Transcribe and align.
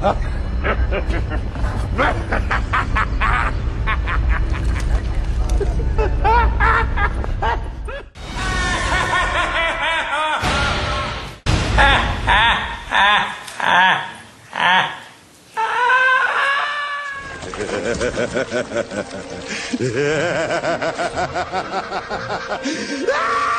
Hej 0.00 0.14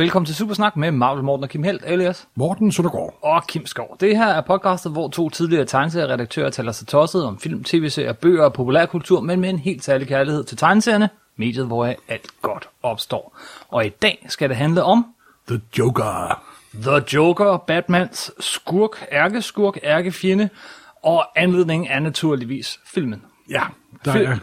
velkommen 0.00 0.26
til 0.26 0.34
Supersnak 0.34 0.76
med 0.76 0.90
Marvel 0.90 1.24
Morten 1.24 1.44
og 1.44 1.50
Kim 1.50 1.62
Helt, 1.62 1.82
alias 1.84 2.28
Morten 2.34 2.72
Søndergaard. 2.72 3.18
og 3.22 3.46
Kim 3.46 3.66
Skov. 3.66 3.96
Det 4.00 4.16
her 4.16 4.26
er 4.26 4.40
podcastet, 4.40 4.92
hvor 4.92 5.08
to 5.08 5.30
tidligere 5.30 5.64
tegneserieredaktører 5.64 6.50
taler 6.50 6.72
sig 6.72 6.88
tosset 6.88 7.24
om 7.24 7.38
film, 7.38 7.64
tv-serier, 7.64 8.12
bøger 8.12 8.44
og 8.44 8.52
populærkultur, 8.52 9.20
men 9.20 9.40
med 9.40 9.50
en 9.50 9.58
helt 9.58 9.84
særlig 9.84 10.08
kærlighed 10.08 10.44
til 10.44 10.56
tegneserierne, 10.56 11.08
mediet, 11.36 11.66
hvor 11.66 11.86
alt 11.86 12.26
godt 12.42 12.68
opstår. 12.82 13.38
Og 13.68 13.86
i 13.86 13.88
dag 13.88 14.26
skal 14.28 14.48
det 14.48 14.56
handle 14.56 14.82
om 14.82 15.06
The 15.48 15.60
Joker. 15.78 16.42
The 16.82 17.02
Joker, 17.14 17.56
Batmans 17.56 18.30
skurk, 18.40 19.06
ærkeskurk, 19.12 19.78
ærkefjende, 19.84 20.48
og 21.02 21.24
anledningen 21.36 21.88
er 21.90 22.00
naturligvis 22.00 22.80
filmen. 22.86 23.22
Ja, 23.50 23.62
der 24.04 24.12
Fil- 24.12 24.24
er... 24.26 24.36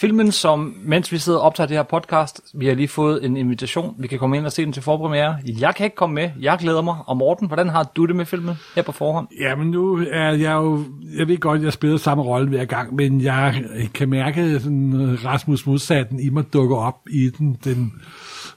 Filmen, 0.00 0.32
som 0.32 0.74
mens 0.84 1.12
vi 1.12 1.18
sidder 1.18 1.38
og 1.38 1.44
optager 1.44 1.66
det 1.66 1.76
her 1.76 1.82
podcast, 1.82 2.40
vi 2.54 2.66
har 2.66 2.74
lige 2.74 2.88
fået 2.88 3.24
en 3.24 3.36
invitation. 3.36 3.94
Vi 3.98 4.06
kan 4.06 4.18
komme 4.18 4.36
ind 4.36 4.46
og 4.46 4.52
se 4.52 4.64
den 4.64 4.72
til 4.72 4.82
forpremiere. 4.82 5.38
Jeg 5.60 5.74
kan 5.74 5.84
ikke 5.84 5.96
komme 5.96 6.14
med. 6.14 6.30
Jeg 6.40 6.58
glæder 6.58 6.82
mig. 6.82 6.96
Og 7.06 7.16
Morten, 7.16 7.46
hvordan 7.46 7.68
har 7.68 7.82
du 7.96 8.04
det 8.04 8.16
med 8.16 8.26
filmen 8.26 8.54
her 8.74 8.82
på 8.82 8.92
forhånd? 8.92 9.28
Ja, 9.40 9.54
men 9.54 9.70
nu 9.70 10.06
er 10.10 10.30
jeg 10.30 10.52
jo... 10.52 10.84
Jeg 11.18 11.28
ved 11.28 11.38
godt, 11.38 11.62
jeg 11.62 11.72
spiller 11.72 11.96
samme 11.96 12.24
rolle 12.24 12.48
hver 12.48 12.64
gang, 12.64 12.94
men 12.94 13.20
jeg 13.20 13.64
kan 13.94 14.08
mærke 14.08 14.60
sådan 14.60 15.00
øh, 15.00 15.24
Rasmus 15.24 15.66
modsatten 15.66 16.20
i 16.20 16.28
mig 16.28 16.52
dukker 16.52 16.76
op 16.76 16.98
i 17.10 17.30
den. 17.38 17.58
den 17.64 17.92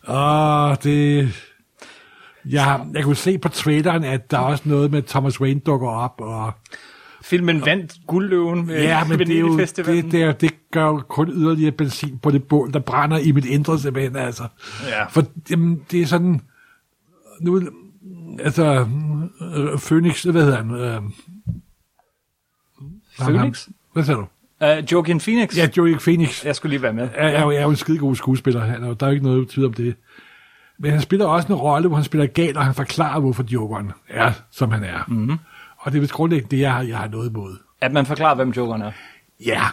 åh, 0.08 0.76
det... 0.84 1.30
Jeg, 2.50 2.82
jeg 2.94 3.04
kunne 3.04 3.16
se 3.16 3.38
på 3.38 3.50
traileren, 3.50 4.04
at 4.04 4.32
der 4.32 4.38
er 4.38 4.44
også 4.44 4.64
noget 4.66 4.92
med 4.92 5.02
Thomas 5.02 5.42
Wayne 5.42 5.60
dukker 5.60 5.90
op, 5.90 6.16
og 6.18 6.54
Filmen 7.22 7.66
vandt 7.66 7.94
guldløven 8.08 8.68
ved 8.68 8.82
ja, 8.82 9.04
men 9.04 9.20
det, 9.20 9.36
er 9.36 9.40
jo, 9.40 9.58
det, 9.60 9.78
det, 10.12 10.24
er, 10.24 10.32
det 10.32 10.52
gør 10.72 10.86
jo 10.86 11.02
kun 11.10 11.30
yderligere 11.30 11.72
benzin 11.72 12.20
på 12.20 12.32
det 12.32 12.44
bål, 12.44 12.74
der 12.74 12.80
brænder 12.80 13.18
i 13.18 13.32
mit 13.32 13.46
indre 13.46 13.80
simpelthen, 13.80 14.16
altså. 14.16 14.44
Ja. 14.88 15.06
For 15.06 15.24
jamen, 15.50 15.82
det 15.92 16.02
er 16.02 16.06
sådan, 16.06 16.42
nu, 17.42 17.62
altså, 18.40 18.88
øh, 19.56 19.80
Phoenix, 19.80 20.24
hvad 20.24 20.44
hedder 20.44 20.58
han? 20.58 20.72
Øh, 20.76 21.02
Phoenix? 23.20 23.68
Hvad 23.94 24.04
sagde 24.04 24.20
du? 24.20 24.28
Uh, 24.66 24.92
Joaquin 24.92 25.20
Phoenix? 25.20 25.58
Ja, 25.58 25.70
Joey 25.78 25.98
Phoenix 25.98 26.46
Jeg 26.46 26.56
skulle 26.56 26.70
lige 26.70 26.82
være 26.82 26.94
med. 26.94 27.10
er, 27.16 27.28
er, 27.28 27.42
jo, 27.42 27.50
er 27.50 27.62
jo 27.62 27.70
en 27.70 27.76
skidegod 27.76 28.16
skuespiller. 28.16 28.66
Han, 28.66 28.84
jo- 28.84 28.94
der 28.94 29.06
er 29.06 29.10
jo 29.10 29.14
ikke 29.14 29.26
noget 29.26 29.50
tvivl 29.50 29.68
om 29.68 29.74
det. 29.74 29.96
Men 30.80 30.92
han 30.92 31.02
spiller 31.02 31.26
også 31.26 31.48
en 31.48 31.54
rolle, 31.54 31.88
hvor 31.88 31.98
han 31.98 32.06
spiller 32.06 32.28
gal, 32.28 32.58
og 32.58 32.66
han 32.66 32.74
forklarer, 32.76 33.20
hvorfor 33.20 33.44
Jokeren 33.50 33.92
er, 34.08 34.32
som 34.52 34.72
han 34.72 34.84
er. 34.84 35.04
Mm-hmm. 35.08 35.38
Og 35.80 35.92
det 35.92 35.98
er 35.98 36.02
vist 36.02 36.14
grundlæggende 36.14 36.56
det, 36.56 36.62
jeg 36.62 36.74
har, 36.74 36.82
jeg 36.82 36.98
har 36.98 37.08
noget 37.08 37.30
imod. 37.30 37.58
At 37.82 37.92
man 37.92 38.06
forklarer, 38.06 38.36
hvem 38.36 38.50
Jokeren 38.50 38.82
er. 38.82 38.92
Ja, 39.46 39.64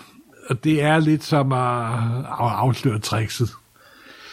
og 0.51 0.65
det 0.65 0.83
er 0.83 0.99
lidt 0.99 1.25
som 1.25 1.53
at 1.53 1.59
afsløre 2.29 2.99
trickset. 2.99 3.51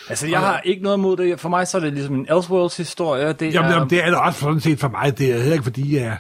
Altså, 0.10 0.28
jeg 0.28 0.40
har 0.40 0.60
ikke 0.60 0.84
noget 0.84 0.98
imod 0.98 1.18
det. 1.18 1.40
For 1.40 1.50
mig 1.50 1.68
så 1.68 1.78
er 1.78 1.82
det 1.82 1.94
ligesom 1.94 2.16
en 2.16 2.28
Elseworlds 2.30 2.78
historie. 2.78 3.34
Det 3.34 3.54
Jamen, 3.54 3.72
er, 3.72 3.74
jamen, 3.74 3.90
det 3.90 4.04
er 4.04 4.10
det 4.10 4.20
også 4.20 4.40
sådan 4.40 4.60
set 4.60 4.80
for 4.80 4.88
mig. 4.90 5.18
Det 5.18 5.32
er 5.32 5.38
heller 5.38 5.54
ikke 5.54 5.64
fordi, 5.64 5.96
jeg... 5.96 6.18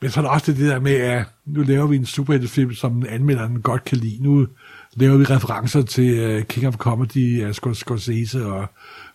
Men 0.00 0.10
så 0.10 0.20
er 0.20 0.24
der 0.24 0.30
også 0.30 0.52
det 0.52 0.60
der 0.60 0.80
med, 0.80 0.94
at 0.94 1.24
nu 1.46 1.62
laver 1.62 1.86
vi 1.86 1.96
en 1.96 2.06
superheltefilm, 2.06 2.74
som 2.74 3.04
anmelderen 3.08 3.62
godt 3.62 3.84
kan 3.84 3.98
lide. 3.98 4.22
Nu 4.22 4.46
laver 4.94 5.16
vi 5.16 5.24
referencer 5.24 5.82
til 5.82 6.36
uh, 6.36 6.42
King 6.42 6.66
of 6.66 6.76
Comedy 6.76 7.42
af 7.42 7.50
Scor- 7.50 7.74
Scorsese, 7.74 8.46
og 8.46 8.66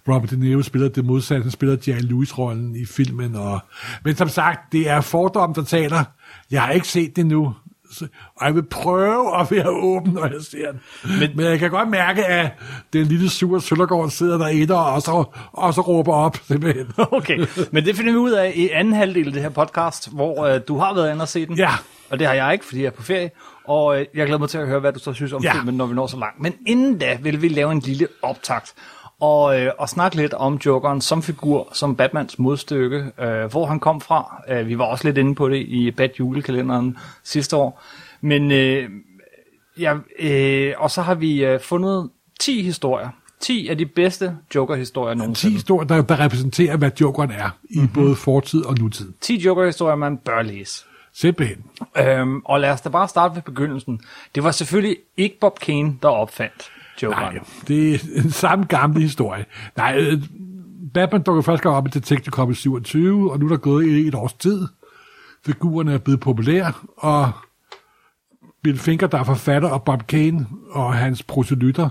Robert 0.07 0.29
De 0.29 0.39
Niro 0.39 0.61
spiller 0.61 0.89
det 0.89 1.05
modsatte. 1.05 1.41
Han 1.43 1.51
spiller 1.51 1.77
Jerry 1.87 1.99
Lewis-rollen 2.01 2.75
i 2.75 2.85
filmen. 2.85 3.35
Og... 3.35 3.59
Men 4.05 4.15
som 4.15 4.29
sagt, 4.29 4.59
det 4.71 4.89
er 4.89 5.01
fordom, 5.01 5.53
der 5.53 5.63
taler. 5.63 6.03
Jeg 6.51 6.61
har 6.61 6.71
ikke 6.71 6.87
set 6.87 7.15
det 7.15 7.25
nu. 7.25 7.53
Og 8.35 8.45
jeg 8.45 8.55
vil 8.55 8.63
prøve 8.63 9.39
at 9.41 9.51
være 9.51 9.69
åben, 9.69 10.13
når 10.13 10.25
jeg 10.25 10.41
ser 10.41 10.71
den. 10.71 10.81
Men, 11.19 11.29
Men- 11.35 11.45
jeg 11.45 11.59
kan 11.59 11.69
godt 11.71 11.89
mærke, 11.89 12.25
at 12.25 12.51
den 12.93 13.05
lille 13.07 13.29
sure 13.29 13.61
Søllergaard 13.61 14.09
sidder 14.09 14.37
derinde 14.37 14.75
og 14.85 15.01
så, 15.01 15.23
og 15.53 15.73
så 15.73 15.81
råber 15.81 16.13
op, 16.13 16.37
simpelthen. 16.47 16.85
Okay, 17.11 17.45
men 17.71 17.85
det 17.85 17.95
finder 17.95 18.11
vi 18.11 18.17
ud 18.17 18.31
af 18.31 18.53
i 18.55 18.69
anden 18.69 18.93
halvdel 18.93 19.27
af 19.27 19.33
det 19.33 19.41
her 19.41 19.49
podcast, 19.49 20.13
hvor 20.13 20.45
øh, 20.45 20.61
du 20.67 20.77
har 20.77 20.93
været 20.93 21.11
inde 21.11 21.21
og 21.21 21.27
se 21.27 21.45
den. 21.45 21.57
Ja. 21.57 21.69
Og 22.09 22.19
det 22.19 22.27
har 22.27 22.33
jeg 22.33 22.53
ikke, 22.53 22.65
fordi 22.65 22.79
jeg 22.81 22.87
er 22.87 22.91
på 22.91 23.03
ferie. 23.03 23.29
Og 23.65 23.99
øh, 23.99 24.05
jeg 24.15 24.25
glæder 24.25 24.39
mig 24.39 24.49
til 24.49 24.57
at 24.57 24.67
høre, 24.67 24.79
hvad 24.79 24.93
du 24.93 24.99
så 24.99 25.13
synes 25.13 25.33
om 25.33 25.43
Ja. 25.43 25.53
filmen, 25.53 25.75
når 25.77 25.85
vi 25.85 25.93
når 25.95 26.07
så 26.07 26.17
langt. 26.19 26.39
Men 26.41 26.53
inden 26.67 26.97
da 26.97 27.17
vil 27.21 27.41
vi 27.41 27.47
lave 27.47 27.71
en 27.71 27.79
lille 27.79 28.07
optakt. 28.21 28.73
Og, 29.21 29.59
øh, 29.61 29.71
og 29.77 29.89
snakke 29.89 30.17
lidt 30.17 30.33
om 30.33 30.59
Jokeren 30.65 31.01
som 31.01 31.23
figur, 31.23 31.69
som 31.73 31.95
Batmans 31.95 32.39
modstykke, 32.39 33.05
øh, 33.19 33.45
hvor 33.45 33.65
han 33.65 33.79
kom 33.79 34.01
fra. 34.01 34.43
Øh, 34.49 34.67
vi 34.67 34.77
var 34.77 34.85
også 34.85 35.07
lidt 35.07 35.17
inde 35.17 35.35
på 35.35 35.49
det 35.49 35.57
i 35.67 35.91
Bat 35.91 36.11
julekalenderen 36.19 36.97
sidste 37.23 37.55
år. 37.57 37.83
Men 38.21 38.51
øh, 38.51 38.89
ja, 39.79 39.93
øh, 40.19 40.73
og 40.77 40.91
så 40.91 41.01
har 41.01 41.15
vi 41.15 41.45
øh, 41.45 41.59
fundet 41.59 42.09
10 42.39 42.61
historier. 42.63 43.09
10 43.39 43.67
af 43.67 43.77
de 43.77 43.85
bedste 43.85 44.37
Joker-historier 44.55 45.13
10 45.13 45.17
nogensinde. 45.17 45.53
historier, 45.53 45.87
der, 45.87 46.01
der 46.01 46.19
repræsenterer, 46.19 46.77
hvad 46.77 46.91
Jokeren 47.01 47.31
er, 47.31 47.49
i 47.69 47.77
Mhm. 47.77 47.81
mm-hmm. 47.81 47.93
både 48.03 48.15
fortid 48.15 48.65
og 48.65 48.77
nutid. 48.79 49.13
10 49.21 49.37
Joker-historier, 49.41 49.95
man 49.95 50.17
bør 50.17 50.41
læse. 50.41 50.85
Simpelthen. 51.13 51.57
Øhm, 51.97 52.41
og 52.45 52.59
lad 52.59 52.71
os 52.71 52.81
da 52.81 52.89
bare 52.89 53.07
starte 53.07 53.35
ved 53.35 53.41
begyndelsen. 53.41 54.01
Det 54.35 54.43
var 54.43 54.51
selvfølgelig 54.51 54.97
ikke 55.17 55.37
Bob 55.41 55.59
Kane, 55.59 55.95
der 56.01 56.07
opfandt 56.09 56.71
Jokeren. 57.03 57.33
Nej, 57.33 57.43
det 57.67 57.93
er 57.93 57.99
en 58.23 58.31
samme 58.31 58.65
gamle 58.65 59.01
historie. 59.01 59.45
Nej, 59.77 59.97
øh, 59.99 60.23
Batman 60.93 61.21
dukker 61.21 61.41
først 61.41 61.65
op 61.65 61.87
i 61.87 61.89
Detective 61.89 62.31
Comics 62.31 62.59
27, 62.59 63.31
og 63.31 63.39
nu 63.39 63.45
er 63.45 63.49
der 63.49 63.57
gået 63.57 63.85
et, 63.85 64.07
et 64.07 64.15
års 64.15 64.33
tid. 64.33 64.67
Figurerne 65.45 65.93
er 65.93 65.97
blevet 65.97 66.19
populære, 66.19 66.73
og 66.97 67.31
Bill 68.63 68.77
Finger, 68.77 69.07
der 69.07 69.19
er 69.19 69.23
forfatter, 69.23 69.69
og 69.69 69.83
Bob 69.83 70.07
Kane 70.07 70.47
og 70.69 70.93
hans 70.93 71.23
proselytter, 71.23 71.89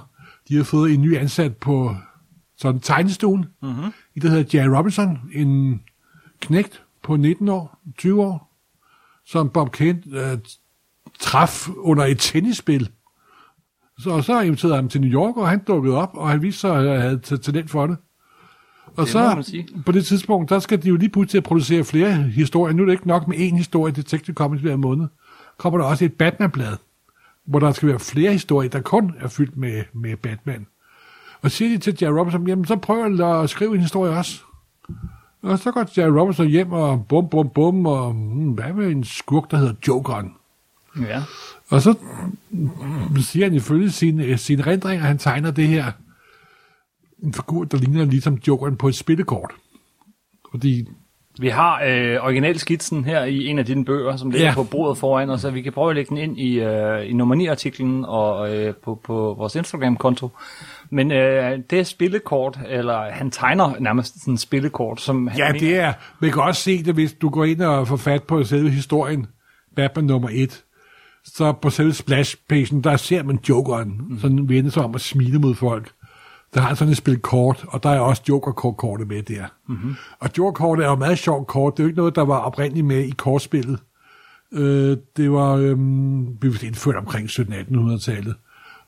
de 0.49 0.57
har 0.57 0.65
fået 0.65 0.95
en 0.95 1.03
ny 1.03 1.17
ansat 1.17 1.57
på 1.57 1.97
sådan 2.57 2.81
tegnestuen, 2.81 3.47
mm-hmm. 3.63 3.93
i 4.15 4.21
det 4.21 4.31
hedder 4.31 4.59
Jerry 4.59 4.77
Robinson, 4.77 5.19
en 5.35 5.83
knægt 6.41 6.83
på 7.03 7.17
19 7.17 7.49
år, 7.49 7.81
20 7.99 8.23
år, 8.23 8.57
som 9.27 9.51
Bob 9.51 9.73
Kane 9.73 10.03
øh, 10.13 10.39
traf 11.21 11.69
under 11.69 12.05
et 12.05 12.19
tennisspil. 12.19 12.91
Så, 14.03 14.23
så 14.23 14.41
inviterede 14.41 14.75
han 14.75 14.85
ham 14.85 14.89
til 14.89 15.01
New 15.01 15.11
York, 15.11 15.37
og 15.37 15.49
han 15.49 15.59
dukkede 15.67 15.97
op, 15.97 16.11
og 16.15 16.29
han 16.31 16.43
viste 16.43 16.61
sig, 16.61 16.77
at 16.77 16.91
han 16.91 17.01
havde 17.01 17.19
ta- 17.19 17.37
talent 17.37 17.71
for 17.71 17.87
det. 17.87 17.97
Og 18.97 19.05
Det 19.05 19.09
så 19.09 19.55
på 19.87 19.93
det 19.93 20.07
tidspunkt, 20.07 20.51
der 20.51 20.59
skal 20.59 20.83
de 20.83 20.89
jo 20.89 20.97
lige 20.97 21.09
pludselig 21.09 21.31
til 21.31 21.39
at 21.39 21.45
producere 21.45 21.85
flere 21.85 22.15
historier. 22.15 22.75
Nu 22.75 22.83
er 22.83 22.87
det 22.87 22.93
ikke 22.93 23.09
nok 23.09 23.29
med 23.29 23.37
én 23.37 23.57
historie, 23.57 23.93
Detective 23.93 24.35
Comics 24.35 24.63
hver 24.63 24.77
måned. 24.77 25.07
Kommer 25.59 25.79
der 25.79 25.85
også 25.87 26.05
et 26.05 26.13
Batman-blad, 26.13 26.77
hvor 27.45 27.59
der 27.59 27.73
skal 27.73 27.89
være 27.89 27.99
flere 27.99 28.33
historier, 28.33 28.71
der 28.71 28.81
kun 28.81 29.15
er 29.21 29.29
fyldt 29.29 29.57
med, 29.57 29.85
med 29.93 30.17
Batman. 30.17 30.67
Og 31.43 31.51
siger 31.51 31.69
de 31.69 31.79
til 31.79 31.97
Jerry 32.03 32.13
Robinson, 32.13 32.47
jamen 32.49 32.65
så 32.65 32.77
prøv 32.77 33.21
at 33.21 33.51
skrive 33.51 33.75
en 33.75 33.81
historie 33.81 34.13
også. 34.13 34.41
Og 35.43 35.59
så 35.59 35.71
går 35.71 35.87
Jerry 35.99 36.11
Robinson 36.11 36.47
hjem 36.47 36.73
og 36.73 37.07
bum, 37.09 37.29
bum, 37.29 37.49
bum, 37.55 37.87
og 37.87 38.13
hmm, 38.13 38.51
hvad 38.51 38.73
med 38.73 38.87
en 38.91 39.05
skurk, 39.05 39.51
der 39.51 39.57
hedder 39.57 39.75
Jokeren? 39.89 40.35
Ja. 41.01 41.23
Og 41.71 41.83
så 41.83 41.95
siger 43.21 43.47
han 43.47 43.55
ifølge 43.55 43.91
sine, 43.91 44.39
sine 44.39 44.63
rendringer, 44.67 45.05
han 45.07 45.19
tegner 45.19 45.51
det 45.51 45.69
her 45.69 45.93
en 47.23 47.35
figur, 47.35 47.65
der 47.65 47.79
ligner 47.79 48.05
ligesom 48.05 48.39
Jokeren 48.49 48.77
på 48.77 48.89
et 48.89 48.95
spillekort. 48.95 49.51
Fordi, 50.51 50.85
Vi 51.41 51.49
har 51.49 51.83
øh, 51.87 52.25
originalskitsen 52.25 53.05
her 53.05 53.25
i 53.25 53.47
en 53.47 53.59
af 53.59 53.65
dine 53.67 53.85
bøger, 53.85 54.17
som 54.17 54.31
ligger. 54.31 54.47
Ja. 54.47 54.55
på 54.55 54.63
bordet 54.65 54.99
foran 54.99 55.31
os, 55.31 55.41
så 55.41 55.51
vi 55.51 55.63
kan 55.63 55.73
prøve 55.73 55.91
at 55.91 55.97
lægge 55.97 56.09
den 56.09 56.17
ind 56.17 56.39
i, 56.39 56.61
øh, 56.61 57.11
i 57.11 57.13
nummer 57.13 57.37
9-artiklen 57.37 58.05
og 58.05 58.57
øh, 58.57 58.75
på, 58.85 59.01
på 59.05 59.35
vores 59.39 59.55
Instagram-konto. 59.55 60.29
Men 60.91 61.13
øh, 61.13 61.59
det 61.71 61.79
er 61.81 61.83
spillekort, 61.85 62.59
eller 62.69 63.11
han 63.11 63.31
tegner 63.31 63.75
nærmest 63.81 64.21
sådan 64.21 64.35
et 64.35 64.41
spillekort, 64.41 65.01
som 65.01 65.27
han 65.27 65.39
ja, 65.39 65.53
mener- 65.53 65.59
det 65.67 65.79
er, 65.79 65.93
man 66.21 66.31
kan 66.33 66.43
også 66.43 66.63
se 66.63 66.83
det, 66.85 66.95
hvis 66.95 67.13
du 67.13 67.29
går 67.29 67.45
ind 67.45 67.63
og 67.63 67.89
får 67.89 67.97
fat 67.97 68.23
på 68.23 68.45
selve 68.45 68.71
historien, 68.71 69.27
Batman 69.77 70.05
nummer 70.05 70.29
1, 70.33 70.65
så 71.25 71.53
på 71.53 71.71
selve 71.71 71.93
splash-pagen, 71.93 72.85
der 72.85 72.97
ser 72.97 73.23
man 73.23 73.39
Jokeren, 73.49 74.01
mm. 74.09 74.19
sådan 74.21 74.49
vende 74.49 74.71
sig 74.71 74.85
om 74.85 74.95
og 74.95 75.01
smile 75.01 75.39
mod 75.39 75.55
folk. 75.55 75.93
der 76.55 76.61
har 76.61 76.75
sådan 76.75 76.91
et 76.91 76.97
spil 76.97 77.19
kort, 77.19 77.65
og 77.69 77.83
der 77.83 77.91
er 77.91 78.01
også 78.01 78.23
Joker-kortet 78.29 79.09
med 79.09 79.23
der. 79.23 79.45
Mm-hmm. 79.69 79.95
Og 80.21 80.31
Joker-kortet 80.39 80.85
er 80.85 80.89
jo 80.89 80.97
meget 80.97 81.19
sjovt 81.19 81.47
kort. 81.47 81.77
Det 81.77 81.83
er 81.83 81.85
jo 81.85 81.89
ikke 81.89 81.99
noget, 81.99 82.15
der 82.17 82.25
var 82.25 82.39
oprindeligt 82.39 82.87
med 82.87 83.05
i 83.05 83.11
kortspillet. 83.11 83.79
Øh, 84.53 84.97
det 85.17 85.33
var 85.33 85.55
øh, 85.55 85.77
blevet 86.41 86.63
indført 86.63 86.97
omkring 86.97 87.29
1700-1800-tallet. 87.29 88.35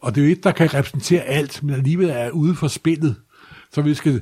Og 0.01 0.15
det 0.15 0.21
er 0.21 0.27
jo 0.27 0.33
et, 0.33 0.45
der 0.45 0.53
kan 0.53 0.75
repræsentere 0.75 1.23
alt, 1.23 1.63
men 1.63 1.75
alligevel 1.75 2.11
er 2.11 2.31
ude 2.31 2.55
for 2.55 2.69
spillet. 2.69 3.17
Så 3.73 3.83
vi 3.83 3.95
skal 3.95 4.21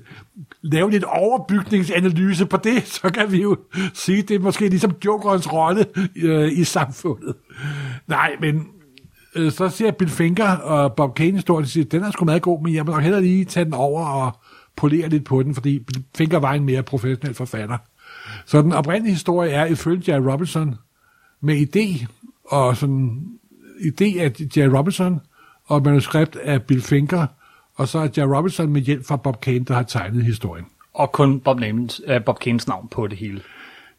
lave 0.62 0.90
lidt 0.90 1.04
overbygningsanalyse 1.04 2.46
på 2.46 2.56
det, 2.56 2.86
så 2.86 3.10
kan 3.12 3.32
vi 3.32 3.42
jo 3.42 3.56
sige, 3.94 4.22
det 4.22 4.34
er 4.34 4.38
måske 4.38 4.68
ligesom 4.68 4.92
Jokerens 5.04 5.52
rolle 5.52 5.86
øh, 6.16 6.58
i 6.58 6.64
samfundet. 6.64 7.34
Nej, 8.06 8.30
men 8.40 8.66
øh, 9.36 9.52
så 9.52 9.68
ser 9.68 9.90
Bill 9.90 10.10
Finger 10.10 10.56
og 10.56 10.94
Bob 10.94 11.14
Kane 11.14 11.32
historien, 11.32 11.66
siger, 11.66 11.84
den 11.84 12.02
er 12.02 12.10
sgu 12.10 12.24
meget 12.24 12.42
god, 12.42 12.62
men 12.62 12.74
jeg 12.74 12.84
må 12.84 12.92
nok 12.92 13.02
hellere 13.02 13.22
lige 13.22 13.44
tage 13.44 13.64
den 13.64 13.74
over 13.74 14.04
og 14.04 14.36
polere 14.76 15.08
lidt 15.08 15.24
på 15.24 15.42
den, 15.42 15.54
fordi 15.54 15.78
Bill 15.78 16.04
Finger 16.16 16.38
var 16.38 16.52
en 16.52 16.64
mere 16.64 16.82
professionel 16.82 17.34
forfatter. 17.34 17.78
Så 18.46 18.62
den 18.62 18.72
oprindelige 18.72 19.14
historie 19.14 19.50
er 19.50 19.64
ifølge 19.64 20.12
Jerry 20.12 20.32
Robinson 20.32 20.74
med 21.40 21.66
idé 21.66 22.06
og 22.44 22.76
sådan 22.76 23.22
idé 23.80 24.18
af 24.18 24.32
Jerry 24.56 24.70
Robinson 24.76 25.20
og 25.66 25.82
manuskript 25.82 26.36
af 26.36 26.62
Bill 26.62 26.82
Finger, 26.82 27.26
og 27.80 27.88
så 27.88 27.98
er 27.98 28.08
Jerry 28.18 28.28
Robinson 28.36 28.70
med 28.72 28.80
hjælp 28.80 29.06
fra 29.06 29.16
Bob 29.16 29.40
Kane, 29.40 29.64
der 29.64 29.74
har 29.74 29.82
tegnet 29.82 30.24
historien. 30.24 30.64
Og 30.94 31.12
kun 31.12 31.40
Bob, 31.40 31.60
Namens, 31.60 32.00
uh, 32.08 32.24
Bob 32.24 32.38
Kanes 32.38 32.68
navn 32.68 32.88
på 32.88 33.06
det 33.06 33.18
hele. 33.18 33.40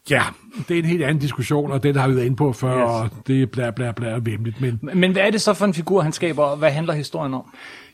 Ja, 0.09 0.23
det 0.67 0.75
er 0.75 0.79
en 0.79 0.85
helt 0.85 1.03
anden 1.03 1.19
diskussion, 1.21 1.71
og 1.71 1.83
den 1.83 1.95
har 1.95 2.07
vi 2.07 2.15
været 2.15 2.25
inde 2.25 2.35
på 2.37 2.53
før, 2.53 2.77
yes. 2.77 3.11
og 3.13 3.27
det 3.27 3.41
er 3.41 3.45
bla 3.45 3.71
bla 3.71 3.91
bla 3.91 4.19
vemmeligt. 4.23 4.61
Men, 4.61 4.79
Men 4.93 5.11
hvad 5.11 5.21
er 5.21 5.31
det 5.31 5.41
så 5.41 5.53
for 5.53 5.65
en 5.65 5.73
figur, 5.73 6.01
han 6.01 6.11
skaber, 6.11 6.43
og 6.43 6.57
hvad 6.57 6.71
handler 6.71 6.93
historien 6.93 7.33
om? 7.33 7.43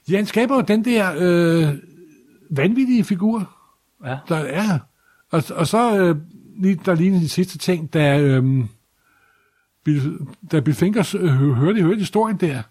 ja, 0.09 0.15
han 0.15 0.25
skaber 0.25 0.55
jo 0.55 0.61
den 0.61 0.85
der 0.85 1.13
øh, 1.19 1.73
vanvittige 2.51 3.03
figur, 3.03 3.49
Ja. 4.05 4.17
der 4.29 4.35
er. 4.35 4.79
Og, 5.31 5.43
og 5.55 5.67
så 5.67 5.97
øh, 5.99 6.15
lige, 6.61 6.79
der 6.85 6.95
lige 6.95 7.19
de 7.19 7.29
sidste 7.29 7.57
ting, 7.57 7.93
da, 7.93 8.19
øh, 8.19 8.65
Bill, 9.85 10.17
da 10.51 10.59
Bill 10.59 10.75
Fingers 10.75 11.15
øh, 11.15 11.29
hørte, 11.29 11.81
hørte 11.81 11.99
historien 11.99 12.37
der, 12.37 12.61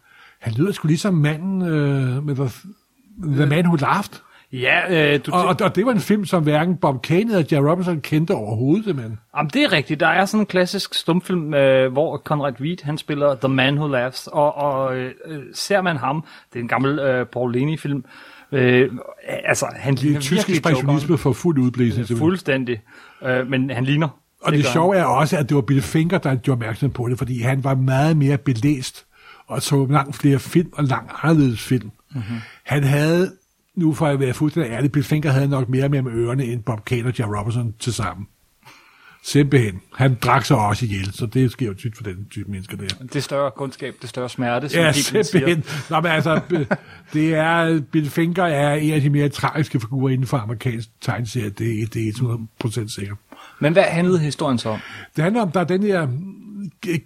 han 0.40 0.52
lyder 0.52 0.72
sgu 0.72 0.88
ligesom 0.88 1.14
manden 1.14 1.62
øh, 1.62 2.24
med 2.26 2.34
The, 2.36 2.50
The 3.22 3.46
Man 3.46 3.66
Who 3.66 3.76
Laughed. 3.76 4.20
Ja, 4.52 5.14
øh, 5.14 5.20
du, 5.26 5.32
Og, 5.32 5.44
og, 5.46 5.56
og 5.60 5.76
det 5.76 5.86
var 5.86 5.92
en 5.92 6.00
film, 6.00 6.24
som 6.24 6.42
hverken 6.42 6.76
Bob 6.76 7.02
Kane 7.02 7.20
eller 7.20 7.44
Jerry 7.52 7.64
Robinson 7.64 8.00
kendte 8.00 8.32
overhovedet, 8.32 8.96
men 8.96 9.18
Jamen, 9.36 9.50
det 9.54 9.62
er 9.62 9.72
rigtigt. 9.72 10.00
Der 10.00 10.06
er 10.06 10.24
sådan 10.24 10.40
en 10.40 10.46
klassisk 10.46 10.94
stumfilm, 10.94 11.54
øh, 11.54 11.92
hvor 11.92 12.16
Conrad 12.18 12.52
Reed, 12.60 12.76
han 12.84 12.98
spiller 12.98 13.34
The 13.34 13.48
Man 13.48 13.78
Who 13.78 13.88
Laughs, 13.88 14.26
og, 14.26 14.54
og 14.56 14.96
øh, 14.96 15.12
ser 15.54 15.82
man 15.82 15.96
ham, 15.96 16.24
det 16.52 16.58
er 16.58 16.62
en 16.62 16.68
gammel 16.68 16.98
øh, 16.98 17.26
Paul 17.26 17.52
Leni-film, 17.52 18.04
øh, 18.52 18.90
altså, 19.44 19.66
han 19.76 19.94
det 19.94 20.02
ligner 20.02 20.18
er 20.18 20.22
tysk 20.22 20.50
ekspressionisme 20.50 21.18
for 21.18 21.32
fuld 21.32 21.58
udblæsning. 21.58 22.10
Jokeren. 22.10 22.18
Fuldstændig. 22.18 22.82
Øh, 23.22 23.46
men 23.50 23.70
han 23.70 23.84
ligner. 23.84 24.08
Og 24.42 24.52
det, 24.52 24.64
det 24.64 24.66
sjove 24.66 24.96
er 24.96 25.04
også, 25.04 25.36
at 25.36 25.48
det 25.48 25.54
var 25.54 25.60
Bill 25.60 25.82
Finger, 25.82 26.18
der 26.18 26.34
gjorde 26.34 26.56
opmærksom 26.56 26.90
på 26.90 27.08
det, 27.08 27.18
fordi 27.18 27.40
han 27.40 27.64
var 27.64 27.74
meget 27.74 28.16
mere 28.16 28.38
belæst 28.38 29.06
og 29.46 29.62
så 29.62 29.86
langt 29.90 30.16
flere 30.16 30.38
film 30.38 30.68
og 30.72 30.84
langt 30.84 31.12
anderledes 31.22 31.62
film. 31.62 31.90
Mm-hmm. 32.14 32.36
Han 32.64 32.84
havde, 32.84 33.32
nu 33.74 33.94
for 33.94 34.06
at 34.06 34.20
være 34.20 34.34
fuldstændig 34.34 34.72
ærlig, 34.72 34.92
Bill 34.92 35.04
Finger 35.04 35.30
havde 35.30 35.48
nok 35.48 35.68
mere 35.68 35.88
med 35.88 36.12
ørerne 36.12 36.44
end 36.44 36.62
Bob 36.62 36.84
Kane 36.84 37.08
og 37.08 37.18
Jerry 37.18 37.38
Robinson 37.38 37.74
til 37.78 37.92
sammen. 37.92 38.26
Simpelthen. 39.24 39.80
Han 39.94 40.14
drak 40.22 40.44
sig 40.44 40.56
også 40.56 40.84
ihjel, 40.84 41.12
så 41.12 41.26
det 41.26 41.50
sker 41.52 41.66
jo 41.66 41.74
tit 41.74 41.96
for 41.96 42.02
den 42.02 42.26
type 42.30 42.50
mennesker 42.50 42.76
der. 42.76 42.86
Det 43.12 43.24
større 43.24 43.50
kundskab, 43.56 43.94
det 44.02 44.08
større 44.08 44.28
smerte, 44.28 44.68
som 44.68 44.80
Ja, 44.80 44.92
simpelthen. 44.92 45.62
siger. 45.62 45.90
Nå, 45.94 46.00
men 46.00 46.12
altså, 46.12 46.40
det 47.12 47.34
er, 47.34 47.80
Bill 47.92 48.10
Finger 48.10 48.44
er 48.44 48.74
en 48.74 48.92
af 48.92 49.00
de 49.00 49.10
mere 49.10 49.28
tragiske 49.28 49.80
figurer 49.80 50.12
inden 50.12 50.26
for 50.26 50.36
amerikansk 50.38 50.88
tegneserie. 51.00 51.50
Det, 51.50 51.82
er- 51.82 51.86
det 51.86 52.08
er 52.08 52.12
100% 52.64 52.88
sikkert. 52.94 53.18
Men 53.60 53.72
hvad 53.72 53.82
handlede 53.82 54.18
historien 54.18 54.58
så 54.58 54.68
om? 54.68 54.78
Det 55.16 55.24
handler 55.24 55.42
om, 55.42 55.50
der 55.52 55.60
er 55.60 55.64
den 55.64 55.82
her 55.82 56.08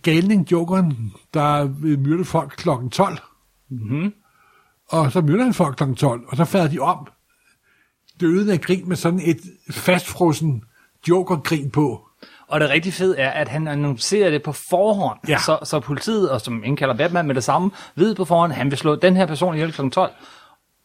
galning, 0.03 0.53
jokeren, 0.53 1.13
der 1.35 1.65
vil 1.65 1.99
myrde 1.99 2.25
folk 2.25 2.55
klokken 2.57 2.91
12. 2.91 3.19
Mm-hmm. 3.71 4.13
Og 4.91 5.13
så 5.13 5.21
myrder 5.21 5.45
han 5.45 5.55
folk 5.55 5.77
klokken 5.77 5.97
12, 5.97 6.21
og 6.29 6.37
så 6.37 6.45
falder 6.45 6.69
de 6.69 6.79
om. 6.79 7.07
Døden 8.21 8.51
af 8.51 8.61
grin 8.61 8.89
med 8.89 8.97
sådan 8.97 9.21
et 9.25 9.39
fastfrossen 9.71 10.63
jokergrin 11.09 11.71
på. 11.71 12.07
Og 12.49 12.61
det 12.61 12.71
rigtig 12.71 12.93
fede 12.93 13.19
er, 13.19 13.31
at 13.31 13.49
han 13.49 13.69
annoncerer 13.69 14.31
det 14.31 14.43
på 14.43 14.53
forhånd, 14.53 15.19
Ja. 15.29 15.39
så, 15.39 15.59
så 15.65 15.81
politiet, 15.81 16.31
og 16.31 16.41
som 16.41 16.65
indkalder 16.65 16.95
Batman 16.97 17.27
med 17.27 17.35
det 17.35 17.45
samme, 17.45 17.71
ved 17.95 18.15
på 18.15 18.25
forhånd, 18.25 18.53
at 18.53 18.59
han 18.59 18.71
vil 18.71 18.79
slå 18.79 18.95
den 18.97 19.17
her 19.17 19.27
person 19.27 19.55
ihjel 19.55 19.73
kl. 19.73 19.89
12. 19.89 20.11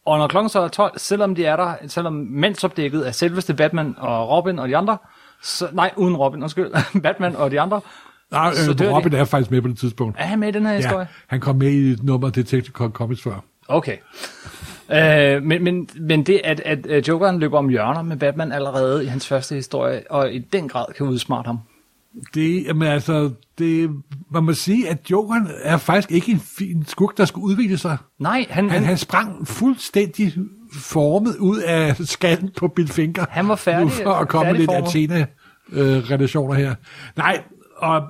Og 0.06 0.18
når 0.18 0.28
klokken 0.28 0.48
så 0.48 0.60
er 0.60 0.68
12, 0.68 0.98
selvom 0.98 1.34
de 1.34 1.44
er 1.44 1.56
der, 1.56 1.74
selvom 1.86 2.12
mandsopdækket 2.30 3.06
er 3.08 3.12
selveste 3.12 3.54
Batman 3.54 3.94
og 3.98 4.28
Robin 4.30 4.58
og 4.58 4.68
de 4.68 4.76
andre, 4.76 4.98
så, 5.42 5.68
nej, 5.72 5.90
uden 5.96 6.16
Robin, 6.16 6.42
undskyld, 6.42 6.70
Batman 7.02 7.36
og 7.36 7.50
de 7.50 7.60
andre, 7.60 7.80
Nej, 8.30 8.54
Så 8.54 8.70
øh, 8.70 8.78
de. 8.78 8.94
Robin 8.96 9.12
er 9.14 9.24
faktisk 9.24 9.50
med 9.50 9.62
på 9.62 9.68
det 9.68 9.78
tidspunkt. 9.78 10.16
er 10.18 10.24
han 10.24 10.38
med 10.38 10.48
i 10.48 10.50
den 10.50 10.66
her 10.66 10.74
historie? 10.74 10.98
Ja, 10.98 11.06
han 11.26 11.40
kom 11.40 11.56
med 11.56 11.70
i 11.70 11.90
et 11.90 12.02
nummer 12.02 12.30
Detective 12.30 12.72
Comics 12.90 13.22
før. 13.22 13.44
Okay. 13.68 13.96
Øh, 14.92 15.42
men, 15.42 15.64
men, 15.64 15.88
men 16.00 16.22
det, 16.22 16.40
at, 16.44 16.60
at 16.60 17.08
Jokeren 17.08 17.38
løber 17.38 17.58
om 17.58 17.68
hjørner 17.68 18.02
med 18.02 18.16
Batman 18.16 18.52
allerede 18.52 19.04
i 19.04 19.06
hans 19.06 19.28
første 19.28 19.54
historie, 19.54 20.02
og 20.10 20.32
i 20.32 20.38
den 20.38 20.68
grad 20.68 20.86
kan 20.96 21.06
udsmarte 21.06 21.46
ham. 21.46 21.58
Det, 22.34 22.64
jamen 22.66 22.88
altså, 22.88 23.30
det, 23.58 23.90
man 24.30 24.44
må 24.44 24.52
sige, 24.52 24.88
at 24.88 25.10
Jokeren 25.10 25.48
er 25.62 25.76
faktisk 25.76 26.12
ikke 26.12 26.32
en 26.32 26.40
fin 26.58 26.84
skurk, 26.86 27.16
der 27.16 27.24
skulle 27.24 27.44
udvikle 27.46 27.78
sig. 27.78 27.96
Nej, 28.18 28.46
han, 28.50 28.70
Han, 28.70 28.84
han 28.84 28.98
sprang 28.98 29.48
fuldstændig 29.48 30.32
formet 30.74 31.36
ud 31.36 31.58
af 31.58 31.96
skallen 31.96 32.50
på 32.56 32.68
Bill 32.68 32.88
Finger. 32.88 33.26
Han 33.30 33.48
var 33.48 33.56
færdig- 33.56 33.90
for 33.90 34.12
at 34.12 34.28
komme 34.28 34.52
lidt. 34.52 34.70
Athena-relationer 34.70 36.54
her. 36.54 36.74
Nej, 37.16 37.42
og 37.76 38.02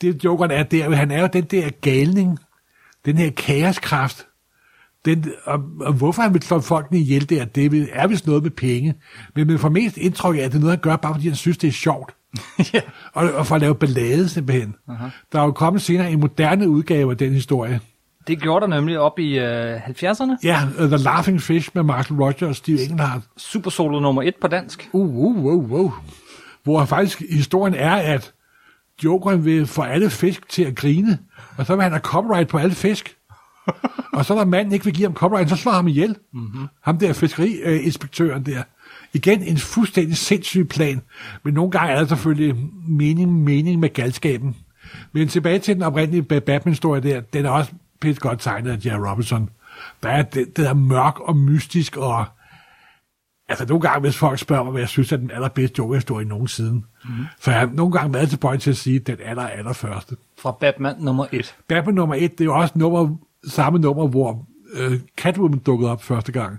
det 0.00 0.24
Jokeren 0.24 0.50
er 0.50 0.62
der, 0.62 0.90
han 0.90 1.10
er 1.10 1.20
jo 1.20 1.28
den 1.32 1.44
der 1.44 1.70
galning, 1.80 2.38
den 3.04 3.18
her 3.18 3.30
kaoskraft, 3.30 4.26
den, 5.04 5.24
og, 5.44 5.60
og 5.80 5.92
hvorfor 5.92 6.22
han 6.22 6.34
vil 6.34 6.42
slå 6.42 6.60
folkene 6.60 6.98
ihjel 6.98 7.30
der, 7.30 7.44
det 7.44 7.88
er 7.92 8.06
vist 8.06 8.26
noget 8.26 8.42
med 8.42 8.50
penge. 8.50 8.94
Men 9.34 9.46
man 9.46 9.58
får 9.58 9.68
mest 9.68 9.96
indtryk 9.96 10.36
af, 10.36 10.40
at 10.40 10.52
det 10.52 10.56
er 10.56 10.60
noget, 10.60 10.72
han 10.72 10.80
gør, 10.82 10.96
bare 10.96 11.14
fordi 11.14 11.28
han 11.28 11.36
synes, 11.36 11.58
det 11.58 11.68
er 11.68 11.72
sjovt. 11.72 12.14
ja. 12.74 12.80
Og, 13.12 13.32
og 13.32 13.46
for 13.46 13.54
at 13.54 13.60
lave 13.60 13.74
ballade 13.74 14.28
simpelthen. 14.28 14.74
Uh-huh. 14.88 15.10
Der 15.32 15.40
er 15.40 15.44
jo 15.44 15.52
kommet 15.52 15.82
senere 15.82 16.10
en 16.10 16.20
moderne 16.20 16.68
udgave 16.68 17.10
af 17.10 17.16
den 17.16 17.32
historie. 17.32 17.80
Det 18.26 18.40
gjorde 18.40 18.60
der 18.60 18.66
nemlig 18.66 18.98
op 18.98 19.18
i 19.18 19.38
øh, 19.38 19.76
70'erne. 19.76 20.36
Ja, 20.44 20.58
uh, 20.80 20.86
The 20.86 20.96
Laughing 20.96 21.42
Fish 21.42 21.70
med 21.74 21.82
Marshall 21.82 22.22
Rogers 22.22 22.42
og 22.42 22.56
Steve 22.56 22.82
Englehart. 22.82 23.20
Super 23.36 23.70
Solo 23.70 24.00
nummer 24.00 24.22
1 24.22 24.34
på 24.40 24.48
dansk. 24.48 24.88
Uh, 24.92 25.16
uh, 25.16 25.44
uh, 25.44 25.70
uh. 25.70 25.92
Hvor 26.62 26.84
faktisk 26.84 27.22
historien 27.30 27.74
er, 27.74 27.94
at 27.94 28.32
Jokeren 29.04 29.44
vil 29.44 29.66
få 29.66 29.82
alle 29.82 30.10
fisk 30.10 30.48
til 30.48 30.62
at 30.62 30.74
grine, 30.74 31.18
og 31.56 31.66
så 31.66 31.74
vil 31.74 31.82
han 31.82 31.92
have 31.92 32.00
copyright 32.00 32.48
på 32.48 32.58
alle 32.58 32.74
fisk. 32.74 33.16
Og 34.12 34.24
så 34.24 34.34
når 34.34 34.44
manden 34.44 34.72
ikke 34.72 34.84
vil 34.84 34.94
give 34.94 35.06
ham 35.06 35.14
copyright, 35.14 35.50
så 35.50 35.56
slår 35.56 35.72
ham 35.72 35.88
ihjel. 35.88 36.16
Mm-hmm. 36.32 36.66
Ham 36.82 36.98
der 36.98 37.12
fiskeriinspektøren 37.12 38.46
der. 38.46 38.62
Igen 39.12 39.42
en 39.42 39.58
fuldstændig 39.58 40.16
sindssyg 40.16 40.68
plan, 40.68 41.02
men 41.42 41.54
nogle 41.54 41.70
gange 41.70 41.92
er 41.92 41.98
der 41.98 42.06
selvfølgelig 42.06 42.56
mening, 42.88 43.44
mening 43.44 43.80
med 43.80 43.92
galskaben. 43.92 44.56
Men 45.12 45.28
tilbage 45.28 45.58
til 45.58 45.74
den 45.74 45.82
oprindelige 45.82 46.26
Ba- 46.32 46.38
Batman-historie 46.38 47.00
der, 47.00 47.20
den 47.20 47.46
er 47.46 47.50
også 47.50 47.72
pænt 48.00 48.20
godt 48.20 48.40
tegnet 48.40 48.70
af 48.70 48.86
Jerry 48.86 49.10
Robinson. 49.10 49.50
Der 50.02 50.08
er 50.08 50.22
det, 50.22 50.56
det 50.56 50.66
er 50.66 50.74
mørk 50.74 51.20
og 51.20 51.36
mystisk, 51.36 51.96
og 51.96 52.24
altså 53.48 53.66
nogle 53.66 53.80
gange, 53.80 54.00
hvis 54.00 54.16
folk 54.16 54.38
spørger 54.38 54.62
mig, 54.64 54.70
hvad 54.70 54.80
jeg 54.80 54.88
synes 54.88 55.12
er 55.12 55.16
den 55.16 55.30
allerbedste 55.30 55.78
Joker-historie 55.78 56.26
nogensinde, 56.26 56.82
så 57.40 57.50
har 57.50 57.58
jeg 57.58 57.68
nogle 57.72 57.92
gange 57.92 58.14
været 58.14 58.30
tilbøjelig 58.30 58.62
til 58.62 58.70
at 58.70 58.76
sige, 58.76 58.98
den 58.98 59.16
aller, 59.24 59.42
aller 59.42 59.72
første. 59.72 60.16
Fra 60.38 60.56
Batman 60.60 60.94
nummer 60.98 61.26
1. 61.32 61.54
Batman 61.68 61.94
nummer 61.94 62.14
et, 62.14 62.32
det 62.32 62.40
er 62.40 62.44
jo 62.44 62.56
også 62.56 62.78
nummer, 62.78 63.16
samme 63.48 63.78
nummer, 63.78 64.08
hvor 64.08 64.46
øh, 64.74 65.00
Catwoman 65.16 65.58
dukkede 65.58 65.90
op 65.90 66.02
første 66.02 66.32
gang. 66.32 66.58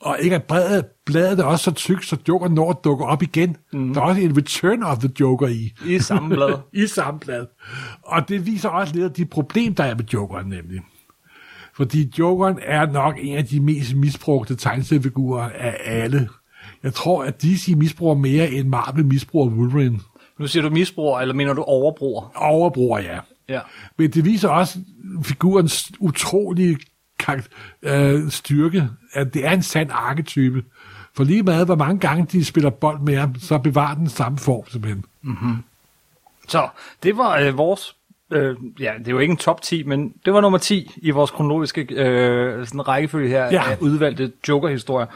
Og 0.00 0.16
ikke 0.20 0.36
at 0.36 0.42
bladet, 0.42 0.84
bladet 1.06 1.38
er 1.38 1.44
også 1.44 1.64
så 1.64 1.70
tykt, 1.70 2.06
så 2.06 2.16
Joker 2.28 2.48
når 2.48 2.70
at 2.70 2.76
dukke 2.84 3.04
op 3.04 3.22
igen. 3.22 3.56
Mm. 3.72 3.94
Der 3.94 4.00
er 4.00 4.04
også 4.04 4.20
en 4.20 4.36
Return 4.36 4.82
of 4.82 4.98
the 4.98 5.10
Joker 5.20 5.46
i. 5.46 5.72
I 5.86 5.98
samme 5.98 6.34
blad. 6.34 6.58
I 6.84 6.86
samme 6.86 7.20
blad. 7.20 7.46
Og 8.02 8.28
det 8.28 8.46
viser 8.46 8.68
også 8.68 8.94
lidt 8.94 9.04
af 9.04 9.12
de 9.12 9.24
problemer, 9.24 9.74
der 9.74 9.84
er 9.84 9.94
med 9.94 10.04
Jokeren 10.04 10.48
nemlig. 10.48 10.80
Fordi 11.74 12.12
Jokeren 12.18 12.58
er 12.62 12.86
nok 12.86 13.18
en 13.20 13.36
af 13.36 13.44
de 13.44 13.60
mest 13.60 13.94
misbrugte 13.96 14.56
tegneseriefigurer 14.56 15.50
af 15.50 15.76
alle. 15.84 16.28
Jeg 16.82 16.94
tror, 16.94 17.24
at 17.24 17.42
DC 17.42 17.74
misbruger 17.76 18.14
mere 18.14 18.50
end 18.50 18.68
Marvel 18.68 19.06
misbruger 19.06 19.50
Wolverine. 19.50 19.98
Nu 20.38 20.46
siger 20.46 20.62
du 20.62 20.70
misbruger, 20.70 21.20
eller 21.20 21.34
mener 21.34 21.52
du 21.52 21.62
overbruger? 21.62 22.32
Overbruger, 22.34 22.98
ja. 22.98 23.18
Ja. 23.52 23.60
Men 23.98 24.10
det 24.10 24.24
viser 24.24 24.48
også 24.48 24.78
figurens 25.22 25.92
utrolige 25.98 26.78
øh, 27.82 28.30
styrke, 28.30 28.88
at 29.12 29.34
det 29.34 29.46
er 29.46 29.50
en 29.50 29.62
sand 29.62 29.90
arketype. 29.92 30.64
For 31.14 31.24
lige 31.24 31.42
meget, 31.42 31.66
hvor 31.66 31.74
mange 31.74 31.98
gange 32.00 32.26
de 32.32 32.44
spiller 32.44 32.70
bold 32.70 33.00
med 33.00 33.16
ham, 33.16 33.34
så 33.38 33.58
bevarer 33.58 33.94
den 33.94 34.08
samme 34.08 34.38
form 34.38 34.68
simpelthen. 34.68 35.04
Så 36.48 36.68
det 37.02 37.16
var 37.16 37.38
øh, 37.38 37.58
vores 37.58 37.96
øh, 38.32 38.56
ja, 38.80 38.92
det 38.98 39.08
er 39.08 39.12
jo 39.12 39.18
ikke 39.18 39.30
en 39.32 39.36
top 39.36 39.62
10, 39.62 39.82
men 39.82 40.12
det 40.24 40.32
var 40.32 40.40
nummer 40.40 40.58
10 40.58 40.90
i 40.96 41.10
vores 41.10 41.30
kronologiske 41.30 41.86
øh, 41.90 42.66
sådan 42.66 42.88
rækkefølge 42.88 43.28
her 43.28 43.44
Ja. 43.44 43.62
af 43.70 43.76
udvalgte 43.80 44.32
Joker-historier. 44.48 45.06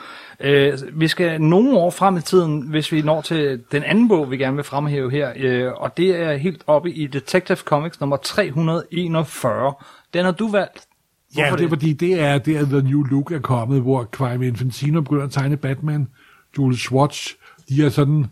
Øh, 0.40 0.72
vi 0.92 1.08
skal 1.08 1.40
nogle 1.40 1.78
år 1.78 1.90
frem 1.90 2.16
i 2.16 2.20
tiden, 2.20 2.62
hvis 2.62 2.92
vi 2.92 3.02
når 3.02 3.20
til 3.20 3.60
den 3.72 3.82
anden 3.82 4.08
bog, 4.08 4.30
vi 4.30 4.36
gerne 4.36 4.56
vil 4.56 4.64
fremhæve 4.64 5.10
her, 5.10 5.32
øh, 5.36 5.72
og 5.76 5.96
det 5.96 6.20
er 6.22 6.36
helt 6.36 6.62
oppe 6.66 6.90
i 6.90 7.06
Detective 7.06 7.56
Comics 7.58 8.00
nummer 8.00 8.16
341. 8.16 9.74
Den 10.14 10.24
har 10.24 10.32
du 10.32 10.48
valgt. 10.48 10.86
Ja, 11.36 11.42
Hvorfor 11.42 11.56
det 11.56 11.64
er 11.64 11.68
fordi, 11.68 11.92
det 11.92 12.20
er 12.20 12.38
der, 12.38 12.64
The 12.64 12.82
New 12.82 13.02
Look 13.02 13.30
er 13.32 13.38
kommet, 13.38 13.80
hvor 13.82 14.08
Quime 14.16 14.46
Infantino 14.46 15.00
begynder 15.00 15.24
at 15.24 15.30
tegne 15.30 15.56
Batman. 15.56 16.08
Jules 16.58 16.78
Schwartz, 16.80 17.28
de 17.68 17.84
er 17.84 17.88
sådan 17.88 18.26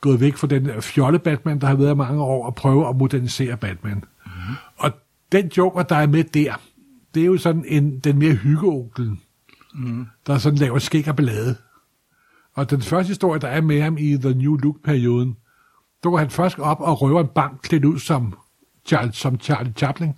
gået 0.00 0.20
væk 0.20 0.36
fra 0.36 0.46
den 0.46 0.70
fjolle 0.80 1.18
Batman, 1.18 1.60
der 1.60 1.66
har 1.66 1.74
været 1.74 1.92
i 1.92 1.96
mange 1.96 2.22
år, 2.22 2.46
og 2.46 2.54
prøve 2.54 2.88
at 2.88 2.96
modernisere 2.96 3.56
Batman. 3.56 4.04
Mm-hmm. 4.50 4.56
Og 4.76 4.92
den 5.32 5.50
Joker, 5.56 5.82
der 5.82 5.96
er 5.96 6.06
med 6.06 6.24
der, 6.24 6.54
det 7.14 7.22
er 7.22 7.26
jo 7.26 7.38
sådan 7.38 7.64
en, 7.66 7.98
den 7.98 8.18
mere 8.18 8.34
hyggeonkel, 8.34 9.18
mm. 9.74 10.06
der 10.26 10.38
sådan 10.38 10.58
laver 10.58 10.78
skæg 10.78 11.08
og 11.08 11.16
ballade. 11.16 11.56
Og 12.54 12.70
den 12.70 12.82
første 12.82 13.08
historie, 13.08 13.40
der 13.40 13.48
er 13.48 13.60
med 13.60 13.82
ham 13.82 13.98
i 13.98 14.16
The 14.16 14.34
New 14.34 14.56
Look-perioden, 14.56 15.36
der 16.02 16.10
går 16.10 16.18
han 16.18 16.30
først 16.30 16.58
op 16.58 16.80
og 16.80 17.02
røver 17.02 17.20
en 17.20 17.28
bank 17.34 17.60
klædt 17.62 17.84
ud 17.84 17.98
som 17.98 18.34
Charlie, 18.86 19.12
som 19.12 19.40
Charlie 19.40 19.72
Chaplin. 19.76 20.14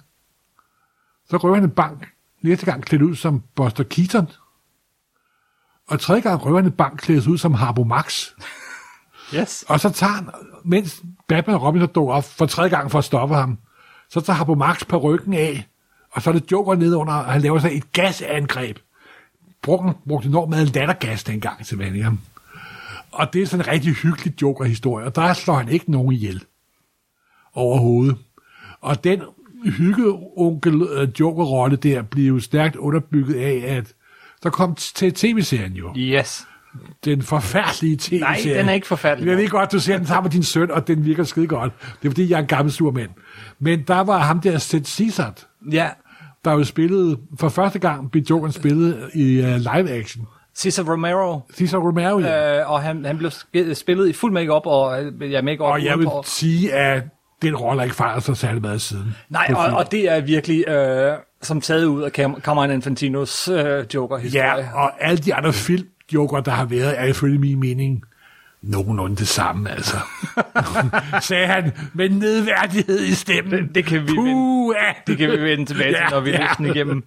Så 1.28 1.36
røver 1.36 1.54
han 1.54 1.64
en 1.64 1.70
bank, 1.70 2.08
næste 2.42 2.66
gang 2.66 2.84
klædt 2.84 3.02
ud 3.02 3.14
som 3.14 3.42
Buster 3.56 3.84
Keaton. 3.84 4.28
Og 5.88 6.00
tredje 6.00 6.22
gang 6.22 6.46
røver 6.46 6.56
han 6.56 6.66
en 6.66 6.72
bank 6.72 6.98
klædt 6.98 7.26
ud 7.26 7.38
som 7.38 7.54
Harbo 7.54 7.84
Max. 7.84 8.26
Yes. 9.34 9.64
Og 9.68 9.80
så 9.80 9.90
tager 9.90 10.12
han, 10.12 10.28
mens 10.64 11.02
Batman 11.28 11.56
og 11.56 11.62
Robin 11.62 11.80
så 11.80 11.86
dukker 11.86 12.14
op 12.14 12.24
for 12.24 12.46
tredje 12.46 12.70
gang 12.70 12.90
for 12.90 12.98
at 12.98 13.04
stoppe 13.04 13.34
ham, 13.34 13.58
så 14.12 14.20
tager 14.20 14.36
Harbo 14.36 14.54
Marx 14.54 14.86
på 14.86 14.96
ryggen 14.96 15.34
af, 15.34 15.66
og 16.10 16.22
så 16.22 16.30
er 16.30 16.34
det 16.34 16.52
Joker 16.52 16.74
nedenunder, 16.74 17.12
og 17.14 17.32
han 17.32 17.42
laver 17.42 17.58
sig 17.58 17.76
et 17.76 17.92
gasangreb. 17.92 18.78
Brugte, 19.62 19.98
brugte 20.08 20.28
enormt 20.28 20.50
meget 20.50 20.74
lattergas 20.74 21.24
dengang 21.24 21.66
til 21.66 21.78
Vanium. 21.78 22.20
Og 23.10 23.32
det 23.32 23.42
er 23.42 23.46
sådan 23.46 23.64
en 23.64 23.72
rigtig 23.72 23.94
hyggelig 23.94 24.42
Joker-historie, 24.42 25.06
og 25.06 25.16
der 25.16 25.32
slår 25.32 25.54
han 25.54 25.68
ikke 25.68 25.90
nogen 25.90 26.12
ihjel 26.12 26.44
overhovedet. 27.54 28.16
Og 28.80 29.04
den 29.04 29.22
hygge 29.64 30.04
onkel 30.36 30.82
øh, 30.82 31.08
Joker-rolle 31.20 31.76
der 31.76 32.02
bliver 32.02 32.28
jo 32.28 32.40
stærkt 32.40 32.76
underbygget 32.76 33.34
af, 33.34 33.76
at 33.76 33.94
der 34.42 34.50
kom 34.50 34.74
til 34.74 35.14
tv-serien 35.14 35.72
jo. 35.72 35.94
Yes. 35.96 36.46
Den 37.04 37.22
forfærdelige 37.22 37.96
tv-serie. 37.96 38.20
Nej, 38.20 38.58
den 38.60 38.68
er 38.68 38.72
ikke 38.72 38.86
forfærdelig. 38.86 39.28
Jeg 39.28 39.36
ved 39.36 39.48
godt, 39.48 39.72
du 39.72 39.78
ser 39.80 39.96
den 39.96 40.06
sammen 40.06 40.24
med 40.24 40.30
din 40.30 40.42
søn, 40.42 40.70
og 40.70 40.86
den 40.88 41.04
virker 41.04 41.24
skide 41.24 41.46
godt. 41.46 41.72
Det 42.02 42.08
er 42.08 42.10
fordi, 42.10 42.30
jeg 42.30 42.36
er 42.36 42.40
en 42.40 42.46
gammel 42.46 42.72
surmand. 42.72 43.10
Men 43.58 43.82
der 43.88 44.00
var 44.00 44.18
ham 44.18 44.40
der, 44.40 44.58
Seth 44.58 44.84
Cesar, 44.84 45.34
Ja, 45.72 45.88
der 46.44 46.52
jo 46.52 46.64
spillede, 46.64 47.16
for 47.38 47.48
første 47.48 47.78
gang 47.78 48.10
blev 48.10 48.22
Jokeren 48.30 48.52
spillet 48.52 49.10
i 49.14 49.40
uh, 49.40 49.46
live 49.46 49.90
action. 49.90 50.26
Cesar 50.56 50.82
Romero, 50.92 51.40
Cesar 51.54 51.78
Romero, 51.78 52.18
ja. 52.18 52.60
øh, 52.60 52.70
og 52.70 52.82
han, 52.82 53.04
han 53.04 53.18
blev 53.18 53.30
spillet 53.74 54.08
i 54.08 54.12
fuld 54.12 54.32
makeup 54.32 54.62
og 54.66 55.04
øh, 55.04 55.32
ja, 55.32 55.42
makeup 55.42 55.66
og 55.68 55.84
jeg 55.84 55.98
vil 55.98 56.06
udenpå. 56.06 56.22
sige, 56.26 56.72
at 56.72 57.02
den 57.42 57.56
rolle 57.56 57.80
har 57.80 57.84
ikke 57.84 57.96
fejret 57.96 58.22
sig 58.22 58.36
særlig 58.36 58.62
meget 58.62 58.80
siden. 58.80 59.14
Nej, 59.28 59.52
På 59.52 59.58
og, 59.58 59.64
og 59.76 59.92
det 59.92 60.10
er 60.10 60.20
virkelig 60.20 60.68
øh, 60.68 61.12
som 61.42 61.60
taget 61.60 61.84
ud 61.84 62.02
af 62.02 62.08
Cam- 62.18 62.40
Cameron 62.40 62.70
Infantinos 62.70 63.48
øh, 63.48 63.84
Joker-historie. 63.94 64.44
Ja, 64.46 64.74
og 64.74 65.04
alle 65.04 65.18
de 65.18 65.34
andre 65.34 65.52
film, 65.52 65.86
Joker, 66.14 66.40
der 66.40 66.50
har 66.52 66.64
været, 66.64 67.00
er 67.00 67.04
ifølge 67.04 67.38
min 67.38 67.60
mening 67.60 68.02
nogenlunde 68.62 69.16
det 69.16 69.28
samme, 69.28 69.70
altså. 69.70 69.96
Sagde 71.28 71.46
han 71.46 71.72
med 71.94 72.08
nedværdighed 72.08 73.00
i 73.04 73.12
stemmen. 73.14 73.52
Det- 73.66 73.74
det 73.74 73.84
kan 73.84 74.02
vi 74.02 74.06
vende- 74.12 74.32
Puh, 74.32 74.74
Det 75.06 75.18
kan 75.18 75.30
vi 75.30 75.42
vende 75.42 75.64
tilbage 75.64 75.88
til, 75.92 75.98
Ja, 76.02 76.08
når 76.10 76.20
vi 76.20 76.30
ja. 76.30 76.46
den 76.58 76.66
igennem. 76.66 77.04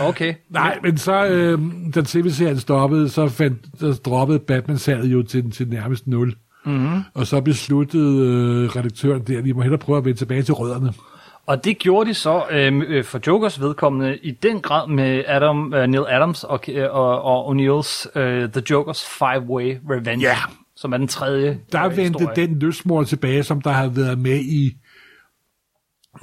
Okay. 0.00 0.34
Nej, 0.50 0.78
men 0.82 0.98
så, 0.98 1.26
øh, 1.26 1.58
da 1.94 2.00
tv-serien 2.02 2.58
stoppede, 2.60 3.08
så, 3.08 3.28
fandt, 3.28 3.58
så 3.80 3.92
droppede 4.04 4.38
Batman-salget 4.38 5.12
jo 5.12 5.22
til, 5.22 5.50
til 5.50 5.68
nærmest 5.68 6.06
nul. 6.06 6.34
Mm-hmm. 6.66 7.00
Og 7.14 7.26
så 7.26 7.40
besluttede 7.40 8.26
øh, 8.26 8.76
redaktøren 8.76 9.22
der, 9.22 9.38
at 9.38 9.44
vi 9.44 9.52
må 9.52 9.62
hellere 9.62 9.78
prøve 9.78 9.98
at 9.98 10.04
vende 10.04 10.18
tilbage 10.18 10.42
til 10.42 10.54
rødderne. 10.54 10.92
Og 11.48 11.64
det 11.64 11.78
gjorde 11.78 12.08
de 12.10 12.14
så 12.14 12.44
øh, 12.50 12.82
øh, 12.88 13.04
for 13.04 13.20
Jokers 13.26 13.60
vedkommende 13.60 14.18
i 14.18 14.30
den 14.30 14.60
grad 14.60 14.88
med 14.88 15.24
Adam, 15.26 15.74
øh, 15.74 15.86
Neil 15.86 16.04
Adams 16.08 16.44
og, 16.44 16.60
øh, 16.68 16.90
og, 16.90 17.22
og 17.22 17.50
O'Neills 17.54 18.18
øh, 18.18 18.52
The 18.52 18.62
Jokers 18.70 19.02
Five-Way 19.04 19.78
Revenge, 19.90 20.20
Ja. 20.28 20.36
som 20.76 20.92
er 20.92 20.96
den 20.96 21.08
tredje 21.08 21.60
Der 21.72 21.84
øh, 21.84 21.96
vendte 21.96 22.18
historie. 22.18 22.46
den 22.46 22.58
løsmor 22.58 23.04
tilbage, 23.04 23.42
som 23.42 23.60
der 23.60 23.70
har 23.70 23.88
været 23.88 24.18
med 24.18 24.36
i 24.40 24.76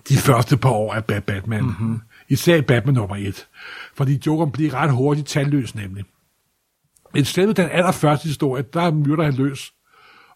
de 0.09 0.15
første 0.17 0.57
par 0.57 0.69
år 0.69 0.93
af 0.93 1.03
Bat- 1.11 1.19
Batman. 1.25 1.63
Mm-hmm. 1.63 1.99
Især 2.29 2.55
i 2.55 2.61
Batman 2.61 2.95
nummer 2.95 3.15
1. 3.15 3.47
Fordi 3.95 4.21
Jokeren 4.25 4.51
bliver 4.51 4.73
ret 4.73 4.91
hurtigt 4.91 5.27
tandløs 5.27 5.75
nemlig. 5.75 6.03
Men 7.13 7.25
selve 7.25 7.53
den 7.53 7.69
allerførste 7.71 8.27
historie, 8.27 8.63
der 8.73 8.91
myrder 8.91 9.23
han 9.23 9.33
løs. 9.33 9.71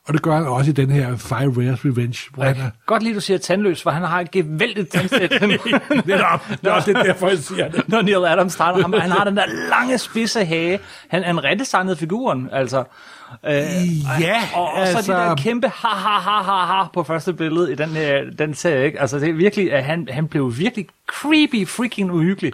Og 0.10 0.13
det 0.13 0.22
gør 0.22 0.36
han 0.36 0.46
også 0.48 0.72
i 0.72 0.74
den 0.74 0.89
her 0.92 1.18
Five 1.18 1.50
Ways 1.50 1.86
Revenge, 1.86 2.20
hvor 2.34 2.44
Jeg 2.44 2.56
han 2.56 2.66
er... 2.66 2.70
godt 2.86 3.04
lide, 3.04 3.16
du 3.16 3.20
siger 3.20 3.38
tandløs, 3.38 3.84
for 3.84 3.89
han 3.92 4.04
har 4.04 4.20
et 4.20 4.32
gevældigt 4.32 4.92
tandsæt. 4.92 5.32
Netop, 6.06 6.48
det 6.50 6.68
er 6.68 6.72
også 6.72 6.94
det, 6.94 7.06
derfor, 7.06 7.28
jeg 7.30 7.38
siger 7.38 7.70
det. 7.70 7.89
når 7.89 8.01
Neil 8.01 8.25
Adams 8.25 8.56
tegner 8.56 8.82
ham. 8.82 8.94
Han 8.94 9.12
har 9.12 9.24
den 9.24 9.38
der 9.38 9.46
lange, 9.70 9.98
spidse 9.98 10.46
hage. 10.46 10.80
Han 11.10 11.24
han 11.24 11.44
redesignet 11.44 11.98
figuren, 11.98 12.50
altså. 12.51 12.84
Øh, 13.46 13.54
Ja, 14.22 14.42
og, 14.56 14.74
og 14.74 14.88
så 14.88 14.98
altså- 14.98 15.13
de 15.13 15.18
der 15.18 15.36
kæmpe 15.36 15.68
ha, 15.68 15.88
ha, 15.88 16.20
ha, 16.20 16.42
ha, 16.44 16.66
ha 16.82 16.88
på 16.94 17.04
første 17.04 17.34
billede 17.34 17.72
i 17.72 17.75
den, 17.75 17.89
her, 17.89 18.22
den 18.39 18.54
serie, 18.54 18.86
ikke? 18.86 19.01
Altså, 19.01 19.20
det 19.20 19.30
er 19.30 19.34
virkelig, 19.34 19.74
at 19.74 19.84
han, 19.84 20.08
han 20.12 20.28
blev 20.28 20.58
virkelig 20.58 20.88
creepy, 21.08 21.68
freaking 21.68 22.12
uhyggelig, 22.12 22.54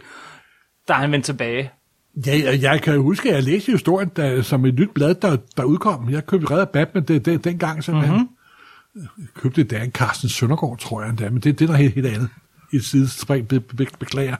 da 0.88 0.94
han 0.94 1.12
vendte 1.12 1.28
tilbage. 1.28 1.72
Ja, 2.16 2.40
jeg, 2.44 2.62
jeg 2.62 2.82
kan 2.82 3.00
huske, 3.00 3.30
at 3.30 3.36
jeg 3.36 3.44
læste 3.44 3.72
historien 3.72 4.12
der, 4.16 4.42
som 4.42 4.66
et 4.66 4.76
nyt 4.76 4.90
blad, 4.94 5.16
der, 5.16 5.38
der 5.58 5.64
udkom. 5.64 6.10
Jeg 6.10 6.26
købte 6.26 6.52
redder 6.52 6.66
Batman 6.66 7.04
det, 7.04 7.26
det, 7.26 7.44
dengang 7.44 7.84
simpelthen. 7.84 8.18
Mm-hmm. 8.18 9.28
Købte 9.34 9.64
det 9.64 9.84
en 9.84 9.92
Carsten 9.92 10.30
Søndergaard, 10.30 10.78
tror 10.78 11.02
jeg 11.02 11.10
endda, 11.10 11.30
men 11.30 11.42
det, 11.42 11.60
det 11.60 11.66
er 11.66 11.68
noget 11.68 11.82
helt, 11.82 11.96
helt 11.96 12.08
andet. 12.08 12.30
I 12.72 12.76
et 12.76 12.86
sidespring, 12.86 13.48
be, 13.48 13.60
be, 13.60 13.88
beklager. 14.00 14.36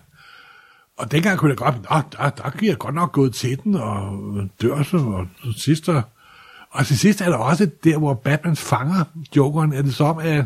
Og 0.98 1.12
dengang 1.12 1.40
kunne 1.40 1.50
jeg 1.50 1.58
godt, 1.58 1.76
Nå, 1.76 2.02
der, 2.12 2.30
der 2.30 2.58
giver 2.58 2.72
jeg 2.72 2.78
godt 2.78 2.96
nok 2.96 3.12
gået 3.12 3.34
til 3.34 3.64
den, 3.64 3.76
og 3.76 4.20
dør 4.62 4.84
så, 4.84 4.98
og 4.98 5.28
til 5.44 5.62
sidst, 5.62 5.90
og, 5.90 6.02
og 6.70 6.86
til 6.86 7.00
sidst 7.00 7.22
er 7.22 7.30
der 7.30 7.38
også 7.38 7.70
der, 7.84 7.98
hvor 7.98 8.14
Batman 8.14 8.56
fanger 8.56 9.04
Jokeren, 9.36 9.74
er 9.74 9.82
det 9.82 9.96
som, 9.96 10.18
at 10.18 10.46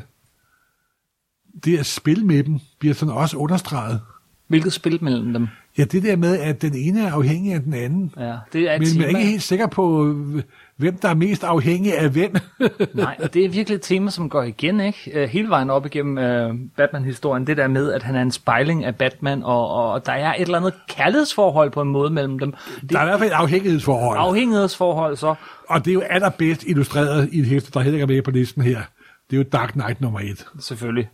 det 1.63 1.77
at 1.77 1.85
spille 1.85 2.25
med 2.25 2.43
dem 2.43 2.59
bliver 2.79 2.93
sådan 2.93 3.13
også 3.13 3.37
understreget. 3.37 4.01
Hvilket 4.47 4.73
spil 4.73 5.03
mellem 5.03 5.33
dem? 5.33 5.47
Ja, 5.79 5.83
det 5.83 6.03
der 6.03 6.15
med, 6.15 6.39
at 6.39 6.61
den 6.61 6.75
ene 6.75 7.01
er 7.01 7.11
afhængig 7.11 7.53
af 7.53 7.61
den 7.61 7.73
anden. 7.73 8.13
Ja, 8.17 8.35
det 8.53 8.61
er 8.71 8.79
Men 8.79 8.79
man 8.79 8.87
tema. 8.87 9.03
er 9.03 9.07
ikke 9.07 9.19
helt 9.29 9.43
sikker 9.43 9.67
på, 9.67 10.13
hvem 10.77 10.97
der 11.01 11.09
er 11.09 11.13
mest 11.13 11.43
afhængig 11.43 11.97
af 11.97 12.09
hvem. 12.09 12.35
Nej, 12.93 13.15
og 13.23 13.33
det 13.33 13.45
er 13.45 13.49
virkelig 13.49 13.75
et 13.75 13.81
tema, 13.81 14.11
som 14.11 14.29
går 14.29 14.43
igen, 14.43 14.79
ikke? 14.79 15.11
Øh, 15.13 15.29
Hele 15.29 15.49
vejen 15.49 15.69
op 15.69 15.85
igennem 15.85 16.17
øh, 16.17 16.53
Batman-historien. 16.77 17.47
Det 17.47 17.57
der 17.57 17.67
med, 17.67 17.91
at 17.93 18.03
han 18.03 18.15
er 18.15 18.21
en 18.21 18.31
spejling 18.31 18.85
af 18.85 18.95
Batman, 18.95 19.43
og, 19.43 19.69
og 19.69 20.05
der 20.05 20.11
er 20.11 20.33
et 20.33 20.41
eller 20.41 20.57
andet 20.57 20.73
kærlighedsforhold 20.89 21.71
på 21.71 21.81
en 21.81 21.89
måde 21.89 22.09
mellem 22.09 22.39
dem. 22.39 22.53
Det 22.81 22.89
der 22.89 22.99
er 22.99 23.01
i 23.01 23.05
er 23.05 23.09
hvert 23.09 23.19
fald 23.19 23.29
et 23.31 23.35
afhængighedsforhold. 23.35 24.17
afhængighedsforhold, 24.19 25.15
så. 25.17 25.35
Og 25.69 25.85
det 25.85 25.91
er 25.91 25.93
jo 25.95 26.01
allerbedst 26.01 26.63
illustreret 26.67 27.29
i 27.31 27.39
et 27.39 27.45
hæfte, 27.45 27.71
der 27.73 27.79
heller 27.79 27.97
ikke 27.97 28.13
er 28.13 28.15
med 28.17 28.21
på 28.21 28.31
listen 28.31 28.61
her. 28.61 28.81
Det 29.29 29.35
er 29.35 29.37
jo 29.37 29.43
Dark 29.51 29.71
Knight 29.71 30.01
nummer 30.01 30.19
et, 30.19 30.45
Selvfølgelig. 30.59 31.09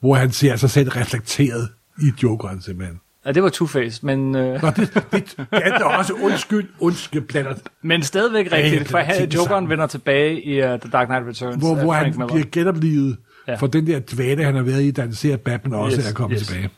hvor 0.00 0.14
han 0.14 0.30
ser 0.32 0.56
sig 0.56 0.70
selv 0.70 0.88
reflekteret 0.88 1.68
i 2.02 2.10
Jokeren 2.22 2.60
simpelthen. 2.62 3.00
Ja, 3.26 3.32
det 3.32 3.42
var 3.42 3.48
Two-Face, 3.48 3.98
men, 4.02 4.34
øh, 4.36 4.62
Nå, 4.62 4.68
det, 4.70 4.94
det, 5.12 5.34
det 5.36 5.46
er 5.50 5.84
også 5.84 6.12
undskyld, 6.22 6.68
undskyld, 6.80 7.22
platter, 7.28 7.54
men 7.82 8.02
stadigvæk 8.02 8.50
Ja, 8.52 8.56
rigtigt, 8.56 8.88
for 8.88 8.98
er 8.98 9.02
her, 9.04 9.26
Jokeren 9.34 9.68
vender 9.68 9.86
tilbage 9.86 10.42
i 10.42 10.62
uh, 10.62 10.68
The 10.68 10.90
Dark 10.92 11.06
Knight 11.08 11.26
Returns. 11.28 11.56
hvor, 11.56 11.74
hvor 11.74 11.92
han 11.92 12.06
Miller. 12.10 12.26
bliver 12.26 12.46
genoplivet 12.52 13.16
Ja. 13.48 13.54
for 13.54 13.66
den 13.66 13.86
der 13.86 14.00
dvale, 14.00 14.44
han 14.44 14.54
har 14.54 14.62
været 14.62 14.82
i, 14.82 14.90
da 14.90 15.02
han 15.02 15.12
ser 15.14 15.36
Batman 15.36 15.74
også 15.80 15.98
Yes, 16.00 16.10
er 16.10 16.14
kommet 16.14 16.38
yes. 16.40 16.46
tilbage. 16.46 16.70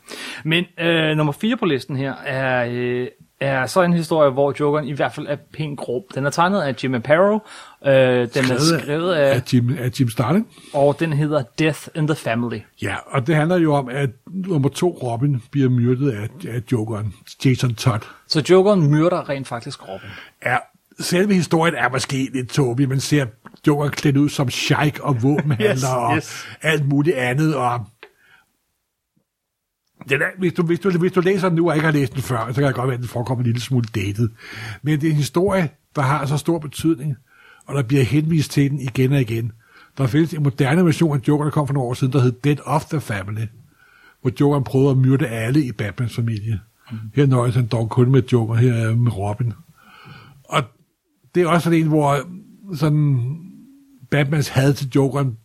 Men 0.44 0.64
øh, 0.80 1.16
nummer 1.16 1.32
4 1.32 1.56
på 1.56 1.64
listen 1.66 1.96
her 1.96 2.14
er, 2.26 2.68
øh, 2.72 3.06
er 3.40 3.66
så 3.66 3.82
en 3.82 3.92
historie, 3.92 4.30
hvor 4.30 4.54
Jokeren 4.60 4.88
i 4.88 4.92
hvert 4.92 5.14
fald 5.14 5.26
er 5.26 5.36
pænt 5.54 5.78
grov. 5.78 6.04
Den 6.14 6.26
er 6.26 6.30
tegnet 6.30 6.60
af 6.62 6.74
Jim 6.84 6.94
Aparo, 6.94 7.38
øh, 7.86 7.92
den 7.92 8.44
er 8.50 8.78
skrevet 8.80 9.14
af, 9.14 9.34
af 9.34 9.42
Jim, 9.52 9.76
af 9.80 9.90
Jim 10.00 10.10
Starlin. 10.10 10.46
og 10.72 11.00
den 11.00 11.12
hedder 11.12 11.42
Death 11.58 11.88
in 11.94 12.06
the 12.06 12.16
Family. 12.16 12.58
Ja, 12.82 12.94
og 13.06 13.26
det 13.26 13.34
handler 13.34 13.56
jo 13.56 13.74
om, 13.74 13.88
at 13.88 14.10
nummer 14.26 14.68
to 14.68 14.98
Robin 15.02 15.42
bliver 15.50 15.68
myrdet 15.68 16.10
af, 16.10 16.28
af 16.48 16.62
Jokeren, 16.72 17.14
Jason 17.44 17.74
Todd. 17.74 18.00
Så 18.28 18.42
Jokeren 18.50 18.90
myrder 18.90 19.28
rent 19.28 19.48
faktisk 19.48 19.88
Robin. 19.88 20.08
Ja, 20.46 20.56
selve 21.00 21.34
historien 21.34 21.74
er 21.74 21.88
måske 21.88 22.28
lidt 22.34 22.48
tåbelig. 22.50 22.88
Man 22.88 23.00
ser 23.00 23.26
Joker 23.66 23.88
klædt 23.88 24.16
ud 24.16 24.28
som 24.28 24.50
sheik 24.50 24.98
og 25.00 25.22
våbenhandler 25.22 25.72
Yes, 25.72 25.84
og 25.84 26.16
yes. 26.16 26.46
alt 26.62 26.88
muligt 26.88 27.16
andet. 27.16 27.54
Og 27.54 27.86
den 30.08 30.22
er, 30.22 30.26
hvis, 30.38 30.52
du, 30.52 30.62
hvis, 30.62 30.80
du, 30.80 30.98
hvis 30.98 31.12
du 31.12 31.20
læser 31.20 31.48
den 31.48 31.56
nu 31.56 31.68
og 31.68 31.76
ikke 31.76 31.84
har 31.84 31.92
læst 31.92 32.14
den 32.14 32.22
før, 32.22 32.46
så 32.48 32.54
kan 32.54 32.64
det 32.64 32.74
godt 32.74 32.86
være, 32.86 32.94
at 32.94 33.00
den 33.00 33.08
forekommer 33.08 33.40
en 33.42 33.46
lille 33.46 33.60
smule 33.60 33.86
datet. 33.94 34.30
Men 34.82 35.00
det 35.00 35.06
er 35.06 35.10
en 35.10 35.16
historie, 35.16 35.70
der 35.96 36.02
har 36.02 36.26
så 36.26 36.36
stor 36.36 36.58
betydning, 36.58 37.16
og 37.66 37.74
der 37.74 37.82
bliver 37.82 38.02
henvist 38.04 38.50
til 38.50 38.70
den 38.70 38.80
igen 38.80 39.12
og 39.12 39.20
igen. 39.20 39.52
Der 39.98 40.06
findes 40.06 40.34
en 40.34 40.42
moderne 40.42 40.84
version 40.84 41.16
af 41.16 41.28
Joker, 41.28 41.44
der 41.44 41.50
kom 41.50 41.66
for 41.66 41.74
nogle 41.74 41.88
år 41.88 41.94
siden, 41.94 42.12
der 42.12 42.20
hed 42.20 42.32
Dead 42.32 42.56
of 42.64 42.84
the 42.84 43.00
Family, 43.00 43.46
hvor 44.20 44.32
Jokeren 44.40 44.64
prøvede 44.64 44.90
at 44.90 44.98
myrde 44.98 45.26
alle 45.26 45.64
i 45.64 45.72
Batmans 45.72 46.14
familie. 46.14 46.60
Mm. 46.90 46.98
Her 47.14 47.26
nøjes 47.26 47.54
han 47.54 47.66
dog 47.66 47.90
kun 47.90 48.10
med 48.10 48.22
Joker, 48.32 48.54
her 48.54 48.74
er 48.74 48.94
med 48.94 49.16
Robin. 49.16 49.52
Og 50.44 50.62
det 51.34 51.42
er 51.42 51.46
også 51.46 51.64
sådan 51.64 51.78
en, 51.78 51.88
hvor 51.88 52.18
sådan 52.74 53.36
Batmans 54.10 54.48
had 54.48 54.74
til 54.74 54.90
Jokeren 54.94 55.36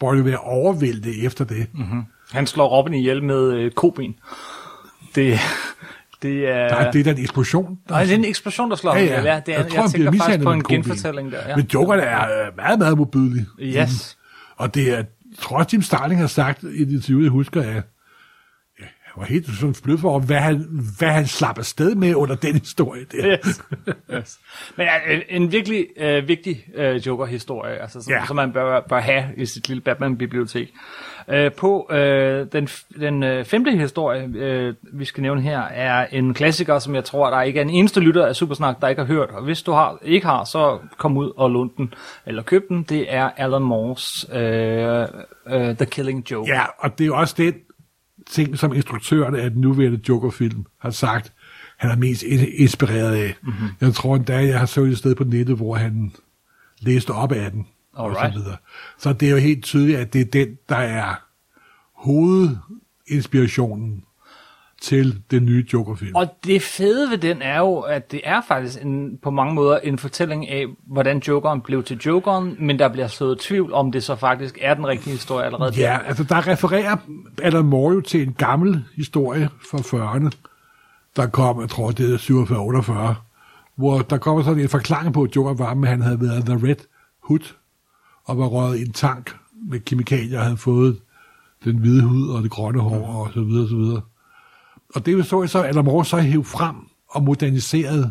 burde 0.00 0.24
være 0.24 0.38
overvældet 0.38 1.26
efter 1.26 1.44
det. 1.44 1.66
Mm. 1.74 2.02
Han 2.32 2.46
slår 2.46 2.68
Robin 2.68 2.94
ihjel 2.94 3.22
med 3.22 3.52
øh, 3.52 3.70
koben. 3.70 4.14
Det, 5.14 5.38
det 6.22 6.48
er... 6.48 6.68
Nej, 6.68 6.90
det 6.90 7.00
er 7.00 7.04
da 7.04 7.10
en 7.10 7.18
eksplosion. 7.18 7.78
Der 7.88 7.94
Nej, 7.94 8.04
det 8.04 8.12
er 8.12 8.16
en 8.16 8.24
eksplosion, 8.24 8.70
der 8.70 8.76
slår 8.76 8.92
ham 8.92 9.02
ihjel. 9.02 9.24
Ja, 9.24 9.40
det 9.46 9.54
er, 9.54 9.58
jeg, 9.58 9.64
jeg, 9.64 9.68
tror, 9.70 9.80
han 9.82 9.90
tænker 9.90 10.12
faktisk 10.18 10.42
på 10.42 10.52
en 10.52 10.62
genfortælling 10.64 11.32
der. 11.32 11.48
Ja. 11.48 11.56
Men 11.56 11.66
Jokeren 11.74 12.00
er 12.00 12.20
øh, 12.22 12.56
meget, 12.56 12.78
meget 12.78 12.98
modbydelig. 12.98 13.46
Yes. 13.60 14.18
Og 14.56 14.74
det 14.74 14.98
er, 14.98 15.02
tror 15.38 15.66
Jim 15.72 15.82
Starling 15.82 16.20
har 16.20 16.26
sagt 16.26 16.62
i 16.62 16.82
et 16.82 16.90
interview, 16.90 17.22
jeg 17.22 17.30
husker, 17.30 17.60
at 17.60 17.66
ja, 18.80 18.84
han 19.04 19.12
var 19.16 19.24
helt 19.24 19.46
sådan 19.46 19.74
blød 19.82 19.98
for, 19.98 20.18
hvad 20.18 20.36
han, 20.36 20.66
hvad 20.98 21.08
han 21.08 21.26
slap 21.26 21.58
afsted 21.58 21.94
med 21.94 22.14
under 22.14 22.34
den 22.34 22.54
historie 22.58 23.04
der. 23.12 23.38
Yes. 23.46 23.62
yes. 24.14 24.38
Men 24.76 24.86
ja, 24.86 25.20
en- 25.28 25.52
virkelig 25.52 25.86
øh, 25.96 26.28
vigtig 26.28 26.64
øh, 26.74 27.06
Joker-historie, 27.06 27.82
altså, 27.82 28.02
som, 28.02 28.10
Ja. 28.12 28.18
ja. 28.20 28.26
som 28.26 28.36
man 28.36 28.52
bør, 28.52 28.80
bør 28.88 29.00
have 29.00 29.24
i 29.36 29.46
sit 29.46 29.68
lille 29.68 29.80
Batman-bibliotek. 29.80 30.72
Øh, 31.28 31.52
på 31.52 31.88
øh, 31.92 32.46
den, 32.52 32.68
den 33.00 33.22
øh, 33.22 33.44
femte 33.44 33.70
historie, 33.70 34.28
øh, 34.34 34.74
vi 34.92 35.04
skal 35.04 35.22
nævne 35.22 35.40
her, 35.42 35.60
er 35.60 36.06
en 36.12 36.34
klassiker, 36.34 36.78
som 36.78 36.94
jeg 36.94 37.04
tror, 37.04 37.30
der 37.30 37.42
ikke 37.42 37.58
er 37.60 37.64
en 37.64 37.70
eneste 37.70 38.00
lytter 38.00 38.26
af 38.26 38.36
Supersnak, 38.36 38.80
der 38.80 38.88
ikke 38.88 39.00
har 39.02 39.06
hørt. 39.06 39.30
Og 39.30 39.44
hvis 39.44 39.62
du 39.62 39.72
har, 39.72 39.98
ikke 40.02 40.26
har, 40.26 40.44
så 40.44 40.78
kom 40.98 41.16
ud 41.16 41.32
og 41.36 41.50
lån 41.50 41.70
den, 41.76 41.94
eller 42.26 42.42
køb 42.42 42.62
den. 42.68 42.82
Det 42.82 43.14
er 43.14 43.30
Alan 43.36 43.62
Moores 43.62 44.26
øh, 44.32 44.40
øh, 45.46 45.76
The 45.76 45.86
Killing 45.86 46.30
Joke. 46.30 46.50
Ja, 46.54 46.62
og 46.78 46.98
det 46.98 47.04
er 47.04 47.08
jo 47.08 47.16
også 47.16 47.34
den 47.38 47.54
ting, 48.30 48.58
som 48.58 48.72
instruktøren 48.74 49.34
af 49.36 49.50
den 49.50 49.60
nuværende 49.60 50.00
Joker-film 50.08 50.64
har 50.80 50.90
sagt, 50.90 51.32
han 51.78 51.90
er 51.90 51.96
mest 51.96 52.22
in- 52.22 52.52
inspireret 52.62 53.14
af. 53.16 53.34
Mhm. 53.42 53.52
Mm-hmm. 53.52 53.68
Jeg 53.80 53.94
tror 53.94 54.16
endda, 54.16 54.36
jeg 54.36 54.58
har 54.58 54.66
så 54.66 54.80
et 54.80 54.98
sted 54.98 55.14
på 55.14 55.24
nettet, 55.24 55.56
hvor 55.56 55.74
han 55.74 56.12
læste 56.80 57.10
op 57.10 57.32
af 57.32 57.50
den. 57.50 57.66
Og 57.92 58.12
så, 58.12 58.18
Alright. 58.18 58.38
videre. 58.38 58.56
så 58.98 59.12
det 59.12 59.28
er 59.28 59.32
jo 59.32 59.38
helt 59.38 59.64
tydeligt, 59.64 59.98
at 59.98 60.12
det 60.12 60.20
er 60.20 60.24
den, 60.24 60.58
der 60.68 60.76
er 60.76 61.14
hovedinspirationen 61.94 64.04
til 64.82 65.22
den 65.30 65.44
nye 65.44 65.64
Joker-film. 65.72 66.14
Og 66.14 66.28
det 66.44 66.62
fede 66.62 67.10
ved 67.10 67.18
den 67.18 67.42
er 67.42 67.58
jo, 67.58 67.78
at 67.78 68.12
det 68.12 68.20
er 68.24 68.40
faktisk 68.48 68.78
en, 68.82 69.18
på 69.22 69.30
mange 69.30 69.54
måder 69.54 69.78
en 69.78 69.98
fortælling 69.98 70.48
af, 70.48 70.66
hvordan 70.86 71.18
Jokeren 71.18 71.60
blev 71.60 71.82
til 71.82 71.98
Jokeren, 72.06 72.56
men 72.58 72.78
der 72.78 72.88
bliver 72.88 73.06
slået 73.06 73.38
tvivl 73.38 73.72
om 73.72 73.92
det 73.92 74.02
så 74.02 74.16
faktisk 74.16 74.58
er 74.60 74.74
den 74.74 74.86
rigtige 74.86 75.12
historie 75.12 75.46
allerede. 75.46 75.72
Ja, 75.76 75.98
altså 76.06 76.24
der 76.24 76.46
refererer 76.46 76.96
Alan 77.42 77.64
Moore 77.64 77.94
jo 77.94 78.00
til 78.00 78.22
en 78.22 78.32
gammel 78.32 78.84
historie 78.96 79.48
fra 79.70 79.78
40'erne, 79.78 80.30
der 81.16 81.26
kom, 81.26 81.60
jeg 81.60 81.68
tror 81.68 81.90
det 81.90 82.14
er 82.14 83.14
47-48, 83.14 83.22
hvor 83.76 83.98
der 83.98 84.18
kommer 84.18 84.42
sådan 84.42 84.62
en 84.62 84.68
forklaring 84.68 85.14
på, 85.14 85.22
at 85.22 85.36
Joker 85.36 85.54
var, 85.54 85.74
men 85.74 85.90
han 85.90 86.00
havde 86.00 86.20
været 86.20 86.46
The 86.46 86.68
Red 86.68 86.76
Hood, 87.22 87.52
og 88.24 88.38
var 88.38 88.46
røget 88.46 88.78
i 88.78 88.82
en 88.82 88.92
tank 88.92 89.36
med 89.68 89.80
kemikalier, 89.80 90.38
og 90.38 90.44
havde 90.44 90.56
fået 90.56 91.00
den 91.64 91.78
hvide 91.78 92.02
hud 92.02 92.28
og 92.28 92.42
det 92.42 92.50
grønne 92.50 92.80
hår, 92.80 93.06
og 93.24 93.30
så 93.34 93.40
videre, 93.40 93.68
så 93.68 93.76
videre. 93.76 94.00
Og 94.94 95.06
det 95.06 95.26
så 95.26 95.40
jeg 95.40 95.50
så, 95.50 95.62
at 95.62 95.84
Moore 95.84 96.04
så 96.04 96.16
hævde 96.18 96.44
frem 96.44 96.76
og 97.08 97.22
moderniserede, 97.22 98.10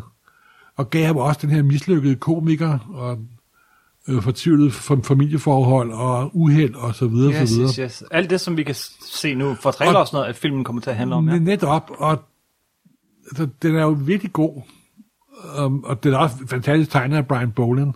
og 0.76 0.90
gav 0.90 1.06
ham 1.06 1.16
også 1.16 1.40
den 1.42 1.50
her 1.50 1.62
mislykkede 1.62 2.14
komiker, 2.16 2.78
og 2.94 3.18
øh, 4.08 4.22
fortvivlet 4.22 4.72
fam- 4.72 5.02
familieforhold, 5.02 5.92
og 5.92 6.30
uheld, 6.36 6.74
og 6.74 6.94
så 6.94 7.06
videre, 7.06 7.32
Yes, 7.42 7.48
så 7.50 7.54
videre. 7.56 7.68
yes, 7.68 7.76
yes. 7.76 8.04
Alt 8.10 8.30
det, 8.30 8.40
som 8.40 8.56
vi 8.56 8.62
kan 8.62 8.74
se 9.00 9.34
nu 9.34 9.48
og 9.48 9.56
sådan 9.72 9.94
noget, 10.12 10.26
at 10.26 10.36
filmen 10.36 10.64
kommer 10.64 10.82
til 10.82 10.90
at 10.90 10.96
handle 10.96 11.16
om. 11.16 11.28
Ja. 11.28 11.38
Netop, 11.38 11.90
og 11.98 12.22
altså, 13.26 13.48
den 13.62 13.76
er 13.76 13.82
jo 13.82 13.96
virkelig 14.00 14.32
god. 14.32 14.62
Um, 15.64 15.84
og 15.84 16.04
den 16.04 16.12
er 16.12 16.18
også 16.18 16.36
fantastisk 16.46 16.90
tegnet 16.90 17.16
af 17.16 17.26
Brian 17.26 17.50
Boland. 17.52 17.92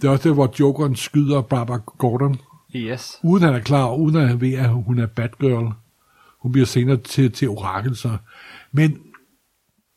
Det 0.00 0.08
er 0.08 0.10
også 0.10 0.28
det, 0.28 0.36
hvor 0.36 0.54
Jokeren 0.60 0.96
skyder 0.96 1.40
Barbara 1.42 1.80
Gordon, 1.98 2.40
Yes. 2.76 3.18
uden 3.22 3.44
han 3.44 3.54
er 3.54 3.60
klar, 3.60 3.82
over, 3.82 3.98
uden 3.98 4.16
at 4.16 4.28
han 4.28 4.40
ved, 4.40 4.52
at 4.52 4.68
hun 4.68 4.98
er 4.98 5.06
Batgirl. 5.06 5.72
Hun 6.38 6.52
bliver 6.52 6.66
senere 6.66 6.96
til, 6.96 7.32
til 7.32 7.48
orakel, 7.48 7.96
så. 7.96 8.16
Men 8.72 8.98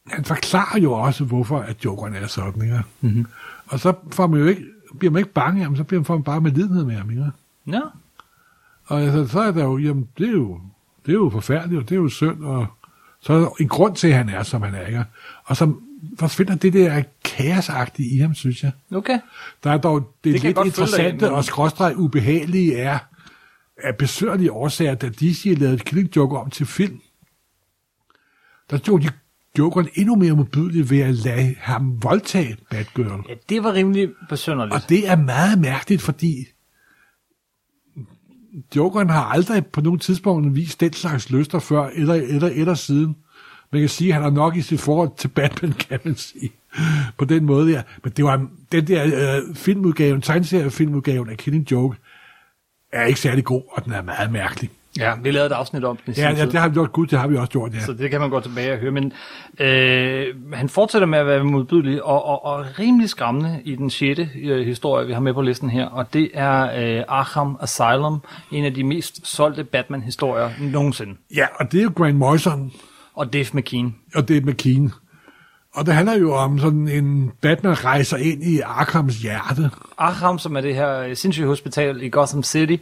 han 0.08 0.26
forklarer 0.26 0.80
jo 0.80 0.92
også, 0.94 1.24
hvorfor 1.24 1.60
at 1.60 1.86
Jokeren 1.86 2.16
er 2.16 2.28
sådan, 2.28 2.62
ikke? 2.62 2.82
Mm-hmm. 3.02 3.26
Og 3.68 3.80
så 3.80 3.94
får 4.12 4.28
man 4.28 4.40
jo 4.40 4.46
ikke, 4.46 4.64
bliver 5.00 5.12
man 5.12 5.20
ikke 5.20 5.34
bange 5.34 5.60
af 5.62 5.66
ham, 5.66 5.76
så 5.76 5.84
bliver 5.84 6.00
man, 6.00 6.06
får 6.06 6.14
man 6.14 6.24
bare 6.24 6.42
med 6.42 6.52
lidenhed 6.52 6.86
med 6.86 6.96
ham, 6.96 7.10
ikke? 7.10 7.32
Ja. 7.68 7.82
Og 8.86 9.02
altså, 9.02 9.28
så 9.28 9.40
er 9.40 9.52
der 9.52 9.64
jo, 9.64 9.78
jamen, 9.78 10.08
det 10.18 10.28
er 10.28 10.32
jo, 10.32 10.60
det 11.06 11.12
er 11.12 11.16
jo 11.16 11.30
forfærdeligt, 11.30 11.82
og 11.82 11.90
det 11.90 11.96
er 11.96 12.00
jo 12.00 12.10
synd, 12.10 12.44
og 12.44 12.68
så 13.20 13.34
er 13.34 13.40
der 13.40 13.48
en 13.60 13.68
grund 13.68 13.96
til, 13.96 14.08
at 14.08 14.14
han 14.14 14.30
er, 14.30 14.44
som 14.44 14.62
han 14.62 14.76
er, 14.76 14.86
ikke? 14.86 15.06
Og 15.46 15.58
så 15.58 15.74
forsvinder 16.20 16.56
det 16.56 16.74
der 16.74 17.04
kaosagtige 17.24 18.16
i 18.16 18.18
ham, 18.18 18.36
synes 18.36 18.64
jeg. 18.64 18.72
Okay. 18.92 19.20
Der 19.64 19.72
er 19.72 19.78
dog, 19.78 20.16
det, 20.24 20.34
Det 20.34 20.44
lidt 20.44 20.58
interessante 20.66 21.32
og 21.32 21.46
skråstrej 21.46 21.94
ubehagelige 21.96 22.78
er, 22.78 23.00
af 23.78 23.98
besøgerlige 23.98 24.52
årsager, 24.52 24.96
da 24.96 25.10
DC 25.10 25.56
lavede 25.58 25.78
Killing 25.78 26.16
Joker 26.16 26.38
om 26.38 26.50
til 26.50 26.66
film, 26.66 27.02
der 28.70 28.78
gjorde 28.78 29.04
de 29.04 29.10
Jokeren 29.58 29.90
endnu 29.94 30.16
mere 30.16 30.34
modbydelig 30.36 30.90
ved 30.90 31.00
at 31.00 31.16
lade 31.16 31.56
ham 31.60 32.04
voldtage 32.04 32.58
Batgirl. 32.70 33.24
Ja, 33.30 33.34
det 33.50 33.64
var 33.64 33.74
rimelig 33.74 34.10
besynderligt. 34.30 34.76
Og 34.76 34.90
det 34.90 35.10
er 35.10 35.16
meget 35.16 35.60
mærkeligt, 35.60 36.02
fordi 36.02 36.46
Jokeren 38.76 39.10
har 39.10 39.24
aldrig 39.24 39.66
på 39.66 39.82
nogen 39.82 40.00
tidspunkt 40.00 40.56
vist 40.56 40.80
den 40.80 40.94
slags 40.94 41.30
lyster 41.30 41.60
før, 41.60 41.86
eller, 41.86 42.14
eller, 42.14 42.50
eller 42.50 42.74
siden. 42.74 43.16
Man 43.74 43.82
kan 43.82 43.90
sige, 43.90 44.08
at 44.08 44.14
han 44.14 44.24
har 44.24 44.30
nok 44.30 44.56
i 44.56 44.62
sit 44.62 44.82
forhold 44.82 45.10
til 45.18 45.28
Batman, 45.28 45.74
kan 45.90 46.00
man 46.04 46.16
sige. 46.16 46.52
På 47.18 47.26
den 47.26 47.46
måde 47.46 47.72
der. 47.72 47.82
Men 48.04 48.14
det 48.18 48.26
var 48.26 48.48
den 48.72 48.88
der 48.88 49.04
øh, 49.06 49.56
filmudgaven, 49.56 50.22
tegneseriefilmudgaven 50.22 51.30
af 51.30 51.38
Killing 51.38 51.72
Joke, 51.72 51.98
er 52.92 53.06
ikke 53.06 53.20
særlig 53.20 53.44
god, 53.44 53.62
og 53.72 53.86
den 53.86 53.94
er 53.94 54.02
meget 54.02 54.32
mærkelig. 54.32 54.70
Ja, 55.00 55.14
vi 55.24 55.32
lavede 55.32 55.48
et 55.48 55.52
afsnit 55.52 55.84
om 55.84 55.98
den 56.06 56.14
i 56.14 56.20
Ja, 56.20 56.30
ja 56.30 56.46
det 56.46 56.54
har 56.54 56.68
vi 56.68 56.74
gjort. 56.74 56.92
Gud, 56.92 57.08
det 57.08 57.20
har 57.20 57.28
vi 57.28 57.36
også 57.36 57.52
gjort, 57.52 57.74
ja. 57.74 57.80
Så 57.80 57.94
det 57.94 58.12
kan 58.12 58.22
man 58.22 58.30
gå 58.30 58.40
tilbage 58.40 58.74
og 58.74 58.78
høre. 58.78 58.92
Men 58.92 59.14
øh, 59.60 60.54
han 60.54 60.70
fortsætter 60.70 61.06
med 61.08 61.20
at 61.20 61.28
være 61.28 61.44
modbydelig 61.44 62.04
og, 62.04 62.26
og, 62.26 62.46
og 62.46 62.66
rimelig 62.80 63.10
skræmmende 63.10 63.62
i 63.66 63.76
den 63.76 63.90
sjette 63.90 64.30
øh, 64.36 64.66
historie, 64.66 65.08
vi 65.08 65.14
har 65.14 65.20
med 65.20 65.34
på 65.34 65.42
listen 65.42 65.70
her. 65.70 65.86
Og 65.86 66.14
det 66.14 66.32
er 66.34 66.82
øh, 66.98 67.04
Arkham 67.08 67.58
Asylum, 67.62 68.20
en 68.52 68.66
af 68.66 68.74
de 68.74 68.84
mest 68.84 69.28
solgte 69.28 69.64
Batman-historier 69.64 70.50
nogensinde. 70.60 71.16
Ja, 71.36 71.46
og 71.56 71.72
det 71.72 71.80
er 71.80 71.84
jo 71.84 71.92
Grant 71.96 72.16
Morrison, 72.16 72.72
Og 73.16 73.34
Dave 73.34 73.46
McKean. 73.54 73.96
og 74.16 74.28
det 74.28 74.38
er 74.38 74.42
McKean. 74.42 74.92
Og 75.76 75.86
det 75.86 75.94
handler 75.94 76.18
jo 76.18 76.34
om 76.36 76.60
sådan 76.60 76.88
en 76.88 77.32
Batman 77.42 77.86
rejser 77.86 78.18
ind 78.18 78.44
i 78.44 78.60
Arkhams 78.60 79.18
hjerte. 79.22 79.72
Arkham, 79.98 80.40
som 80.40 80.56
er 80.58 80.62
det 80.62 80.76
her 80.76 81.14
sindssyge 81.14 81.48
hospital 81.48 82.02
i 82.04 82.10
Gotham 82.10 82.44
City. 82.44 82.76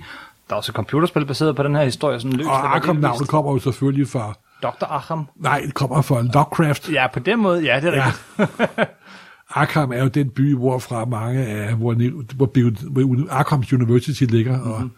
Der 0.49 0.53
er 0.55 0.57
også 0.57 0.71
et 0.71 0.75
computerspil 0.75 1.25
baseret 1.25 1.55
på 1.55 1.63
den 1.63 1.75
her 1.75 1.83
historie. 1.83 2.19
Sådan 2.19 2.37
løst, 2.37 2.49
Og 2.49 2.75
Arkham-navnet 2.75 3.27
kommer 3.27 3.51
jo 3.51 3.59
selvfølgelig 3.59 4.07
fra... 4.07 4.33
Dr. 4.63 4.85
Arkham. 4.85 5.27
Nej, 5.35 5.61
det 5.65 5.73
kommer 5.73 6.01
fra 6.01 6.21
Lovecraft. 6.21 6.89
Ja, 6.91 7.07
på 7.13 7.19
den 7.19 7.39
måde, 7.39 7.63
ja, 7.63 7.79
det 7.79 7.87
er 7.87 7.93
Ja. 7.93 8.11
rigtigt. 8.39 8.89
Arkham 9.49 9.91
er 9.91 10.01
jo 10.03 10.07
den 10.07 10.29
by, 10.29 10.55
hvorfra 10.55 11.05
mange 11.05 11.45
af... 11.45 11.73
Hvor, 11.75 11.93
hvor, 12.35 12.47
hvor 13.05 13.27
Arkhams 13.31 13.73
University 13.73 14.23
ligger, 14.23 14.57
mm-hmm. 14.57 14.71
og 14.71 14.89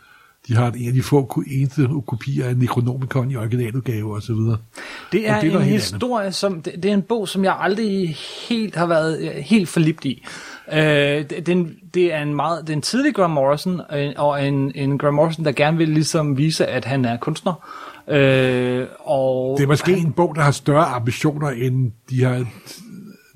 de 0.48 0.56
har 0.56 0.72
en 0.72 0.88
af 0.88 0.94
de 0.94 1.04
få 1.04 1.44
eneste 1.52 1.90
kopier 2.08 2.48
af 2.48 2.58
Necronomicon 2.58 3.32
i 3.32 3.36
originaludgave 3.36 4.16
og 4.16 4.22
så 4.22 4.34
videre. 4.34 4.58
Det 5.12 5.30
er, 5.30 5.36
Og 5.36 5.42
det 5.42 5.54
er 5.54 5.60
en 5.60 5.66
historie, 5.66 6.32
som 6.32 6.62
det, 6.62 6.84
det 6.84 6.90
er 6.90 6.94
en 6.94 7.02
bog, 7.02 7.30
som 7.30 7.44
jeg 7.44 7.58
aldrig 7.60 8.16
helt 8.50 8.76
har 8.76 8.86
været 8.86 9.22
øh, 9.22 9.32
helt 9.32 9.70
forlibt 9.70 10.06
i. 10.06 10.26
Øh, 10.74 10.80
det, 10.80 11.44
den, 11.46 11.76
det 11.94 12.14
er 12.14 12.22
en 12.22 12.36
meget, 12.36 12.62
det 12.62 12.70
er 12.70 12.74
en 12.74 12.82
tidlig 12.82 13.16
Graham 13.16 13.32
Morrison, 13.32 13.82
øh, 13.94 14.14
og 14.18 14.48
en, 14.48 14.72
en 14.76 14.98
Graham 14.98 15.14
Morrison, 15.14 15.46
der 15.46 15.52
gerne 15.52 15.78
vil 15.78 15.90
ligesom 15.90 16.38
vise, 16.38 16.66
at 16.66 16.86
han 16.86 17.06
er 17.06 17.18
kunstner. 17.18 17.54
Øh, 18.08 18.88
og 19.00 19.58
Det 19.58 19.64
er 19.64 19.68
måske 19.68 19.96
han, 19.96 20.06
en 20.06 20.14
bog, 20.14 20.36
der 20.36 20.42
har 20.42 20.52
større 20.52 20.86
ambitioner, 20.86 21.50
end 21.50 21.92
de 22.10 22.24
har 22.24 22.46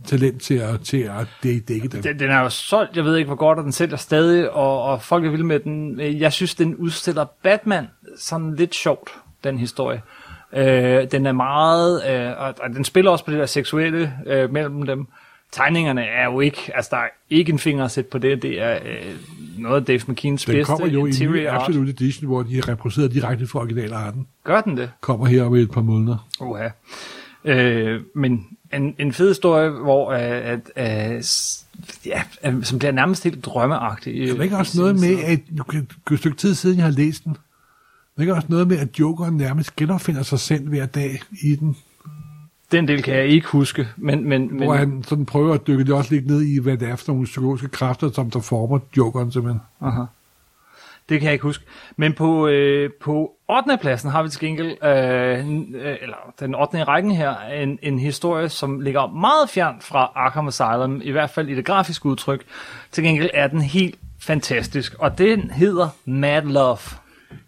talent 0.08 0.42
til 0.42 0.54
at, 0.54 0.82
til 0.82 0.98
at 0.98 1.28
dæ- 1.46 1.64
dække 1.68 1.88
dem. 1.88 2.02
den, 2.02 2.20
den 2.20 2.30
er 2.30 2.40
jo 2.40 2.50
solgt, 2.50 2.96
jeg 2.96 3.04
ved 3.06 3.16
ikke 3.16 3.28
hvor 3.28 3.36
godt, 3.36 3.58
og 3.58 3.64
den 3.64 3.72
sælger 3.72 3.98
stadig, 3.98 4.52
og, 4.52 4.84
og 4.84 5.02
folk 5.02 5.26
er 5.26 5.30
vilde 5.30 5.44
med 5.46 5.60
den. 5.60 6.00
Jeg 6.00 6.34
synes, 6.34 6.56
den 6.56 6.76
udstiller 6.76 7.26
Batman 7.44 7.88
sådan 8.18 8.56
lidt 8.56 8.76
sjovt, 8.76 9.10
den 9.44 9.58
historie. 9.58 10.02
Øh, 10.54 11.12
den 11.12 11.26
er 11.26 11.32
meget, 11.32 12.02
øh, 12.10 12.42
og, 12.42 12.56
og 12.64 12.70
den 12.76 12.84
spiller 12.84 13.12
også 13.12 13.26
på 13.26 13.32
det 13.32 13.40
der 13.40 13.46
seksuelle 13.46 14.14
øh, 14.28 14.54
mellem 14.54 14.86
dem. 14.86 15.08
Tegningerne 15.52 16.02
er 16.02 16.26
jo 16.26 16.40
ikke, 16.40 16.72
altså 16.76 16.90
der 16.92 16.98
er 16.98 17.08
ikke 17.30 17.52
en 17.52 17.60
finger 17.60 17.86
at 17.86 17.92
sætte 17.92 18.10
på 18.10 18.18
det, 18.18 18.42
det 18.42 18.62
er 18.62 18.76
øh, 18.86 19.16
noget 19.58 19.76
af 19.76 19.86
Dave 19.86 20.00
McKeans 20.08 20.46
Den 20.46 20.56
bedste 20.56 20.70
kommer 20.72 20.88
jo 20.88 21.06
i 21.06 21.10
en 21.10 21.32
ny. 21.32 21.48
Absolute 21.48 21.90
Edition, 21.90 22.28
hvor 22.28 22.44
de 22.44 22.58
er 22.58 22.68
repræsenteret 22.68 23.14
direkte 23.14 23.48
fra 23.48 23.60
originalarten. 23.60 24.28
Gør 24.44 24.62
den 24.62 24.78
det? 24.78 24.92
Kommer 25.02 25.26
her 25.26 25.44
om 25.44 25.56
et 25.56 25.72
par 25.72 25.82
måneder. 25.82 26.28
Uha. 26.42 26.68
Øh, 27.46 28.02
men 28.16 28.48
en, 28.74 28.96
en 29.00 29.14
fed 29.14 29.28
historie, 29.28 29.70
hvor 29.70 30.12
øh, 30.12 30.20
at, 30.22 30.60
øh, 31.16 31.24
ja, 32.06 32.24
som 32.64 32.80
bliver 32.80 32.92
nærmest 32.92 33.24
helt 33.24 33.46
drømmeagtig. 33.46 34.30
Er 34.30 34.36
der 34.36 34.44
ikke 34.44 34.58
også 34.58 34.80
noget 34.80 34.96
med, 35.00 35.24
at 35.24 35.40
nu 35.52 35.64
kan- 35.64 35.88
et 36.12 36.20
stykke 36.20 36.38
tid 36.38 36.54
siden, 36.56 36.78
jeg 36.78 36.86
har 36.86 36.92
læst 36.92 37.24
den, 37.26 37.34
Der 37.34 37.40
er 38.18 38.22
ikke 38.22 38.36
også 38.36 38.48
noget 38.50 38.68
med, 38.68 38.78
at 38.78 39.00
Jokeren 39.00 39.38
nærmest 39.38 39.76
genopfinder 39.76 40.24
sig 40.24 40.40
selv 40.40 40.68
hver 40.70 40.86
dag 40.86 41.20
i 41.44 41.56
den, 41.56 41.78
Den 42.72 42.88
del 42.88 43.04
kan 43.04 43.14
jeg 43.16 43.28
ikke 43.28 43.48
huske, 43.48 43.88
men... 43.98 44.30
men, 44.30 44.48
men 44.58 44.64
hvor 44.64 44.74
han 44.76 45.04
sådan 45.08 45.26
prøver 45.26 45.54
at 45.54 45.68
dykke 45.68 45.84
det 45.84 45.94
også 45.94 46.14
lidt 46.14 46.28
ned 46.28 46.42
i, 46.42 46.60
hvad 46.60 46.78
det 46.78 46.90
er 46.90 46.96
for 46.96 47.12
nogle 47.12 47.26
psykologiske 47.26 47.68
kræfter, 47.68 48.12
som 48.12 48.32
der 48.32 48.40
former 48.40 48.80
Jokeren 48.98 49.32
simpelthen. 49.32 49.62
Aha. 49.82 50.02
Det 51.10 51.20
kan 51.20 51.26
jeg 51.26 51.34
ikke 51.34 51.44
huske. 51.44 51.66
Men 51.96 52.14
på, 52.14 52.48
øh, 52.48 52.90
på 53.02 53.32
8. 53.50 53.78
pladsen 53.82 54.10
har 54.10 54.24
vi 54.24 54.30
til 54.30 54.40
gengæld, 54.40 54.84
øh, 54.84 55.48
øh, 55.82 55.98
eller 56.02 56.34
den 56.40 56.56
8. 56.56 56.80
i 56.80 56.84
rækken 56.84 57.12
her, 57.12 57.36
en, 57.40 57.80
en 57.82 58.00
historie, 58.00 58.50
som 58.50 58.80
ligger 58.80 59.08
meget 59.08 59.50
fjernt 59.50 59.84
fra 59.84 60.12
Arkham 60.16 60.48
Asylum, 60.48 61.02
i 61.04 61.12
hvert 61.12 61.30
fald 61.30 61.50
i 61.50 61.56
det 61.56 61.66
grafiske 61.66 62.06
udtryk. 62.06 62.44
Til 62.92 63.04
gengæld 63.04 63.30
er 63.34 63.48
den 63.48 63.62
helt 63.62 64.00
fantastisk, 64.22 64.94
og 65.00 65.18
den 65.18 65.52
hedder 65.52 65.90
Mad 66.06 66.42
Love. 66.42 66.78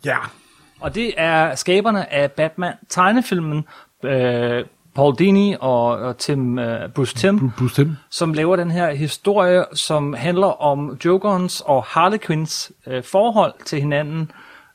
Ja, 0.05 0.17
Og 0.79 0.95
det 0.95 1.13
er 1.17 1.55
skaberne 1.55 2.13
af 2.13 2.31
Batman-tegnefilmen, 2.31 3.65
øh, 4.03 4.65
Paul 4.95 5.15
Dini 5.19 5.55
og, 5.59 5.85
og 5.85 6.17
Tim, 6.17 6.59
øh, 6.59 6.89
Bruce 6.89 7.15
Tim, 7.15 7.51
bestemt. 7.57 7.91
som 8.09 8.33
laver 8.33 8.55
den 8.55 8.71
her 8.71 8.93
historie, 8.93 9.65
som 9.73 10.13
handler 10.13 10.61
om 10.61 10.97
Jokerens 11.05 11.61
og 11.65 11.83
Harley 11.83 12.17
Quinns 12.17 12.71
øh, 12.87 13.03
forhold 13.03 13.53
til 13.65 13.81
hinanden. 13.81 14.31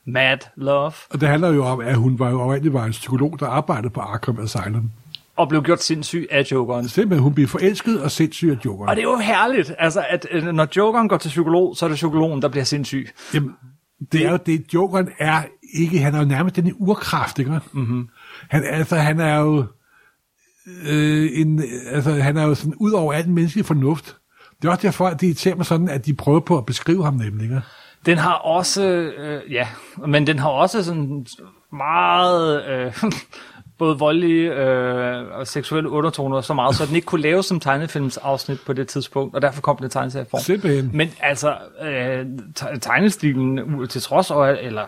Mad 0.07 0.37
Love. 0.55 0.91
Og 1.09 1.21
det 1.21 1.29
handler 1.29 1.53
jo 1.53 1.65
om, 1.65 1.79
at 1.79 1.95
hun 1.95 2.19
var 2.19 2.29
jo 2.29 2.41
oprindeligt 2.41 2.73
var 2.73 2.85
en 2.85 2.91
psykolog, 2.91 3.39
der 3.39 3.47
arbejdede 3.47 3.89
på 3.89 3.99
Arkham 3.99 4.39
Asylum. 4.39 4.91
Og 5.35 5.49
blev 5.49 5.63
gjort 5.63 5.83
sindssyg 5.83 6.27
af 6.31 6.51
Jokeren. 6.51 6.89
Simpelthen, 6.89 7.23
hun 7.23 7.33
blev 7.33 7.47
forelsket 7.47 8.01
og 8.01 8.11
sindssyg 8.11 8.49
af 8.49 8.65
Jokeren. 8.65 8.89
Og 8.89 8.95
det 8.95 9.01
er 9.01 9.09
jo 9.11 9.17
herligt, 9.17 9.73
altså, 9.79 10.05
at 10.09 10.27
øh, 10.31 10.43
når 10.43 10.67
Jokeren 10.77 11.09
går 11.09 11.17
til 11.17 11.29
psykolog, 11.29 11.75
så 11.77 11.85
er 11.85 11.89
det 11.89 11.95
psykologen, 11.95 12.41
der 12.41 12.47
bliver 12.47 12.63
sindssyg. 12.63 13.07
Jamen, 13.33 13.51
det 14.11 14.25
er 14.25 14.31
jo 14.31 14.39
det, 14.45 14.73
Jokeren 14.73 15.09
er 15.19 15.43
ikke, 15.73 15.99
han 15.99 16.15
er 16.15 16.19
jo 16.19 16.25
nærmest 16.25 16.55
den 16.55 16.73
urkraft, 16.77 17.39
ikke? 17.39 17.59
Mm-hmm. 17.71 18.09
Han, 18.49 18.63
altså, 18.63 18.95
han 18.95 19.19
er 19.19 19.39
jo, 19.39 19.65
øh, 20.89 21.29
en, 21.33 21.63
altså, 21.91 22.11
han 22.11 22.37
er 22.37 22.43
jo 22.43 22.55
sådan 22.55 22.73
ud 22.79 22.91
over 22.91 23.13
al 23.13 23.29
menneskelig 23.29 23.65
fornuft. 23.65 24.15
Det 24.61 24.67
er 24.67 24.71
også 24.71 24.87
derfor, 24.87 25.07
at 25.07 25.21
det 25.21 25.27
irriterer 25.27 25.55
mig 25.55 25.65
sådan, 25.65 25.89
at 25.89 26.05
de 26.05 26.13
prøver 26.13 26.39
på 26.39 26.57
at 26.57 26.65
beskrive 26.65 27.03
ham 27.03 27.13
nemlig, 27.13 27.43
ikke? 27.43 27.61
Den 28.05 28.17
har 28.17 28.33
også, 28.33 28.83
øh, 29.17 29.53
ja, 29.53 29.67
men 30.07 30.27
den 30.27 30.39
har 30.39 30.49
også 30.49 30.83
sådan 30.83 31.25
meget, 31.71 32.65
øh, 32.65 33.03
både 33.77 33.97
voldelige 33.97 34.53
øh, 34.53 35.27
og 35.31 35.47
seksuelle 35.47 35.89
undertoner 35.89 36.41
så 36.41 36.53
meget, 36.53 36.75
så 36.75 36.85
den 36.85 36.95
ikke 36.95 37.05
kunne 37.05 37.21
laves 37.21 37.45
som 37.45 37.59
tegnefilmsafsnit 37.59 38.59
på 38.65 38.73
det 38.73 38.87
tidspunkt, 38.87 39.35
og 39.35 39.41
derfor 39.41 39.61
kom 39.61 39.77
den 39.77 39.85
i 39.85 39.89
tegneserieform. 39.89 40.41
Simpelthen. 40.41 40.89
Men 40.93 41.11
altså, 41.19 41.55
øh, 41.81 42.25
te- 42.55 42.79
tegnestilen 42.79 43.87
til 43.87 44.01
trods, 44.01 44.31
eller 44.61 44.83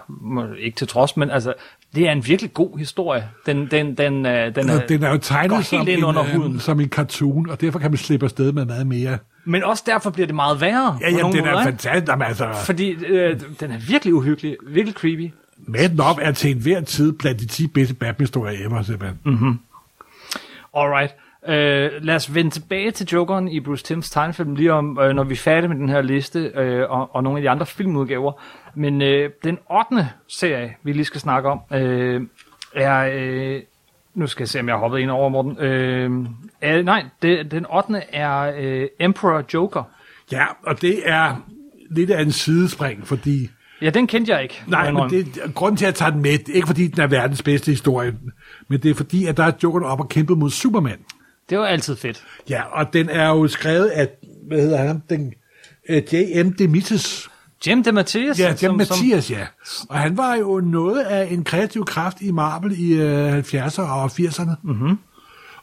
ikke 0.59 0.75
til 0.77 0.87
trods, 0.87 1.17
men 1.17 1.29
altså, 1.29 1.53
det 1.95 2.07
er 2.07 2.11
en 2.11 2.27
virkelig 2.27 2.53
god 2.53 2.77
historie. 2.77 3.29
Den, 3.45 3.67
den, 3.71 3.97
den, 3.97 4.25
øh, 4.25 4.31
den, 4.31 4.57
Altså, 4.57 4.81
er, 4.81 4.87
den 4.87 5.03
er 5.03 5.09
jo 5.11 5.17
tegnet 5.17 5.55
helt 5.57 5.67
som 5.67 5.87
en, 5.87 6.03
under 6.03 6.23
øh, 6.23 6.29
huden. 6.35 6.59
som 6.59 6.79
en 6.79 6.89
cartoon, 6.89 7.49
og 7.49 7.61
derfor 7.61 7.79
kan 7.79 7.91
man 7.91 7.97
slippe 7.97 8.25
afsted 8.25 8.51
med 8.51 8.65
meget 8.65 8.87
mere. 8.87 9.17
Men 9.45 9.63
også 9.63 9.83
derfor 9.85 10.09
bliver 10.09 10.25
det 10.27 10.35
meget 10.35 10.61
værre. 10.61 10.97
Ja, 11.01 11.09
på 11.09 11.15
ja, 11.15 11.21
nogle 11.21 11.37
den 11.37 11.45
er 11.45 11.51
måder, 11.51 11.67
ikke? 11.67 11.71
fantastisk. 11.83 12.07
Jamen, 12.11 12.27
altså, 12.27 12.49
Fordi 12.65 12.89
øh, 12.89 13.39
den 13.59 13.71
er 13.71 13.77
virkelig 13.87 14.13
uhyggelig, 14.13 14.55
virkelig 14.67 14.95
creepy. 14.95 15.31
Mad 15.67 15.89
Love 15.89 16.21
er 16.21 16.31
til 16.31 16.51
enhver 16.51 16.81
tid 16.81 17.11
blandt 17.13 17.39
de 17.39 17.45
10 17.45 17.67
bedste 17.67 17.93
Batman-historier 17.93 18.67
ever, 18.67 18.81
simpelthen. 18.83 19.19
Mm. 19.25 19.59
Alright. 20.77 21.15
Uh, 21.47 21.53
lad 22.03 22.15
os 22.15 22.35
vende 22.35 22.51
tilbage 22.51 22.91
til 22.91 23.07
Jokeren 23.07 23.47
i 23.47 23.59
Bruce 23.59 23.83
Timms 23.83 24.09
tegnefilm 24.09 24.55
lige 24.55 24.73
om, 24.73 24.97
uh, 24.97 25.09
når 25.09 25.23
vi 25.23 25.33
er 25.33 25.37
færdige 25.37 25.69
med 25.69 25.77
den 25.77 25.89
her 25.89 26.01
liste 26.01 26.51
uh, 26.55 26.91
og, 26.91 27.15
og 27.15 27.23
nogle 27.23 27.39
af 27.39 27.41
de 27.41 27.49
andre 27.49 27.65
filmudgaver. 27.65 28.31
Men 28.75 29.01
uh, 29.01 29.31
den 29.43 29.57
8. 29.91 30.09
serie, 30.27 30.75
vi 30.83 30.93
lige 30.93 31.05
skal 31.05 31.21
snakke 31.21 31.49
om, 31.49 31.59
uh, 31.71 32.27
er... 32.75 33.55
Uh, 33.55 33.61
nu 34.13 34.27
skal 34.27 34.43
jeg 34.43 34.49
se, 34.49 34.59
om 34.59 34.67
jeg 34.67 34.75
har 34.75 34.79
hoppet 34.79 34.99
ind 34.99 35.11
over, 35.11 35.29
Morten. 35.29 35.51
Uh, 35.51 36.77
uh, 36.77 36.85
nej, 36.85 37.05
det, 37.21 37.51
den 37.51 37.65
8. 37.75 38.01
er 38.09 38.51
uh, 38.81 38.87
Emperor 38.99 39.43
Joker. 39.53 39.83
Ja, 40.31 40.45
og 40.65 40.81
det 40.81 40.99
er 41.05 41.35
lidt 41.89 42.09
af 42.09 42.21
en 42.21 42.31
sidespring, 42.31 43.07
fordi... 43.07 43.49
Ja, 43.81 43.89
den 43.89 44.07
kendte 44.07 44.33
jeg 44.33 44.43
ikke. 44.43 44.63
Nej, 44.67 44.81
jeg 44.81 44.93
men 44.93 45.09
det, 45.09 45.53
grunden 45.55 45.77
til 45.77 45.85
at 45.85 45.95
tage 45.95 46.11
den 46.11 46.21
med, 46.21 46.31
er 46.31 46.53
ikke 46.53 46.67
fordi, 46.67 46.87
den 46.87 47.01
er 47.01 47.07
verdens 47.07 47.43
bedste 47.43 47.71
historie, 47.71 48.13
men 48.67 48.79
det 48.79 48.91
er 48.91 48.95
fordi, 48.95 49.25
at 49.25 49.37
der 49.37 49.43
er 49.43 49.51
Jokeren 49.63 49.85
op 49.85 49.99
og 49.99 50.09
kæmpet 50.09 50.37
mod 50.37 50.49
Superman. 50.49 50.97
Det 51.49 51.59
var 51.59 51.65
altid 51.65 51.95
fedt. 51.95 52.23
Ja, 52.49 52.61
og 52.61 52.93
den 52.93 53.09
er 53.09 53.27
jo 53.27 53.47
skrevet 53.47 53.87
af, 53.87 54.09
hvad 54.47 54.61
hedder 54.61 54.77
han, 54.77 55.03
den, 55.09 55.33
uh, 55.89 56.13
J.M. 56.13 56.53
Demetrius. 56.53 57.29
Jim 57.67 57.83
DeMatteis. 57.83 58.39
Ja, 58.39 58.53
Jim 58.63 58.73
Mathias, 58.75 59.31
ja. 59.31 59.47
Og 59.89 59.99
han 59.99 60.17
var 60.17 60.35
jo 60.35 60.59
noget 60.59 61.03
af 61.03 61.27
en 61.31 61.43
kreativ 61.43 61.85
kraft 61.85 62.21
i 62.21 62.31
Marvel 62.31 62.79
i 62.79 62.93
uh, 62.93 63.37
70'erne 63.37 63.81
og 63.81 64.05
80'erne. 64.05 64.51
Mm-hmm. 64.63 64.97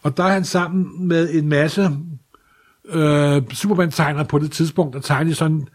Og 0.02 0.16
der 0.16 0.24
er 0.24 0.32
han 0.32 0.44
sammen 0.44 1.08
med 1.08 1.34
en 1.34 1.48
masse 1.48 1.90
øh, 2.84 3.42
Superman-tegnere 3.52 4.24
på 4.24 4.38
det 4.38 4.52
tidspunkt, 4.52 4.94
der 4.94 5.00
tegnede 5.00 5.34
sådan 5.34 5.68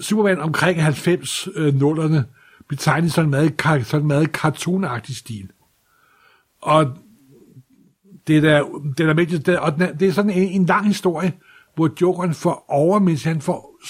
Superman 0.00 0.40
omkring 0.40 0.82
90 0.82 1.48
øh, 1.54 1.74
nullerne, 1.74 2.24
blev 2.68 2.78
tegnet 2.78 3.12
sådan 3.12 3.26
en 3.26 3.30
meget, 3.30 3.86
sådan 3.86 4.06
meget 4.06 4.28
cartoonagtig 4.28 5.16
stil. 5.16 5.48
Og 6.62 6.98
det 8.26 8.36
er 8.36 8.40
der, 8.40 8.64
det 8.98 9.08
er 9.08 9.12
der, 9.12 9.24
det 9.24 9.48
er, 9.48 9.58
og 9.58 9.74
den 9.74 9.82
er, 9.82 9.92
det 9.92 10.08
er 10.08 10.12
sådan 10.12 10.30
en, 10.30 10.48
en 10.48 10.66
lang 10.66 10.86
historie, 10.86 11.32
hvor 11.74 11.90
Jokeren 12.00 12.34
får 12.34 12.64
overmindelse, 12.68 13.28
han 13.28 13.40
får, 13.40 13.80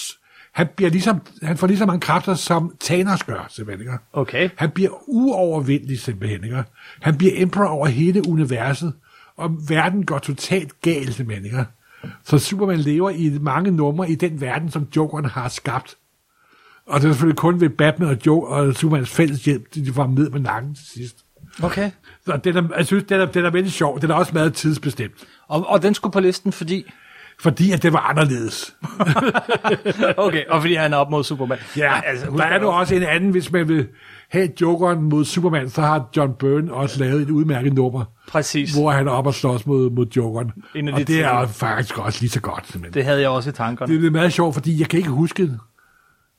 han 0.52 0.68
bliver 0.76 0.90
ligesom, 0.90 1.20
han 1.42 1.56
får 1.56 1.66
lige 1.66 1.78
så 1.78 1.86
mange 1.86 2.00
kræfter, 2.00 2.34
som 2.34 2.76
Thanos 2.80 3.22
gør, 3.22 3.46
simpelthen, 3.48 3.86
ikke? 3.86 3.98
Okay. 4.12 4.50
Han 4.56 4.70
bliver 4.70 4.90
uovervindelig 5.06 6.00
simpelthen, 6.00 6.44
ikke? 6.44 6.64
Han 7.00 7.16
bliver 7.16 7.32
emperor 7.36 7.68
over 7.68 7.86
hele 7.86 8.28
universet, 8.28 8.92
og 9.36 9.68
verden 9.68 10.06
går 10.06 10.18
totalt 10.18 10.80
galt 10.80 11.14
simpelthen, 11.14 11.44
ikke? 11.44 11.64
Så 12.24 12.38
Superman 12.38 12.78
lever 12.78 13.10
i 13.10 13.38
mange 13.40 13.70
numre 13.70 14.10
i 14.10 14.14
den 14.14 14.40
verden, 14.40 14.70
som 14.70 14.86
Jokeren 14.96 15.24
har 15.24 15.48
skabt. 15.48 15.96
Og 16.86 17.00
det 17.00 17.08
er 17.08 17.12
selvfølgelig 17.12 17.38
kun 17.38 17.60
ved 17.60 17.68
Batman 17.68 18.08
og 18.08 18.16
Joe 18.26 18.46
og 18.46 18.74
Supermans 18.74 19.10
fælles 19.10 19.44
hjælp, 19.44 19.74
de 19.74 19.92
får 19.92 20.02
ham 20.02 20.10
ned 20.10 20.30
med 20.30 20.40
nakken 20.40 20.74
til 20.74 20.86
sidst. 20.86 21.24
Okay. 21.62 21.90
Så 22.26 22.36
den 22.44 22.56
er, 22.56 22.62
jeg 22.76 22.86
synes, 22.86 23.04
den 23.04 23.20
er, 23.20 23.26
den 23.26 23.44
er 23.44 23.50
vældig 23.50 23.72
sjov. 23.72 24.00
Den 24.00 24.10
er 24.10 24.14
også 24.14 24.32
meget 24.34 24.54
tidsbestemt. 24.54 25.14
Og, 25.48 25.68
og 25.68 25.82
den 25.82 25.94
skulle 25.94 26.12
på 26.12 26.20
listen, 26.20 26.52
fordi... 26.52 26.90
Fordi 27.40 27.72
at 27.72 27.82
det 27.82 27.92
var 27.92 27.98
anderledes. 28.00 28.74
Okay, 30.16 30.44
og 30.48 30.60
fordi 30.60 30.74
han 30.74 30.92
er 30.92 30.96
op 30.96 31.10
mod 31.10 31.24
Superman. 31.24 31.58
Ja, 31.76 32.00
altså, 32.06 32.26
der 32.36 32.44
er 32.44 32.60
nu 32.60 32.66
også 32.66 32.94
en 32.94 33.02
anden, 33.02 33.30
hvis 33.30 33.52
man 33.52 33.68
vil 33.68 33.88
have 34.30 34.48
Jokeren 34.60 35.02
mod 35.02 35.24
Superman, 35.24 35.70
så 35.70 35.80
har 35.80 36.10
John 36.16 36.32
Byrne 36.38 36.72
også 36.72 36.98
lavet 37.04 37.22
et 37.22 37.30
udmærket 37.30 37.72
nummer, 37.72 38.04
Præcis. 38.28 38.74
hvor 38.74 38.90
han 38.90 39.06
er 39.06 39.10
oppe 39.10 39.30
og 39.30 39.34
slås 39.34 39.66
mod, 39.66 39.90
mod 39.90 40.06
Jokeren. 40.16 40.50
En 40.74 40.88
af 40.88 40.92
Og 40.92 40.98
de 40.98 41.04
det 41.04 41.24
er 41.24 41.40
ting. 41.44 41.54
faktisk 41.54 41.98
også 41.98 42.20
lige 42.20 42.30
så 42.30 42.40
godt, 42.40 42.66
simpelthen. 42.66 42.94
Det 42.94 43.04
havde 43.04 43.20
jeg 43.20 43.28
også 43.28 43.50
i 43.50 43.52
tankerne. 43.52 43.92
Det, 43.92 44.00
det 44.00 44.06
er 44.06 44.10
meget 44.10 44.32
sjovt, 44.32 44.54
fordi 44.54 44.80
jeg 44.80 44.88
kan 44.88 44.98
ikke 44.98 45.10
huske 45.10 45.50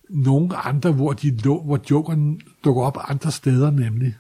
nogen 0.10 0.51
andre, 0.63 0.91
hvor, 0.91 1.13
de 1.13 1.38
lå, 1.38 1.63
hvor 1.63 1.80
Jokeren 1.91 2.39
dukker 2.65 2.84
op 2.84 2.97
andre 3.10 3.32
steder, 3.32 3.71
nemlig. 3.71 4.15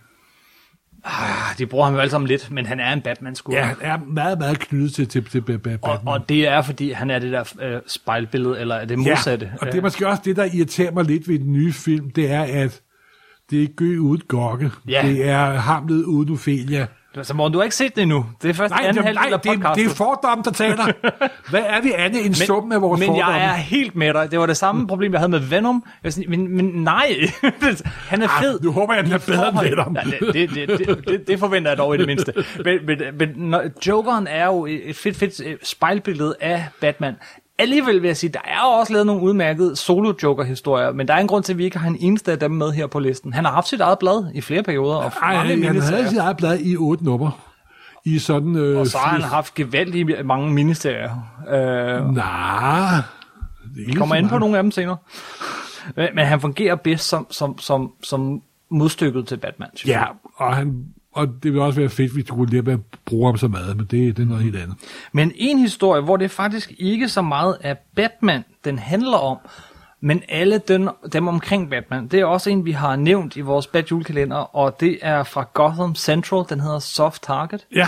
Ah, 1.05 1.57
De 1.57 1.65
bruger 1.65 1.85
ham 1.85 1.93
jo 1.93 1.99
alle 1.99 2.11
sammen 2.11 2.27
lidt, 2.27 2.51
men 2.51 2.65
han 2.65 2.79
er 2.79 2.93
en 2.93 3.01
Batman-skur. 3.01 3.53
Ja, 3.53 3.63
han 3.63 3.75
er 3.81 3.97
meget, 4.07 4.39
meget 4.39 4.59
knyttet 4.59 4.93
til, 4.93 5.07
til, 5.07 5.25
til 5.25 5.41
Batman. 5.41 5.79
og, 5.81 5.99
og 6.05 6.29
det 6.29 6.47
er, 6.47 6.61
fordi 6.61 6.91
han 6.91 7.09
er 7.11 7.19
det 7.19 7.31
der 7.31 7.43
øh, 7.61 7.81
spejlbillede, 7.87 8.59
eller 8.59 8.85
det 8.85 8.97
modsatte. 8.99 9.45
Ja, 9.45 9.51
og 9.61 9.67
det 9.71 9.77
er 9.77 9.81
måske 9.81 10.07
også 10.07 10.21
det, 10.25 10.35
der 10.35 10.43
irriterer 10.53 10.91
mig 10.91 11.03
lidt 11.05 11.27
ved 11.27 11.39
den 11.39 11.53
nye 11.53 11.73
film, 11.73 12.09
det 12.09 12.31
er, 12.31 12.41
at 12.63 12.81
det 13.49 13.63
er 13.63 13.67
Gø 13.75 13.97
uden 13.97 14.21
Gokke. 14.27 14.71
Ja. 14.87 15.01
Det 15.07 15.29
er 15.29 15.45
Hamlet 15.45 16.03
uden 16.03 16.33
Ophelia. 16.33 16.87
Så 17.23 17.33
Morten, 17.33 17.53
du 17.53 17.59
har 17.59 17.63
ikke 17.63 17.75
set 17.75 17.95
det 17.95 18.01
endnu. 18.01 18.25
Det 18.41 18.49
er 18.49 18.53
først 18.53 18.71
Nej, 18.71 18.79
anden 18.83 18.95
det, 18.95 19.03
halvdel 19.03 19.23
nej 19.23 19.33
af 19.33 19.75
det, 19.75 19.75
det 19.75 19.91
er 19.91 19.95
fordomme, 19.95 20.43
der 20.43 20.51
taler. 20.51 20.85
Hvad 21.49 21.63
er 21.67 21.81
vi 21.81 21.91
andet 21.97 22.25
end 22.25 22.33
summen 22.33 22.71
af 22.71 22.81
vores 22.81 22.99
men 22.99 23.07
fordomme? 23.07 23.33
jeg 23.33 23.45
er 23.45 23.53
helt 23.53 23.95
med 23.95 24.13
dig. 24.13 24.31
Det 24.31 24.39
var 24.39 24.45
det 24.45 24.57
samme 24.57 24.87
problem, 24.87 25.11
jeg 25.11 25.19
havde 25.19 25.31
med 25.31 25.39
Venom. 25.39 25.83
Jeg 26.03 26.13
sådan, 26.13 26.29
men, 26.29 26.55
men 26.55 26.65
nej, 26.65 27.15
han 28.11 28.21
er 28.21 28.27
fed. 28.41 28.59
Ah, 28.59 28.65
nu 28.65 28.71
håber 28.71 28.93
jeg, 28.93 28.99
at 28.99 29.05
den 29.05 29.13
er 29.13 29.23
bedre 29.25 29.49
end 29.49 29.69
Venom. 29.69 29.95
Ja, 29.95 30.25
det, 30.25 30.33
det, 30.33 30.49
det, 30.49 30.87
det, 30.87 31.07
det, 31.07 31.27
det 31.27 31.39
forventer 31.39 31.71
jeg 31.71 31.77
dog 31.77 31.95
i 31.95 31.97
det 31.97 32.07
mindste. 32.07 32.33
Men, 32.65 32.85
men, 32.85 33.01
men 33.17 33.29
når, 33.35 33.63
Jokeren 33.87 34.27
er 34.27 34.45
jo 34.45 34.65
et 34.65 34.95
fedt, 34.95 35.17
fedt 35.17 35.41
øh, 35.45 35.55
spejlbillede 35.63 36.35
af 36.41 36.65
Batman. 36.81 37.15
Alligevel 37.59 38.01
vil 38.01 38.07
jeg 38.07 38.17
sige, 38.17 38.29
der 38.33 38.39
er 38.45 38.67
jo 38.67 38.79
også 38.79 38.93
lavet 38.93 39.05
nogle 39.07 39.21
udmærkede 39.21 39.75
solo-Joker-historier, 39.75 40.91
men 40.91 41.07
der 41.07 41.13
er 41.13 41.17
en 41.17 41.27
grund 41.27 41.43
til, 41.43 41.53
at 41.53 41.57
vi 41.57 41.63
ikke 41.65 41.77
har 41.77 41.87
en 41.87 41.97
eneste 41.99 42.31
af 42.31 42.39
dem 42.39 42.51
med 42.51 42.71
her 42.71 42.87
på 42.87 42.99
listen. 42.99 43.33
Han 43.33 43.45
har 43.45 43.51
haft 43.51 43.67
sit 43.67 43.81
eget 43.81 43.99
blad 43.99 44.31
i 44.33 44.41
flere 44.41 44.63
perioder, 44.63 44.95
og 44.95 45.11
Ej, 45.21 45.35
han 45.35 45.81
havde 45.81 46.09
sit 46.09 46.17
eget 46.17 46.37
blad 46.37 46.59
i 46.59 46.77
otte 46.77 47.05
numre. 47.05 47.31
I 48.05 48.19
sådan... 48.19 48.55
Øh, 48.55 48.79
Og 48.79 48.87
så 48.87 48.97
har 48.97 49.09
han 49.09 49.21
haft 49.21 49.53
gevaldige 49.53 50.23
mange 50.23 50.53
miniserier. 50.53 51.11
Øh, 51.49 52.13
Nej. 52.13 53.01
Vi 53.75 53.93
kommer 53.93 54.15
ind 54.15 54.29
på 54.29 54.37
nogle 54.37 54.57
af 54.57 54.63
dem 54.63 54.71
senere. 54.71 54.97
Men, 55.95 56.07
men 56.15 56.25
han 56.25 56.41
fungerer 56.41 56.75
bedst 56.75 57.07
som, 57.09 57.27
som, 57.31 57.57
som, 57.57 57.91
som 58.03 58.41
modstykket 58.71 59.27
til 59.27 59.37
Batman. 59.37 59.69
Ja, 59.87 60.03
og, 60.35 60.55
han, 60.55 60.85
og 61.15 61.27
det 61.43 61.53
vil 61.53 61.61
også 61.61 61.79
være 61.79 61.89
fedt, 61.89 62.11
hvis 62.13 62.25
du 62.25 62.35
kunne 62.35 62.61
med 62.61 62.73
at 62.73 62.79
bruge 63.05 63.27
ham 63.27 63.37
så 63.37 63.47
meget, 63.47 63.77
men 63.77 63.85
det, 63.85 64.17
det 64.17 64.23
er 64.23 64.27
noget 64.27 64.43
helt 64.43 64.55
andet. 64.55 64.75
Men 65.13 65.31
en 65.35 65.59
historie, 65.59 66.01
hvor 66.01 66.17
det 66.17 66.31
faktisk 66.31 66.73
ikke 66.79 67.09
så 67.09 67.21
meget 67.21 67.57
er 67.61 67.75
Batman, 67.95 68.43
den 68.65 68.79
handler 68.79 69.17
om, 69.17 69.37
Men 70.01 70.21
alle 70.29 70.57
den, 70.57 70.89
dem 71.13 71.27
omkring 71.27 71.69
Batman, 71.69 72.07
det 72.07 72.19
er 72.19 72.25
også 72.25 72.49
en, 72.49 72.65
vi 72.65 72.71
har 72.71 72.95
nævnt 72.95 73.35
i 73.35 73.41
vores 73.41 73.67
Bat 73.67 73.91
julekalender, 73.91 74.37
og 74.55 74.79
det 74.79 74.97
er 75.01 75.23
fra 75.23 75.47
Gotham 75.53 75.95
Central, 75.95 76.43
den 76.49 76.59
hedder 76.59 76.79
Soft 76.79 77.23
Target. 77.23 77.65
Ja, 77.75 77.87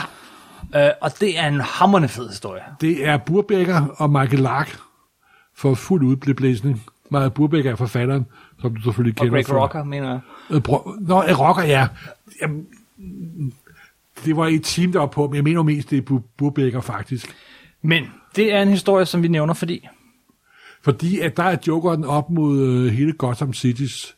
Øh, 0.76 0.90
og 1.02 1.12
det 1.20 1.40
er 1.40 1.48
en 1.48 1.60
hammerende 1.60 2.08
fed 2.08 2.30
historie. 2.30 2.62
det 2.82 3.08
er 3.08 3.18
Burbecker 3.18 3.86
og 3.98 4.10
Michael 4.10 4.40
Lark 4.44 4.78
for 5.58 5.74
fuld 5.74 6.04
udblæsning. 6.04 6.84
Michael 7.12 7.32
Burbecker 7.32 7.72
er 7.72 7.76
forfatteren, 7.76 8.26
som 8.62 8.76
du 8.76 8.82
selvfølgelig 8.82 9.20
Og 9.20 9.26
kender. 9.26 9.38
Greg 9.38 9.46
fra- 9.46 9.62
Rocker, 9.62 9.84
mener 9.84 10.10
jeg. 10.10 10.20
Øh, 10.50 10.62
bro- 10.62 10.92
Nå, 11.00 11.22
Rocker, 11.22 11.64
ja. 11.64 11.88
Jamen, 12.42 12.66
det 14.26 14.36
var 14.38 14.48
et 14.48 14.64
team, 14.64 14.92
der 14.92 15.00
var 15.00 15.06
på, 15.08 15.28
men 15.28 15.36
jeg 15.36 15.44
mener 15.44 15.64
mest, 15.64 15.90
det 15.90 15.98
er 15.98 16.12
Bu- 16.12 16.34
Burbecker 16.38 16.82
faktisk. 16.82 17.36
Men 17.82 18.04
det 18.36 18.54
er 18.54 18.62
en 18.62 18.68
historie, 18.70 19.06
som 19.06 19.24
vi 19.24 19.28
nævner, 19.28 19.54
fordi 19.54 19.88
Fordi 20.84 21.20
at 21.20 21.38
der 21.38 21.44
er 21.44 21.58
Jokeren 21.68 22.04
op 22.04 22.30
mod 22.30 22.60
øh, 22.62 22.94
hele 22.94 23.14
Gotham 23.14 23.54
Cities 23.54 24.14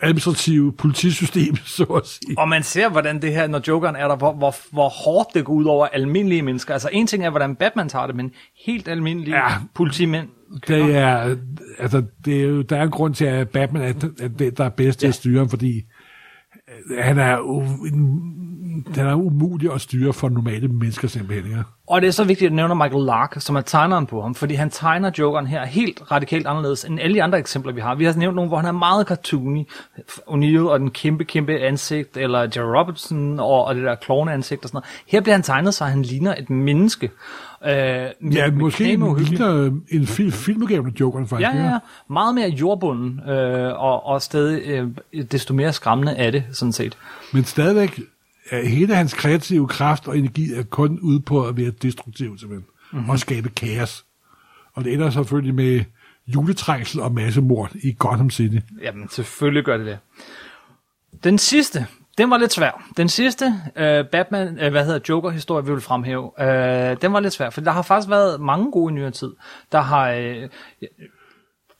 administrative 0.00 0.72
politisystem, 0.72 1.56
så 1.76 1.82
at 1.84 2.06
sige. 2.06 2.38
Og 2.38 2.48
man 2.48 2.62
ser, 2.62 2.88
hvordan 2.88 3.22
det 3.22 3.32
her, 3.32 3.46
når 3.46 3.60
Jokeren 3.68 3.96
er 3.96 4.08
der, 4.08 4.16
hvor, 4.16 4.32
hvor, 4.32 4.54
hvor 4.72 4.88
hårdt 4.88 5.28
det 5.34 5.44
går 5.44 5.52
ud 5.52 5.64
over 5.64 5.86
almindelige 5.86 6.42
mennesker. 6.42 6.72
Altså 6.72 6.88
en 6.92 7.06
ting 7.06 7.24
er, 7.24 7.30
hvordan 7.30 7.56
Batman 7.56 7.88
tager 7.88 8.06
det, 8.06 8.16
men 8.16 8.30
helt 8.66 8.88
almindelige 8.88 9.36
Ja. 9.36 9.50
ja. 9.52 9.56
politimænd. 9.74 10.28
Det 10.68 10.94
er, 10.96 11.36
altså, 11.78 12.02
det 12.24 12.40
er 12.40 12.44
jo, 12.44 12.62
der 12.62 12.76
er 12.76 12.82
en 12.82 12.90
grund 12.90 13.14
til, 13.14 13.24
at 13.24 13.48
Batman 13.48 13.82
er, 13.82 13.88
at 14.24 14.30
det, 14.38 14.58
der 14.58 14.64
er 14.64 14.68
bedst 14.68 14.98
til 15.00 15.06
at 15.06 15.14
styre 15.14 15.38
ham, 15.38 15.48
fordi 15.48 15.82
han 17.00 17.18
er, 17.18 17.36
u- 17.36 18.94
han 18.94 19.06
er 19.06 19.14
umulig 19.14 19.72
at 19.74 19.80
styre 19.80 20.12
for 20.12 20.28
normale 20.28 20.68
mennesker 20.68 21.08
simpelthen. 21.08 21.52
Ja. 21.52 21.62
Og 21.86 22.00
det 22.00 22.08
er 22.08 22.12
så 22.12 22.24
vigtigt 22.24 22.48
at 22.48 22.52
nævne 22.54 22.74
Michael 22.74 23.04
Lark, 23.04 23.34
som 23.38 23.56
er 23.56 23.60
tegneren 23.60 24.06
på 24.06 24.22
ham, 24.22 24.34
fordi 24.34 24.54
han 24.54 24.70
tegner 24.70 25.10
Jokeren 25.18 25.46
her 25.46 25.66
helt 25.66 26.02
radikalt 26.10 26.46
anderledes 26.46 26.84
end 26.84 27.00
alle 27.00 27.14
de 27.14 27.22
andre 27.22 27.38
eksempler, 27.38 27.72
vi 27.72 27.80
har. 27.80 27.94
Vi 27.94 28.04
har 28.04 28.14
nævnt 28.14 28.36
nogle, 28.36 28.48
hvor 28.48 28.56
han 28.56 28.66
er 28.66 28.72
meget 28.72 29.06
cartoony. 29.06 29.68
O'Neill 30.28 30.68
og 30.68 30.80
den 30.80 30.90
kæmpe, 30.90 31.24
kæmpe 31.24 31.58
ansigt, 31.58 32.16
eller 32.16 32.38
Jerry 32.40 32.78
Robertson 32.78 33.40
og, 33.40 33.64
og 33.64 33.74
det 33.74 33.84
der 33.84 33.94
klovne 33.94 34.32
ansigt 34.32 34.64
og 34.64 34.68
sådan 34.68 34.76
noget. 34.76 35.02
Her 35.06 35.20
bliver 35.20 35.34
han 35.34 35.42
tegnet, 35.42 35.74
så 35.74 35.84
han 35.84 36.02
ligner 36.02 36.34
et 36.38 36.50
menneske. 36.50 37.10
Øh, 37.66 38.34
Ja, 38.34 38.50
måske 38.50 38.84
ligner 38.84 39.54
øh, 39.54 39.72
en 39.88 40.06
fil, 40.06 40.32
filmudgave 40.32 40.86
af 40.86 41.00
Jokeren 41.00 41.28
faktisk. 41.28 41.48
Ja, 41.48 41.56
ja, 41.56 41.70
ja. 41.70 41.78
Meget 42.10 42.34
mere 42.34 42.48
jordbunden, 42.48 43.20
øh, 43.30 43.80
og, 43.82 44.06
og 44.06 44.22
stadig 44.22 44.62
øh, 44.66 44.88
desto 45.32 45.54
mere 45.54 45.72
skræmmende 45.72 46.12
er 46.12 46.30
det, 46.30 46.44
sådan 46.52 46.72
set. 46.72 46.96
Men 47.32 47.44
stadigvæk, 47.44 48.00
er 48.50 48.68
hele 48.68 48.94
hans 48.94 49.14
kreative 49.14 49.68
kraft 49.68 50.08
og 50.08 50.18
energi 50.18 50.54
er 50.54 50.62
kun 50.62 50.98
ude 51.02 51.20
på 51.20 51.46
at 51.46 51.56
være 51.56 51.70
destruktiv 51.70 52.38
simpelthen, 52.38 52.66
mm-hmm. 52.92 53.10
og 53.10 53.18
skabe 53.18 53.48
kaos. 53.48 54.04
Og 54.74 54.84
det 54.84 54.92
ender 54.92 55.10
selvfølgelig 55.10 55.54
med 55.54 55.84
juletrængsel 56.26 57.00
og 57.00 57.12
massemord 57.12 57.70
i 57.82 57.96
Gotham 57.98 58.30
City. 58.30 58.56
Jamen, 58.82 59.08
selvfølgelig 59.08 59.64
gør 59.64 59.76
det 59.76 59.86
det. 59.86 59.98
Den 61.24 61.38
sidste, 61.38 61.86
den 62.18 62.30
var 62.30 62.38
lidt 62.38 62.52
svær. 62.52 62.84
Den 62.96 63.08
sidste 63.08 63.54
øh, 63.76 64.04
Batman, 64.04 64.58
øh, 64.60 64.70
hvad 64.70 64.84
hedder 64.84 65.00
Joker-historie, 65.08 65.64
vi 65.64 65.72
vil 65.72 65.80
fremhæve, 65.80 66.30
øh, 66.40 66.96
den 67.02 67.12
var 67.12 67.20
lidt 67.20 67.32
svær, 67.32 67.50
for 67.50 67.60
der 67.60 67.70
har 67.70 67.82
faktisk 67.82 68.10
været 68.10 68.40
mange 68.40 68.70
gode 68.72 68.92
i 68.92 68.94
nyere 68.94 69.10
tid. 69.10 69.32
Der 69.72 69.80
har... 69.80 70.10
Øh, 70.10 70.48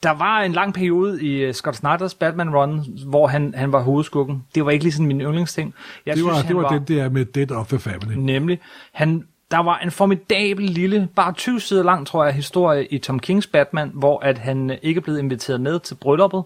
der 0.03 0.11
var 0.11 0.41
en 0.41 0.53
lang 0.53 0.75
periode 0.75 1.23
i 1.23 1.37
øh, 1.37 1.55
Scott 1.55 1.77
Snyder's 1.77 2.17
Batman 2.19 2.57
Run, 2.57 2.85
hvor 3.07 3.27
han, 3.27 3.55
han 3.57 3.73
var 3.73 3.83
hovedskurken. 3.83 4.45
Det 4.55 4.65
var 4.65 4.71
ikke 4.71 4.85
lige 4.85 4.93
sådan 4.93 5.07
min 5.07 5.21
yndlingsting. 5.21 5.75
Jeg 6.07 6.17
Det 6.17 6.25
var, 6.25 6.35
han 6.35 6.49
det 6.49 6.57
var, 6.57 6.69
den 6.69 6.85
der 6.85 7.09
med 7.09 7.25
Dead 7.25 7.51
of 7.51 7.69
the 7.69 7.79
Family. 7.79 8.15
Nemlig. 8.17 8.61
Han, 8.93 9.27
der 9.51 9.59
var 9.59 9.79
en 9.79 9.91
formidabel 9.91 10.65
lille, 10.65 11.09
bare 11.17 11.33
20 11.33 11.61
sider 11.61 11.83
lang, 11.83 12.07
tror 12.07 12.25
jeg, 12.25 12.35
historie 12.35 12.87
i 12.87 12.99
Tom 12.99 13.19
Kings 13.21 13.47
Batman, 13.47 13.91
hvor 13.95 14.21
at 14.21 14.39
han 14.39 14.79
ikke 14.83 15.01
blevet 15.01 15.19
inviteret 15.19 15.61
med 15.61 15.81
til 15.81 15.95
brylluppet, 15.95 16.45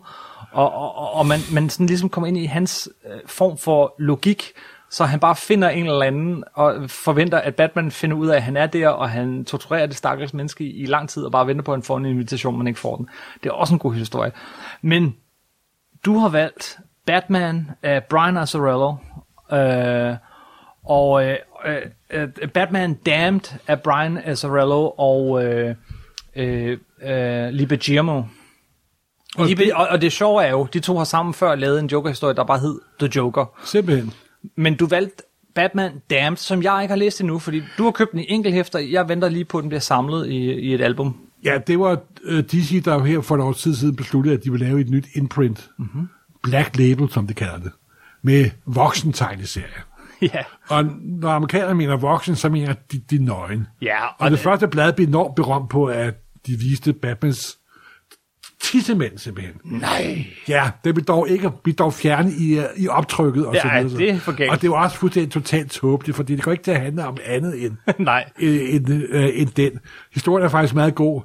og, 0.56 0.74
og, 0.74 1.14
og- 1.14 1.26
man, 1.26 1.38
man 1.52 1.70
sådan 1.70 1.86
ligesom 1.86 2.08
kommer 2.08 2.28
ind 2.28 2.38
i 2.38 2.44
hans 2.44 2.88
øh, 3.06 3.20
form 3.26 3.58
for 3.58 3.94
logik, 3.98 4.52
så 4.90 5.04
han 5.04 5.20
bare 5.20 5.36
finder 5.36 5.68
en 5.68 5.86
eller 5.86 6.02
anden, 6.02 6.44
og 6.54 6.90
forventer, 6.90 7.38
at 7.38 7.54
Batman 7.54 7.90
finder 7.90 8.16
ud 8.16 8.28
af, 8.28 8.36
at 8.36 8.42
han 8.42 8.56
er 8.56 8.66
der, 8.66 8.88
og 8.88 9.10
han 9.10 9.44
torturerer 9.44 9.86
det 9.86 9.96
stakkels 9.96 10.34
menneske 10.34 10.64
i, 10.64 10.82
i 10.82 10.86
lang 10.86 11.08
tid, 11.08 11.22
og 11.22 11.32
bare 11.32 11.46
venter 11.46 11.62
på, 11.62 11.72
at 11.72 11.76
han 11.76 11.82
får 11.82 11.96
en 11.96 12.06
invitation, 12.06 12.58
men 12.58 12.66
ikke 12.66 12.80
får 12.80 12.96
den. 12.96 13.08
Det 13.42 13.48
er 13.48 13.52
også 13.52 13.74
en 13.74 13.78
god 13.78 13.94
historie. 13.94 14.32
Men 14.82 15.16
du 16.04 16.18
har 16.18 16.28
valgt 16.28 16.78
Batman 17.06 17.70
af 17.82 18.04
Brian 18.04 18.36
Azzarello, 18.36 18.94
øh, 19.52 20.16
og 20.84 21.24
øh, 21.24 21.36
øh, 21.66 21.82
øh 22.10 22.48
Batman 22.48 22.94
Damned 22.94 23.58
af 23.66 23.80
Brian 23.80 24.18
Azzarello 24.24 24.90
og 24.98 25.44
øh, 25.44 25.74
øh, 26.36 26.78
øh, 27.02 27.48
Liebe 27.48 27.78
Guillermo. 27.86 28.22
Og 29.36 29.46
Liebe, 29.46 29.76
og, 29.76 29.88
og 29.88 30.00
det 30.00 30.12
sjove 30.12 30.44
er 30.44 30.50
jo, 30.50 30.68
de 30.72 30.80
to 30.80 30.96
har 30.96 31.04
sammen 31.04 31.34
før 31.34 31.54
lavet 31.54 31.78
en 31.78 31.86
Joker-historie, 31.86 32.34
der 32.34 32.44
bare 32.44 32.58
hed 32.58 32.80
The 32.98 33.10
Joker. 33.16 33.44
Simpelthen. 33.64 34.12
Men 34.56 34.74
du 34.74 34.86
valgte 34.86 35.22
Batman 35.54 35.92
Damned, 36.10 36.36
som 36.36 36.62
jeg 36.62 36.82
ikke 36.82 36.92
har 36.92 36.96
læst 36.96 37.20
endnu, 37.20 37.38
fordi 37.38 37.62
du 37.78 37.84
har 37.84 37.90
købt 37.90 38.12
den 38.12 38.20
i 38.20 38.26
enkelthæfter. 38.28 38.78
Jeg 38.78 39.08
venter 39.08 39.28
lige 39.28 39.44
på, 39.44 39.58
at 39.58 39.62
den 39.62 39.68
bliver 39.68 39.80
samlet 39.80 40.28
i, 40.28 40.52
i 40.52 40.74
et 40.74 40.80
album. 40.80 41.16
Ja, 41.44 41.58
det 41.66 41.78
var 41.78 42.00
uh, 42.32 42.38
DC, 42.38 42.84
der 42.84 42.94
jo 42.94 43.04
her 43.04 43.20
for 43.20 43.34
et 43.34 43.40
år 43.40 43.52
tid 43.52 43.74
siden 43.74 43.96
besluttede, 43.96 44.34
at 44.34 44.44
de 44.44 44.50
ville 44.50 44.66
lave 44.66 44.80
et 44.80 44.90
nyt 44.90 45.06
imprint. 45.14 45.70
Mm-hmm. 45.78 46.08
Black 46.42 46.78
Label, 46.78 47.10
som 47.10 47.26
det 47.26 47.36
kalder 47.36 47.58
det. 47.58 47.72
Med 48.22 48.50
voksen-tegneserier. 48.66 49.86
ja. 50.34 50.42
Og 50.68 50.84
når 51.02 51.28
amerikanerne 51.28 51.74
mener 51.74 51.96
voksen, 51.96 52.36
så 52.36 52.48
mener 52.48 52.74
de, 52.92 52.98
de 53.10 53.24
nøgen. 53.24 53.66
Ja, 53.82 54.06
Og, 54.06 54.14
og 54.18 54.30
det, 54.30 54.38
det 54.38 54.44
første 54.44 54.68
blad 54.68 54.92
blev 54.92 55.08
enormt 55.08 55.34
berømt 55.34 55.70
på, 55.70 55.86
at 55.86 56.14
de 56.46 56.52
viste 56.58 56.92
Batmans 56.92 57.58
tissemænd 58.62 59.18
simpelthen. 59.18 59.54
Nej. 59.64 60.26
Ja, 60.48 60.70
det 60.84 60.94
blev 60.94 61.04
dog 61.04 61.28
ikke 61.28 61.50
blev 61.62 61.74
dog 61.74 61.92
fjernet 61.94 62.32
i, 62.32 62.58
øh, 62.58 62.64
i 62.76 62.88
optrykket 62.88 63.46
og 63.46 63.54
Ja, 63.54 63.60
så 63.60 63.68
videre. 63.88 63.98
det 63.98 64.10
er 64.10 64.18
for 64.18 64.32
galt. 64.32 64.50
Og 64.50 64.62
det 64.62 64.70
var 64.70 64.84
også 64.84 64.96
fuldstændig 64.96 65.32
totalt 65.32 65.70
tåbeligt, 65.70 66.16
fordi 66.16 66.34
det 66.36 66.44
går 66.44 66.52
ikke 66.52 66.64
til 66.64 66.70
at 66.70 66.80
handle 66.80 67.06
om 67.06 67.16
andet 67.24 67.64
end, 67.64 67.76
Nej. 67.98 68.24
end, 68.38 68.60
end, 68.90 68.90
øh, 69.08 69.28
end 69.34 69.48
den. 69.48 69.70
Historien 70.14 70.44
er 70.44 70.48
faktisk 70.48 70.74
meget 70.74 70.94
god. 70.94 71.22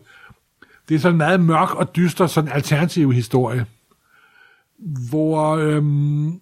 Det 0.89 0.95
er 0.95 0.99
sådan 0.99 1.13
en 1.13 1.17
meget 1.17 1.39
mørk 1.39 1.75
og 1.75 1.95
dyster, 1.95 2.27
sådan 2.27 2.51
alternativ 2.51 3.11
historie, 3.11 3.65
hvor 5.09 5.55
øhm, 5.55 6.39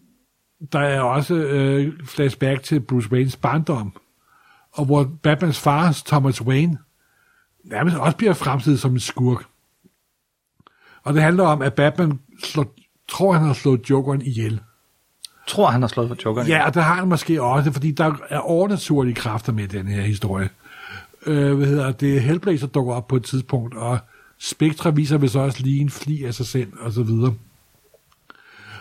der 0.73 0.80
er 0.80 1.02
også 1.02 1.36
øh, 1.36 1.93
flashback 2.06 2.63
til 2.63 2.80
Bruce 2.80 3.12
Waynes 3.12 3.36
barndom, 3.36 3.93
og 4.73 4.86
hvor 4.86 5.12
Batmans 5.23 5.60
far, 5.60 6.02
Thomas 6.06 6.41
Wayne, 6.41 6.78
nærmest 7.65 7.97
også 7.97 8.17
bliver 8.17 8.34
fremstillet 8.34 8.80
som 8.80 8.91
en 8.93 8.99
skurk. 8.99 9.43
Og 11.10 11.15
det 11.15 11.24
handler 11.24 11.43
om, 11.43 11.62
at 11.62 11.74
Batman 11.74 12.19
slår, 12.43 12.74
tror, 13.08 13.34
han 13.34 13.45
har 13.45 13.54
slået 13.54 13.89
Jokeren 13.89 14.22
ihjel. 14.22 14.60
Tror 15.48 15.69
han 15.69 15.82
har 15.82 15.88
slået 15.88 16.10
for 16.10 16.17
Jokeren. 16.26 16.48
Ja, 16.48 16.65
og 16.65 16.74
det 16.74 16.84
har 16.84 16.93
han 16.93 17.08
måske 17.08 17.41
også, 17.41 17.72
fordi 17.72 17.91
der 17.91 18.13
er 18.30 18.39
overnaturlige 18.39 19.15
kræfter 19.15 19.54
med 19.54 19.67
den 19.67 19.88
her 19.88 20.02
historie. 20.02 20.50
Øh, 21.26 21.54
hvad 21.54 21.67
hedder 21.67 21.91
det? 21.91 22.22
Hellblazer 22.22 22.67
dukker 22.67 22.93
op 22.93 23.08
på 23.08 23.15
et 23.15 23.24
tidspunkt, 23.24 23.76
og 23.76 24.00
Spectre 24.39 24.95
viser 24.95 25.17
vist 25.17 25.36
også 25.36 25.63
lige 25.63 25.82
en 25.82 25.89
fli 25.89 26.24
af 26.24 26.34
sig 26.34 26.45
selv, 26.45 26.74
og 26.80 26.91
så 26.91 27.04
videre. 27.04 27.34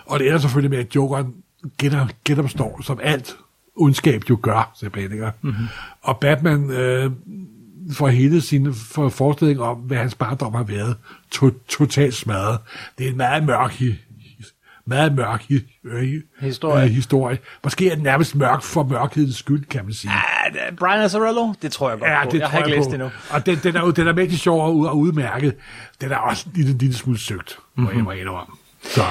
Og 0.07 0.19
det 0.19 0.27
ender 0.27 0.39
selvfølgelig 0.39 0.71
med, 0.71 0.79
at 0.79 0.95
Jokeren 0.95 1.35
gener, 1.79 2.07
genopstår, 2.25 2.83
som 2.83 3.01
alt 3.03 3.37
ondskab 3.77 4.23
jo 4.31 4.39
gør, 4.43 4.73
simpelthen. 4.75 5.13
Ikke? 5.13 5.31
Mm-hmm. 5.43 5.67
Og 6.03 6.19
Batman 6.21 6.71
øh, 6.71 7.11
får 7.93 8.09
hele 8.09 8.41
sin 8.41 8.75
for 8.75 9.09
forestilling 9.09 9.61
om, 9.61 9.77
hvad 9.77 9.97
hans 9.97 10.15
barndom 10.15 10.55
har 10.55 10.63
været, 10.63 10.97
to, 11.31 11.51
totalt 11.69 12.15
smadret. 12.15 12.59
Det 12.99 13.07
er 13.07 13.11
en 13.11 13.17
meget 13.17 13.45
mørk 13.45 13.83
meget 14.87 15.15
mørk 15.15 15.45
øh, 15.85 16.23
Historie. 16.41 16.85
Øh, 16.85 16.91
historie. 16.91 17.39
Måske 17.65 17.91
er 17.91 17.95
den 17.95 18.05
nærmest 18.05 18.35
mørk 18.35 18.63
for 18.63 18.83
mørkhedens 18.83 19.37
skyld, 19.37 19.65
kan 19.65 19.85
man 19.85 19.93
sige. 19.95 20.11
Ah, 20.11 20.77
Brian 20.77 21.01
Azzarello? 21.01 21.53
Det 21.63 21.73
tror 21.73 21.91
jeg 21.91 21.99
godt 21.99 22.11
Ja, 22.11 22.25
på. 22.25 22.31
det 22.31 22.39
jeg 22.41 22.49
har 22.49 22.59
ikke 22.59 22.71
læst 22.71 22.87
det 22.87 22.95
endnu. 22.95 23.11
Og 23.31 23.47
den, 23.47 23.59
den, 23.63 23.77
er 23.77 23.81
jo 23.81 23.91
den 23.91 24.07
er 24.07 24.13
mægtig 24.13 24.39
sjov 24.39 24.65
og, 24.65 24.77
ud- 24.77 24.87
og 24.87 24.99
udmærket. 24.99 25.55
Den 26.01 26.11
er 26.13 26.17
også 26.17 26.45
en 26.47 26.53
lille, 26.57 26.79
lille 26.79 26.95
smule 26.97 27.19
søgt, 27.19 27.59
må 27.75 27.87
Mhm. 27.89 27.97
jeg 27.97 28.05
må 28.05 28.11
indrømme. 28.11 28.55
Så 28.83 29.03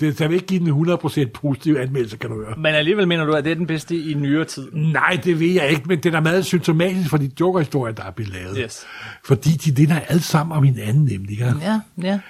det, 0.00 0.20
jeg 0.20 0.28
vil 0.28 0.34
ikke 0.34 0.46
give 0.46 0.60
den 0.60 0.90
100% 0.90 1.30
positiv 1.34 1.76
anmeldelse, 1.76 2.16
kan 2.16 2.30
du 2.30 2.44
høre. 2.44 2.54
Men 2.56 2.74
alligevel 2.74 3.08
mener 3.08 3.24
du, 3.24 3.32
at 3.32 3.44
det 3.44 3.50
er 3.50 3.54
den 3.54 3.66
bedste 3.66 3.96
i 3.96 4.14
nyere 4.14 4.44
tid? 4.44 4.72
Nej, 4.72 5.20
det 5.24 5.40
ved 5.40 5.50
jeg 5.50 5.70
ikke, 5.70 5.82
men 5.86 5.98
den 5.98 6.14
er 6.14 6.20
meget 6.20 6.46
symptomatisk 6.46 7.10
for 7.10 7.16
de 7.16 7.30
Joker-historier, 7.40 7.94
der 7.94 8.04
er 8.04 8.10
blevet 8.10 8.32
lavet. 8.32 8.58
Yes. 8.60 8.86
Fordi 9.24 9.50
de 9.50 9.76
vinder 9.76 10.00
alle 10.00 10.22
sammen 10.22 10.56
om 10.56 10.64
hinanden, 10.64 11.04
nemlig. 11.04 11.38
Ja? 11.38 11.52
Ja, 11.62 11.80
ja. 12.02 12.20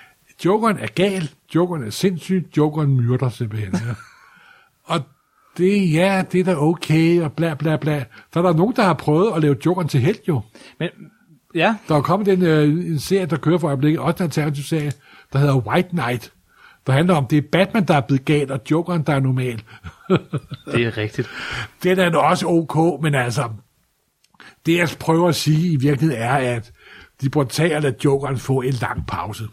Jokeren 0.44 0.78
er 0.78 0.86
gal, 0.86 1.30
Jokeren 1.54 1.84
er 1.84 1.90
sindssyg, 1.90 2.46
Jokeren 2.56 2.96
myrder 2.96 3.28
simpelthen. 3.28 3.74
Ja. 3.74 3.94
og 4.94 5.00
det, 5.56 5.92
ja, 5.92 6.22
det 6.32 6.40
er 6.40 6.44
da 6.44 6.56
okay, 6.56 7.22
og 7.22 7.32
bla 7.32 7.54
bla 7.54 7.76
bla. 7.76 8.04
Så 8.32 8.38
er 8.38 8.42
der 8.42 8.52
nogen, 8.52 8.76
der 8.76 8.82
har 8.82 8.94
prøvet 8.94 9.32
at 9.36 9.42
lave 9.42 9.56
Jokeren 9.66 9.88
til 9.88 10.00
held 10.00 10.18
jo. 10.28 10.40
Men, 10.78 10.88
ja, 11.54 11.74
Der 11.88 11.94
er 11.94 12.00
kommet 12.00 12.28
en, 12.28 12.42
øh, 12.42 12.68
en 12.68 12.98
serie, 12.98 13.26
der 13.26 13.36
kører 13.36 13.58
for 13.58 13.68
øjeblikket, 13.68 14.00
også 14.00 14.16
en 14.18 14.26
alternativ 14.26 14.64
serie, 14.64 14.92
der 15.32 15.38
hedder 15.38 15.56
White 15.56 15.88
Knight, 15.88 16.32
der 16.90 16.96
handler 16.96 17.14
om, 17.14 17.26
det 17.26 17.38
er 17.38 17.48
Batman, 17.52 17.84
der 17.84 17.94
er 17.94 18.00
blevet 18.00 18.24
gal, 18.24 18.52
og 18.52 18.60
Jokeren, 18.70 19.02
der 19.02 19.14
er 19.14 19.20
normal. 19.20 19.62
det 20.72 20.86
er 20.86 20.96
rigtigt. 20.96 21.30
Den 21.82 21.98
er 21.98 22.10
da 22.10 22.18
også 22.18 22.46
ok, 22.46 23.02
men 23.02 23.14
altså, 23.14 23.48
det 24.66 24.76
jeg 24.76 24.88
prøver 25.00 25.28
at 25.28 25.34
sige 25.34 25.72
i 25.72 25.76
virkeligheden 25.76 26.22
er, 26.22 26.56
at 26.56 26.72
de 27.20 27.30
burde 27.30 27.48
tage 27.48 27.76
at 27.76 27.82
lade 27.82 27.96
Jokeren 28.04 28.38
få 28.38 28.60
en 28.60 28.72
lang 28.72 29.06
pause. 29.06 29.44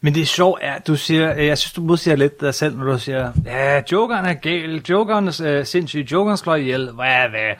Men 0.00 0.14
det 0.14 0.22
er 0.22 0.26
sjovt, 0.26 0.62
at 0.62 0.86
du 0.86 0.96
siger, 0.96 1.34
øh, 1.36 1.46
jeg 1.46 1.58
synes, 1.58 1.72
du 1.72 1.82
modsiger 1.82 2.16
lidt 2.16 2.40
dig 2.40 2.54
selv, 2.54 2.76
når 2.76 2.84
du 2.92 2.98
siger, 2.98 3.32
ja, 3.44 3.82
Jokeren 3.92 4.24
er 4.24 4.34
gal, 4.34 4.82
Jokeren 4.90 5.28
er 5.28 5.42
øh, 5.44 5.66
sindssyg, 5.66 6.12
Jokeren 6.12 6.36
slår 6.36 6.54
ihjel, 6.54 6.90
hvad, 6.90 7.28
hvad. 7.28 7.54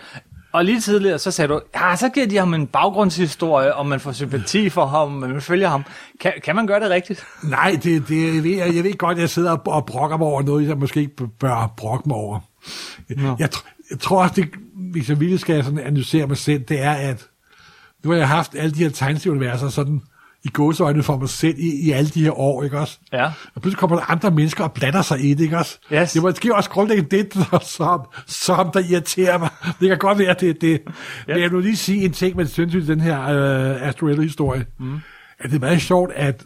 Og 0.54 0.64
lige 0.64 0.80
tidligere, 0.80 1.18
så 1.18 1.30
sagde 1.30 1.52
du, 1.52 1.60
ja, 1.74 1.96
så 1.96 2.08
giver 2.08 2.26
de 2.26 2.36
ham 2.36 2.54
en 2.54 2.66
baggrundshistorie, 2.66 3.74
og 3.74 3.86
man 3.86 4.00
får 4.00 4.12
sympati 4.12 4.68
for 4.68 4.86
ham, 4.86 5.22
og 5.22 5.30
man 5.30 5.40
følger 5.40 5.68
ham. 5.68 5.84
Kan, 6.20 6.32
kan 6.44 6.56
man 6.56 6.66
gøre 6.66 6.80
det 6.80 6.90
rigtigt? 6.90 7.26
Nej, 7.42 7.78
det, 7.82 8.08
det, 8.08 8.34
jeg, 8.34 8.44
ved, 8.44 8.74
jeg 8.74 8.84
ved 8.84 8.98
godt, 8.98 9.18
jeg 9.18 9.30
sidder 9.30 9.50
og, 9.50 9.86
brokker 9.86 10.16
mig 10.16 10.26
over 10.26 10.42
noget, 10.42 10.68
jeg 10.68 10.78
måske 10.78 11.00
ikke 11.00 11.28
bør 11.40 11.72
brokke 11.76 12.08
mig 12.08 12.16
over. 12.16 12.40
Nå. 13.08 13.36
Jeg, 13.38 13.48
jeg 13.90 13.98
tror 14.00 14.22
også, 14.22 14.34
det, 14.36 14.48
hvis 14.92 15.08
jeg 15.08 15.20
ville 15.20 15.38
skal 15.38 15.64
sådan 15.64 15.78
analysere 15.78 16.26
mig 16.26 16.36
selv, 16.36 16.62
det 16.62 16.82
er, 16.82 16.92
at 16.92 17.26
nu 18.04 18.10
har 18.10 18.16
jeg 18.16 18.28
haft 18.28 18.54
alle 18.54 18.74
de 18.74 18.82
her 18.82 18.90
tegneserieuniverser 18.90 19.68
sådan 19.68 20.02
i 20.44 20.48
gåseøjne 20.48 21.02
for 21.02 21.18
mig 21.18 21.28
selv 21.28 21.59
i, 21.59 21.87
i 21.87 21.90
alle 21.90 22.11
de 22.11 22.24
her 22.24 22.38
år, 22.38 22.62
ikke 22.62 22.78
også? 22.78 22.98
Ja. 23.12 23.24
Og 23.54 23.62
pludselig 23.62 23.78
kommer 23.78 23.96
der 23.96 24.11
andre 24.11 24.30
mennesker 24.30 24.64
og 24.64 24.72
blander 24.72 25.02
sig 25.02 25.24
i 25.24 25.35
det, 25.35 25.44
ikke 25.44 25.59
også? 25.59 25.78
Yes. 25.92 26.12
Det 26.12 26.18
er 26.18 26.22
måske 26.22 26.54
også 26.54 26.70
grundlæggende 26.70 27.11
det, 27.11 27.46
som, 27.76 28.00
som 28.26 28.70
der 28.70 28.80
irriterer 28.80 29.38
mig. 29.38 29.48
Det 29.80 29.88
kan 29.88 29.98
godt 29.98 30.18
være, 30.18 30.30
at 30.30 30.40
det 30.40 30.50
er 30.50 30.54
det. 30.54 30.80
Men 31.26 31.40
jeg 31.40 31.52
vil 31.52 31.62
lige 31.62 31.76
sige 31.76 32.04
en 32.04 32.12
ting 32.12 32.37
med 32.37 32.46
sindssygt 32.46 32.85
i 32.85 32.87
den 32.87 33.00
her 33.00 33.22
øh, 33.22 33.88
Astruello-historie. 33.88 34.66
Mm. 34.78 35.00
At 35.38 35.50
det 35.50 35.57
er 35.57 35.61
meget 35.61 35.83
sjovt, 35.83 36.12
at 36.12 36.44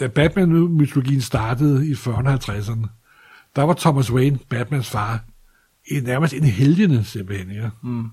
da 0.00 0.06
Batman-mytologien 0.06 1.20
startede 1.20 1.88
i 1.88 1.92
40'erne 1.92 2.28
og 2.28 2.34
50'erne, 2.34 2.88
der 3.56 3.62
var 3.62 3.74
Thomas 3.74 4.12
Wayne, 4.12 4.38
Batmans 4.48 4.90
far, 4.90 5.24
en, 5.86 6.02
nærmest 6.02 6.34
en 6.34 6.44
helgene 6.44 7.04
simpelthen. 7.04 7.50
Ja. 7.50 7.68
Mm. 7.82 8.10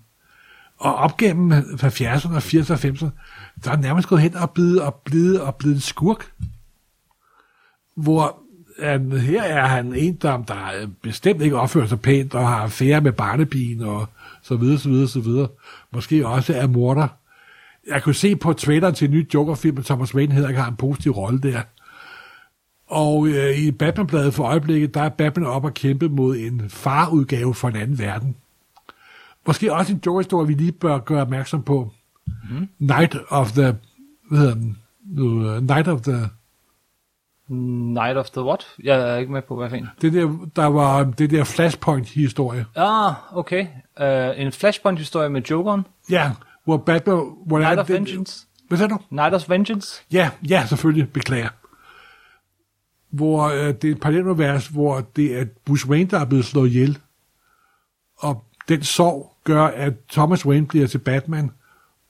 Og 0.77 0.95
op 0.95 1.17
gennem 1.17 1.51
70'erne 1.51 2.35
og 2.35 2.38
80'erne 2.38 2.71
og 2.71 2.79
50'erne, 2.79 3.09
der 3.63 3.71
er 3.71 3.77
nærmest 3.77 4.07
gået 4.07 4.21
hen 4.21 4.35
og 4.35 4.51
blevet, 4.51 4.81
og 4.81 4.95
blevet, 5.05 5.41
og 5.41 5.55
blevet 5.55 5.75
en 5.75 5.81
skurk. 5.81 6.31
Hvor 7.95 8.39
han, 8.79 9.11
her 9.11 9.43
er 9.43 9.65
han 9.65 9.95
en, 9.95 10.15
der, 10.15 10.43
der 10.43 10.88
bestemt 11.01 11.41
ikke 11.41 11.57
opfører 11.57 11.88
sig 11.88 12.01
pænt, 12.01 12.35
og 12.35 12.47
har 12.47 12.55
affære 12.55 13.01
med 13.01 13.11
barnepigen, 13.11 13.81
og 13.81 14.07
så 14.41 14.55
videre, 14.55 14.79
så 14.79 14.89
videre, 14.89 15.07
så 15.07 15.19
videre. 15.19 15.47
Måske 15.91 16.27
også 16.27 16.53
er 16.53 16.67
morder. 16.67 17.07
Jeg 17.88 18.03
kunne 18.03 18.15
se 18.15 18.35
på 18.35 18.53
traileren 18.53 18.95
til 18.95 19.07
en 19.07 19.13
ny 19.13 19.33
Joker-film, 19.33 19.77
at 19.77 19.85
Thomas 19.85 20.15
Wayne 20.15 20.33
hedder, 20.33 20.53
har 20.53 20.69
en 20.69 20.75
positiv 20.75 21.11
rolle 21.11 21.41
der. 21.41 21.61
Og 22.88 23.27
øh, 23.27 23.57
i 23.57 23.71
Batman-bladet 23.71 24.33
for 24.33 24.43
øjeblikket, 24.43 24.93
der 24.93 25.01
er 25.01 25.09
Batman 25.09 25.45
op 25.45 25.65
og 25.65 25.73
kæmpe 25.73 26.09
mod 26.09 26.38
en 26.38 26.69
farudgave 26.69 27.53
fra 27.53 27.69
en 27.69 27.75
anden 27.75 27.99
verden. 27.99 28.35
Måske 29.47 29.73
også 29.73 29.93
en 29.93 30.01
Joker-historie, 30.05 30.47
vi 30.47 30.53
lige 30.53 30.71
bør 30.71 30.97
gøre 30.97 31.21
opmærksom 31.21 31.63
på. 31.63 31.91
Mm. 32.49 32.69
Night 32.79 33.15
of 33.29 33.51
the... 33.51 33.75
Hvad 34.29 34.39
hedder 34.39 34.53
den? 34.53 34.77
Uh, 35.19 35.62
Night 35.62 35.88
of 35.88 36.01
the... 36.01 36.29
Night 37.93 38.17
of 38.17 38.29
the 38.29 38.41
what? 38.43 38.65
Jeg 38.84 39.12
er 39.13 39.17
ikke 39.17 39.31
med 39.31 39.41
på, 39.41 39.55
hvad 39.55 39.69
fanden. 39.69 39.88
Det 40.01 40.13
der, 40.13 40.38
der 40.55 40.65
var 40.65 41.03
det 41.03 41.31
der 41.31 41.43
Flashpoint-historie. 41.43 42.65
Ah, 42.75 43.13
okay. 43.38 43.67
Uh, 44.01 44.39
en 44.41 44.51
Flashpoint-historie 44.51 45.29
med 45.29 45.41
Jokeren. 45.41 45.86
Ja, 46.10 46.31
hvor 46.63 46.77
Batman... 46.77 47.36
Hvor 47.45 47.60
Night 47.60 47.79
of 47.79 47.86
det- 47.88 47.95
Vengeance. 47.95 48.47
Hvad 48.67 48.77
sagde 48.77 48.93
du? 48.93 48.99
Night 49.10 49.34
of 49.34 49.49
Vengeance. 49.49 50.03
Ja, 50.12 50.29
ja, 50.49 50.65
selvfølgelig. 50.65 51.10
Beklager. 51.13 51.49
Hvor 53.10 53.43
øh, 53.43 53.73
det 53.73 53.84
er 53.84 53.91
et 53.91 53.99
parallelunivers, 53.99 54.67
hvor 54.67 54.99
det 55.15 55.39
er 55.39 55.45
Bruce 55.65 55.88
Wayne, 55.89 56.10
der 56.10 56.19
er 56.19 56.25
blevet 56.25 56.45
slået 56.45 56.69
ihjel. 56.69 56.97
Og 58.17 58.43
den 58.67 58.84
sorg 58.84 59.35
gør, 59.45 59.63
at 59.63 59.93
Thomas 60.12 60.45
Wayne 60.45 60.67
bliver 60.67 60.88
til 60.88 60.97
Batman, 60.97 61.51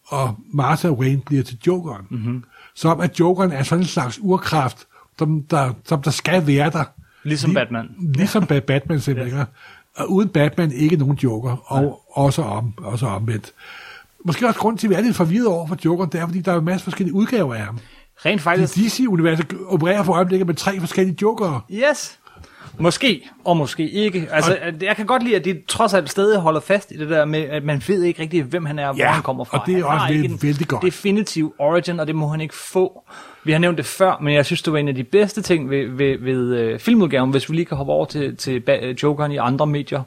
og 0.07 0.35
Martha 0.53 0.89
Wayne 0.89 1.21
bliver 1.25 1.43
til 1.43 1.57
Jokeren. 1.67 2.05
Mm-hmm. 2.09 2.43
Som 2.75 2.99
at 2.99 3.19
Jokeren 3.19 3.51
er 3.51 3.63
sådan 3.63 3.81
en 3.81 3.87
slags 3.87 4.19
urkraft, 4.21 4.87
som 5.19 5.43
der, 5.43 5.73
som 5.85 6.01
der 6.01 6.11
skal 6.11 6.47
være 6.47 6.69
der. 6.69 6.83
Ligesom 7.23 7.49
Lige- 7.49 7.55
Batman. 7.59 7.87
Ligesom 7.99 8.47
ja. 8.49 8.59
Batman 8.59 8.99
simpelthen. 8.99 9.37
Ja. 9.39 9.45
Og 9.95 10.11
uden 10.11 10.29
Batman 10.29 10.71
ikke 10.71 10.95
nogen 10.97 11.15
Joker, 11.23 11.71
og 11.71 12.01
også, 12.13 12.41
om, 12.41 12.73
også 12.77 13.05
omvendt. 13.07 13.51
Måske 14.25 14.47
også 14.47 14.59
grund 14.59 14.77
til, 14.77 14.87
at 14.87 14.89
vi 14.91 14.95
er 14.95 15.01
lidt 15.01 15.15
forvirret 15.15 15.47
over 15.47 15.67
for 15.67 15.77
Jokeren, 15.85 16.09
det 16.11 16.19
er, 16.21 16.25
fordi 16.25 16.41
der 16.41 16.53
er 16.53 16.59
en 16.59 16.65
masse 16.65 16.83
forskellige 16.83 17.13
udgaver 17.13 17.55
af 17.55 17.61
ham. 17.61 17.79
Rent 18.25 18.41
faktisk. 18.41 18.75
DC-universet 18.75 19.53
opererer 19.67 20.03
for 20.03 20.13
øjeblikket 20.13 20.47
med 20.47 20.55
tre 20.55 20.79
forskellige 20.79 21.17
jokere. 21.21 21.61
Yes. 21.71 22.19
Måske, 22.79 23.29
og 23.45 23.57
måske 23.57 23.89
ikke. 23.89 24.27
Altså, 24.31 24.51
og, 24.67 24.73
jeg 24.83 24.95
kan 24.95 25.05
godt 25.05 25.23
lide, 25.23 25.35
at 25.35 25.45
de 25.45 25.61
trods 25.67 25.93
alt 25.93 26.09
stadig 26.09 26.39
holder 26.39 26.59
fast 26.59 26.91
i 26.91 26.97
det 26.97 27.09
der 27.09 27.25
med, 27.25 27.39
at 27.39 27.63
man 27.63 27.81
ved 27.87 28.03
ikke 28.03 28.21
rigtig, 28.21 28.43
hvem 28.43 28.65
han 28.65 28.79
er, 28.79 28.87
og 28.87 28.95
hvor 28.95 29.03
Ja, 29.03 29.09
han 29.11 29.23
kommer 29.23 29.43
fra. 29.43 29.57
og 29.59 29.63
det 29.67 29.71
er 29.73 29.75
Han 29.77 29.85
også 29.85 29.97
har 29.97 30.09
ikke 30.09 30.37
vældig- 30.43 30.67
godt. 30.67 30.81
definitiv 30.83 31.53
origin, 31.59 31.99
og 31.99 32.07
det 32.07 32.15
må 32.15 32.27
han 32.27 32.41
ikke 32.41 32.55
få. 32.55 33.03
Vi 33.43 33.51
har 33.51 33.59
nævnt 33.59 33.77
det 33.77 33.85
før, 33.85 34.19
men 34.21 34.33
jeg 34.33 34.45
synes, 34.45 34.61
det 34.61 34.73
var 34.73 34.79
en 34.79 34.87
af 34.87 34.95
de 34.95 35.03
bedste 35.03 35.41
ting 35.41 35.69
ved, 35.69 35.89
ved, 35.89 36.17
ved 36.19 36.73
uh, 36.73 36.79
filmudgaven, 36.79 37.31
hvis 37.31 37.49
vi 37.49 37.55
lige 37.55 37.65
kan 37.65 37.77
hoppe 37.77 37.93
over 37.93 38.05
til, 38.05 38.35
til 38.37 38.63
ba- 38.69 38.95
Jokeren 39.03 39.31
i 39.31 39.37
andre 39.37 39.67
medier. 39.67 40.01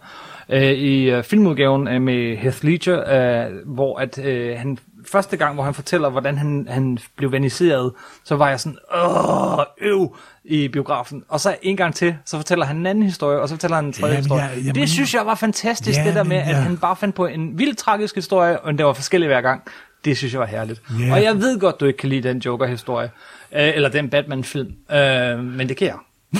Uh, 0.52 0.58
I 0.62 1.14
uh, 1.16 1.22
filmudgaven 1.24 1.88
uh, 1.88 2.02
med 2.02 2.36
Heath 2.36 2.64
Ledger, 2.64 3.46
uh, 3.48 3.74
hvor 3.74 3.98
at 3.98 4.18
uh, 4.18 4.58
han 4.58 4.78
første 5.06 5.36
gang, 5.36 5.54
hvor 5.54 5.64
han 5.64 5.74
fortæller, 5.74 6.08
hvordan 6.08 6.38
han, 6.38 6.66
han 6.70 6.98
blev 7.16 7.32
vaniseret, 7.32 7.92
så 8.24 8.36
var 8.36 8.48
jeg 8.48 8.60
sådan, 8.60 8.78
åh, 8.96 9.58
øv, 9.80 10.16
i 10.44 10.68
biografen. 10.68 11.24
Og 11.28 11.40
så 11.40 11.56
en 11.62 11.76
gang 11.76 11.94
til, 11.94 12.16
så 12.24 12.36
fortæller 12.36 12.64
han 12.66 12.76
en 12.76 12.86
anden 12.86 13.04
historie, 13.04 13.40
og 13.40 13.48
så 13.48 13.54
fortæller 13.54 13.76
han 13.76 13.84
en 13.84 13.92
tredje 13.92 14.12
Jamen, 14.14 14.24
historie. 14.24 14.42
ja, 14.44 14.56
jamen, 14.58 14.74
det 14.74 14.88
synes 14.90 15.14
jeg 15.14 15.26
var 15.26 15.34
fantastisk, 15.34 15.98
Ja, 15.98 16.06
det 16.06 16.14
der 16.14 16.22
med, 16.22 16.36
at 16.36 16.48
ja. 16.48 16.54
han 16.54 16.76
bare 16.78 16.96
fandt 16.96 17.14
på 17.14 17.26
en 17.26 17.58
vildt 17.58 17.78
tragisk 17.78 18.14
historie, 18.14 18.60
og 18.60 18.78
den 18.78 18.86
var 18.86 18.92
forskellig 18.92 19.26
hver 19.28 19.40
gang. 19.40 19.62
Det 20.04 20.16
synes 20.16 20.32
jeg 20.32 20.40
var 20.40 20.46
herligt. 20.46 20.82
Ja. 21.00 21.12
Og 21.12 21.22
jeg 21.22 21.36
ved 21.36 21.60
godt, 21.60 21.80
du 21.80 21.84
ikke 21.84 21.96
kan 21.96 22.08
lide 22.08 22.28
den 22.28 22.38
Joker-historie, 22.38 23.10
øh, 23.52 23.68
eller 23.74 23.88
den 23.88 24.10
Batman-film, 24.10 24.72
øh, 24.92 25.44
men 25.44 25.68
det 25.68 25.76
kan 25.76 25.86
jeg. 25.86 25.96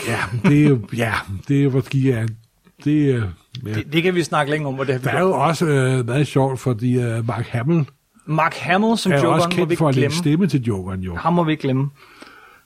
Ja, 0.08 0.48
det 0.48 0.64
er 0.64 0.68
jo, 0.68 0.80
ja, 0.96 1.12
det 1.48 1.64
er 1.64 1.70
måske, 1.70 1.98
ja, 1.98 2.26
det, 2.84 3.14
ja. 3.66 3.72
Det, 3.74 3.92
det 3.92 4.02
kan 4.02 4.14
vi 4.14 4.22
snakke 4.22 4.50
længe 4.50 4.68
om, 4.68 4.74
hvor 4.74 4.84
det 4.84 4.94
har 4.94 5.00
Det 5.00 5.18
er 5.18 5.20
jo 5.20 5.32
også 5.32 5.66
øh, 5.66 6.06
meget 6.06 6.26
sjovt, 6.26 6.60
fordi 6.60 6.98
øh, 7.00 7.26
Mark 7.26 7.46
Hamill 7.48 7.84
Mark 8.28 8.54
Hamill 8.54 8.98
som 8.98 9.12
er 9.12 9.16
jo 9.16 9.22
Jokeren 9.22 9.34
også 9.40 9.48
må 9.48 9.54
vi 9.64 9.68
kendt 9.74 9.78
for 9.78 9.88
at 9.88 9.94
glemme. 9.94 10.14
stemme 10.16 10.46
til 10.46 10.62
Jokeren, 10.62 11.00
jo. 11.00 11.14
Ham 11.16 11.32
må 11.32 11.44
vi 11.44 11.50
ikke 11.52 11.62
glemme. 11.62 11.90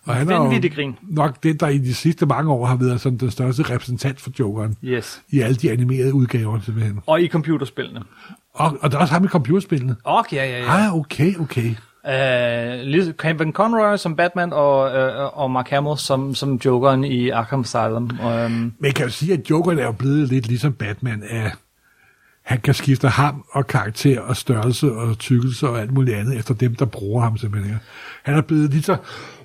Og 0.06 0.14
han 0.14 0.30
er 0.30 0.68
grin. 0.74 0.96
nok 1.02 1.42
den, 1.42 1.56
der 1.56 1.68
i 1.68 1.78
de 1.78 1.94
sidste 1.94 2.26
mange 2.26 2.50
år 2.52 2.66
har 2.66 2.76
været 2.76 3.00
sådan 3.00 3.18
den 3.18 3.30
største 3.30 3.62
repræsentant 3.62 4.20
for 4.20 4.30
Jokeren 4.40 4.76
Yes. 4.84 5.22
i 5.30 5.40
alle 5.40 5.54
de 5.56 5.70
animerede 5.70 6.14
udgaver, 6.14 6.60
simpelthen. 6.60 6.98
Og 7.06 7.20
i 7.22 7.28
computerspillene. 7.28 8.02
Og, 8.54 8.76
og 8.80 8.90
der 8.90 8.96
er 8.96 9.00
også 9.02 9.14
ham 9.14 9.24
i 9.24 9.28
computerspillene. 9.28 9.96
Og 10.04 10.24
ja, 10.32 10.44
ja, 10.44 10.58
ja. 10.62 10.86
Ah, 10.86 10.96
okay, 10.96 11.34
okay. 11.40 11.74
Uh, 12.04 12.10
Liz- 12.92 13.12
Kevin 13.12 13.52
Conroy 13.52 13.96
som 13.96 14.16
Batman, 14.16 14.52
og, 14.52 14.78
uh, 14.84 15.38
og 15.42 15.50
Mark 15.50 15.68
Hamill 15.70 15.98
som, 15.98 16.34
som 16.34 16.60
Jokeren 16.64 17.04
i 17.04 17.28
Arkham 17.30 17.60
Asylum. 17.60 18.10
Um, 18.24 18.72
Men 18.78 18.92
kan 18.92 19.04
jo 19.04 19.10
sige, 19.10 19.32
at 19.32 19.50
Jokeren 19.50 19.78
er 19.78 19.84
jo 19.84 19.92
blevet 19.92 20.28
lidt 20.28 20.46
ligesom 20.48 20.72
Batman 20.72 21.22
af, 21.30 21.52
han 22.42 22.60
kan 22.60 22.74
skifte 22.74 23.08
ham 23.08 23.44
og 23.50 23.66
karakter 23.66 24.20
og 24.20 24.36
størrelse 24.36 24.92
og 24.92 25.18
tykkelse 25.18 25.68
og 25.68 25.80
alt 25.80 25.92
muligt 25.92 26.16
andet 26.16 26.38
efter 26.38 26.54
dem, 26.54 26.74
der 26.74 26.84
bruger 26.84 27.22
ham 27.22 27.36
simpelthen. 27.38 27.76
Han 28.22 28.34
er 28.34 28.40
blevet 28.40 28.70
lige 28.70 28.82
så, 28.82 28.96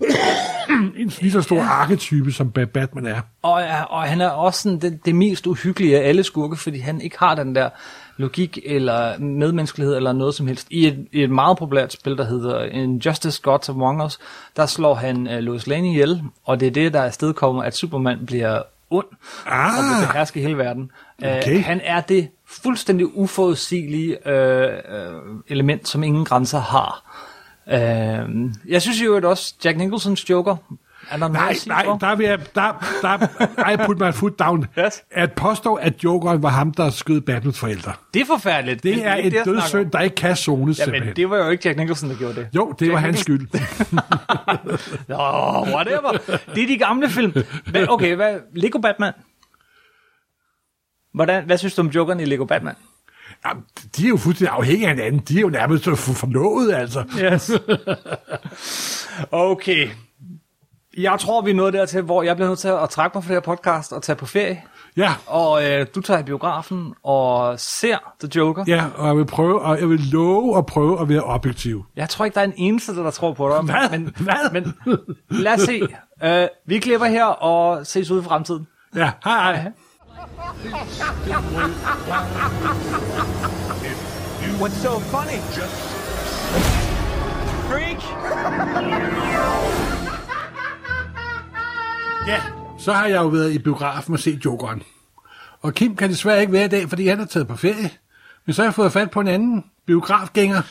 en 0.98 1.12
lige 1.22 1.32
så 1.32 1.42
stor 1.42 1.62
arketype, 1.62 2.32
som 2.32 2.52
Ba- 2.60 2.66
Batman 2.66 3.06
er. 3.06 3.22
Og, 3.42 3.62
ja, 3.62 3.84
og 3.84 4.04
han 4.04 4.22
er 4.22 4.30
også 4.30 4.62
sådan 4.62 4.80
det, 4.80 5.00
det 5.06 5.16
mest 5.16 5.48
uhyggelige 5.48 6.00
af 6.00 6.08
alle 6.10 6.24
skurke, 6.24 6.56
fordi 6.56 6.80
han 6.80 7.02
ikke 7.02 7.20
har 7.20 7.36
den 7.36 7.56
der 7.56 7.70
logik 8.18 8.60
eller 8.66 9.20
medmenneskelighed 9.20 9.96
eller 9.96 10.14
noget 10.14 10.36
som 10.36 10.48
helst. 10.48 10.68
I 10.70 10.88
et, 10.88 11.08
i 11.12 11.24
et 11.24 11.30
meget 11.30 11.58
populært 11.58 11.94
spil, 11.94 12.18
der 12.18 12.26
hedder 12.26 12.64
Injustice 12.64 13.42
Gods 13.42 13.70
Among 13.70 14.04
Us, 14.04 14.20
der 14.56 14.66
slår 14.66 14.96
han 14.96 15.28
uh, 15.28 15.34
Lois 15.34 15.68
Lane 15.68 15.90
ihjel, 15.92 16.22
og 16.46 16.60
det 16.60 16.68
er 16.68 16.72
det, 16.72 16.94
der 16.94 17.02
afstedkommer, 17.02 17.64
at 17.64 17.76
Superman 17.76 18.26
bliver 18.26 18.62
ond 18.90 19.06
Ah. 19.46 19.66
og 19.78 19.84
vil 19.84 20.08
beherske 20.08 20.42
hele 20.42 20.58
verden. 20.58 20.92
Okay. 21.24 21.58
Uh, 21.58 21.64
han 21.66 21.82
er 21.84 22.02
det 22.02 22.28
fuldstændig 22.50 23.18
uforudsigelige 23.18 24.18
uh, 24.26 24.34
uh, 24.34 25.40
element, 25.48 25.88
som 25.88 26.04
ingen 26.04 26.26
grænser 26.26 26.60
har. 26.60 27.24
Uh, 27.67 28.52
jeg 28.67 28.82
synes 28.82 29.02
jo 29.02 29.15
at 29.15 29.26
også, 29.26 29.56
Jack 29.65 29.78
Nicholsons 29.78 30.30
Joker, 30.30 30.56
er 31.10 31.17
der 31.17 31.28
Nej, 31.28 31.56
nej, 31.67 31.86
for? 31.86 31.98
der 31.98 32.15
vil 32.15 32.26
jeg, 32.26 32.40
der, 32.56 32.86
der, 33.02 33.69
I 33.69 33.78
put 33.78 34.00
my 34.00 34.13
foot 34.13 34.40
down. 34.40 34.65
Yes. 34.80 35.04
At 35.12 35.34
påstå, 35.34 35.74
at 35.74 36.04
Jokeren 36.04 36.44
var 36.44 36.50
ham, 36.50 36.71
der 36.71 36.90
skød 36.90 37.21
Batmans 37.21 37.60
forældre. 37.60 37.94
Det 38.13 38.21
er 38.21 38.26
forfærdeligt. 38.26 38.84
Det 38.84 38.96
men 38.96 39.06
er 39.06 39.15
et 39.15 39.34
dødssynd, 39.46 39.92
der 39.92 40.00
ikke 40.00 40.15
kan 40.15 40.36
zones 40.36 40.80
Ja, 40.80 40.86
men 40.86 41.04
det 41.15 41.30
var 41.30 41.38
jo 41.38 41.50
ikke 41.50 41.67
Jack 41.67 41.80
Nicholson, 41.80 42.10
der 42.10 42.15
gjorde 42.15 42.36
det. 42.36 42.48
Jo, 42.56 42.74
det 42.80 42.88
var 42.88 42.94
Jack 42.94 43.06
hans 43.06 43.19
skyld. 43.19 43.48
Nå, 45.08 45.15
whatever. 45.76 46.12
Det 46.56 46.63
er 46.63 46.67
de 46.67 46.78
gamle 46.78 47.10
film. 47.10 47.34
Hvad, 47.65 47.86
okay, 47.90 48.15
hvad, 48.15 48.36
Lego 48.54 48.80
Batman. 48.80 49.13
Hvordan, 51.18 51.46
hvad 51.46 51.58
synes 51.58 51.76
du 51.76 51.82
om 51.82 51.88
Jokeren 51.88 52.20
i 52.20 52.26
Lego 52.26 52.46
Batman? 52.46 52.76
Jamen, 53.48 53.63
de 53.98 54.06
er 54.06 54.10
jo 54.10 54.18
fuldstændig 54.18 54.56
afhængige 54.58 54.88
af 54.90 54.96
hinanden. 54.96 55.22
De 55.22 55.38
er 55.38 55.42
jo 55.42 55.50
nærmest 55.50 55.84
så 55.84 55.96
for- 55.96 56.13
forlovet, 56.13 56.74
altså. 56.74 57.04
Yes. 57.24 57.52
okay. 59.32 59.90
Jeg 60.98 61.20
tror, 61.20 61.42
vi 61.42 61.52
er 61.52 61.56
nået 61.56 61.74
dertil, 61.74 62.02
hvor 62.02 62.24
jeg 62.24 62.36
bliver 62.36 62.48
nødt 62.50 62.60
til 62.60 62.68
at 62.68 62.90
trække 62.90 63.18
mig 63.18 63.24
fra 63.24 63.28
det 63.34 63.36
her 63.36 63.56
podcast 63.56 63.94
og 63.94 64.04
tage 64.04 64.15
på 64.15 64.26
ferie. 64.26 64.62
Ja, 64.98 65.13
Og 65.28 65.65
øh, 65.72 65.86
du 65.96 66.02
tager 66.02 66.20
i 66.20 66.24
biografen 66.24 66.94
og 67.04 67.60
ser 67.60 67.98
The 68.20 68.30
Joker. 68.36 68.63
ja, 68.68 68.86
og 68.96 69.08
jeg 69.08 69.18
vil 69.18 69.26
prøve, 69.26 69.62
og 69.62 69.80
jeg 69.80 69.90
vil 69.90 70.00
love 70.00 70.58
at 70.58 70.65
prøve 70.65 71.02
at 71.02 71.10
være 71.10 71.24
objektiv. 71.24 71.86
Jeg 71.96 72.10
tror 72.10 72.26
ikke, 72.26 72.36
der 72.36 72.42
er 72.42 72.46
en 72.46 72.54
eneste, 72.58 72.96
der 72.96 73.12
tror 73.12 73.34
på 73.34 73.50
dig. 73.50 73.62
Hvad? 73.62 73.90
Men, 74.00 74.15
Hvad? 74.20 74.52
men 74.54 74.74
lad 75.30 75.54
os 75.54 75.60
se. 75.62 75.82
Uh, 76.26 76.48
vi 76.68 76.80
klipper 76.80 77.08
her 77.08 77.26
og 77.26 77.88
ses 77.88 78.12
ude 78.12 78.22
i 78.22 78.24
fremtiden. 78.26 78.68
Ja, 78.96 79.12
hej 79.24 79.56
hej. 79.56 79.72
What's 84.60 84.78
so 84.82 85.00
funny? 85.00 85.40
Freak! 87.70 88.02
Ja, 92.28 92.42
så 92.80 92.94
har 92.94 93.08
jeg 93.08 93.18
jo 93.18 93.28
været 93.28 93.52
i 93.52 93.60
biografen 93.60 94.13
og 94.13 94.20
set 94.20 94.46
Jokeren. 94.46 94.84
Og 95.62 95.74
Kim 95.74 95.96
kan 95.96 96.10
desværre 96.10 96.42
ikke 96.42 96.54
være 96.54 96.65
i 96.65 96.68
dag, 96.68 96.90
fordi 96.90 97.08
han 97.08 97.20
er 97.20 97.26
taget 97.26 97.48
på 97.48 97.56
ferie. 97.56 97.92
Men 98.46 98.54
så 98.54 98.62
har 98.62 98.68
jeg 98.68 98.74
fået 98.74 98.92
fat 98.92 99.12
på 99.12 99.20
en 99.20 99.28
anden 99.28 99.65
biografgænger. 99.86 100.62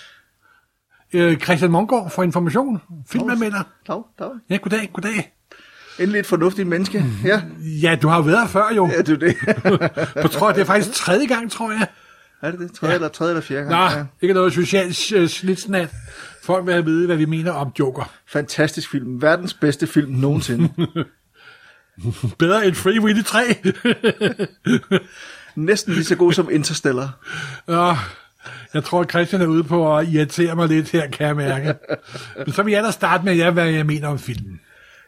Øh, 1.12 1.38
Christian 1.38 1.70
Mongård 1.70 2.10
for 2.10 2.22
information. 2.22 2.82
Filmanmelder. 3.06 3.62
Dag, 3.88 4.02
dag. 4.18 4.30
Ja, 4.50 4.56
goddag, 4.56 4.90
goddag. 4.92 5.35
Endelig 5.98 6.18
et 6.18 6.26
fornuftigt 6.26 6.68
menneske. 6.68 7.04
Ja, 7.24 7.42
Ja, 7.82 7.96
du 8.02 8.08
har 8.08 8.16
jo 8.16 8.22
været 8.22 8.38
her 8.40 8.48
før 8.48 8.72
jo. 8.76 8.90
ja 8.96 9.02
det 9.02 9.08
er 9.08 9.16
det. 9.16 9.36
På 10.22 10.28
tror 10.28 10.52
det 10.52 10.60
er 10.60 10.64
faktisk 10.64 10.96
tredje 10.96 11.26
gang, 11.26 11.50
tror 11.50 11.70
jeg. 11.70 11.86
er 12.42 12.50
det 12.50 12.60
det? 12.60 12.72
Tredje, 12.72 12.90
ja. 12.92 12.94
eller, 12.94 13.08
tredje 13.08 13.30
eller 13.30 13.42
fjerde 13.42 13.68
Nå, 13.68 13.76
gang? 13.76 13.94
Ja. 13.96 14.04
ikke 14.22 14.34
noget 14.34 14.52
socialt 14.52 15.12
øh, 15.12 15.28
slitsnat. 15.28 15.90
Folk 16.42 16.66
vil 16.66 16.72
have 16.72 16.78
at 16.78 16.86
vide, 16.86 17.06
hvad 17.06 17.16
vi 17.16 17.24
mener 17.24 17.52
om 17.52 17.72
Joker. 17.78 18.12
Fantastisk 18.26 18.90
film. 18.90 19.22
Verdens 19.22 19.54
bedste 19.54 19.86
film 19.86 20.12
nogensinde. 20.12 20.68
Bedre 22.38 22.66
end 22.66 22.74
Free 22.74 23.00
Willy 23.00 23.22
3. 23.22 23.38
Næsten 25.54 25.92
lige 25.92 26.04
så 26.04 26.16
god 26.16 26.32
som 26.32 26.48
Interstellar. 26.50 27.18
Nå, 27.66 27.94
jeg 28.74 28.84
tror, 28.84 29.00
at 29.00 29.10
Christian 29.10 29.42
er 29.42 29.46
ude 29.46 29.64
på 29.64 29.96
at 29.96 30.08
irritere 30.08 30.56
mig 30.56 30.68
lidt 30.68 30.90
her, 30.90 31.10
kan 31.10 31.26
jeg 31.26 31.36
mærke. 31.36 31.74
Men 32.36 32.52
så 32.52 32.62
vil 32.62 32.72
jeg 32.72 32.84
da 32.84 32.90
starte 32.90 33.24
med, 33.24 33.34
ja, 33.34 33.50
hvad 33.50 33.66
jeg 33.66 33.86
mener 33.86 34.08
om 34.08 34.18
filmen. 34.18 34.60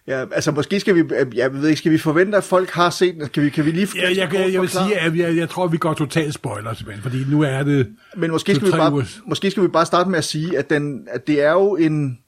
Ja, 0.08 0.24
altså 0.32 0.50
måske 0.52 0.80
skal 0.80 0.94
vi, 0.94 1.02
jeg 1.34 1.54
ved 1.54 1.68
ikke, 1.68 1.78
skal 1.78 1.92
vi 1.92 1.98
forvente, 1.98 2.36
at 2.36 2.44
folk 2.44 2.70
har 2.70 2.90
set 2.90 3.14
den? 3.14 3.28
Kan 3.28 3.42
vi, 3.42 3.50
kan 3.50 3.64
vi 3.64 3.70
lige 3.70 3.88
Ja, 3.96 4.08
jeg, 4.08 4.34
jeg, 4.34 4.52
jeg 4.52 4.60
vil 4.60 4.68
sige, 4.68 4.98
at 4.98 5.16
jeg, 5.16 5.36
jeg 5.36 5.48
tror, 5.48 5.64
at 5.64 5.72
vi 5.72 5.76
går 5.76 5.94
totalt 5.94 6.34
spoiler, 6.34 6.74
simpelthen, 6.74 7.02
fordi 7.02 7.24
nu 7.30 7.42
er 7.42 7.62
det 7.62 7.88
Men 8.16 8.30
måske 8.30 8.54
skal, 8.54 8.66
vi 8.66 8.72
bare, 8.72 8.92
ugers- 8.92 9.20
måske 9.26 9.50
skal 9.50 9.62
vi 9.62 9.68
bare 9.68 9.86
starte 9.86 10.10
med 10.10 10.18
at 10.18 10.24
sige, 10.24 10.58
at, 10.58 10.70
den, 10.70 11.08
at 11.10 11.26
det 11.26 11.42
er 11.42 11.52
jo 11.52 11.76
en, 11.76 12.18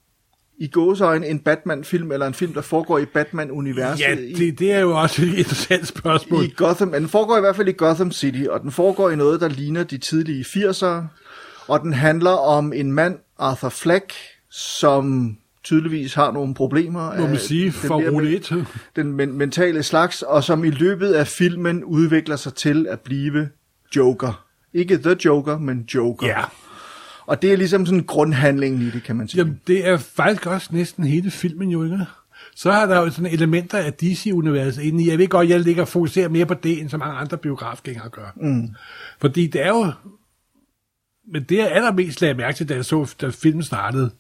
i 0.59 0.69
gåsøjne, 0.69 1.27
en 1.27 1.39
Batman-film, 1.39 2.13
eller 2.13 2.27
en 2.27 2.35
film, 2.35 2.53
der 2.55 2.61
foregår 2.61 2.99
i 2.99 3.05
Batman-universet. 3.05 4.01
Ja, 4.01 4.17
det, 4.37 4.59
det 4.59 4.73
er 4.73 4.79
jo 4.81 5.01
også 5.01 5.23
et 5.23 5.35
interessant 5.35 5.87
spørgsmål. 5.87 6.45
i 6.45 6.53
Gotham, 6.57 6.89
men 6.89 7.01
den 7.01 7.09
foregår 7.09 7.37
i 7.37 7.41
hvert 7.41 7.57
fald 7.57 7.69
i 7.69 7.73
Gotham 7.73 8.13
City, 8.13 8.45
og 8.51 8.61
den 8.61 8.71
foregår 8.71 9.11
i 9.11 9.17
noget, 9.17 9.41
der 9.41 9.49
ligner 9.49 9.83
de 9.85 9.99
tidlige 9.99 10.45
80'ere, 10.45 11.03
og 11.69 11.81
den 11.81 11.93
handler 11.93 12.31
om 12.31 12.73
en 12.73 12.93
mand, 12.93 13.19
Arthur 13.39 13.69
Fleck, 13.69 14.13
som 14.51 15.37
tydeligvis 15.65 16.15
har 16.15 16.33
nogle 16.33 16.55
problemer. 16.55 17.19
Må 17.19 17.27
man 17.27 17.39
sige, 17.39 17.65
den 17.65 17.73
for 17.73 18.21
et. 18.21 18.67
Den 18.97 19.13
men- 19.13 19.33
mentale 19.39 19.83
slags, 19.83 20.23
og 20.23 20.45
som 20.45 20.65
i 20.65 20.71
løbet 20.71 21.13
af 21.13 21.27
filmen 21.27 21.85
udvikler 21.85 22.37
sig 22.37 22.55
til 22.55 22.87
at 22.91 23.01
blive 23.01 23.49
Joker. 23.97 24.45
Ikke 24.75 24.99
The 24.99 25.17
Joker, 25.25 25.59
men 25.59 25.85
Joker. 25.95 26.27
Ja, 26.27 26.43
Og 27.27 27.43
det 27.43 27.53
er 27.53 27.57
ligesom 27.57 27.87
sådan 27.87 28.05
grundhandlingen 28.05 28.83
i 28.83 28.91
det, 28.91 29.03
kan 29.03 29.17
man 29.17 29.29
sige. 29.29 29.39
Jamen, 29.39 29.61
det 29.67 29.89
er 29.89 29.97
faktisk 29.97 30.47
også 30.47 30.69
næsten 30.73 31.05
hele 31.05 31.31
filmen 31.31 31.69
jo, 31.69 31.85
ikke? 31.85 31.99
Så 32.57 32.73
har 32.73 32.87
der 32.87 33.01
jo 33.01 33.11
sådan 33.11 33.31
elementer 33.33 33.79
af 33.79 33.93
DC-universet 33.93 34.83
inde 34.83 35.05
i. 35.05 35.11
Jeg 35.11 35.19
ved 35.19 35.29
godt, 35.29 35.49
jeg 35.49 35.61
ligger 35.61 35.83
og 35.83 35.89
fokuserer 35.89 36.29
mere 36.29 36.47
på 36.47 36.55
det, 36.55 36.81
end 36.81 36.89
så 36.89 36.97
mange 36.97 37.17
andre 37.17 37.39
biografgængere 37.39 38.09
gør. 38.09 38.33
Mm. 38.37 38.69
Fordi 39.21 39.47
det 39.47 39.63
er 39.63 39.69
jo... 39.69 39.93
Men 41.33 41.43
det, 41.43 41.57
jeg 41.57 41.71
allermest 41.73 42.21
lagde 42.21 42.35
mærke 42.35 42.57
til, 42.57 42.69
da 42.69 42.75
jeg 42.75 42.85
så, 42.85 43.15
da 43.21 43.29
filmen 43.29 43.63
startede, 43.63 44.11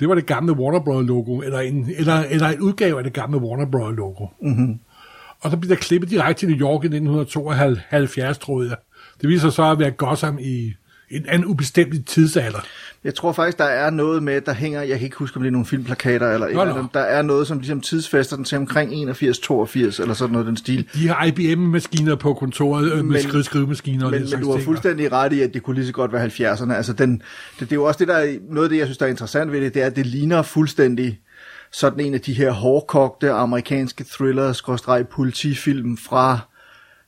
det 0.00 0.08
var 0.08 0.14
det 0.14 0.26
gamle 0.26 0.52
Warner 0.52 0.80
Bros. 0.80 1.06
logo, 1.06 1.40
eller 1.40 1.60
en, 1.60 1.90
eller, 1.98 2.14
eller 2.14 2.48
en 2.48 2.60
udgave 2.60 2.98
af 2.98 3.04
det 3.04 3.12
gamle 3.12 3.38
Warner 3.38 3.66
Bros. 3.66 3.96
logo. 3.96 4.26
Mm-hmm. 4.42 4.78
Og 5.40 5.50
så 5.50 5.56
bliver 5.56 5.74
der 5.74 5.80
klippet 5.82 6.10
direkte 6.10 6.40
til 6.40 6.48
New 6.48 6.58
York 6.58 6.84
i 6.84 6.86
1972, 6.86 8.38
troede 8.38 8.68
jeg. 8.68 8.76
Det 9.20 9.28
viser 9.28 9.40
sig 9.40 9.52
så 9.52 9.70
at 9.70 9.78
være 9.78 9.90
Gotham 9.90 10.38
i 10.40 10.74
en 11.10 11.26
anden 11.28 11.48
ubestemt 11.48 12.08
tidsalder. 12.08 12.58
Jeg 13.04 13.14
tror 13.14 13.32
faktisk, 13.32 13.58
der 13.58 13.64
er 13.64 13.90
noget 13.90 14.22
med, 14.22 14.40
der 14.40 14.52
hænger, 14.54 14.82
jeg 14.82 14.98
kan 14.98 15.04
ikke 15.04 15.16
huske, 15.16 15.36
om 15.36 15.42
det 15.42 15.48
er 15.48 15.52
nogle 15.52 15.66
filmplakater 15.66 16.30
eller 16.32 16.52
nå. 16.52 16.60
andet. 16.60 16.86
Der 16.94 17.00
er 17.00 17.22
noget, 17.22 17.46
som 17.46 17.58
ligesom 17.58 17.80
tidsfester 17.80 18.36
den 18.36 18.44
til 18.44 18.58
omkring 18.58 18.92
81-82, 18.92 18.94
eller 20.02 20.14
sådan 20.14 20.32
noget 20.32 20.46
den 20.46 20.56
stil. 20.56 20.88
De 20.94 21.08
har 21.08 21.24
IBM-maskiner 21.24 22.14
på 22.14 22.34
kontoret 22.34 22.92
øh, 22.92 22.96
med 22.96 23.02
Men- 23.04 23.22
skrive 23.22 23.44
skrivemaskiner 23.44 24.04
og 24.04 24.10
Men, 24.10 24.22
den 24.22 24.30
men 24.30 24.40
du 24.40 24.52
har 24.52 24.60
fuldstændig 24.64 25.12
ret 25.12 25.32
i, 25.32 25.40
at 25.40 25.54
det 25.54 25.62
kunne 25.62 25.76
lige 25.76 25.86
så 25.86 25.92
godt 25.92 26.12
være 26.12 26.26
70'erne. 26.26 26.72
Altså 26.72 26.92
den, 26.92 27.12
det, 27.12 27.60
det 27.60 27.72
er 27.72 27.76
jo 27.76 27.84
også 27.84 27.98
det, 27.98 28.08
der 28.08 28.14
er, 28.14 28.36
noget 28.50 28.64
af 28.64 28.70
det, 28.70 28.78
jeg 28.78 28.86
synes, 28.86 28.98
der 28.98 29.06
er 29.06 29.10
interessant 29.10 29.52
ved 29.52 29.60
det, 29.60 29.74
det 29.74 29.82
er, 29.82 29.86
at 29.86 29.96
det 29.96 30.06
ligner 30.06 30.42
fuldstændig 30.42 31.20
sådan 31.72 32.00
en 32.00 32.14
af 32.14 32.20
de 32.20 32.32
her 32.32 32.50
hårdkogte 32.50 33.30
amerikanske 33.30 34.04
thriller 34.04 35.04
politifilm 35.10 35.96
fra 35.96 36.38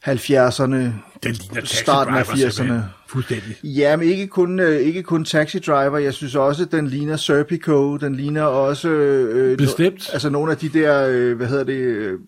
70'erne, 0.07 0.75
Den 1.23 1.33
ligner 1.33 1.65
starten 1.65 2.15
af 2.15 2.25
Driver, 2.25 2.51
simpelthen. 2.51 2.81
80'erne. 2.81 3.09
Fuldstændig. 3.09 3.57
Ja, 3.65 3.97
men 3.97 4.09
ikke 4.09 4.27
kun, 4.27 4.61
øh, 4.61 4.81
ikke 4.81 5.03
kun 5.03 5.25
Taxi 5.25 5.59
Driver. 5.59 5.99
Jeg 5.99 6.15
synes 6.15 6.35
også, 6.35 6.65
den 6.65 6.87
ligner 6.87 7.17
Serpico. 7.17 7.97
Den 7.97 8.15
ligner 8.15 8.43
også... 8.43 8.89
Øh, 8.89 9.59
Bestemt. 9.59 10.09
No, 10.09 10.13
altså 10.13 10.31
nogle 10.31 10.53
af 10.53 10.59
de 10.59 10.69
der, 10.69 11.07
øh, 11.09 11.37
hvad 11.37 11.47
hedder 11.47 11.65
det, 11.65 11.73
øh, 11.79 12.19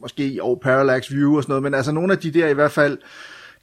måske 0.00 0.38
over 0.40 0.58
Parallax 0.62 1.10
View 1.10 1.36
og 1.36 1.42
sådan 1.42 1.50
noget, 1.50 1.62
men 1.62 1.74
altså 1.74 1.92
nogle 1.92 2.12
af 2.12 2.18
de 2.18 2.30
der 2.30 2.48
i 2.48 2.54
hvert 2.54 2.72
fald, 2.72 2.98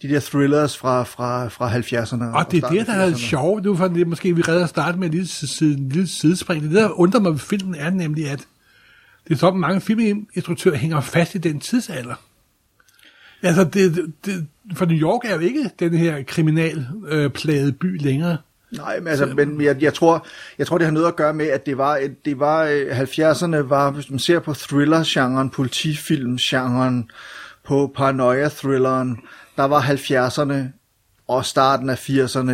de 0.01 0.09
der 0.09 0.19
thrillers 0.19 0.77
fra, 0.77 1.03
fra, 1.03 1.47
fra 1.47 1.69
70'erne. 1.69 2.37
Og 2.37 2.51
det 2.51 2.63
er 2.63 2.69
det, 2.69 2.87
der 2.87 2.93
er 2.93 3.11
80'erne. 3.11 3.17
sjovt. 3.17 3.63
Nu 3.63 3.75
for 3.75 3.87
det 3.87 4.07
måske 4.07 4.35
vi 4.35 4.41
redder 4.41 4.65
starte 4.65 4.97
med 4.97 5.07
en 5.07 5.13
lille, 5.13 5.27
side, 5.27 5.77
en 5.77 5.89
lille 5.89 6.07
sidespring. 6.07 6.63
Det 6.63 6.71
der 6.71 6.99
undrer 6.99 7.19
mig 7.19 7.31
ved 7.31 7.39
filmen 7.39 7.75
er 7.75 7.89
nemlig, 7.89 8.29
at 8.29 8.39
det 9.27 9.33
er 9.33 9.37
sådan, 9.37 9.59
mange 9.59 9.81
filminstruktører 9.81 10.75
hænger 10.75 11.01
fast 11.01 11.35
i 11.35 11.37
den 11.37 11.59
tidsalder. 11.59 12.15
Altså, 13.45 13.63
det, 13.63 14.13
det, 14.25 14.47
for 14.75 14.85
New 14.85 14.97
York 14.97 15.21
er 15.25 15.33
jo 15.33 15.39
ikke 15.39 15.69
den 15.79 15.93
her 15.93 16.23
kriminalplagede 16.23 17.71
by 17.71 18.01
længere. 18.01 18.37
Nej, 18.71 18.99
men, 18.99 19.07
altså, 19.07 19.25
men 19.25 19.61
jeg, 19.61 19.81
jeg, 19.83 19.93
tror, 19.93 20.27
jeg 20.57 20.67
tror, 20.67 20.77
det 20.77 20.87
har 20.87 20.91
noget 20.91 21.07
at 21.07 21.15
gøre 21.15 21.33
med, 21.33 21.45
at 21.47 21.65
det 21.65 21.77
var, 21.77 21.97
et- 21.97 22.25
det 22.25 22.39
var 22.39 22.63
øh, 22.63 22.99
70'erne 23.01 23.55
var, 23.55 23.91
hvis 23.91 24.09
man 24.09 24.19
ser 24.19 24.39
på 24.39 24.53
thriller-genren, 24.53 25.49
politifilm-genren, 25.49 27.09
på 27.65 27.91
paranoia-thrilleren, 27.95 29.17
der 29.57 29.63
var 29.63 29.81
70'erne 29.81 30.55
og 31.27 31.45
starten 31.45 31.89
af 31.89 32.09
80'erne 32.09 32.51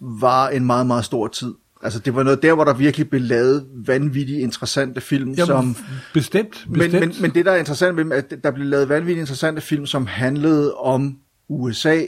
var 0.00 0.48
en 0.48 0.64
meget, 0.66 0.86
meget 0.86 1.04
stor 1.04 1.28
tid. 1.28 1.54
Altså 1.82 1.98
det 1.98 2.14
var 2.14 2.22
noget 2.22 2.42
der, 2.42 2.54
hvor 2.54 2.64
der 2.64 2.74
virkelig 2.74 3.10
blev 3.10 3.22
lavet 3.22 3.66
vanvittigt 3.86 4.38
interessante 4.38 5.00
film, 5.00 5.30
Jamen, 5.32 5.46
som... 5.46 5.76
bestemt, 6.14 6.64
Men, 6.68 6.78
bestemt. 6.78 7.00
men, 7.00 7.14
men 7.22 7.30
det, 7.30 7.44
der 7.44 7.52
er 7.52 7.56
interessant 7.56 7.96
ved 7.96 8.04
dem, 8.04 8.12
at 8.12 8.34
der 8.44 8.50
blev 8.50 8.66
lavet 8.66 8.88
vanvittigt 8.88 9.20
interessante 9.20 9.60
film, 9.60 9.86
som 9.86 10.06
handlede 10.06 10.74
om 10.74 11.16
USA, 11.48 12.00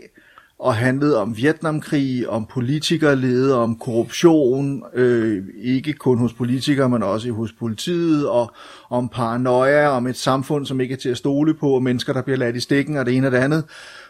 og 0.58 0.74
handlede 0.74 1.20
om 1.20 1.36
Vietnamkrig, 1.36 2.28
om 2.28 2.46
politikerlede, 2.46 3.58
om 3.58 3.78
korruption, 3.78 4.82
øh, 4.94 5.44
ikke 5.56 5.92
kun 5.92 6.18
hos 6.18 6.32
politikere, 6.32 6.88
men 6.88 7.02
også 7.02 7.30
hos 7.30 7.52
politiet, 7.52 8.28
og 8.28 8.52
om 8.90 9.08
paranoia, 9.08 9.88
om 9.88 10.06
et 10.06 10.16
samfund, 10.16 10.66
som 10.66 10.80
ikke 10.80 10.92
er 10.92 10.96
til 10.96 11.08
at 11.08 11.16
stole 11.16 11.54
på, 11.54 11.70
og 11.70 11.82
mennesker, 11.82 12.12
der 12.12 12.22
bliver 12.22 12.36
ladt 12.36 12.56
i 12.56 12.60
stikken, 12.60 12.96
og 12.96 13.06
det 13.06 13.16
ene 13.16 13.26
og 13.26 13.32
det 13.32 13.38
andet. 13.38 13.64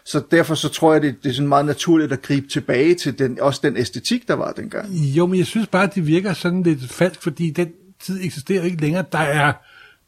Så 0.05 0.21
derfor 0.31 0.55
så 0.55 0.69
tror 0.69 0.93
jeg, 0.93 1.01
det, 1.01 1.15
det 1.23 1.29
er 1.29 1.33
sådan 1.33 1.47
meget 1.47 1.65
naturligt 1.65 2.11
at 2.11 2.21
gribe 2.21 2.47
tilbage 2.47 2.95
til 2.95 3.19
den, 3.19 3.39
også 3.41 3.59
den 3.63 3.77
æstetik, 3.77 4.27
der 4.27 4.33
var 4.33 4.51
dengang. 4.51 4.93
Jo, 4.93 5.25
men 5.25 5.39
jeg 5.39 5.45
synes 5.45 5.67
bare, 5.67 5.83
at 5.83 5.95
det 5.95 6.07
virker 6.07 6.33
sådan 6.33 6.63
lidt 6.63 6.91
falsk, 6.91 7.23
fordi 7.23 7.51
den 7.51 7.67
tid 8.01 8.19
eksisterer 8.23 8.63
ikke 8.63 8.81
længere. 8.81 9.05
Der 9.11 9.17
er 9.17 9.53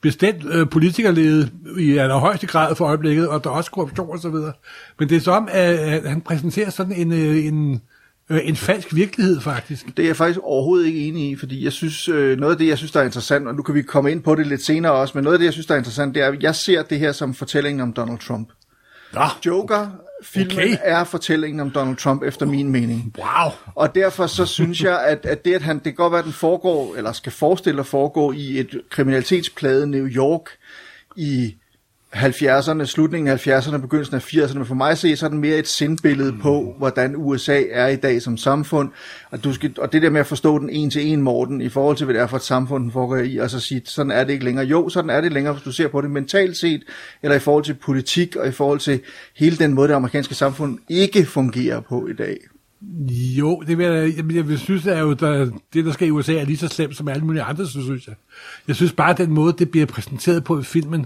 bestemt 0.01 0.45
øh, 0.45 0.69
politikerledet 0.69 1.51
i 1.79 1.97
allerhøjeste 1.97 2.47
grad 2.47 2.75
for 2.75 2.85
øjeblikket, 2.85 3.27
og 3.27 3.43
der 3.43 3.49
er 3.49 3.53
også 3.53 3.71
korruption 3.71 4.09
og 4.09 4.19
så 4.19 4.29
videre. 4.29 4.53
Men 4.99 5.09
det 5.09 5.17
er 5.17 5.21
som, 5.21 5.47
at, 5.51 5.79
at 5.79 6.09
han 6.09 6.21
præsenterer 6.21 6.69
sådan 6.69 6.93
en, 6.93 7.13
øh, 7.13 7.45
en, 7.45 7.81
øh, 8.29 8.39
en 8.43 8.55
falsk 8.55 8.95
virkelighed, 8.95 9.41
faktisk. 9.41 9.85
Det 9.97 10.03
er 10.03 10.07
jeg 10.07 10.15
faktisk 10.15 10.39
overhovedet 10.43 10.87
ikke 10.87 11.07
enig 11.07 11.29
i, 11.29 11.35
fordi 11.35 11.63
jeg 11.63 11.71
synes, 11.71 12.07
øh, 12.07 12.39
noget 12.39 12.53
af 12.53 12.57
det, 12.57 12.67
jeg 12.67 12.77
synes, 12.77 12.91
der 12.91 12.99
er 12.99 13.05
interessant, 13.05 13.47
og 13.47 13.55
nu 13.55 13.61
kan 13.61 13.75
vi 13.75 13.81
komme 13.81 14.11
ind 14.11 14.23
på 14.23 14.35
det 14.35 14.47
lidt 14.47 14.63
senere 14.63 14.91
også, 14.91 15.11
men 15.17 15.23
noget 15.23 15.35
af 15.35 15.39
det, 15.39 15.45
jeg 15.45 15.53
synes, 15.53 15.65
der 15.65 15.73
er 15.73 15.77
interessant, 15.77 16.15
det 16.15 16.23
er, 16.23 16.27
at 16.27 16.43
jeg 16.43 16.55
ser 16.55 16.83
det 16.83 16.99
her 16.99 17.11
som 17.11 17.33
fortællingen 17.33 17.81
om 17.81 17.93
Donald 17.93 18.19
Trump. 18.19 18.49
Nå, 19.13 19.21
Joker, 19.45 19.87
filmen 20.23 20.51
Okay. 20.57 20.77
er 20.81 21.03
fortællingen 21.03 21.59
om 21.59 21.71
Donald 21.71 21.97
Trump, 21.97 22.23
efter 22.23 22.45
min 22.45 22.69
mening. 22.71 23.15
wow. 23.17 23.51
Og 23.75 23.95
derfor 23.95 24.27
så 24.27 24.45
synes 24.45 24.81
jeg, 24.83 25.05
at, 25.05 25.25
at 25.25 25.45
det, 25.45 25.53
at 25.53 25.61
han, 25.61 25.75
det 25.75 25.83
kan 25.83 25.93
godt 25.93 26.11
være, 26.11 26.19
at 26.19 26.25
den 26.25 26.33
foregår, 26.33 26.95
eller 26.95 27.11
skal 27.11 27.31
forestille 27.31 27.79
at 27.79 27.85
foregå 27.85 28.31
i 28.31 28.59
et 28.59 28.81
kriminalitetspladet 28.89 29.89
New 29.89 30.07
York 30.07 30.49
i 31.15 31.55
70'erne, 32.15 32.85
slutningen 32.85 33.27
af 33.27 33.47
70'erne, 33.47 33.77
begyndelsen 33.77 34.15
af 34.15 34.33
80'erne, 34.33 34.57
men 34.57 34.65
for 34.65 34.75
mig 34.75 34.97
se, 34.97 35.15
så 35.15 35.25
er 35.25 35.29
den 35.29 35.39
mere 35.39 35.57
et 35.57 35.67
sindbillede 35.67 36.33
på, 36.41 36.75
hvordan 36.77 37.15
USA 37.15 37.63
er 37.71 37.87
i 37.87 37.95
dag 37.95 38.21
som 38.21 38.37
samfund, 38.37 38.89
og, 39.31 39.43
du 39.43 39.53
skal, 39.53 39.73
og 39.77 39.93
det 39.93 40.01
der 40.01 40.09
med 40.09 40.19
at 40.19 40.27
forstå 40.27 40.59
den 40.59 40.69
en 40.69 40.89
til 40.89 41.07
en, 41.07 41.21
Morten, 41.21 41.61
i 41.61 41.69
forhold 41.69 41.97
til, 41.97 42.05
hvad 42.05 42.13
det 42.13 42.21
er 42.21 42.27
for 42.27 42.37
et 42.37 42.43
samfund, 42.43 42.83
den 42.83 42.91
foregår 42.91 43.17
i, 43.17 43.37
og 43.37 43.49
så 43.49 43.59
sige, 43.59 43.81
sådan 43.85 44.11
er 44.11 44.23
det 44.23 44.33
ikke 44.33 44.45
længere. 44.45 44.65
Jo, 44.65 44.89
sådan 44.89 45.09
er 45.09 45.21
det 45.21 45.33
længere, 45.33 45.53
hvis 45.53 45.63
du 45.63 45.71
ser 45.71 45.87
på 45.87 46.01
det 46.01 46.11
mentalt 46.11 46.57
set, 46.57 46.83
eller 47.23 47.35
i 47.35 47.39
forhold 47.39 47.63
til 47.63 47.73
politik, 47.73 48.35
og 48.35 48.47
i 48.47 48.51
forhold 48.51 48.79
til 48.79 48.99
hele 49.35 49.57
den 49.57 49.73
måde, 49.73 49.87
det 49.87 49.93
amerikanske 49.93 50.35
samfund 50.35 50.77
ikke 50.89 51.25
fungerer 51.25 51.79
på 51.79 52.07
i 52.07 52.13
dag. 52.13 52.37
Jo, 53.37 53.63
det 53.67 53.77
vil 53.77 53.85
jeg, 53.85 54.17
jeg, 54.17 54.35
jeg 54.35 54.47
vil 54.47 54.59
synes, 54.59 54.87
at 54.87 54.99
jo, 54.99 55.13
der, 55.13 55.49
det, 55.73 55.85
der 55.85 55.91
sker 55.91 56.05
i 56.05 56.11
USA, 56.11 56.33
er 56.33 56.45
lige 56.45 56.57
så 56.57 56.67
slemt 56.67 56.97
som 56.97 57.07
alle 57.07 57.25
mulige 57.25 57.43
andre, 57.43 57.67
synes 57.67 58.07
jeg. 58.07 58.15
Jeg 58.67 58.75
synes 58.75 58.93
bare, 58.93 59.09
at 59.09 59.17
den 59.17 59.31
måde, 59.31 59.55
det 59.59 59.71
bliver 59.71 59.85
præsenteret 59.85 60.43
på 60.43 60.59
i 60.59 60.63
filmen, 60.63 61.05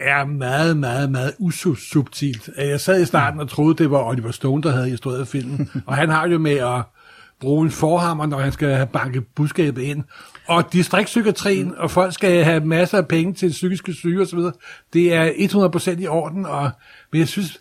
er 0.00 0.24
meget, 0.24 0.76
meget, 0.76 1.10
meget 1.10 1.34
usubtilt. 1.38 2.50
Jeg 2.58 2.80
sad 2.80 3.02
i 3.02 3.06
starten 3.06 3.40
og 3.40 3.48
troede, 3.48 3.74
det 3.74 3.90
var 3.90 4.04
Oliver 4.04 4.30
Stone, 4.30 4.62
der 4.62 4.70
havde 4.70 4.90
instrueret 4.90 5.28
filmen. 5.28 5.70
Og 5.86 5.96
han 5.96 6.08
har 6.08 6.28
jo 6.28 6.38
med 6.38 6.56
at 6.56 6.82
bruge 7.40 7.64
en 7.64 7.70
forhammer, 7.70 8.26
når 8.26 8.38
han 8.38 8.52
skal 8.52 8.74
have 8.74 8.86
banket 8.86 9.26
budskabet 9.26 9.82
ind. 9.82 10.04
Og 10.48 10.72
distriktspsykiatrien, 10.72 11.74
og 11.76 11.90
folk 11.90 12.14
skal 12.14 12.44
have 12.44 12.64
masser 12.64 12.98
af 12.98 13.08
penge 13.08 13.34
til 13.34 13.48
psykiske 13.48 13.92
syge 13.92 14.22
osv., 14.22 14.38
det 14.92 15.14
er 15.14 15.30
100% 15.96 16.02
i 16.02 16.06
orden. 16.06 16.46
Og, 16.46 16.70
men 17.12 17.18
jeg 17.18 17.28
synes, 17.28 17.60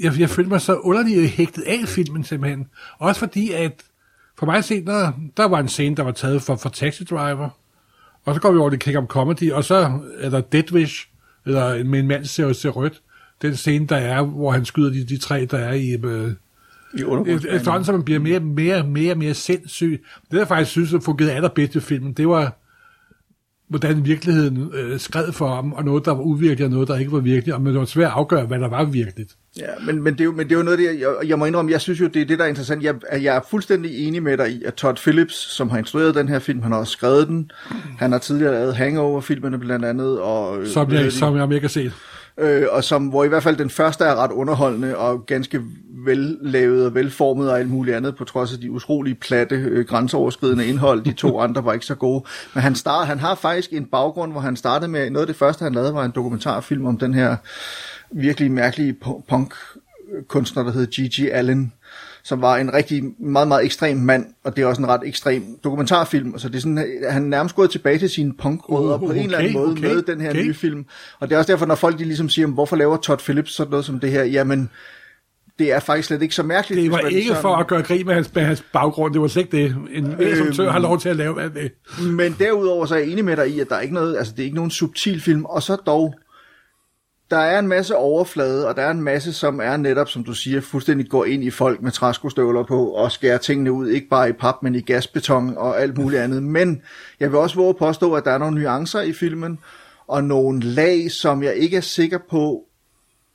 jeg, 0.00 0.20
jeg 0.20 0.30
følte 0.30 0.50
mig 0.50 0.60
så 0.60 0.74
underligt 0.74 1.30
hægtet 1.30 1.62
af 1.62 1.88
filmen 1.88 2.24
simpelthen. 2.24 2.66
Også 2.98 3.18
fordi, 3.18 3.52
at 3.52 3.82
for 4.38 4.46
mig 4.46 4.64
set, 4.64 4.86
der, 4.86 5.12
der 5.36 5.48
var 5.48 5.58
en 5.58 5.68
scene, 5.68 5.96
der 5.96 6.02
var 6.02 6.12
taget 6.12 6.42
for, 6.42 6.56
for 6.56 6.68
Taxi 6.68 7.04
Driver. 7.04 7.48
Og 8.24 8.34
så 8.34 8.40
går 8.40 8.52
vi 8.52 8.58
over 8.58 8.70
til 8.70 8.78
Kick 8.78 8.98
Up 8.98 9.06
Comedy, 9.06 9.52
og 9.52 9.64
så 9.64 10.00
er 10.18 10.30
der 10.30 10.40
Dead 10.40 10.72
Wish, 10.72 11.08
eller 11.46 11.84
med 11.84 11.98
en 11.98 12.06
mand 12.06 12.24
ser, 12.24 12.52
ser 12.52 12.70
rødt. 12.70 13.02
Den 13.42 13.56
scene, 13.56 13.86
der 13.86 13.96
er, 13.96 14.22
hvor 14.22 14.50
han 14.50 14.64
skyder 14.64 14.90
de, 14.90 15.04
de 15.04 15.18
tre, 15.18 15.44
der 15.44 15.58
er 15.58 15.72
i... 15.72 15.96
Øh, 16.04 16.32
I 16.94 17.02
efterhånden, 17.48 17.84
så 17.84 17.92
man 17.92 18.02
bliver 18.02 18.20
mere, 18.20 18.40
mere, 18.40 18.86
mere, 18.86 19.14
mere 19.14 19.34
sindssyg. 19.34 20.04
Det, 20.30 20.38
jeg 20.38 20.48
faktisk 20.48 20.70
synes, 20.70 20.94
at 20.94 21.02
fungerede 21.02 21.32
allerbedst 21.32 21.74
i 21.74 21.80
filmen, 21.80 22.12
det 22.12 22.28
var, 22.28 22.58
hvordan 23.68 24.04
virkeligheden 24.04 24.70
øh, 24.74 25.00
skred 25.00 25.32
for 25.32 25.54
ham, 25.54 25.72
og 25.72 25.84
noget, 25.84 26.04
der 26.04 26.14
var 26.14 26.22
uvirkeligt, 26.22 26.66
og 26.66 26.70
noget, 26.70 26.88
der 26.88 26.98
ikke 26.98 27.12
var 27.12 27.20
virkeligt, 27.20 27.56
og 27.56 27.60
det 27.60 27.74
var 27.74 27.84
svært 27.84 28.06
at 28.06 28.12
afgøre, 28.12 28.46
hvad 28.46 28.58
der 28.58 28.68
var 28.68 28.84
virkeligt. 28.84 29.32
Ja, 29.58 29.66
men, 29.86 30.02
men, 30.02 30.12
det 30.12 30.20
er 30.20 30.24
jo, 30.24 30.32
men 30.32 30.48
det 30.48 30.52
er 30.52 30.56
jo 30.56 30.62
noget, 30.62 30.78
det, 30.78 31.00
jeg, 31.00 31.28
jeg 31.28 31.38
må 31.38 31.44
indrømme, 31.44 31.70
jeg 31.70 31.80
synes 31.80 32.00
jo, 32.00 32.06
det 32.06 32.22
er 32.22 32.26
det, 32.26 32.38
der 32.38 32.44
er 32.44 32.48
interessant. 32.48 32.82
Jeg, 32.82 32.94
jeg 33.12 33.36
er 33.36 33.40
fuldstændig 33.50 34.06
enig 34.08 34.22
med 34.22 34.38
dig 34.38 34.50
i, 34.50 34.62
at 34.64 34.74
Todd 34.74 34.96
Phillips, 34.96 35.34
som 35.34 35.70
har 35.70 35.78
instrueret 35.78 36.14
den 36.14 36.28
her 36.28 36.38
film, 36.38 36.62
han 36.62 36.72
har 36.72 36.78
også 36.78 36.92
skrevet 36.92 37.28
den. 37.28 37.50
Han 37.98 38.12
har 38.12 38.18
tidligere 38.18 38.52
lavet 38.52 38.76
Hangover-filmene 38.76 39.58
blandt 39.58 39.84
andet. 39.84 40.20
Og, 40.20 40.60
øh, 40.60 40.66
Som 40.66 40.92
jeg, 40.92 41.12
som 41.12 41.36
jeg 41.36 41.52
ikke 41.52 41.60
har 41.60 41.68
set. 41.68 41.92
Øh, 42.38 42.66
og 42.70 42.84
som, 42.84 43.06
hvor 43.06 43.24
i 43.24 43.28
hvert 43.28 43.42
fald 43.42 43.56
den 43.56 43.70
første 43.70 44.04
er 44.04 44.14
ret 44.14 44.30
underholdende 44.30 44.96
og 44.96 45.26
ganske 45.26 45.62
vellavet 46.06 46.86
og 46.86 46.94
velformet 46.94 47.50
og 47.50 47.58
alt 47.58 47.70
muligt 47.70 47.96
andet, 47.96 48.16
på 48.16 48.24
trods 48.24 48.52
af 48.52 48.58
de 48.58 48.70
utrolige 48.70 49.14
platte, 49.14 49.56
øh, 49.56 49.86
grænseoverskridende 49.86 50.66
indhold. 50.66 51.04
De 51.04 51.12
to 51.12 51.40
andre 51.44 51.64
var 51.64 51.72
ikke 51.72 51.86
så 51.86 51.94
gode. 51.94 52.24
Men 52.54 52.62
han, 52.62 52.74
start, 52.74 53.06
han 53.06 53.18
har 53.18 53.34
faktisk 53.34 53.72
en 53.72 53.84
baggrund, 53.86 54.32
hvor 54.32 54.40
han 54.40 54.56
startede 54.56 54.90
med, 54.90 55.10
noget 55.10 55.22
af 55.22 55.26
det 55.26 55.36
første, 55.36 55.62
han 55.62 55.74
lavede, 55.74 55.94
var 55.94 56.04
en 56.04 56.10
dokumentarfilm 56.10 56.86
om 56.86 56.98
den 56.98 57.14
her 57.14 57.36
virkelig 58.10 58.50
mærkelige 58.50 58.96
pu- 59.04 59.22
punk-kunstner, 59.28 60.62
der 60.62 60.72
hed 60.72 60.86
Gigi 60.86 61.28
Allen, 61.28 61.72
som 62.28 62.42
var 62.42 62.56
en 62.56 62.74
rigtig 62.74 63.04
meget, 63.20 63.48
meget 63.48 63.64
ekstrem 63.64 63.96
mand, 63.96 64.26
og 64.44 64.56
det 64.56 64.62
er 64.62 64.66
også 64.66 64.82
en 64.82 64.88
ret 64.88 65.00
ekstrem 65.04 65.42
dokumentarfilm, 65.64 66.38
så 66.38 66.48
det 66.48 66.56
er 66.56 66.60
sådan, 66.60 66.76
han 67.10 67.24
er 67.24 67.28
nærmest 67.28 67.54
gået 67.56 67.70
tilbage 67.70 67.98
til 67.98 68.10
sine 68.10 68.32
punkrødder 68.42 68.94
Oh, 68.94 69.00
på 69.00 69.12
en 69.12 69.18
eller 69.22 69.38
anden 69.38 69.52
måde 69.52 69.70
okay, 69.72 69.82
med 69.82 70.02
den 70.02 70.20
her 70.20 70.30
okay. 70.30 70.42
nye 70.42 70.54
film. 70.54 70.84
Og 71.20 71.28
det 71.28 71.34
er 71.34 71.38
også 71.38 71.52
derfor, 71.52 71.66
når 71.66 71.74
folk 71.74 71.98
de 71.98 72.04
ligesom 72.04 72.28
siger, 72.28 72.46
hvorfor 72.48 72.76
laver 72.76 72.96
Todd 72.96 73.18
Phillips 73.18 73.52
sådan 73.52 73.70
noget 73.70 73.84
som 73.86 74.00
det 74.00 74.10
her, 74.10 74.24
jamen, 74.24 74.70
det 75.58 75.72
er 75.72 75.80
faktisk 75.80 76.06
slet 76.08 76.22
ikke 76.22 76.34
så 76.34 76.42
mærkeligt. 76.42 76.82
Det 76.82 76.92
var 76.92 76.98
ikke 76.98 77.26
sådan- 77.28 77.42
for 77.42 77.54
at 77.56 77.66
gøre 77.66 77.82
grin 77.82 78.06
med 78.06 78.14
hans, 78.14 78.34
med 78.34 78.42
hans 78.42 78.64
baggrund, 78.72 79.12
det 79.12 79.20
var 79.22 79.28
slet 79.28 79.42
ikke 79.42 79.56
det. 79.56 79.76
En 79.92 80.06
Øhm. 80.12 80.20
instruktør 80.20 80.70
har 80.70 80.78
lov 80.78 80.98
til 81.00 81.08
at 81.08 81.16
lave 81.16 81.34
hvad 81.34 81.50
det. 81.50 81.72
Men 82.10 82.36
derudover 82.38 82.86
så 82.86 82.94
er 82.94 82.98
jeg 82.98 83.08
enig 83.08 83.24
med 83.24 83.36
dig 83.36 83.48
i, 83.48 83.60
at 83.60 83.68
der 83.68 83.76
er 83.76 83.80
ikke 83.80 83.94
noget, 83.94 84.16
altså 84.16 84.32
det 84.32 84.40
er 84.40 84.44
ikke 84.44 84.56
nogen 84.56 84.70
subtil 84.70 85.20
film, 85.20 85.44
og 85.44 85.62
så 85.62 85.76
dog, 85.76 86.14
der 87.30 87.36
er 87.36 87.58
en 87.58 87.68
masse 87.68 87.96
overflade, 87.96 88.68
og 88.68 88.76
der 88.76 88.82
er 88.82 88.90
en 88.90 89.02
masse, 89.02 89.32
som 89.32 89.60
er 89.60 89.76
netop, 89.76 90.08
som 90.08 90.24
du 90.24 90.32
siger, 90.32 90.60
fuldstændig 90.60 91.08
går 91.08 91.24
ind 91.24 91.44
i 91.44 91.50
folk 91.50 91.82
med 91.82 91.92
træskostøvler 91.92 92.64
på, 92.64 92.88
og 92.88 93.12
skærer 93.12 93.38
tingene 93.38 93.72
ud, 93.72 93.88
ikke 93.88 94.08
bare 94.08 94.28
i 94.28 94.32
pap, 94.32 94.54
men 94.62 94.74
i 94.74 94.80
gasbeton 94.80 95.56
og 95.56 95.80
alt 95.80 95.98
muligt 95.98 96.22
andet. 96.22 96.42
Men 96.42 96.82
jeg 97.20 97.30
vil 97.32 97.38
også 97.38 97.56
våge 97.56 97.68
at 97.68 97.76
påstå, 97.76 98.14
at 98.14 98.24
der 98.24 98.30
er 98.30 98.38
nogle 98.38 98.60
nuancer 98.60 99.00
i 99.00 99.12
filmen, 99.12 99.58
og 100.08 100.24
nogle 100.24 100.60
lag, 100.60 101.10
som 101.10 101.42
jeg 101.42 101.54
ikke 101.54 101.76
er 101.76 101.80
sikker 101.80 102.18
på, 102.30 102.65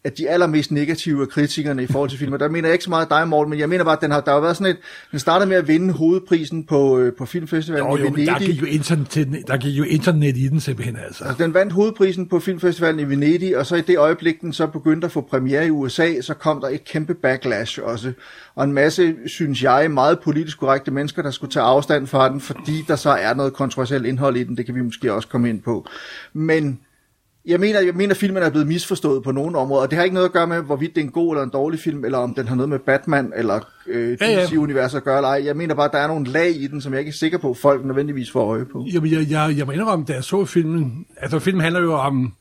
at 0.04 0.18
de 0.18 0.30
allermest 0.30 0.72
negative 0.72 1.22
af 1.22 1.30
kritikerne 1.30 1.84
i 1.84 1.88
forhold 1.88 2.10
til 2.10 2.20
filmen, 2.20 2.40
der 2.40 2.50
mener 2.50 2.68
jeg 2.68 2.74
ikke 2.74 2.84
så 2.84 2.90
meget 2.90 3.10
dig, 3.10 3.28
Morten, 3.28 3.50
men 3.50 3.60
jeg 3.60 3.70
mener 3.70 3.84
bare, 3.84 3.96
at 3.96 4.02
den 4.02 4.12
har, 4.12 4.22
der 4.22 4.32
har 4.32 4.40
været 4.40 4.58
sådan 4.58 4.72
et, 4.72 4.78
den 5.12 5.20
startede 5.20 5.50
med 5.50 5.58
at 5.58 5.68
vinde 5.68 5.94
hovedprisen 5.94 6.64
på, 6.64 7.00
øh, 7.00 7.14
på 7.14 7.26
filmfestivalen 7.26 7.88
Jo, 7.88 7.98
i 7.98 8.00
jo, 8.00 8.06
men 8.06 8.14
Venedig. 8.14 8.34
der 8.34 8.40
gik 8.40 8.62
jo 8.62 8.66
internet, 8.66 9.48
der 9.48 9.58
gik 9.58 9.78
jo 9.78 9.84
internet 9.84 10.38
i 10.38 10.48
den 10.48 10.60
simpelthen, 10.60 10.98
altså. 11.06 11.24
Altså, 11.24 11.44
den 11.44 11.54
vandt 11.54 11.74
hovedprisen 11.74 12.28
på 12.28 12.40
filmfestivalen 12.40 13.00
i 13.00 13.04
Venedig, 13.04 13.58
og 13.58 13.66
så 13.66 13.76
i 13.76 13.82
det 13.82 13.98
øjeblik, 13.98 14.42
den 14.42 14.54
så 14.54 14.68
begyndte 14.68 15.06
at 15.06 15.12
få 15.12 15.22
premiere 15.22 15.68
i 15.68 15.70
USA, 15.70 16.22
så 16.22 16.34
kom 16.34 16.62
der 16.62 16.68
et 16.68 16.86
kæmpe 16.86 17.14
backlash 17.14 17.80
også. 17.84 18.14
Og 18.56 18.64
en 18.64 18.74
masse, 18.74 19.16
synes 19.26 19.64
jeg, 19.64 19.92
meget 19.92 20.20
politisk 20.20 20.60
korrekte 20.60 20.92
mennesker, 20.92 21.22
der 21.22 21.32
skulle 21.32 21.52
tage 21.52 21.64
afstand 21.64 22.08
fra 22.08 22.30
den, 22.30 22.42
fordi 22.42 22.84
der 22.88 22.96
så 22.96 23.10
er 23.10 23.34
noget 23.34 23.54
kontroversielt 23.54 24.06
indhold 24.06 24.38
i 24.38 24.44
den. 24.44 24.58
Det 24.58 24.66
kan 24.66 24.76
vi 24.76 24.82
måske 24.82 25.14
også 25.14 25.28
komme 25.28 25.50
ind 25.50 25.62
på. 25.62 25.88
Men 26.34 26.80
jeg 27.46 27.60
mener, 27.60 27.80
jeg 27.80 27.94
mener, 27.96 28.14
at 28.14 28.18
filmen 28.18 28.44
er 28.44 28.50
blevet 28.50 28.68
misforstået 28.68 29.24
på 29.24 29.32
nogle 29.32 29.58
områder, 29.58 29.82
og 29.82 29.90
det 29.92 29.98
har 29.98 30.04
ikke 30.04 30.14
noget 30.14 30.26
at 30.28 30.34
gøre 30.34 30.48
med, 30.48 30.62
hvorvidt 30.62 30.96
det 30.96 31.02
er 31.02 31.06
en 31.06 31.12
god 31.12 31.34
eller 31.34 31.44
en 31.44 31.50
dårlig 31.50 31.80
film, 31.80 32.06
eller 32.06 32.18
om 32.18 32.34
den 32.34 32.48
har 32.48 32.56
noget 32.56 32.70
med 32.70 32.80
Batman 32.80 33.34
eller 33.36 33.60
øh, 33.88 34.18
Ja, 34.22 34.28
ja. 34.32 34.46
DC-universet 34.46 34.98
at 34.98 35.04
gøre 35.04 35.18
eller 35.18 35.30
ej. 35.30 35.42
Jeg 35.46 35.56
mener 35.56 35.76
bare, 35.76 35.86
at 35.86 35.92
der 35.92 35.98
er 36.00 36.08
nogle 36.08 36.26
lag 36.28 36.50
i 36.62 36.68
den, 36.68 36.82
som 36.82 36.92
jeg 36.94 37.00
ikke 37.00 37.10
er 37.10 37.14
sikker 37.14 37.38
på, 37.38 37.50
at 37.50 37.58
folk 37.58 37.86
nødvendigvis 37.86 38.32
får 38.32 38.46
øje 38.52 38.66
på. 38.66 38.86
Jamen, 38.94 39.12
jeg, 39.12 39.30
jeg, 39.30 39.54
jeg 39.58 39.66
må 39.66 39.72
indrømme, 39.72 40.06
da 40.06 40.14
jeg 40.14 40.24
så 40.24 40.46
filmen, 40.46 41.06
altså 41.18 41.40
filmen 41.40 41.62
handler 41.62 41.82
jo 41.82 41.94
om 41.94 42.34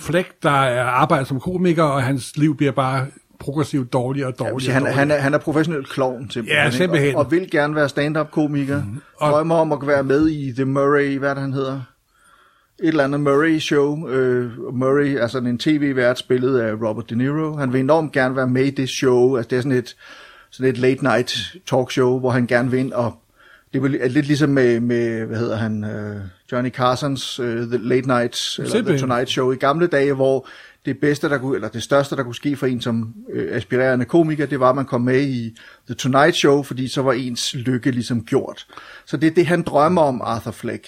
Fleck, 0.00 0.28
der 0.42 0.50
er 0.50 0.84
arbejder 0.84 1.24
som 1.24 1.40
komiker, 1.40 1.82
og 1.82 2.02
hans 2.02 2.36
liv 2.36 2.56
bliver 2.56 2.72
bare 2.72 3.06
progressivt 3.38 3.92
dårligere 3.92 4.28
og 4.28 4.38
dårligere. 4.38 4.60
sige, 4.60 4.72
han, 4.72 4.82
og 4.82 4.94
han, 4.94 5.10
er, 5.10 5.16
han 5.16 5.34
er 5.34 5.38
professionel 5.38 5.84
klovn 5.84 6.30
simpelthen. 6.30 6.64
Ja, 6.64 6.70
simpelthen. 6.70 7.14
Og, 7.14 7.24
og 7.24 7.30
vil 7.30 7.50
gerne 7.50 7.74
være 7.74 7.88
stand-up-komiker. 7.88 8.82
Mm. 8.84 9.00
Og- 9.16 9.30
Drømmer 9.32 9.54
om 9.54 9.72
at 9.72 9.78
være 9.86 10.02
med 10.02 10.28
i 10.28 10.52
The 10.52 10.64
Murray, 10.64 11.18
hvad 11.18 11.30
det, 11.30 11.38
han 11.38 11.52
hedder? 11.52 11.80
Et 12.82 12.88
eller 12.88 13.04
andet 13.04 13.20
Murray-show. 13.20 14.08
Øh, 14.08 14.74
Murray 14.74 15.16
er 15.18 15.26
sådan 15.26 15.48
en 15.48 15.58
tv-vært 15.58 16.18
spillet 16.18 16.58
af 16.58 16.72
Robert 16.72 17.10
De 17.10 17.14
Niro. 17.14 17.56
Han 17.56 17.72
vil 17.72 17.80
enormt 17.80 18.12
gerne 18.12 18.36
være 18.36 18.46
med 18.46 18.64
i 18.64 18.70
det 18.70 18.88
show. 18.88 19.36
Altså, 19.36 19.48
det 19.48 19.56
er 19.56 19.60
sådan 19.60 19.78
et, 19.78 19.96
sådan 20.50 20.70
et 20.70 20.78
late-night 20.78 21.58
talkshow, 21.66 22.18
hvor 22.18 22.30
han 22.30 22.46
gerne 22.46 22.70
vil 22.70 22.80
ind 22.80 22.92
og 22.92 23.18
det 23.72 24.02
er 24.02 24.08
lidt 24.08 24.26
ligesom 24.26 24.50
med, 24.50 24.80
med 24.80 25.26
hvad 25.26 25.38
hedder 25.38 25.56
han, 25.56 25.84
uh, 25.84 26.20
Johnny 26.52 26.70
Carsons 26.70 27.40
uh, 27.40 27.46
The 27.46 27.78
Late 27.78 28.08
Night, 28.08 28.58
eller 28.58 28.82
The. 28.82 28.98
Tonight 28.98 29.30
Show 29.30 29.52
i 29.52 29.56
gamle 29.56 29.86
dage, 29.86 30.12
hvor 30.12 30.48
det 30.84 30.98
bedste, 30.98 31.28
der 31.28 31.38
kunne, 31.38 31.54
eller 31.54 31.68
det 31.68 31.82
største, 31.82 32.16
der 32.16 32.22
kunne 32.22 32.34
ske 32.34 32.56
for 32.56 32.66
en 32.66 32.80
som 32.80 33.14
øh, 33.32 33.56
aspirerende 33.56 34.04
komiker, 34.04 34.46
det 34.46 34.60
var, 34.60 34.70
at 34.70 34.76
man 34.76 34.84
kom 34.84 35.00
med 35.00 35.22
i 35.22 35.56
The 35.86 35.94
Tonight 35.94 36.36
Show, 36.36 36.62
fordi 36.62 36.88
så 36.88 37.02
var 37.02 37.12
ens 37.12 37.54
lykke 37.54 37.90
ligesom 37.90 38.24
gjort. 38.24 38.66
Så 39.06 39.16
det 39.16 39.26
er 39.26 39.34
det, 39.34 39.46
han 39.46 39.62
drømmer 39.62 40.02
om, 40.02 40.20
Arthur 40.24 40.50
Fleck. 40.50 40.86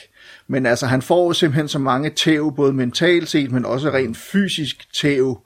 Men 0.49 0.67
altså, 0.67 0.87
han 0.87 1.03
får 1.03 1.33
simpelthen 1.33 1.69
så 1.69 1.79
mange 1.79 2.11
tæv, 2.11 2.57
både 2.57 2.73
mentalt 2.73 3.29
set, 3.29 3.53
men 3.53 3.65
også 3.65 3.91
rent 3.91 4.17
fysisk 4.17 4.95
tæv 4.95 5.39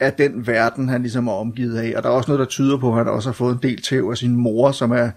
af 0.00 0.12
den 0.12 0.46
verden, 0.46 0.88
han 0.88 1.02
ligesom 1.02 1.28
er 1.28 1.32
omgivet 1.32 1.78
af. 1.78 1.92
Og 1.96 2.02
der 2.02 2.08
er 2.08 2.12
også 2.12 2.30
noget, 2.30 2.38
der 2.38 2.46
tyder 2.46 2.76
på, 2.76 2.90
at 2.90 2.98
han 2.98 3.08
også 3.08 3.28
har 3.28 3.34
fået 3.34 3.54
en 3.54 3.60
del 3.62 3.82
tæv 3.82 4.08
af 4.10 4.16
sin 4.16 4.36
mor, 4.36 4.72
som 4.72 4.90
er 4.90 5.10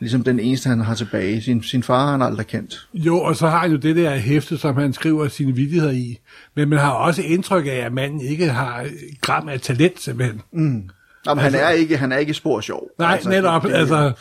ligesom 0.00 0.24
den 0.24 0.40
eneste, 0.40 0.68
han 0.68 0.80
har 0.80 0.94
tilbage. 0.94 1.42
Sin, 1.42 1.62
sin 1.62 1.82
far 1.82 2.04
har 2.04 2.10
han 2.10 2.22
aldrig 2.22 2.46
kendt. 2.46 2.88
Jo, 2.94 3.20
og 3.20 3.36
så 3.36 3.48
har 3.48 3.58
han 3.58 3.70
jo 3.70 3.76
det 3.76 3.96
der 3.96 4.16
hæfte, 4.16 4.58
som 4.58 4.76
han 4.76 4.92
skriver 4.92 5.28
sine 5.28 5.54
vidigheder 5.54 5.92
i. 5.92 6.18
Men 6.54 6.68
man 6.68 6.78
har 6.78 6.92
også 6.92 7.22
indtryk 7.22 7.66
af, 7.66 7.70
at 7.84 7.92
manden 7.92 8.20
ikke 8.20 8.48
har 8.48 8.86
gram 9.20 9.48
af 9.48 9.60
talent, 9.60 10.00
simpelthen. 10.00 10.42
Mm. 10.52 10.90
Jamen, 11.28 11.44
altså, 11.44 11.58
han, 11.58 11.66
er 11.68 11.70
ikke, 11.70 11.96
han 11.96 12.12
er 12.12 12.16
ikke 12.18 12.34
spor 12.34 12.60
sjov. 12.60 12.88
Nej, 12.98 13.12
altså, 13.12 13.28
netop. 13.28 13.62
Det, 13.62 13.72
altså, 13.72 14.12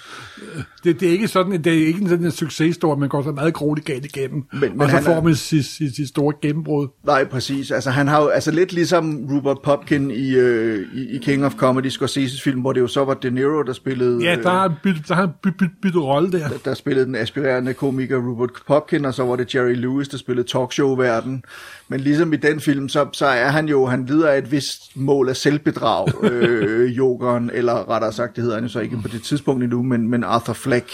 det, 0.84 1.00
det, 1.00 1.08
er 1.08 1.12
ikke 1.12 1.28
sådan, 1.28 1.52
det 1.64 1.68
er 1.68 1.88
ikke 1.88 2.10
sådan 2.10 2.26
en 2.26 2.32
succeshistorie, 2.32 3.00
man 3.00 3.10
går 3.10 3.24
så 3.24 3.32
meget 3.32 3.54
grueligt 3.54 3.88
galt 3.88 4.06
igennem, 4.06 4.44
Men- 4.54 4.62
men, 4.62 4.82
og 4.82 4.90
så 4.90 4.96
han 4.96 5.04
får 5.04 5.22
man 5.22 5.36
sit, 5.36 5.66
sit, 5.66 5.96
sit 5.96 6.08
store 6.10 6.34
gennembrud. 6.42 6.88
Nej, 7.06 7.26
præcis. 7.26 7.72
Altså, 7.72 7.90
han 7.90 8.08
har 8.08 8.22
jo, 8.22 8.28
altså 8.28 8.52
lidt 8.52 8.74
ligesom 8.74 9.28
Rupert 9.32 9.58
Popkin 9.64 10.12
i, 10.12 10.36
øh, 10.36 10.86
i, 10.96 11.16
i 11.16 11.18
King 11.18 11.46
of 11.46 11.56
Comedy, 11.56 11.90
Scorsese's 11.90 12.44
film, 12.44 12.62
hvor 12.62 12.74
det 12.74 12.82
jo 12.82 12.88
så 12.88 13.06
var 13.06 13.14
De 13.14 13.30
Niro, 13.32 13.62
der 13.64 13.74
spillede... 13.74 14.24
Ja, 14.24 14.36
der 14.44 14.50
har 14.50 14.74
byttet, 14.84 15.08
der 15.08 15.16
har 15.16 15.30
byt, 15.44 15.58
byt, 15.60 15.70
byttet 15.82 16.02
rolle 16.04 16.32
der. 16.32 16.50
der 16.66 16.74
spillede 16.74 17.06
den 17.06 17.16
aspirerende 17.16 17.74
komiker 17.74 18.18
Rupert 18.18 18.50
Popkin, 18.68 19.06
og 19.06 19.14
så 19.14 19.24
var 19.26 19.36
det 19.36 19.56
Jerry 19.56 19.74
Lewis, 19.76 20.08
der 20.08 20.18
spillede 20.18 20.48
talkshow-verden. 20.48 21.44
Men 21.90 22.00
ligesom 22.00 22.34
i 22.34 22.36
den 22.36 22.60
film, 22.60 22.90
så, 22.90 23.08
så 23.14 23.26
er 23.26 23.48
han 23.50 23.68
jo, 23.68 23.86
han 23.86 24.06
lider 24.06 24.30
af 24.30 24.38
et 24.38 24.52
vist 24.52 24.82
mål 24.96 25.30
af 25.30 25.36
selvbedrag, 25.36 26.08
øh, 26.32 26.97
jokeren, 26.98 27.52
eller 27.54 27.90
rettere 27.90 28.14
sagt, 28.14 28.36
det 28.36 28.42
hedder 28.42 28.56
han 28.58 28.64
jo 28.66 28.70
så 28.70 28.80
ikke 28.80 28.98
på 29.02 29.08
det 29.08 29.24
tidspunkt 29.24 29.64
endnu, 29.64 29.84
men, 29.84 30.10
men 30.10 30.24
Arthur 30.24 30.54
Fleck. 30.54 30.92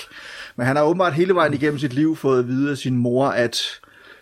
Men 0.56 0.66
han 0.66 0.76
har 0.76 0.84
åbenbart 0.84 1.14
hele 1.14 1.36
vejen 1.36 1.54
igennem 1.54 1.80
sit 1.80 1.94
liv 1.94 2.16
fået 2.16 2.40
at 2.40 2.48
vide 2.48 2.72
af 2.72 2.78
sin 2.78 2.98
mor, 2.98 3.28
at 3.28 3.58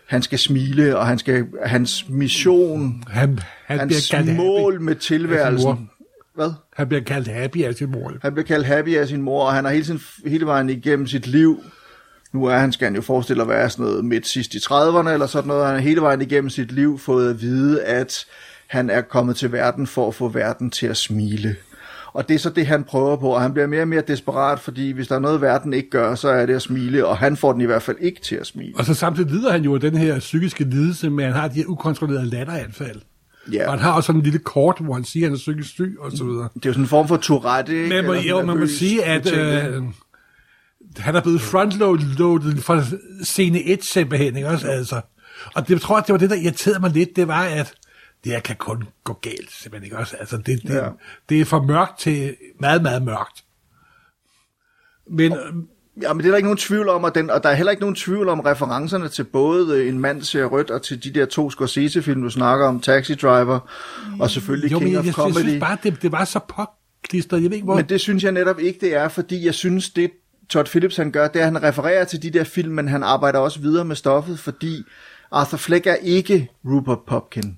han 0.08 0.22
skal 0.22 0.40
smile, 0.40 0.98
og 0.98 1.08
han 1.08 1.18
skal, 1.18 1.46
hans 1.66 2.06
mission, 2.10 3.04
Han, 3.08 3.40
han 3.66 3.88
bliver 3.88 4.00
hans 4.00 4.10
kaldt 4.10 4.36
mål 4.36 4.74
happy. 4.74 4.84
med 4.84 4.96
tilværelsen. 4.96 5.90
Hvad? 6.36 6.52
Han 6.76 6.88
bliver 6.88 7.04
kaldt 7.04 7.28
happy 7.28 7.64
af 7.64 7.74
sin 7.74 7.92
mor. 7.92 8.14
Han 8.22 8.34
blev 8.34 8.46
kaldt 8.46 8.66
happy 8.66 8.98
af 8.98 9.08
sin 9.08 9.22
mor, 9.22 9.46
og 9.46 9.54
han 9.54 9.66
har 9.66 9.72
hele, 9.72 9.86
tiden, 9.86 10.02
hele 10.26 10.46
vejen 10.46 10.70
igennem 10.70 11.08
sit 11.08 11.28
liv, 11.28 11.64
nu 12.34 12.46
er 12.46 12.58
han, 12.58 12.72
skal 12.72 12.86
han 12.86 12.96
jo 12.96 13.02
forestille 13.02 13.44
at 13.44 13.50
være 13.50 13.70
sådan 13.70 13.86
noget 13.86 14.06
midt 14.06 14.28
sidst 14.28 14.54
i 14.54 14.58
30'erne, 14.58 15.10
eller 15.10 15.26
sådan 15.28 15.48
noget, 15.48 15.66
han 15.66 15.76
har 15.76 15.82
hele 15.82 16.02
vejen 16.02 16.22
igennem 16.22 16.50
sit 16.50 16.72
liv 16.72 17.00
fået 17.00 17.30
at 17.30 17.42
vide, 17.42 17.84
at 17.84 18.26
han 18.68 18.90
er 18.90 19.02
kommet 19.02 19.36
til 19.36 19.52
verden 19.52 19.88
for 19.88 20.08
at 20.08 20.16
få 20.16 20.28
verden 20.28 20.70
til 20.70 20.88
at 20.88 20.98
smile. 20.98 21.56
Og 22.14 22.28
det 22.28 22.36
er 22.36 22.40
så 22.40 22.50
det, 22.50 22.68
han 22.68 22.84
prøver 22.84 23.16
på, 23.16 23.30
og 23.30 23.42
han 23.42 23.54
bliver 23.54 23.68
mere 23.68 23.82
og 23.82 23.88
mere 23.88 24.04
desperat, 24.08 24.60
fordi 24.60 24.92
hvis 24.92 25.08
der 25.08 25.16
er 25.16 25.20
noget, 25.20 25.42
verden 25.42 25.74
ikke 25.74 25.90
gør, 25.90 26.16
så 26.16 26.30
er 26.30 26.46
det 26.46 26.56
at 26.56 26.62
smile, 26.62 27.06
og 27.06 27.18
han 27.18 27.38
får 27.38 27.52
den 27.52 27.62
i 27.62 27.66
hvert 27.66 27.82
fald 27.82 27.98
ikke 28.00 28.22
til 28.22 28.36
at 28.36 28.48
smile. 28.48 28.74
Og 28.76 28.86
så 28.86 28.94
samtidig 28.94 29.32
lider 29.32 29.52
han 29.52 29.64
jo 29.64 29.74
af 29.74 29.80
den 29.80 29.98
her 29.98 30.20
psykiske 30.20 30.64
lidelse, 30.64 31.10
med 31.10 31.24
at 31.24 31.32
han 31.32 31.42
har 31.42 31.48
de 31.48 31.54
her 31.54 31.66
ukontrollerede 31.68 32.26
latteranfald. 32.26 33.02
Ja. 33.54 33.66
Og 33.66 33.72
han 33.72 33.80
har 33.80 33.92
også 33.92 34.08
sådan 34.08 34.20
en 34.20 34.24
lille 34.24 34.40
kort, 34.40 34.78
hvor 34.80 34.94
han 34.94 35.04
siger, 35.04 35.26
at 35.26 35.30
han 35.30 35.36
er 35.36 35.38
psykisk 35.38 35.70
syg, 35.70 35.98
og 36.00 36.12
så 36.12 36.24
videre. 36.24 36.50
Det 36.54 36.66
er 36.66 36.70
jo 36.70 36.74
sådan 36.74 36.84
en 36.84 36.90
form 36.90 37.08
for 37.08 37.18
Tourette, 37.18 37.84
ikke? 37.84 37.90
Men 37.90 38.06
Eller 38.06 38.30
jo, 38.30 38.46
man 38.46 38.60
må 38.60 38.68
sige, 38.68 39.04
at 39.06 39.34
øh, 39.34 39.84
han 40.98 41.16
er 41.16 41.22
blevet 41.22 41.42
frontloadet 41.42 42.64
fra 42.64 42.84
scene 43.24 43.64
1 43.64 43.86
simpelthen, 43.86 44.36
ikke 44.36 44.50
også? 44.50 44.68
Altså. 44.68 45.02
Og 45.54 45.68
det 45.68 45.74
jeg 45.74 45.82
tror 45.82 45.98
jeg, 45.98 46.08
det 46.08 46.14
var 46.14 46.20
det, 46.20 46.30
der 46.30 46.36
irriterede 46.36 46.80
mig 46.80 46.92
lidt, 46.92 47.16
det 47.16 47.28
var, 47.28 47.44
at 47.44 47.74
det 48.24 48.32
her 48.32 48.40
kan 48.40 48.56
kun 48.56 48.84
gå 49.04 49.14
galt, 49.14 49.52
simpelthen, 49.52 49.84
ikke 49.86 49.98
også? 49.98 50.16
Altså, 50.20 50.38
det, 50.38 50.46
det, 50.64 50.70
Ja. 50.70 50.88
det 51.30 51.42
er 51.42 51.46
for 51.46 51.62
mørkt 51.62 52.00
til 52.00 52.36
meget, 52.60 52.82
meget 52.82 53.02
mørkt. 53.02 53.44
Men, 55.10 55.32
øh, 55.32 55.54
Ja, 56.02 56.14
men 56.14 56.20
det 56.20 56.26
er 56.26 56.30
der 56.32 56.38
ikke 56.38 56.48
nogen 56.48 56.58
tvivl 56.58 56.90
om, 56.90 57.04
og, 57.04 57.16
den, 57.16 57.30
og 57.30 57.44
der 57.44 57.50
er 57.50 57.54
heller 57.54 57.72
ikke 57.72 57.82
nogen 57.82 57.96
tvivl 57.96 58.30
om 58.30 58.40
referencerne 58.40 59.10
til 59.10 59.24
både 59.24 59.78
øh, 59.78 59.88
En 59.90 60.00
mand 60.00 60.22
ser 60.22 60.46
rødt 60.46 60.72
og 60.72 60.82
til 60.82 61.04
de 61.04 61.12
der 61.14 61.26
to 61.26 61.50
Scorsese-film, 61.50 62.22
du 62.22 62.30
snakker 62.30 62.68
om, 62.68 62.80
Taxi 62.80 63.16
Driver, 63.16 63.60
og 64.20 64.30
selvfølgelig 64.30 64.72
jo, 64.72 64.80
men 64.80 64.86
King 64.86 64.92
jeg, 64.94 65.00
of 65.00 65.06
jeg, 65.06 65.08
jeg 65.08 65.14
Comedy. 65.14 65.44
synes 65.48 65.60
bare, 65.60 65.78
det, 65.84 66.02
det 66.02 66.12
var 66.12 66.26
så 66.26 66.40
påklistret. 66.40 67.42
Jeg 67.44 67.50
ved 67.50 67.56
ikke, 67.56 67.66
hvor... 67.66 67.76
Men 67.76 67.90
det 67.90 68.02
synes 68.02 68.24
jeg 68.24 68.32
netop 68.32 68.60
ikke, 68.60 68.80
det 68.82 68.96
er, 68.96 69.08
fordi 69.08 69.46
jeg 69.46 69.54
synes, 69.54 69.90
det 69.90 70.12
Todd 70.50 70.66
Phillips 70.68 70.98
han 70.98 71.12
gør, 71.12 71.28
det 71.28 71.42
er, 71.42 71.46
at 71.48 71.54
han 71.54 71.64
refererer 71.64 72.04
til 72.06 72.22
de 72.24 72.30
der 72.30 72.44
film, 72.44 72.74
men 72.74 72.88
han 72.88 73.04
arbejder 73.04 73.40
også 73.40 73.60
videre 73.60 73.86
med 73.86 73.96
stoffet, 73.96 74.40
fordi 74.40 74.84
Arthur 75.32 75.58
Fleck 75.58 75.88
er 75.88 75.96
ikke 75.96 76.50
Rupert 76.66 77.00
Popkin. 77.08 77.58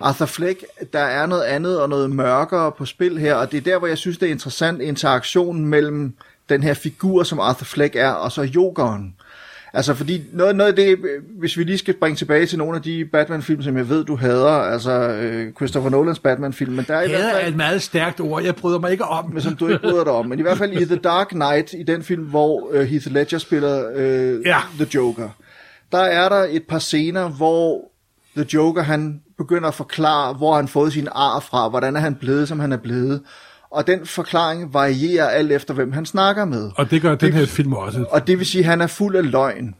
Arthur 0.00 0.26
Fleck, 0.26 0.64
der 0.92 0.98
er 0.98 1.26
noget 1.26 1.42
andet 1.42 1.80
og 1.80 1.88
noget 1.88 2.10
mørkere 2.10 2.72
på 2.72 2.84
spil 2.84 3.18
her, 3.18 3.34
og 3.34 3.52
det 3.52 3.56
er 3.56 3.60
der, 3.60 3.78
hvor 3.78 3.86
jeg 3.88 3.98
synes, 3.98 4.18
det 4.18 4.26
er 4.26 4.30
interessant 4.30 4.82
interaktionen 4.82 5.66
mellem 5.66 6.14
den 6.48 6.62
her 6.62 6.74
figur, 6.74 7.22
som 7.22 7.40
Arthur 7.40 7.64
Fleck 7.64 7.96
er, 7.96 8.10
og 8.10 8.32
så 8.32 8.42
jokeren. 8.42 9.14
Altså 9.76 9.94
fordi 9.94 10.22
noget, 10.32 10.56
noget 10.56 10.70
af 10.70 10.76
det, 10.76 10.98
hvis 11.38 11.58
vi 11.58 11.64
lige 11.64 11.78
skal 11.78 11.94
springe 11.94 12.16
tilbage 12.16 12.46
til 12.46 12.58
nogle 12.58 12.76
af 12.76 12.82
de 12.82 13.04
Batman-film, 13.04 13.62
som 13.62 13.76
jeg 13.76 13.88
ved, 13.88 14.04
du 14.04 14.16
hader, 14.16 14.50
altså 14.50 14.90
øh, 14.92 15.52
Christopher 15.52 15.90
Nolans 15.90 16.18
Batman-film, 16.18 16.72
men 16.72 16.84
der 16.88 16.94
er 16.94 17.02
i 17.02 17.08
hvert 17.08 17.20
fald... 17.20 17.44
er 17.44 17.48
et 17.48 17.56
meget 17.56 17.82
stærkt 17.82 18.20
ord, 18.20 18.42
jeg 18.42 18.56
bryder 18.56 18.78
mig 18.78 18.92
ikke 18.92 19.04
om. 19.04 19.30
men 19.32 19.42
som 19.42 19.56
du 19.56 19.68
ikke 19.68 19.82
bryder 19.82 20.04
dig 20.04 20.12
om. 20.12 20.26
Men 20.26 20.38
i 20.38 20.42
hvert 20.42 20.58
fald 20.58 20.72
i 20.72 20.84
The 20.84 20.96
Dark 20.96 21.28
Knight, 21.28 21.72
i 21.72 21.82
den 21.82 22.02
film, 22.02 22.22
hvor 22.22 22.68
uh, 22.74 22.80
Heath 22.80 23.12
Ledger 23.12 23.38
spiller 23.38 23.90
uh, 23.90 24.46
Ja. 24.46 24.58
The 24.76 24.86
Joker, 24.94 25.28
der 25.92 26.02
er 26.02 26.28
der 26.28 26.46
et 26.50 26.62
par 26.68 26.78
scener, 26.78 27.28
hvor 27.28 27.90
The 28.36 28.46
Joker, 28.54 28.82
han 28.82 29.20
begynder 29.38 29.68
at 29.68 29.74
forklare, 29.74 30.34
hvor 30.34 30.56
han 30.56 30.68
fået 30.68 30.92
sin 30.92 31.08
ar 31.12 31.40
fra, 31.40 31.68
hvordan 31.68 31.96
er 31.96 32.00
han 32.00 32.14
blevet, 32.14 32.48
som 32.48 32.60
han 32.60 32.72
er 32.72 32.76
blevet. 32.76 33.22
Og 33.70 33.86
den 33.86 34.06
forklaring 34.06 34.74
varierer 34.74 35.28
alt 35.28 35.52
efter, 35.52 35.74
hvem 35.74 35.92
han 35.92 36.06
snakker 36.06 36.44
med. 36.44 36.70
Og 36.76 36.90
det 36.90 37.02
gør 37.02 37.14
den 37.14 37.32
her 37.32 37.46
film 37.46 37.72
også. 37.72 38.04
Og 38.10 38.26
det 38.26 38.38
vil 38.38 38.46
sige, 38.46 38.62
at 38.62 38.70
han 38.70 38.80
er 38.80 38.86
fuld 38.86 39.16
af 39.16 39.30
løgn. 39.30 39.74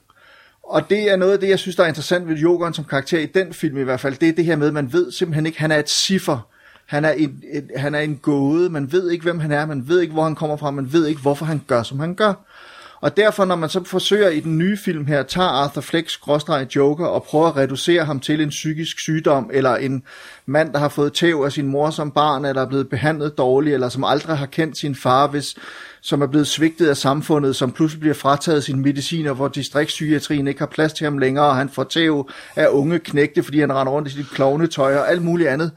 Og 0.62 0.90
det 0.90 1.12
er 1.12 1.16
noget 1.16 1.32
af 1.32 1.38
det, 1.38 1.48
jeg 1.48 1.58
synes, 1.58 1.76
der 1.76 1.82
er 1.82 1.88
interessant 1.88 2.28
ved 2.28 2.36
Jokeren 2.36 2.74
som 2.74 2.84
karakter 2.84 3.18
i 3.18 3.26
den 3.26 3.52
film 3.52 3.76
i 3.76 3.82
hvert 3.82 4.00
fald. 4.00 4.16
Det 4.16 4.28
er 4.28 4.32
det 4.32 4.44
her 4.44 4.56
med, 4.56 4.66
at 4.66 4.74
man 4.74 4.92
ved 4.92 5.12
simpelthen 5.12 5.46
ikke, 5.46 5.60
han 5.60 5.72
er 5.72 5.78
et 5.78 5.90
ciffer. 5.90 6.48
Han 6.86 7.04
er 7.04 7.10
en, 7.10 7.42
et, 7.52 7.70
han 7.76 7.94
er 7.94 8.00
en 8.00 8.16
gåde. 8.16 8.70
Man 8.70 8.92
ved 8.92 9.10
ikke, 9.10 9.22
hvem 9.22 9.38
han 9.38 9.52
er. 9.52 9.66
Man 9.66 9.88
ved 9.88 10.00
ikke, 10.00 10.12
hvor 10.12 10.24
han 10.24 10.34
kommer 10.34 10.56
fra. 10.56 10.70
Man 10.70 10.92
ved 10.92 11.06
ikke, 11.06 11.20
hvorfor 11.20 11.44
han 11.44 11.60
gør, 11.66 11.82
som 11.82 12.00
han 12.00 12.14
gør. 12.14 12.34
Og 13.00 13.16
derfor, 13.16 13.44
når 13.44 13.56
man 13.56 13.68
så 13.68 13.84
forsøger 13.84 14.28
i 14.28 14.40
den 14.40 14.58
nye 14.58 14.76
film 14.76 15.06
her, 15.06 15.22
tager 15.22 15.48
Arthur 15.48 15.80
Fleck 15.80 16.10
skråstreg 16.10 16.76
Joker 16.76 17.06
og 17.06 17.22
prøver 17.22 17.46
at 17.46 17.56
reducere 17.56 18.04
ham 18.04 18.20
til 18.20 18.40
en 18.40 18.48
psykisk 18.48 18.98
sygdom, 18.98 19.50
eller 19.52 19.76
en 19.76 20.02
mand, 20.46 20.72
der 20.72 20.78
har 20.78 20.88
fået 20.88 21.12
tæv 21.12 21.42
af 21.44 21.52
sin 21.52 21.66
mor 21.66 21.90
som 21.90 22.10
barn, 22.10 22.44
eller 22.44 22.62
er 22.62 22.68
blevet 22.68 22.88
behandlet 22.88 23.38
dårligt, 23.38 23.74
eller 23.74 23.88
som 23.88 24.04
aldrig 24.04 24.38
har 24.38 24.46
kendt 24.46 24.78
sin 24.78 24.94
far, 24.94 25.26
hvis, 25.26 25.56
som 26.00 26.22
er 26.22 26.26
blevet 26.26 26.46
svigtet 26.46 26.88
af 26.88 26.96
samfundet, 26.96 27.56
som 27.56 27.72
pludselig 27.72 28.00
bliver 28.00 28.14
frataget 28.14 28.64
sin 28.64 28.82
medicin, 28.82 29.26
og 29.26 29.34
hvor 29.34 29.48
distriktspsykiatrien 29.48 30.48
ikke 30.48 30.60
har 30.60 30.66
plads 30.66 30.92
til 30.92 31.04
ham 31.04 31.18
længere, 31.18 31.44
og 31.44 31.56
han 31.56 31.68
får 31.68 31.84
tæv 31.84 32.30
af 32.56 32.68
unge 32.68 32.98
knægte, 32.98 33.42
fordi 33.42 33.60
han 33.60 33.72
render 33.72 33.92
rundt 33.92 34.08
i 34.08 34.10
sit 34.10 34.30
klovnetøj 34.30 34.96
og 34.96 35.10
alt 35.10 35.22
muligt 35.22 35.48
andet. 35.48 35.70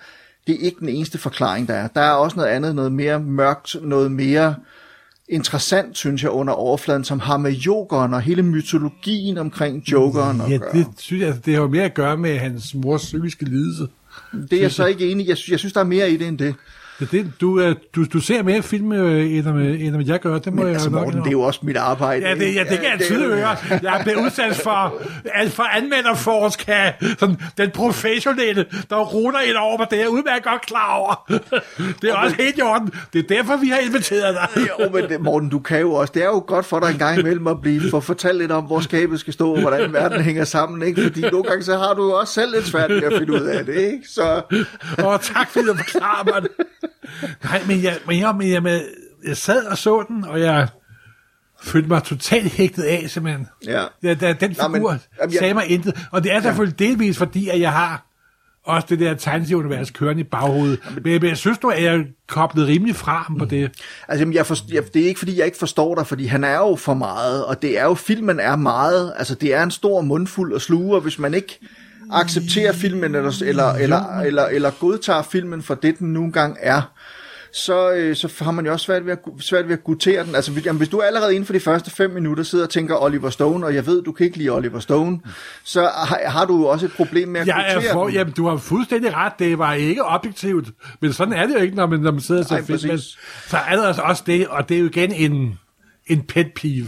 Det 0.48 0.56
er 0.56 0.66
ikke 0.66 0.80
den 0.80 0.90
eneste 0.90 1.18
forklaring, 1.18 1.68
der 1.68 1.74
er. 1.74 1.88
Der 1.88 2.02
er 2.02 2.12
også 2.12 2.38
noget 2.38 2.50
andet, 2.50 2.76
noget 2.76 2.92
mere 2.92 3.20
mørkt, 3.20 3.76
noget 3.82 4.12
mere 4.12 4.56
interessant, 5.30 5.98
synes 5.98 6.24
jeg, 6.24 6.32
under 6.32 6.54
overfladen, 6.54 7.04
som 7.04 7.20
har 7.20 7.38
med 7.38 7.52
jokeren 7.52 8.14
og 8.14 8.22
hele 8.22 8.44
mytologien 8.44 9.38
omkring 9.38 9.92
jokeren 9.92 10.42
at 10.42 10.52
Ja, 10.52 10.58
gøre. 10.58 10.74
det 10.74 10.88
synes 10.98 11.24
jeg, 11.24 11.46
det 11.46 11.54
har 11.54 11.62
jo 11.62 11.68
mere 11.68 11.84
at 11.84 11.94
gøre 11.94 12.18
med 12.18 12.38
hans 12.38 12.76
mors 12.76 13.02
psykiske 13.04 13.46
lidelse. 13.46 13.88
Det 14.50 14.54
er 14.58 14.62
jeg 14.62 14.72
så 14.72 14.86
ikke 14.86 15.12
enig 15.12 15.26
i. 15.26 15.30
Jeg, 15.30 15.38
synes- 15.38 15.52
jeg 15.52 15.60
synes, 15.60 15.74
der 15.74 15.80
er 15.80 15.84
mere 15.86 16.12
i 16.12 16.18
det 16.18 16.28
end 16.28 16.38
det. 16.38 16.56
Det, 17.00 17.12
det, 17.12 17.32
du, 17.42 17.60
øh, 17.60 17.76
du, 17.96 18.06
du 18.14 18.20
ser 18.20 18.44
mere 18.44 18.62
film, 18.62 18.92
øh, 18.92 19.32
end, 19.32 19.48
om, 19.48 19.58
øh, 19.60 19.82
end 19.82 19.96
om 19.96 20.02
jeg 20.02 20.20
gør. 20.20 20.40
Det 20.40 20.54
må 20.54 20.56
Men 20.56 20.66
jeg 20.66 20.74
altså, 20.74 20.90
nok 20.90 21.06
Morten, 21.06 21.20
det 21.20 21.28
er 21.28 21.32
jo 21.32 21.42
også 21.42 21.60
mit 21.64 21.78
arbejde. 21.78 22.28
Ja, 22.28 22.36
det, 22.36 22.56
ja, 22.56 22.60
det 22.60 22.80
kan 22.80 22.84
jeg 22.92 23.00
tydeligt 23.02 23.32
høre. 23.34 23.58
Jeg 23.84 24.00
er 24.00 24.04
blevet 24.04 24.26
udsat 24.26 24.56
for, 24.56 25.02
alt 25.34 25.54
for 25.54 25.64
anmelderforsk 25.64 26.64
af 26.68 26.96
sådan, 27.20 27.38
den 27.58 27.72
professionelle, 27.72 28.66
der 28.90 28.96
ruter 28.96 29.40
ind 29.40 29.56
over 29.56 29.78
mig. 29.78 29.88
Det 29.90 29.98
er 29.98 30.02
jeg 30.02 30.10
udmærket 30.10 30.44
godt 30.44 30.62
klar 30.62 30.96
over. 30.96 31.32
Det 32.02 32.10
er 32.10 32.14
også 32.16 32.36
helt 32.40 32.58
i 32.58 32.62
orden. 32.62 32.92
Det 33.14 33.20
er 33.20 33.36
derfor, 33.36 33.58
vi 33.58 33.68
har 33.68 33.78
inviteret 33.78 34.36
dig. 34.36 34.68
Jo, 34.80 34.90
men 34.90 35.10
det, 35.10 35.22
Morten, 35.22 35.50
du 35.50 35.60
kan 35.60 35.80
jo 35.80 35.94
også. 35.94 36.12
Det 36.16 36.22
er 36.24 36.28
jo 36.28 36.44
godt 36.48 36.66
for 36.66 36.80
dig 36.80 36.90
en 36.92 36.98
gang 36.98 37.20
imellem 37.20 37.48
at 37.48 37.62
blive 37.62 37.82
for 37.90 38.00
fortalt 38.00 38.38
lidt 38.38 38.52
om, 38.52 38.64
hvor 38.64 38.80
skabet 38.80 39.20
skal 39.20 39.34
stå, 39.34 39.54
og 39.54 39.62
hvordan 39.62 39.94
verden 39.94 40.22
hænger 40.22 40.44
sammen, 40.44 40.88
ikke? 40.88 41.04
Fordi 41.04 41.22
nogle 41.22 41.44
gange 41.44 41.64
så 41.64 41.78
har 41.78 41.94
du 41.94 42.14
også 42.14 42.34
selv 42.34 42.52
lidt 42.56 42.66
svært 42.66 42.90
ved 42.90 43.04
at 43.04 43.14
finde 43.18 43.34
ud 43.34 43.42
af 43.42 43.66
det, 43.66 43.76
ikke? 43.76 44.00
Så 44.10 44.42
Og 44.98 45.22
tak 45.22 45.52
fordi 45.52 45.66
du 45.66 45.76
forklarer 45.76 46.24
mig 46.24 46.42
det. 46.42 46.52
Nej, 47.44 47.62
men 47.68 47.84
jeg, 47.84 47.98
men 48.08 48.20
jeg, 48.20 48.36
men 48.36 48.50
jeg, 48.52 48.64
men 48.64 48.80
jeg 49.28 49.38
sad 49.38 49.66
og 49.66 49.78
så 49.78 50.06
den, 50.08 50.24
og 50.24 50.40
jeg 50.42 50.68
følte 51.64 51.88
mig 51.88 52.04
totalt 52.04 52.52
hægtet 52.52 52.84
af, 52.84 53.06
simpelthen. 53.10 53.48
Ja. 53.66 53.84
ja 54.04 54.14
da, 54.14 54.34
den 54.34 54.50
Nå, 54.50 54.56
figur 54.56 54.70
men, 54.70 54.82
men, 54.82 55.00
jamen, 55.22 55.34
sagde 55.38 55.54
mig 55.54 55.66
intet. 55.72 56.08
Og 56.12 56.24
det 56.24 56.34
er 56.34 56.42
selvfølgelig 56.42 56.80
delvis, 56.80 57.18
fordi 57.18 57.50
at 57.50 57.60
jeg 57.60 57.72
har 57.72 58.04
også 58.66 58.88
det 58.90 59.00
der 59.00 59.14
tegneserieunivers 59.14 59.92
kørende 59.92 60.22
i 60.22 60.24
baghovedet. 60.24 60.80
Men, 60.94 61.04
men 61.04 61.24
jeg 61.24 61.38
synes 61.38 61.64
nu, 61.64 61.70
at 61.70 61.84
jeg 61.84 61.96
er 61.96 62.04
koblet 62.28 62.68
rimelig 62.68 62.96
fra 62.96 63.24
ham 63.24 63.38
på 63.38 63.46
det. 63.46 63.64
Altså, 64.08 64.22
jamen, 64.22 64.34
jeg 64.34 64.46
forst- 64.46 64.74
jeg, 64.74 64.84
det 64.94 65.02
er 65.02 65.08
ikke, 65.08 65.20
fordi 65.20 65.38
jeg 65.38 65.46
ikke 65.46 65.58
forstår 65.58 65.96
dig, 65.96 66.08
fordi 66.08 66.26
han 66.26 66.44
er 66.44 66.58
jo 66.58 66.76
for 66.76 66.94
meget, 66.94 67.46
og 67.46 67.62
det 67.62 67.80
er 67.80 67.84
jo, 67.84 67.94
filmen 67.94 68.40
er 68.40 68.56
meget, 68.56 69.14
altså 69.18 69.36
det 69.36 69.54
er 69.54 69.64
en 69.64 69.72
stor 69.72 70.02
mundfuld 70.02 70.56
at 70.56 70.62
sluge, 70.62 70.96
og 70.96 71.02
hvis 71.02 71.20
man 71.20 71.34
ikke 71.34 71.60
accepterer 72.12 72.72
filmen, 72.74 73.16
eller, 73.16 73.42
eller, 73.46 73.72
eller, 73.74 74.20
eller, 74.20 74.46
eller 74.46 74.72
godtager 74.80 75.22
filmen 75.22 75.62
for 75.62 75.76
det, 75.76 76.00
den 76.00 76.14
nu 76.14 76.24
engang 76.24 76.58
er, 76.62 76.82
så, 77.54 77.92
øh, 77.92 78.16
så 78.16 78.34
har 78.42 78.52
man 78.52 78.66
jo 78.66 78.72
også 78.72 78.86
svært 78.86 79.06
ved 79.06 79.12
at, 79.12 79.20
svært 79.40 79.68
ved 79.68 79.74
at 79.74 79.84
gutere 79.84 80.26
den. 80.26 80.36
Altså, 80.36 80.52
hvis- 80.52 80.66
jamen, 80.66 80.78
hvis 80.78 80.90
du 80.90 81.02
allerede 81.02 81.36
inden 81.36 81.46
for 81.46 81.54
de 81.54 81.60
første 81.60 81.92
fem 81.92 82.10
minutter 82.12 82.44
sidder 82.44 82.66
og 82.66 82.70
tænker 82.70 83.04
Oliver 83.04 83.30
Stone, 83.30 83.66
og 83.66 83.76
jeg 83.76 83.86
ved, 83.86 84.02
du 84.04 84.12
kan 84.12 84.26
ikke 84.26 84.38
lide 84.38 84.50
Oliver 84.50 84.80
Stone, 84.80 85.20
så 85.64 85.82
har, 85.82 86.22
har 86.26 86.46
du 86.46 86.58
jo 86.58 86.66
også 86.66 86.86
et 86.86 86.92
problem 86.92 87.28
med 87.30 87.42
at 87.42 87.48
Jeg 87.48 87.66
er 87.68 87.74
gutere 87.76 87.92
for, 87.94 88.06
den. 88.06 88.14
jamen, 88.14 88.34
du 88.34 88.48
har 88.48 88.58
fuldstændig 88.58 89.14
ret, 89.16 89.34
det 89.40 89.58
var 89.58 89.74
ikke 89.74 90.04
objektivt. 90.06 90.68
Men 91.02 91.14
sådan 91.14 91.34
er 91.34 91.48
det 91.48 91.54
jo 91.54 91.60
ikke, 91.60 91.76
når 91.76 91.86
man, 91.88 92.00
når 92.00 92.12
man 92.12 92.22
sidder 92.22 92.42
og 92.42 92.48
ser 92.48 92.56
film. 92.66 92.80
Så 93.48 93.58
er 93.58 93.76
der 93.76 93.84
altså 93.88 94.02
også 94.02 94.24
det, 94.26 94.48
og 94.48 94.70
det 94.70 94.76
er 94.78 94.82
jo 94.82 94.86
igen 94.86 95.12
en, 95.12 95.60
en 96.08 96.22
pet 96.22 96.48
peeve. 96.56 96.88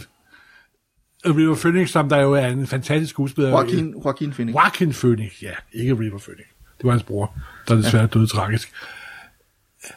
River 1.25 1.55
Phoenix, 1.55 1.89
som 1.89 2.09
der 2.09 2.17
jo 2.17 2.33
er 2.33 2.47
en 2.47 2.67
fantastisk 2.67 3.09
skuespiller. 3.09 3.49
Joaquin, 3.49 3.93
Joaquin 4.05 4.31
Phoenix. 4.31 4.53
Joaquin 4.53 4.93
Phoenix, 4.93 5.41
ja. 5.41 5.51
Ikke 5.73 5.93
River 5.93 6.19
Phoenix. 6.19 6.45
Det 6.77 6.85
var 6.85 6.91
hans 6.91 7.03
bror, 7.03 7.33
der 7.67 7.75
desværre 7.75 8.07
døde 8.07 8.27
tragisk. 8.27 8.71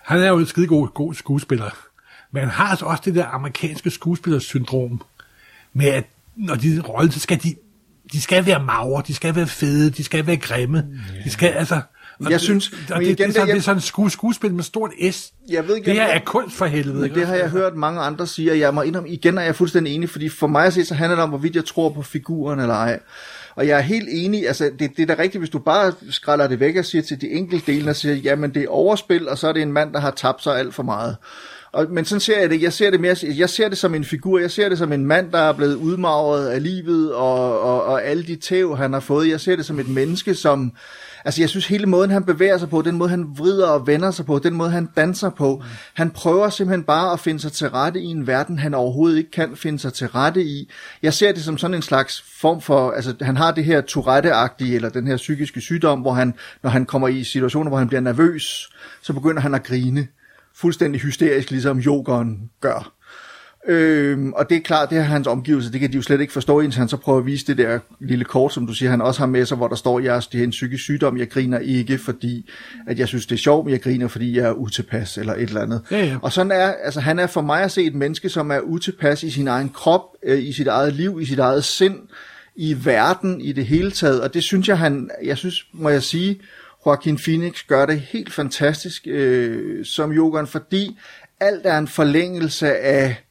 Han 0.02 0.20
er 0.20 0.28
jo 0.28 0.38
en 0.38 0.46
skide 0.46 0.66
god, 0.66 0.88
god 0.88 1.14
skuespiller. 1.14 1.70
Men 2.30 2.40
han 2.40 2.50
har 2.50 2.64
altså 2.64 2.84
også 2.84 3.02
det 3.04 3.14
der 3.14 3.26
amerikanske 3.26 3.90
skuespillersyndrom, 3.90 5.02
med 5.72 5.86
at 5.86 6.04
når 6.36 6.54
de 6.54 6.80
roller, 6.80 7.12
så 7.12 7.20
skal 7.20 7.42
de, 7.42 7.54
de 8.12 8.20
skal 8.20 8.46
være 8.46 8.64
magre, 8.64 9.02
de 9.06 9.14
skal 9.14 9.36
være 9.36 9.46
fede, 9.46 9.90
de 9.90 10.04
skal 10.04 10.26
være 10.26 10.36
grimme. 10.36 11.00
De 11.24 11.30
skal 11.30 11.48
altså... 11.48 11.80
og 12.26 12.30
Jeg 12.30 12.38
det- 12.38 12.40
synes- 12.40 12.70
og 12.90 13.00
det, 13.00 13.06
igen, 13.06 13.16
det, 13.16 13.24
er 13.26 13.32
sådan, 13.32 13.48
jeg- 13.48 13.54
det 13.54 13.60
er 13.60 13.64
sådan 13.64 13.80
sku, 13.80 14.08
skuespil 14.08 14.54
med 14.54 14.64
stort 14.64 14.90
S. 15.12 15.32
Jeg 15.50 15.68
ved 15.68 15.76
ikke, 15.76 15.86
det 15.86 15.94
her 15.94 16.06
jeg- 16.06 16.16
er 16.16 16.20
kunst 16.24 16.56
for 16.56 16.66
helvede. 16.66 17.00
Men 17.00 17.14
det 17.14 17.26
har 17.26 17.34
jeg 17.34 17.48
hørt 17.50 17.76
mange 17.76 18.00
andre 18.00 18.26
sige, 18.26 18.50
og 18.50 18.58
jeg 18.58 18.74
må 18.74 18.82
indrømme, 18.82 19.08
igen 19.10 19.38
er 19.38 19.42
jeg 19.42 19.56
fuldstændig 19.56 19.94
enig, 19.94 20.10
fordi 20.10 20.28
for 20.28 20.46
mig 20.46 20.66
at 20.66 20.72
se, 20.72 20.84
så 20.84 20.94
handler 20.94 21.16
det 21.16 21.22
om, 21.22 21.28
hvorvidt 21.28 21.56
jeg 21.56 21.64
tror 21.64 21.88
på 21.88 22.02
figuren 22.02 22.60
eller 22.60 22.74
ej. 22.74 23.00
Og 23.56 23.66
jeg 23.66 23.78
er 23.78 23.82
helt 23.82 24.08
enig, 24.12 24.46
altså 24.48 24.70
det, 24.78 24.90
det 24.96 25.10
er 25.10 25.14
da 25.14 25.22
rigtigt, 25.22 25.40
hvis 25.40 25.50
du 25.50 25.58
bare 25.58 25.92
skræller 26.10 26.46
det 26.46 26.60
væk 26.60 26.76
og 26.76 26.84
siger 26.84 27.02
til 27.02 27.20
de 27.20 27.28
enkelte 27.28 27.72
dele, 27.72 27.90
og 27.90 27.96
siger, 27.96 28.14
jamen 28.14 28.54
det 28.54 28.62
er 28.62 28.68
overspil, 28.68 29.28
og 29.28 29.38
så 29.38 29.48
er 29.48 29.52
det 29.52 29.62
en 29.62 29.72
mand, 29.72 29.92
der 29.92 30.00
har 30.00 30.10
tabt 30.10 30.42
sig 30.42 30.58
alt 30.58 30.74
for 30.74 30.82
meget. 30.82 31.16
Og, 31.72 31.86
men 31.90 32.04
sådan 32.04 32.20
ser 32.20 32.40
jeg 32.40 32.50
det. 32.50 32.62
Jeg 32.62 32.72
ser 32.72 32.90
det, 32.90 33.00
mere, 33.00 33.16
jeg 33.22 33.50
ser 33.50 33.68
det 33.68 33.78
som 33.78 33.94
en 33.94 34.04
figur. 34.04 34.38
Jeg 34.38 34.50
ser 34.50 34.68
det 34.68 34.78
som 34.78 34.92
en 34.92 35.06
mand, 35.06 35.32
der 35.32 35.38
er 35.38 35.52
blevet 35.52 35.74
udmagret 35.74 36.48
af 36.48 36.62
livet 36.62 37.14
og, 37.14 37.60
og, 37.60 37.84
og 37.84 38.04
alle 38.04 38.22
de 38.22 38.36
tæv, 38.36 38.76
han 38.76 38.92
har 38.92 39.00
fået. 39.00 39.28
Jeg 39.28 39.40
ser 39.40 39.56
det 39.56 39.64
som 39.64 39.80
et 39.80 39.88
menneske, 39.88 40.34
som... 40.34 40.72
Altså, 41.24 41.42
jeg 41.42 41.48
synes, 41.48 41.66
hele 41.66 41.86
måden, 41.86 42.10
han 42.10 42.24
bevæger 42.24 42.58
sig 42.58 42.68
på, 42.68 42.82
den 42.82 42.96
måde, 42.96 43.10
han 43.10 43.26
vrider 43.36 43.66
og 43.68 43.86
vender 43.86 44.10
sig 44.10 44.26
på, 44.26 44.38
den 44.38 44.54
måde, 44.54 44.70
han 44.70 44.88
danser 44.96 45.30
på, 45.30 45.56
mm. 45.56 45.68
han 45.94 46.10
prøver 46.10 46.48
simpelthen 46.48 46.84
bare 46.84 47.12
at 47.12 47.20
finde 47.20 47.40
sig 47.40 47.52
til 47.52 47.68
rette 47.68 48.00
i 48.00 48.06
en 48.06 48.26
verden, 48.26 48.58
han 48.58 48.74
overhovedet 48.74 49.18
ikke 49.18 49.30
kan 49.30 49.56
finde 49.56 49.78
sig 49.78 49.92
til 49.92 50.06
rette 50.06 50.42
i. 50.42 50.70
Jeg 51.02 51.14
ser 51.14 51.32
det 51.32 51.44
som 51.44 51.58
sådan 51.58 51.74
en 51.74 51.82
slags 51.82 52.24
form 52.40 52.60
for, 52.60 52.90
altså, 52.90 53.14
han 53.20 53.36
har 53.36 53.52
det 53.52 53.64
her 53.64 53.80
tourette 53.80 54.30
eller 54.60 54.88
den 54.88 55.06
her 55.06 55.16
psykiske 55.16 55.60
sygdom, 55.60 56.00
hvor 56.00 56.12
han, 56.12 56.34
når 56.62 56.70
han 56.70 56.86
kommer 56.86 57.08
i 57.08 57.24
situationer, 57.24 57.68
hvor 57.68 57.78
han 57.78 57.88
bliver 57.88 58.00
nervøs, 58.00 58.70
så 59.02 59.12
begynder 59.12 59.42
han 59.42 59.54
at 59.54 59.62
grine 59.62 60.06
fuldstændig 60.62 61.00
hysterisk, 61.00 61.50
ligesom 61.50 61.80
yogeren 61.80 62.50
gør. 62.60 62.92
Øhm, 63.68 64.32
og 64.32 64.50
det 64.50 64.56
er 64.56 64.60
klart, 64.60 64.90
det 64.90 64.98
er 64.98 65.02
hans 65.02 65.26
omgivelser, 65.26 65.70
det 65.70 65.80
kan 65.80 65.90
de 65.90 65.96
jo 65.96 66.02
slet 66.02 66.20
ikke 66.20 66.32
forstå, 66.32 66.60
indtil 66.60 66.78
han 66.78 66.88
så 66.88 66.96
prøver 66.96 67.18
at 67.18 67.26
vise 67.26 67.46
det 67.46 67.58
der 67.58 67.78
lille 68.00 68.24
kort, 68.24 68.52
som 68.52 68.66
du 68.66 68.72
siger, 68.74 68.90
han 68.90 69.00
også 69.00 69.20
har 69.20 69.26
med 69.26 69.46
sig, 69.46 69.56
hvor 69.56 69.68
der 69.68 69.76
står, 69.76 70.00
jeg 70.00 70.22
det 70.32 70.40
er 70.40 70.44
en 70.44 70.50
psykisk 70.50 70.82
sygdom, 70.82 71.18
jeg 71.18 71.30
griner 71.30 71.58
ikke, 71.58 71.98
fordi 71.98 72.50
at 72.86 72.98
jeg 72.98 73.08
synes, 73.08 73.26
det 73.26 73.34
er 73.34 73.38
sjovt, 73.38 73.64
men 73.64 73.72
jeg 73.72 73.82
griner, 73.82 74.08
fordi 74.08 74.36
jeg 74.36 74.48
er 74.48 74.52
utilpas, 74.52 75.18
eller 75.18 75.34
et 75.34 75.40
eller 75.40 75.60
andet. 75.60 75.82
Ja, 75.90 76.04
ja. 76.04 76.16
Og 76.22 76.32
sådan 76.32 76.52
er, 76.52 76.72
altså 76.84 77.00
han 77.00 77.18
er 77.18 77.26
for 77.26 77.40
mig 77.40 77.62
at 77.62 77.70
se 77.70 77.84
et 77.84 77.94
menneske, 77.94 78.28
som 78.28 78.50
er 78.50 78.60
utilpas 78.60 79.22
i 79.22 79.30
sin 79.30 79.48
egen 79.48 79.68
krop, 79.68 80.02
øh, 80.22 80.42
i 80.42 80.52
sit 80.52 80.66
eget 80.66 80.92
liv, 80.92 81.18
i 81.20 81.24
sit 81.24 81.38
eget 81.38 81.64
sind, 81.64 81.98
i 82.56 82.76
verden 82.84 83.40
i 83.40 83.52
det 83.52 83.66
hele 83.66 83.90
taget, 83.90 84.20
og 84.20 84.34
det 84.34 84.42
synes 84.42 84.68
jeg, 84.68 84.78
han, 84.78 85.10
jeg 85.24 85.38
synes, 85.38 85.66
må 85.72 85.88
jeg 85.88 86.02
sige, 86.02 86.40
Joaquin 86.86 87.18
Phoenix 87.18 87.66
gør 87.66 87.86
det 87.86 88.00
helt 88.00 88.32
fantastisk 88.32 89.06
øh, 89.06 89.84
som 89.84 90.12
Jokeren, 90.12 90.46
fordi 90.46 90.98
alt 91.40 91.66
er 91.66 91.78
en 91.78 91.88
forlængelse 91.88 92.76
af 92.76 93.24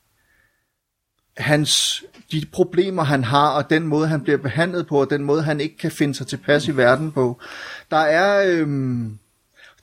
hans, 1.37 2.03
de 2.31 2.45
problemer, 2.51 3.03
han 3.03 3.23
har, 3.23 3.49
og 3.49 3.69
den 3.69 3.87
måde, 3.87 4.07
han 4.07 4.21
bliver 4.23 4.37
behandlet 4.37 4.87
på, 4.87 5.01
og 5.01 5.09
den 5.09 5.23
måde, 5.23 5.43
han 5.43 5.59
ikke 5.59 5.77
kan 5.77 5.91
finde 5.91 6.15
sig 6.15 6.27
tilpas 6.27 6.67
i 6.67 6.77
verden 6.77 7.11
på. 7.11 7.39
Der 7.91 7.97
er, 7.97 8.43
Øh, 8.47 8.67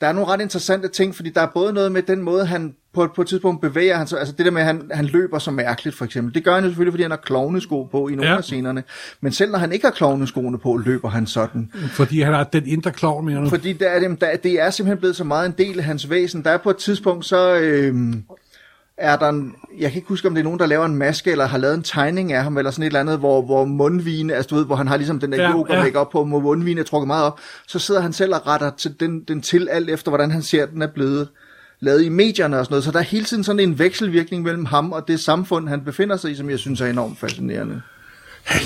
der 0.01 0.07
er 0.07 0.13
nogle 0.13 0.33
ret 0.33 0.41
interessante 0.41 0.87
ting, 0.87 1.15
fordi 1.15 1.29
der 1.29 1.41
er 1.41 1.47
både 1.53 1.73
noget 1.73 1.91
med 1.91 2.01
den 2.01 2.21
måde, 2.21 2.45
han 2.45 2.75
på, 2.93 3.07
på 3.15 3.21
et 3.21 3.27
tidspunkt 3.27 3.61
bevæger 3.61 3.97
han 3.97 4.07
sig, 4.07 4.19
altså 4.19 4.33
det 4.37 4.45
der 4.45 4.51
med, 4.51 4.61
at 4.61 4.65
han, 4.67 4.91
han 4.93 5.05
løber 5.05 5.39
så 5.39 5.51
mærkeligt, 5.51 5.95
for 5.97 6.05
eksempel. 6.05 6.33
Det 6.33 6.43
gør 6.43 6.53
han 6.55 6.63
jo 6.63 6.69
selvfølgelig, 6.69 6.93
fordi 6.93 7.03
han 7.03 7.11
har 7.11 7.17
klovnesko 7.17 7.83
på 7.83 8.07
i 8.07 8.15
nogle 8.15 8.31
Ja. 8.31 8.37
af 8.37 8.43
scenerne. 8.43 8.83
Men 9.21 9.31
selv 9.31 9.51
når 9.51 9.59
han 9.59 9.71
ikke 9.71 9.85
har 9.85 9.91
klovneskoene 9.93 10.57
på, 10.57 10.77
løber 10.77 11.09
han 11.09 11.27
sådan. 11.27 11.71
Fordi 11.91 12.21
han 12.21 12.33
har 12.33 12.43
den 12.43 12.67
indre 12.67 12.91
klovn 12.91 13.25
nu. 13.25 13.49
Fordi 13.49 13.73
der 13.73 13.89
er, 13.89 13.99
det, 13.99 14.21
der, 14.21 14.35
det 14.43 14.61
er 14.61 14.69
simpelthen 14.69 14.97
blevet 14.97 15.15
så 15.15 15.23
meget 15.23 15.45
en 15.45 15.55
del 15.57 15.79
af 15.79 15.85
hans 15.85 16.09
væsen. 16.09 16.43
Der 16.43 16.49
er 16.51 16.57
på 16.57 16.69
et 16.69 16.77
tidspunkt, 16.77 17.25
så 17.25 17.55
øhm, 17.59 18.23
er 18.99 19.15
der 19.15 19.29
en, 19.29 19.55
jeg 19.77 19.91
kan 19.91 19.97
ikke 19.97 20.09
huske, 20.09 20.27
om 20.27 20.33
det 20.33 20.41
er 20.41 20.43
nogen, 20.43 20.59
der 20.59 20.65
laver 20.65 20.85
en 20.85 20.95
maske, 20.95 21.31
eller 21.31 21.45
har 21.45 21.57
lavet 21.57 21.75
en 21.75 21.83
tegning 21.83 22.33
af 22.33 22.43
ham, 22.43 22.57
eller 22.57 22.71
sådan 22.71 22.83
et 22.83 22.87
eller 22.87 22.99
andet, 22.99 23.19
hvor, 23.19 23.41
hvor 23.41 23.65
mundvine, 23.65 24.33
altså 24.33 24.47
du 24.47 24.55
ved, 24.55 24.65
hvor 24.65 24.75
han 24.75 24.87
har 24.87 24.97
ligesom 24.97 25.19
den 25.19 25.31
der 25.31 25.37
Ja, 25.37 25.63
ja. 25.69 25.85
ja. 25.85 25.97
op 25.97 26.09
på, 26.09 26.25
hvor 26.25 26.39
mundvine 26.39 26.79
er 26.79 26.85
trukket 26.85 27.07
meget 27.07 27.25
op, 27.25 27.39
så 27.67 27.79
sidder 27.79 28.01
han 28.01 28.13
selv 28.13 28.35
og 28.35 28.47
retter 28.47 28.71
til 28.77 28.99
den, 28.99 29.23
den 29.23 29.41
til, 29.41 29.67
alt 29.69 29.89
efter, 29.89 30.11
hvordan 30.11 30.31
han 30.31 30.41
ser, 30.41 30.63
at 30.63 30.69
den 30.71 30.81
er 30.81 30.87
blevet 30.87 31.27
lavet 31.79 32.03
i 32.03 32.09
medierne 32.09 32.59
og 32.59 32.65
sådan 32.65 32.73
noget. 32.73 32.83
Så 32.83 32.91
der 32.91 32.99
er 32.99 33.03
hele 33.03 33.25
tiden 33.25 33.43
sådan 33.43 33.59
en 33.59 33.79
vekselvirkning 33.79 34.43
mellem 34.43 34.65
ham 34.65 34.91
og 34.91 35.07
det 35.07 35.19
samfund, 35.19 35.69
han 35.69 35.81
befinder 35.81 36.17
sig 36.17 36.31
i, 36.31 36.35
som 36.35 36.49
jeg 36.49 36.59
synes 36.59 36.81
er 36.81 36.85
enormt 36.85 37.19
fascinerende. 37.19 37.81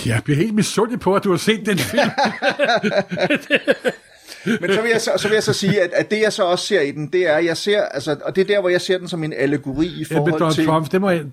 Jeg 0.06 0.22
bliver 0.24 0.38
helt 0.38 0.54
misundelig 0.54 1.00
på, 1.00 1.16
at 1.16 1.24
du 1.24 1.30
har 1.30 1.38
set 1.38 1.66
den 1.66 1.78
film. 1.78 2.10
Men 4.46 4.74
så 4.74 4.82
vil 4.82 4.92
jeg 4.92 5.02
så, 5.02 5.12
så, 5.18 5.28
vil 5.28 5.34
jeg 5.34 5.44
så 5.44 5.54
sige, 5.54 5.82
at, 5.82 5.94
at 5.94 6.12
det 6.12 6.22
jeg 6.22 6.34
så 6.34 6.44
også 6.44 6.68
ser 6.68 6.82
i 6.82 6.92
den, 6.92 7.08
det 7.08 7.30
er, 7.30 7.38
jeg 7.38 7.58
ser, 7.58 7.82
altså, 7.82 8.16
og 8.24 8.36
det 8.36 8.42
er 8.42 8.46
der, 8.46 8.60
hvor 8.60 8.70
jeg 8.70 8.82
ser 8.82 8.98
den 8.98 9.08
som 9.08 9.24
en 9.24 9.34
allegori 9.34 9.88
i 9.88 10.06
Ja, 10.12 10.18
forhold 10.18 10.34
Donald 10.34 10.56
til... 10.56 10.66
Trump, 10.66 10.92
det 10.92 11.02
må 11.02 11.10
jeg... 11.10 11.24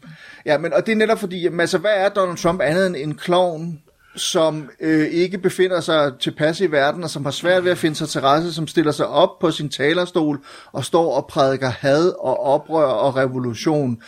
Ja, 0.46 0.58
men, 0.58 0.72
og 0.72 0.86
det 0.86 0.92
er 0.92 0.96
netop 0.96 1.18
fordi, 1.18 1.42
jamen, 1.42 1.60
altså, 1.60 1.78
hvad 1.78 1.94
er 1.94 2.08
Donald 2.08 2.36
Trump 2.36 2.60
andet 2.60 2.86
end 2.86 2.96
en 2.96 3.14
klovn, 3.14 3.80
som 4.16 4.70
øh, 4.80 5.06
ikke 5.06 5.38
befinder 5.38 5.80
sig 5.80 6.12
tilpas 6.20 6.60
i 6.60 6.72
verden, 6.72 7.04
og 7.04 7.10
som 7.10 7.24
har 7.24 7.32
svært 7.32 7.64
ved 7.64 7.70
at 7.70 7.78
finde 7.78 7.96
sig 7.96 8.08
til 8.08 8.20
rette, 8.20 8.52
som 8.52 8.66
stiller 8.66 8.92
sig 8.92 9.06
op 9.06 9.38
på 9.38 9.50
sin 9.50 9.68
talerstol 9.68 10.40
og 10.72 10.84
står 10.84 11.14
og 11.14 11.26
prædiker 11.26 11.68
had 11.68 12.08
og 12.18 12.40
oprør 12.40 12.86
og 12.86 13.16
revolution. 13.16 14.02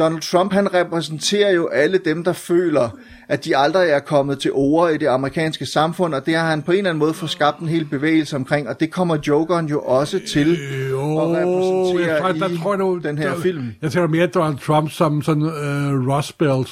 Donald 0.00 0.20
Trump, 0.20 0.52
han 0.52 0.74
repræsenterer 0.74 1.52
jo 1.52 1.68
alle 1.68 2.00
dem, 2.04 2.24
der 2.24 2.32
føler, 2.32 2.98
at 3.28 3.44
de 3.44 3.56
aldrig 3.56 3.88
er 3.90 3.98
kommet 3.98 4.38
til 4.38 4.50
ord 4.52 4.92
i 4.92 4.96
det 4.96 5.06
amerikanske 5.06 5.66
samfund, 5.66 6.14
og 6.14 6.26
det 6.26 6.36
har 6.36 6.50
han 6.50 6.62
på 6.62 6.72
en 6.72 6.78
eller 6.78 6.90
anden 6.90 6.98
måde 6.98 7.14
fået 7.14 7.30
skabt 7.30 7.58
en 7.58 7.68
hel 7.68 7.84
bevægelse 7.84 8.36
omkring, 8.36 8.68
og 8.68 8.80
det 8.80 8.90
kommer 8.90 9.18
Jokeren 9.28 9.66
jo 9.66 9.80
også 9.80 10.20
til 10.32 10.58
Jo, 10.90 11.18
at 11.18 11.28
repræsentere 11.28 12.14
jeg 12.14 12.20
tror, 12.20 12.32
der 12.32 12.48
i 12.48 12.56
tror 12.56 12.72
jeg 12.72 12.78
nu, 12.78 12.98
den 12.98 13.18
her 13.18 13.34
der, 13.34 13.40
film. 13.40 13.72
Jeg 13.82 13.92
tænker 13.92 14.08
mere 14.08 14.26
Donald 14.26 14.58
Trump 14.58 14.90
som 14.90 15.22
sådan 15.22 15.42
uh, 15.42 16.16
Rust 16.16 16.38
Belt, 16.38 16.68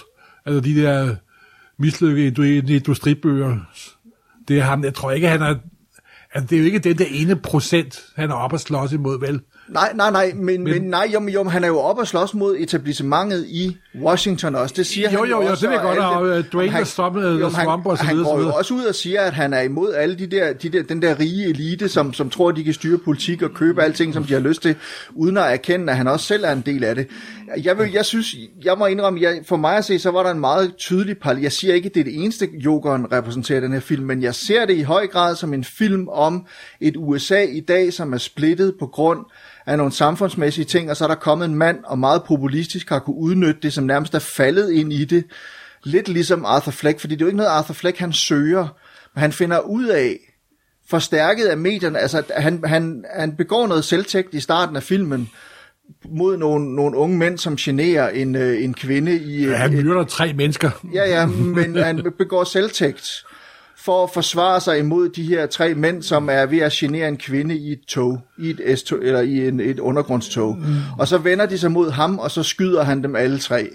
altså 0.46 0.60
de 0.60 0.82
der 0.82 1.14
mislykkede 1.78 2.28
indu- 2.28 2.72
industribøger. 2.72 3.56
Det 4.48 4.58
er 4.58 4.62
ham, 4.62 4.84
jeg 4.84 4.94
tror 4.94 5.10
ikke, 5.10 5.28
han 5.28 5.42
er... 5.42 5.54
Altså, 6.34 6.46
det 6.50 6.56
er 6.56 6.60
jo 6.60 6.64
ikke 6.64 6.78
den 6.78 6.98
der 6.98 7.04
ene 7.10 7.36
procent, 7.36 8.00
han 8.16 8.30
er 8.30 8.34
oppe 8.34 8.54
at 8.54 8.60
slås 8.60 8.92
imod, 8.92 9.20
vel? 9.20 9.40
Nej, 9.68 9.92
nej, 9.94 10.10
nej, 10.10 10.32
men, 10.34 10.44
men, 10.46 10.64
Men- 10.64 10.82
nej, 10.82 11.10
jo, 11.14 11.28
jo, 11.28 11.44
han 11.44 11.64
er 11.64 11.68
jo 11.68 11.78
oppe 11.78 12.02
og 12.02 12.06
slås 12.06 12.34
mod 12.34 12.56
etablissementet 12.58 13.46
i 13.48 13.76
Washington 14.02 14.54
også. 14.54 14.74
Det 14.76 14.86
siger 14.86 15.10
Jo, 15.12 15.18
han 15.20 15.28
jo, 15.28 15.42
jo, 15.42 15.48
også, 15.50 15.66
det 15.66 15.74
ved 15.74 15.80
godt, 15.82 15.98
og, 15.98 16.26
det- 16.28 16.36
øh, 16.38 16.44
Dwayne 16.52 16.70
han- 16.72 16.80
øh, 16.80 16.86
The 17.22 17.30
jo, 17.38 17.48
han- 17.48 17.64
Swamp 17.64 17.86
og 17.86 17.98
så 17.98 18.04
Han 18.04 18.16
videre, 18.16 18.26
så 18.28 18.34
går 18.34 18.40
jo 18.42 18.52
også 18.52 18.74
ud 18.74 18.84
og 18.84 18.94
siger, 18.94 19.20
at 19.22 19.32
han 19.32 19.52
er 19.54 19.60
imod 19.60 19.94
alle 19.94 20.14
de 20.18 20.26
der, 20.26 20.52
de 20.52 20.68
der, 20.68 20.82
den 20.82 21.02
der 21.02 21.18
rige 21.20 21.48
elite, 21.48 21.88
som, 21.88 22.12
som 22.12 22.30
tror, 22.30 22.50
de 22.50 22.64
kan 22.64 22.74
styre 22.74 22.98
politik 22.98 23.42
og 23.42 23.50
købe 23.54 23.82
alting, 23.82 24.14
som 24.14 24.24
de 24.24 24.32
har 24.32 24.40
lyst 24.40 24.62
til, 24.62 24.74
uden 25.14 25.36
at 25.36 25.52
erkende, 25.52 25.90
at 25.92 25.96
han 25.96 26.08
også 26.08 26.26
selv 26.26 26.44
er 26.44 26.52
en 26.52 26.62
del 26.66 26.84
af 26.84 26.94
det. 26.94 27.06
Jeg, 27.56 27.78
vil, 27.78 27.92
jeg 27.92 28.04
synes, 28.04 28.34
jeg 28.64 28.78
må 28.78 28.86
indrømme, 28.86 29.20
jeg, 29.20 29.40
for 29.46 29.56
mig 29.56 29.76
at 29.76 29.84
se, 29.84 29.98
så 29.98 30.10
var 30.10 30.22
der 30.22 30.30
en 30.30 30.40
meget 30.40 30.76
tydelig 30.76 31.18
parallel. 31.18 31.42
Jeg 31.42 31.52
siger 31.52 31.74
ikke, 31.74 31.86
at 31.86 31.94
det 31.94 32.00
er 32.00 32.04
det 32.04 32.22
eneste, 32.22 32.48
Jokeren 32.52 33.12
repræsenterer 33.12 33.60
den 33.60 33.72
her 33.72 33.80
film, 33.80 34.06
men 34.06 34.22
jeg 34.22 34.34
ser 34.34 34.66
det 34.66 34.76
i 34.76 34.82
høj 34.82 35.06
grad 35.06 35.36
som 35.36 35.54
en 35.54 35.64
film 35.64 36.08
om 36.08 36.46
et 36.80 36.96
USA 36.96 37.42
i 37.42 37.60
dag, 37.60 37.92
som 37.92 38.12
er 38.12 38.18
splittet 38.18 38.74
på 38.78 38.86
grund 38.86 39.20
af 39.66 39.76
nogle 39.76 39.92
samfundsmæssige 39.92 40.64
ting, 40.64 40.90
og 40.90 40.96
så 40.96 41.04
er 41.04 41.08
der 41.08 41.14
kommet 41.14 41.48
en 41.48 41.54
mand, 41.54 41.78
og 41.84 41.98
meget 41.98 42.22
populistisk 42.24 42.88
har 42.88 42.98
kunne 42.98 43.16
udnytte 43.16 43.60
det, 43.62 43.72
som 43.72 43.84
nærmest 43.84 44.14
er 44.14 44.18
faldet 44.18 44.70
ind 44.70 44.92
i 44.92 45.04
det. 45.04 45.24
Lidt 45.84 46.08
ligesom 46.08 46.44
Arthur 46.44 46.72
Fleck, 46.72 47.00
fordi 47.00 47.14
det 47.14 47.20
er 47.20 47.24
jo 47.24 47.28
ikke 47.28 47.36
noget, 47.36 47.50
Arthur 47.50 47.74
Fleck 47.74 47.98
han 47.98 48.12
søger, 48.12 48.68
men 49.14 49.20
han 49.20 49.32
finder 49.32 49.58
ud 49.58 49.86
af, 49.86 50.18
forstærket 50.90 51.46
af 51.46 51.56
medierne, 51.56 51.98
altså 51.98 52.22
han, 52.36 52.62
han, 52.64 53.04
han 53.14 53.36
begår 53.36 53.66
noget 53.66 53.84
selvtægt 53.84 54.34
i 54.34 54.40
starten 54.40 54.76
af 54.76 54.82
filmen, 54.82 55.30
mod 56.10 56.36
nogle, 56.36 56.74
nogle 56.74 56.96
unge 56.96 57.18
mænd, 57.18 57.38
som 57.38 57.56
generer 57.56 58.08
en, 58.08 58.36
øh, 58.36 58.64
en 58.64 58.74
kvinde 58.74 59.18
i... 59.18 59.46
Ja, 59.46 59.56
han 59.56 59.72
myrder 59.72 60.04
tre 60.04 60.32
mennesker. 60.32 60.70
Ja, 60.94 61.08
ja, 61.08 61.26
men 61.26 61.76
han 61.84 62.12
begår 62.18 62.44
selvtægt 62.44 63.24
for 63.78 64.04
at 64.04 64.10
forsvare 64.14 64.60
sig 64.60 64.78
imod 64.78 65.08
de 65.08 65.22
her 65.22 65.46
tre 65.46 65.74
mænd, 65.74 66.02
som 66.02 66.28
er 66.30 66.46
ved 66.46 66.58
at 66.58 66.72
genere 66.72 67.08
en 67.08 67.16
kvinde 67.16 67.56
i 67.56 67.72
et 67.72 67.80
tog, 67.88 68.20
i 68.38 68.50
et 68.50 68.78
S-tog, 68.78 68.98
eller 69.02 69.20
i 69.20 69.48
en, 69.48 69.60
et 69.60 69.78
undergrundstog. 69.78 70.56
Mm. 70.56 70.64
Og 70.98 71.08
så 71.08 71.18
vender 71.18 71.46
de 71.46 71.58
sig 71.58 71.72
mod 71.72 71.90
ham, 71.90 72.18
og 72.18 72.30
så 72.30 72.42
skyder 72.42 72.82
han 72.82 73.02
dem 73.02 73.16
alle 73.16 73.38
tre. 73.38 73.68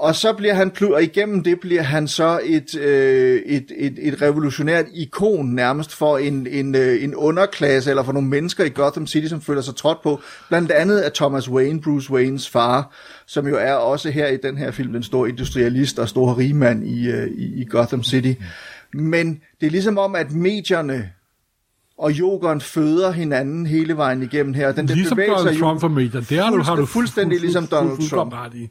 Og 0.00 0.14
så 0.14 0.32
bliver 0.32 0.54
han, 0.54 0.70
plu- 0.70 0.94
og 0.94 1.02
igennem 1.02 1.42
det 1.42 1.60
bliver 1.60 1.82
han 1.82 2.08
så 2.08 2.40
et, 2.44 2.74
øh, 2.74 3.42
et, 3.46 3.72
et, 3.76 3.98
et 3.98 4.22
revolutionært 4.22 4.84
ikon 4.94 5.54
nærmest 5.54 5.94
for 5.94 6.18
en, 6.18 6.46
en, 6.46 6.74
øh, 6.74 7.04
en 7.04 7.14
underklasse, 7.14 7.90
eller 7.90 8.02
for 8.02 8.12
nogle 8.12 8.28
mennesker 8.28 8.64
i 8.64 8.68
Gotham 8.68 9.06
City, 9.06 9.28
som 9.28 9.40
føler 9.40 9.60
sig 9.60 9.76
trådt 9.76 10.02
på. 10.02 10.20
Blandt 10.48 10.70
andet 10.70 10.98
af 10.98 11.12
Thomas 11.12 11.50
Wayne, 11.50 11.80
Bruce 11.80 12.10
Waynes 12.10 12.48
far, 12.48 12.94
som 13.26 13.46
jo 13.46 13.56
er 13.56 13.72
også 13.72 14.10
her 14.10 14.26
i 14.26 14.36
den 14.36 14.58
her 14.58 14.70
film 14.70 14.92
den 14.92 15.02
store 15.02 15.28
industrialist 15.28 15.98
og 15.98 16.08
store 16.08 16.36
rigmand 16.36 16.86
i, 16.86 17.08
øh, 17.10 17.28
i, 17.28 17.60
i 17.60 17.64
Gotham 17.64 18.02
City. 18.04 18.32
Men 18.92 19.40
det 19.60 19.66
er 19.66 19.70
ligesom 19.70 19.98
om, 19.98 20.14
at 20.14 20.32
medierne 20.32 21.10
og 22.00 22.10
yogeren 22.12 22.60
føder 22.60 23.10
hinanden 23.12 23.66
hele 23.66 23.96
vejen 23.96 24.22
igennem 24.22 24.54
her. 24.54 24.72
Den 24.72 24.88
der 24.88 24.94
Ligesom 24.94 25.16
bevægelser 25.16 25.38
Donald 25.44 25.58
Trump 25.60 25.80
for 25.80 25.88
medier. 25.88 26.20
Det 26.20 26.38
har 26.38 26.50
du, 26.50 26.62
har 26.62 26.76
du 26.76 26.86
fuldstændig 26.86 27.40
ligesom 27.40 27.66
Donald 27.66 28.10
Trump. 28.10 28.32
ret 28.32 28.54
i. 28.54 28.68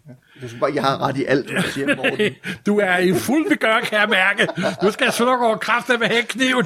Jeg 0.62 0.76
jeg 0.76 0.84
har 0.84 1.02
ret 1.08 1.18
i 1.18 1.24
alt, 1.26 1.46
hvad 1.52 1.62
jeg 1.64 1.72
siger, 1.74 1.96
Morten. 1.96 2.32
Du 2.66 2.78
er 2.80 2.98
i 2.98 3.14
fuld 3.14 3.50
begør, 3.50 3.80
kan 3.90 4.00
jeg 4.00 4.08
mærke. 4.10 4.48
Nu 4.84 4.92
skal 4.92 5.12
Søndergaard 5.12 5.60
kræfte 5.60 5.98
med 5.98 6.08
hækkniven. 6.08 6.66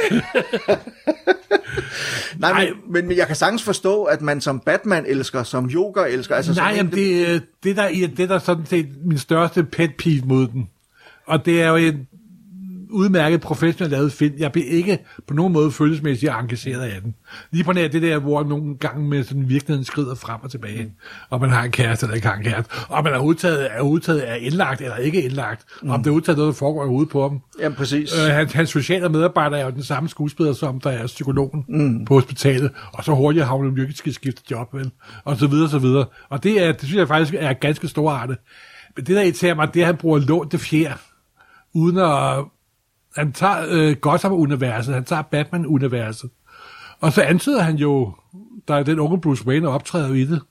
Nej, 2.38 2.52
Nej. 2.54 2.70
men, 2.90 3.08
men, 3.08 3.18
jeg 3.18 3.28
kan 3.28 3.36
sagtens 3.36 3.64
forstå, 3.64 4.04
at 4.04 4.22
man 4.22 4.42
som 4.42 4.60
Batman-elsker, 4.60 5.44
som 5.44 5.70
yoga-elsker... 5.70 6.36
Altså 6.36 6.54
Nej, 6.54 6.74
jamen, 6.78 6.92
en, 6.92 6.98
det, 6.98 7.36
er- 7.36 7.40
det, 7.64 7.76
der, 7.76 7.84
er- 7.84 8.08
det 8.18 8.30
der 8.30 8.36
er 8.36 8.40
sådan 8.40 8.66
set 8.66 8.88
min 9.06 9.18
største 9.18 9.64
pet 9.64 9.92
peeve 9.98 10.22
mod 10.26 10.48
den. 10.48 10.70
Og 11.28 11.46
det 11.46 11.62
er 11.62 11.68
jo 11.70 11.76
en 11.76 12.08
udmærket 12.94 13.42
professionelt 13.42 13.92
lavet 13.92 14.12
film. 14.12 14.36
Jeg 14.38 14.52
blev 14.52 14.66
ikke 14.68 15.00
på 15.28 15.34
nogen 15.34 15.54
måde 15.54 15.72
følelsesmæssigt 15.72 16.32
engageret 16.32 16.82
af 16.82 17.02
den. 17.02 17.16
Lige 17.52 17.64
på 17.64 17.74
nær 17.74 17.88
det 17.88 18.02
der, 18.02 18.20
hvor 18.20 18.44
nogle 18.44 18.78
gange 18.78 19.08
med 19.10 19.24
sådan 19.24 19.50
virkeligheden 19.50 19.86
skrider 19.86 20.16
frem 20.16 20.40
og 20.44 20.52
tilbage. 20.52 20.94
Og 21.30 21.42
man 21.42 21.50
har 21.50 21.64
en 21.64 21.72
kæreste 21.72 22.06
eller 22.06 22.16
ikke 22.16 22.28
har 22.28 22.36
en 22.36 22.44
kæreste. 22.44 22.72
Og 22.90 23.04
man 23.04 23.14
er 23.14 23.20
udtaget, 23.20 23.68
er 23.72 23.82
udtaget 23.82 24.30
er 24.30 24.36
indlagt 24.36 24.82
eller 24.82 24.98
ikke 24.98 25.22
indlagt. 25.22 25.66
Mm. 25.82 25.90
Om 25.90 26.04
det 26.04 26.10
er 26.10 26.14
udtaget 26.14 26.38
noget, 26.38 26.54
der 26.54 26.58
foregår 26.58 26.86
i 26.86 26.88
hovedet 26.88 27.10
på 27.10 27.22
ham. 27.22 27.42
Jamen 27.60 27.76
præcis. 27.76 28.12
Øh, 28.20 28.34
hans, 28.34 28.54
hans 28.54 28.70
sociale 28.70 29.10
medarbejder 29.10 29.58
er 29.58 29.66
jo 29.66 29.72
den 29.72 29.84
samme 29.84 30.10
skuespiller, 30.10 30.54
som 30.54 30.80
der 30.80 30.90
er 30.90 31.08
psykologen 31.08 31.66
mm. 31.70 32.06
på 32.06 32.14
hospitalet, 32.14 32.72
og 32.94 33.04
så 33.04 33.12
hurtigt 33.14 33.46
har 33.46 33.56
hun 33.56 33.80
ikke 33.80 33.94
skal 33.94 34.14
skifte 34.14 34.42
job, 34.52 34.74
vel? 34.74 34.92
og 35.24 35.38
så 35.38 35.48
videre, 35.48 35.70
så 35.70 35.80
videre. 35.80 36.06
Og 36.30 36.44
det, 36.44 36.64
er, 36.64 36.72
det 36.72 36.82
synes 36.82 36.96
jeg 36.96 37.08
faktisk 37.08 37.36
er 37.40 37.54
ganske 37.54 37.88
storartet. 37.88 38.38
Men 38.96 39.06
det, 39.06 39.16
der 39.16 39.22
irriterer 39.22 39.56
mig, 39.56 39.74
det 39.74 39.80
er, 39.80 39.84
at 39.84 39.88
han 39.88 39.98
bruger 39.98 40.20
lånte 40.20 40.58
fjer, 40.58 40.94
uden 41.74 41.98
at... 41.98 42.46
Han 43.16 43.32
tager 43.32 43.66
øh, 43.70 43.96
Gotham-universet, 43.96 44.94
han 44.94 45.04
tager 45.04 45.22
Batman-universet, 45.22 46.30
og 47.00 47.14
så 47.14 47.22
antyder 47.22 47.62
han 47.62 47.76
jo, 47.76 48.14
der 48.68 48.76
er 48.76 48.84
den 48.84 49.00
unge 49.00 49.22
Bruce 49.22 49.48
Wayne, 49.48 49.66
der 49.66 49.72
optræder 49.72 50.14
i 50.14 50.26
det, 50.26 50.42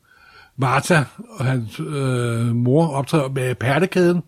Martha 0.57 1.03
og 1.39 1.45
hans 1.45 1.81
øh, 1.81 2.55
mor 2.55 2.89
optræder 2.89 3.29
med 3.29 3.55
pertekæden, 3.55 4.23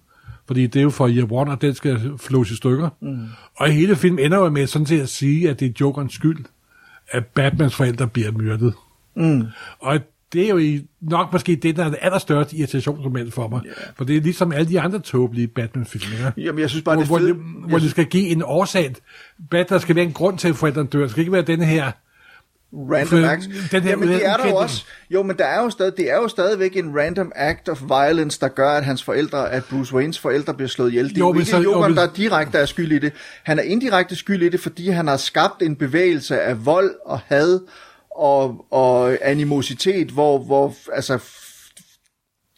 fordi 0.47 0.66
det 0.66 0.78
er 0.78 0.82
jo 0.82 0.91
for 0.91 1.09
Year 1.09 1.32
One, 1.32 1.51
og 1.51 1.62
den 1.62 1.74
skal 1.74 2.12
flås 2.18 2.51
i 2.51 2.57
stykker. 2.57 2.89
Mm. 3.01 3.26
Og 3.57 3.68
hele 3.68 3.97
filmen 3.97 4.24
ender 4.24 4.39
jo 4.39 4.51
med 4.51 4.66
sådan 4.66 4.87
til 4.87 4.97
at 4.97 5.09
sige, 5.09 5.51
at 5.51 5.61
det 5.61 5.68
er 5.68 5.72
Jokerens 5.80 6.14
skyld, 6.14 6.45
at 7.11 7.26
Batmans 7.26 7.74
forældre 7.74 8.09
bliver 8.09 8.32
myrdet. 8.32 8.74
Mm. 9.16 9.45
Og 9.78 10.01
det 10.35 10.45
er 10.45 10.49
jo 10.49 10.59
i, 10.59 10.87
nok 11.01 11.32
måske 11.32 11.57
det, 11.57 11.76
der 11.76 11.85
er 11.85 11.89
det 11.89 11.99
allerstørste 12.03 12.57
irritationsmoment 12.57 13.35
for 13.35 13.49
mig. 13.49 13.61
Yeah. 13.66 13.76
For 13.97 14.05
det 14.05 14.16
er 14.16 14.20
ligesom 14.20 14.53
alle 14.53 14.68
de 14.68 14.80
andre 14.80 14.99
tåbelige 14.99 15.47
Batman-film. 15.49 16.05
Jamen, 16.37 16.59
jeg 16.61 16.70
synes 16.70 16.85
bare, 16.85 16.95
hvor, 16.95 17.03
det 17.03 17.09
hvor, 17.09 17.16
er 17.16 17.20
fedt. 17.20 17.37
det, 17.37 17.68
hvor 17.68 17.78
det 17.78 17.91
skal 17.91 18.05
give 18.07 18.26
en 18.28 18.43
årsag. 18.45 18.95
Bat, 19.51 19.68
der 19.68 19.78
skal 19.78 19.97
være 19.97 20.05
en 20.05 20.12
grund 20.12 20.39
til, 20.39 20.49
at 20.49 20.57
forældrene 20.57 20.89
dør. 20.89 21.01
Det 21.01 21.11
skal 21.11 21.20
ikke 21.20 21.32
være 21.32 21.43
denne 21.43 21.64
her 21.64 21.91
Random 22.76 23.24
acts. 23.24 23.47
den 23.72 23.82
her 23.82 23.91
Jamen, 23.91 24.09
det 24.09 24.26
er 24.26 24.37
der 24.37 24.49
jo 24.49 24.57
også. 24.57 24.85
Jo, 25.11 25.22
men 25.22 25.37
der 25.39 25.45
er 25.45 25.62
jo 25.62 25.70
stadig, 25.70 25.93
det 25.97 26.11
er 26.11 26.16
jo 26.16 26.28
stadigvæk 26.28 26.76
en 26.76 26.99
random 26.99 27.32
act 27.35 27.68
of 27.68 27.82
violence, 27.82 28.41
der 28.41 28.49
gør, 28.49 28.70
at 28.70 28.85
hans 28.85 29.03
forældre, 29.03 29.51
at 29.53 29.64
Bruce 29.70 29.95
Waynes 29.95 30.18
forældre 30.18 30.55
bliver 30.55 30.68
slået 30.68 30.89
ihjel. 30.91 31.09
Det 31.09 31.14
er 31.14 31.18
Jo, 31.18 31.32
jo, 31.32 31.39
ikke 31.39 31.51
så- 31.51 31.57
jo, 31.57 31.62
Jokeren, 31.62 31.91
men- 31.93 31.97
der 31.97 32.12
direkte 32.16 32.59
er 32.59 32.66
skyld 32.66 32.93
i 32.93 32.99
det. 32.99 33.12
Han 33.43 33.59
er 33.59 33.62
indirekte 33.62 34.16
skyld 34.16 34.43
i 34.43 34.49
det, 34.49 34.61
fordi 34.61 34.89
han 34.89 35.07
har 35.07 35.16
skabt 35.16 35.62
en 35.62 35.76
bevægelse 35.76 36.41
af 36.41 36.66
vold 36.66 36.91
og 37.07 37.20
had 37.26 37.61
og, 38.15 38.67
og 38.71 39.19
animositet, 39.23 40.09
hvor, 40.11 40.39
hvor 40.39 40.75
altså, 40.93 41.19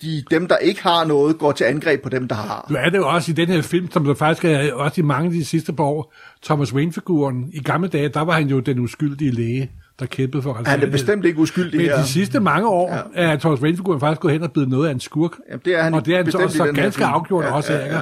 de, 0.02 0.24
dem, 0.30 0.46
der 0.48 0.56
ikke 0.56 0.82
har 0.82 1.04
noget, 1.04 1.38
går 1.38 1.52
til 1.52 1.64
angreb 1.64 2.02
på 2.02 2.08
dem, 2.08 2.28
der 2.28 2.34
har. 2.34 2.66
Nu 2.70 2.76
er 2.76 2.90
det 2.90 2.98
jo 2.98 3.08
også 3.08 3.30
i 3.30 3.34
den 3.34 3.48
her 3.48 3.62
film, 3.62 3.90
som 3.90 4.04
der 4.04 4.14
faktisk 4.14 4.44
er 4.44 4.72
også 4.72 5.00
i 5.00 5.04
mange 5.04 5.26
af 5.26 5.32
de 5.32 5.44
sidste 5.44 5.72
par 5.72 5.84
år, 5.84 6.14
Thomas 6.44 6.72
Wayne-figuren. 6.74 7.50
I 7.52 7.60
gamle 7.62 7.88
dage, 7.88 8.08
der 8.08 8.20
var 8.20 8.32
han 8.32 8.46
jo 8.48 8.60
den 8.60 8.78
uskyldige 8.78 9.30
læge, 9.30 9.70
der 9.98 10.06
kæmpede 10.06 10.42
for 10.42 10.52
Han 10.52 10.56
er 10.56 10.60
retfærdighed. 10.60 10.92
bestemt 10.92 11.24
ikke 11.24 11.38
uskyldig 11.38 11.80
Men 11.80 11.86
her. 11.86 11.96
de 11.96 12.06
sidste 12.06 12.40
mange 12.40 12.68
år 12.68 13.10
ja. 13.14 13.32
er 13.32 13.36
Thomas 13.36 13.60
Wayne-figuren 13.60 14.00
faktisk 14.00 14.20
gået 14.20 14.32
hen 14.32 14.42
og 14.42 14.52
blevet 14.52 14.68
noget 14.68 14.88
af 14.88 14.92
en 14.92 15.00
skurk. 15.00 15.32
Jamen, 15.48 15.60
det 15.64 15.78
er 15.78 15.82
han 15.82 15.94
og 15.94 16.06
det 16.06 16.14
er 16.14 16.22
han 16.22 16.32
så, 16.32 16.38
i 16.38 16.48
så 16.48 16.72
ganske 16.74 17.04
afgjort 17.04 17.44
også, 17.44 17.72
ja, 17.72 17.94
ja. 17.94 18.00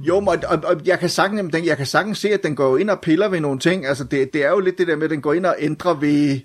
Jo, 0.00 0.20
men, 0.20 0.28
og, 0.28 0.62
og 0.64 0.80
jeg, 0.84 0.98
kan 0.98 1.08
sagtens, 1.08 1.66
jeg 1.66 1.76
kan 1.76 1.86
sagtens 1.86 2.18
se, 2.18 2.28
at 2.28 2.42
den 2.42 2.56
går 2.56 2.78
ind 2.78 2.90
og 2.90 3.00
piller 3.00 3.28
ved 3.28 3.40
nogle 3.40 3.58
ting. 3.58 3.86
Altså, 3.86 4.04
det, 4.04 4.32
det 4.32 4.44
er 4.44 4.50
jo 4.50 4.60
lidt 4.60 4.78
det 4.78 4.86
der 4.86 4.96
med, 4.96 5.04
at 5.04 5.10
den 5.10 5.20
går 5.20 5.32
ind 5.32 5.46
og 5.46 5.54
ændrer 5.58 5.94
ved... 5.94 6.40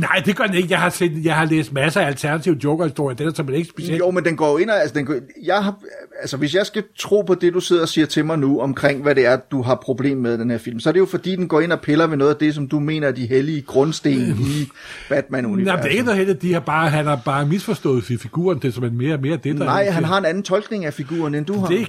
Nej, 0.00 0.22
det 0.26 0.36
gør 0.36 0.44
den 0.44 0.54
ikke. 0.54 0.68
Jeg 0.70 0.78
har, 0.80 0.90
set, 0.90 1.24
jeg 1.24 1.34
har 1.36 1.44
læst 1.44 1.72
masser 1.72 2.00
af 2.00 2.06
alternative 2.06 2.56
Joker-historier. 2.64 3.16
Det 3.16 3.38
er 3.38 3.42
der 3.42 3.52
ikke 3.54 3.68
specielt. 3.70 3.98
Jo, 3.98 4.10
men 4.10 4.24
den 4.24 4.36
går 4.36 4.58
ind 4.58 4.70
og... 4.70 4.80
Altså, 4.80 4.94
den 4.94 5.06
går, 5.06 5.14
jeg 5.44 5.64
har, 5.64 5.74
altså, 6.20 6.36
hvis 6.36 6.54
jeg 6.54 6.66
skal 6.66 6.82
tro 6.98 7.22
på 7.22 7.34
det, 7.34 7.54
du 7.54 7.60
sidder 7.60 7.82
og 7.82 7.88
siger 7.88 8.06
til 8.06 8.24
mig 8.24 8.38
nu, 8.38 8.60
omkring 8.60 9.02
hvad 9.02 9.14
det 9.14 9.26
er, 9.26 9.36
du 9.50 9.62
har 9.62 9.74
problem 9.74 10.16
med 10.18 10.38
den 10.38 10.50
her 10.50 10.58
film, 10.58 10.80
så 10.80 10.88
er 10.88 10.92
det 10.92 11.00
jo 11.00 11.06
fordi, 11.06 11.36
den 11.36 11.48
går 11.48 11.60
ind 11.60 11.72
og 11.72 11.80
piller 11.80 12.06
ved 12.06 12.16
noget 12.16 12.30
af 12.34 12.36
det, 12.36 12.54
som 12.54 12.68
du 12.68 12.80
mener 12.80 13.08
er 13.08 13.12
de 13.12 13.26
hellige 13.26 13.62
grundsten 13.62 14.12
i 14.40 14.68
Batman-universet. 15.08 15.74
Nej, 15.74 15.76
det 15.82 15.84
er 15.86 15.90
ikke 15.92 16.04
noget 16.04 16.18
heldigt. 16.18 16.42
De 16.42 16.52
har 16.52 16.60
bare, 16.60 16.88
han 16.90 17.06
har 17.06 17.20
bare 17.24 17.46
misforstået 17.46 18.02
fi- 18.02 18.16
figuren 18.18 18.60
til, 18.60 18.72
som 18.72 18.84
en 18.84 18.98
mere 18.98 19.14
og 19.14 19.20
mere 19.20 19.36
det, 19.36 19.56
der 19.58 19.64
Nej, 19.64 19.84
er- 19.86 19.90
han 19.90 20.04
har 20.04 20.18
en 20.18 20.24
anden 20.24 20.42
tolkning 20.42 20.84
af 20.84 20.94
figuren, 20.94 21.34
end 21.34 21.46
du 21.46 21.58
har. 21.60 21.66
Det, 21.66 21.88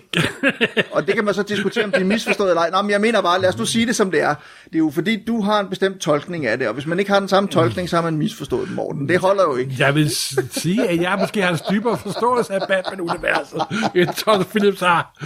Og 0.92 1.08
det 1.08 1.16
kan 1.16 1.26
man 1.26 1.34
så 1.34 1.44
diskutere, 1.44 1.84
om 1.84 1.92
det 1.92 2.02
er 2.02 2.06
misforstået 2.06 2.50
eller 2.50 2.62
ej. 2.62 2.70
Nå, 2.70 2.82
men 2.82 2.92
jeg 2.92 3.02
mener 3.02 3.22
bare, 3.22 3.42
lad 3.42 3.50
os 3.50 3.58
nu 3.58 3.66
sige 3.66 3.86
det, 3.86 3.96
som 3.96 4.12
det 4.12 4.22
er. 4.22 4.36
Det 4.66 4.76
er 4.76 4.80
jo 4.80 4.92
fordi, 4.94 5.24
du 5.28 5.42
har 5.42 5.60
en 5.60 5.68
bestemt 5.70 6.00
tolkning 6.00 6.46
af 6.46 6.58
det, 6.58 6.68
og 6.68 6.74
hvis 6.74 6.86
man 6.88 7.00
ikke 7.00 7.12
har 7.12 7.20
den 7.20 7.30
samme 7.30 7.50
tolkning, 7.50 7.79
så 7.88 7.96
har 7.96 8.04
man 8.04 8.18
misforstået 8.18 8.68
den, 8.68 8.76
Morten. 8.76 9.10
Det 9.10 9.20
holder 9.20 9.44
jo 9.44 9.56
ikke. 9.56 9.76
jeg 9.80 9.96
vil 9.96 10.10
sige, 10.52 10.90
at 10.90 11.02
jeg 11.02 11.18
måske 11.20 11.42
har 11.42 11.52
en 11.52 11.60
dybere 11.72 11.98
forståelse 11.98 12.54
af 12.54 12.62
Batman-universet, 12.68 13.62
end 13.96 14.10
Todd 14.26 14.44
Phillips 14.46 14.80
har. 14.80 15.26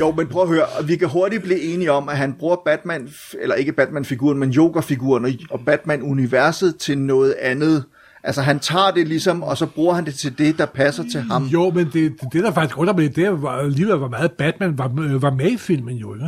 Jo, 0.00 0.10
men 0.12 0.26
prøv 0.28 0.42
at 0.42 0.48
høre, 0.48 0.66
vi 0.84 0.96
kan 0.96 1.08
hurtigt 1.08 1.42
blive 1.42 1.60
enige 1.60 1.92
om, 1.92 2.08
at 2.08 2.16
han 2.16 2.32
bruger 2.38 2.56
Batman, 2.64 3.08
eller 3.42 3.54
ikke 3.54 3.72
Batman-figuren, 3.72 4.38
men 4.38 4.50
Joker-figuren 4.50 5.38
og- 5.50 5.60
Batman-universet 5.66 6.76
til 6.76 6.98
noget 6.98 7.34
andet. 7.40 7.84
Altså, 8.26 8.42
han 8.42 8.58
tager 8.60 8.90
det 8.90 9.08
ligesom, 9.08 9.42
og 9.42 9.56
så 9.56 9.66
bruger 9.66 9.94
han 9.94 10.04
det 10.06 10.14
til 10.14 10.38
det, 10.38 10.58
der 10.58 10.66
passer 10.66 11.04
til 11.12 11.20
ham. 11.20 11.44
Jo, 11.44 11.70
men 11.70 11.90
det, 11.92 12.12
det 12.32 12.44
der 12.44 12.52
faktisk 12.52 12.78
undrer 12.78 12.94
mig, 12.94 13.16
det 13.16 13.24
er 13.24 13.30
var 13.30 13.50
alligevel, 13.50 13.96
hvor 13.96 14.08
meget 14.08 14.32
Batman 14.32 14.78
var, 14.78 14.92
øh, 15.00 15.22
var 15.22 15.30
med 15.30 15.50
i 15.50 15.56
filmen 15.56 15.96
jo, 15.96 16.14
ikke? 16.14 16.26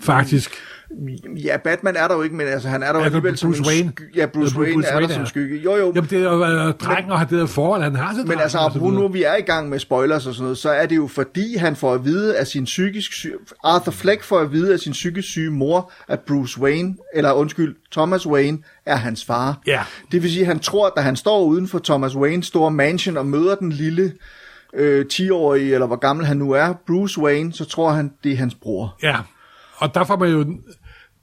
Faktisk. 0.00 0.50
Ja, 1.44 1.56
Batman 1.56 1.96
er 1.96 2.08
der 2.08 2.14
jo 2.14 2.22
ikke, 2.22 2.36
men 2.36 2.46
altså, 2.46 2.68
han 2.68 2.82
er 2.82 2.86
der 2.86 2.98
jo 2.98 3.04
Altså, 3.04 3.16
alligevel 3.16 3.38
som 3.38 3.48
Bruce 3.50 3.60
en 3.62 3.66
Wayne. 3.66 3.92
sky- 3.96 4.16
Ja, 4.16 4.26
Bruce, 4.26 4.52
Ja, 4.54 4.60
Wayne, 4.60 4.74
Bruce 4.74 4.88
er 4.88 4.94
Wayne 4.94 5.08
der 5.08 5.14
er. 5.14 5.18
som 5.18 5.26
skygge. 5.26 5.56
Jo, 5.58 5.76
jo, 5.76 5.92
Jamen, 5.94 6.10
det 6.10 6.18
er 6.18 6.22
jo 6.32 6.44
øh, 6.44 6.74
drengen 6.74 7.12
og 7.12 7.18
har 7.18 7.26
det 7.26 7.38
der 7.38 7.46
forhold, 7.46 7.82
han 7.82 7.96
har 7.96 8.14
til 8.14 8.26
Men 8.26 8.38
altså, 8.38 8.58
og 8.58 8.72
så 8.72 8.78
nu, 8.78 9.08
vi 9.08 9.22
er 9.22 9.36
i 9.36 9.40
gang 9.42 9.68
med 9.68 9.78
spoilers 9.78 10.26
og 10.26 10.34
sådan 10.34 10.42
noget, 10.44 10.58
så 10.58 10.70
er 10.70 10.86
det 10.86 10.96
jo 10.96 11.06
fordi, 11.06 11.56
han 11.56 11.76
får 11.76 11.94
at 11.94 12.04
vide 12.04 12.36
af 12.36 12.46
sin 12.46 12.64
psykisk 12.64 13.12
syge, 13.12 13.34
Arthur 13.64 13.92
Fleck 13.92 14.22
får 14.22 14.38
at 14.40 14.52
vide 14.52 14.72
af 14.72 14.78
sin 14.78 14.92
psykisk 14.92 15.28
syge 15.28 15.50
mor, 15.50 15.92
at 16.08 16.20
Bruce 16.20 16.60
Wayne, 16.60 16.94
eller 17.14 17.32
undskyld, 17.32 17.76
Thomas 17.92 18.26
Wayne, 18.26 18.58
er 18.86 18.96
hans 18.96 19.24
far. 19.24 19.60
Ja. 19.66 19.80
Det 20.12 20.22
vil 20.22 20.30
sige, 20.30 20.40
at 20.40 20.46
han 20.46 20.58
tror, 20.58 20.86
at 20.86 20.92
da 20.96 21.00
han 21.00 21.16
står 21.16 21.44
uden 21.44 21.68
for 21.68 21.78
Thomas 21.78 22.16
Waynes 22.16 22.46
store 22.46 22.70
mansion 22.70 23.16
og 23.16 23.26
møder 23.26 23.54
den 23.54 23.72
lille 23.72 24.12
øh, 24.74 25.04
10-årige, 25.12 25.74
eller 25.74 25.86
hvor 25.86 25.96
gammel 25.96 26.26
han 26.26 26.36
nu 26.36 26.50
er, 26.52 26.72
Bruce 26.86 27.20
Wayne, 27.20 27.52
så 27.52 27.64
tror 27.64 27.90
han, 27.90 28.12
det 28.24 28.32
er 28.32 28.36
hans 28.36 28.54
bror. 28.54 28.96
Ja, 29.02 29.16
og 29.76 29.94
der 29.94 30.04
får 30.04 30.16
man 30.16 30.30
jo... 30.30 30.44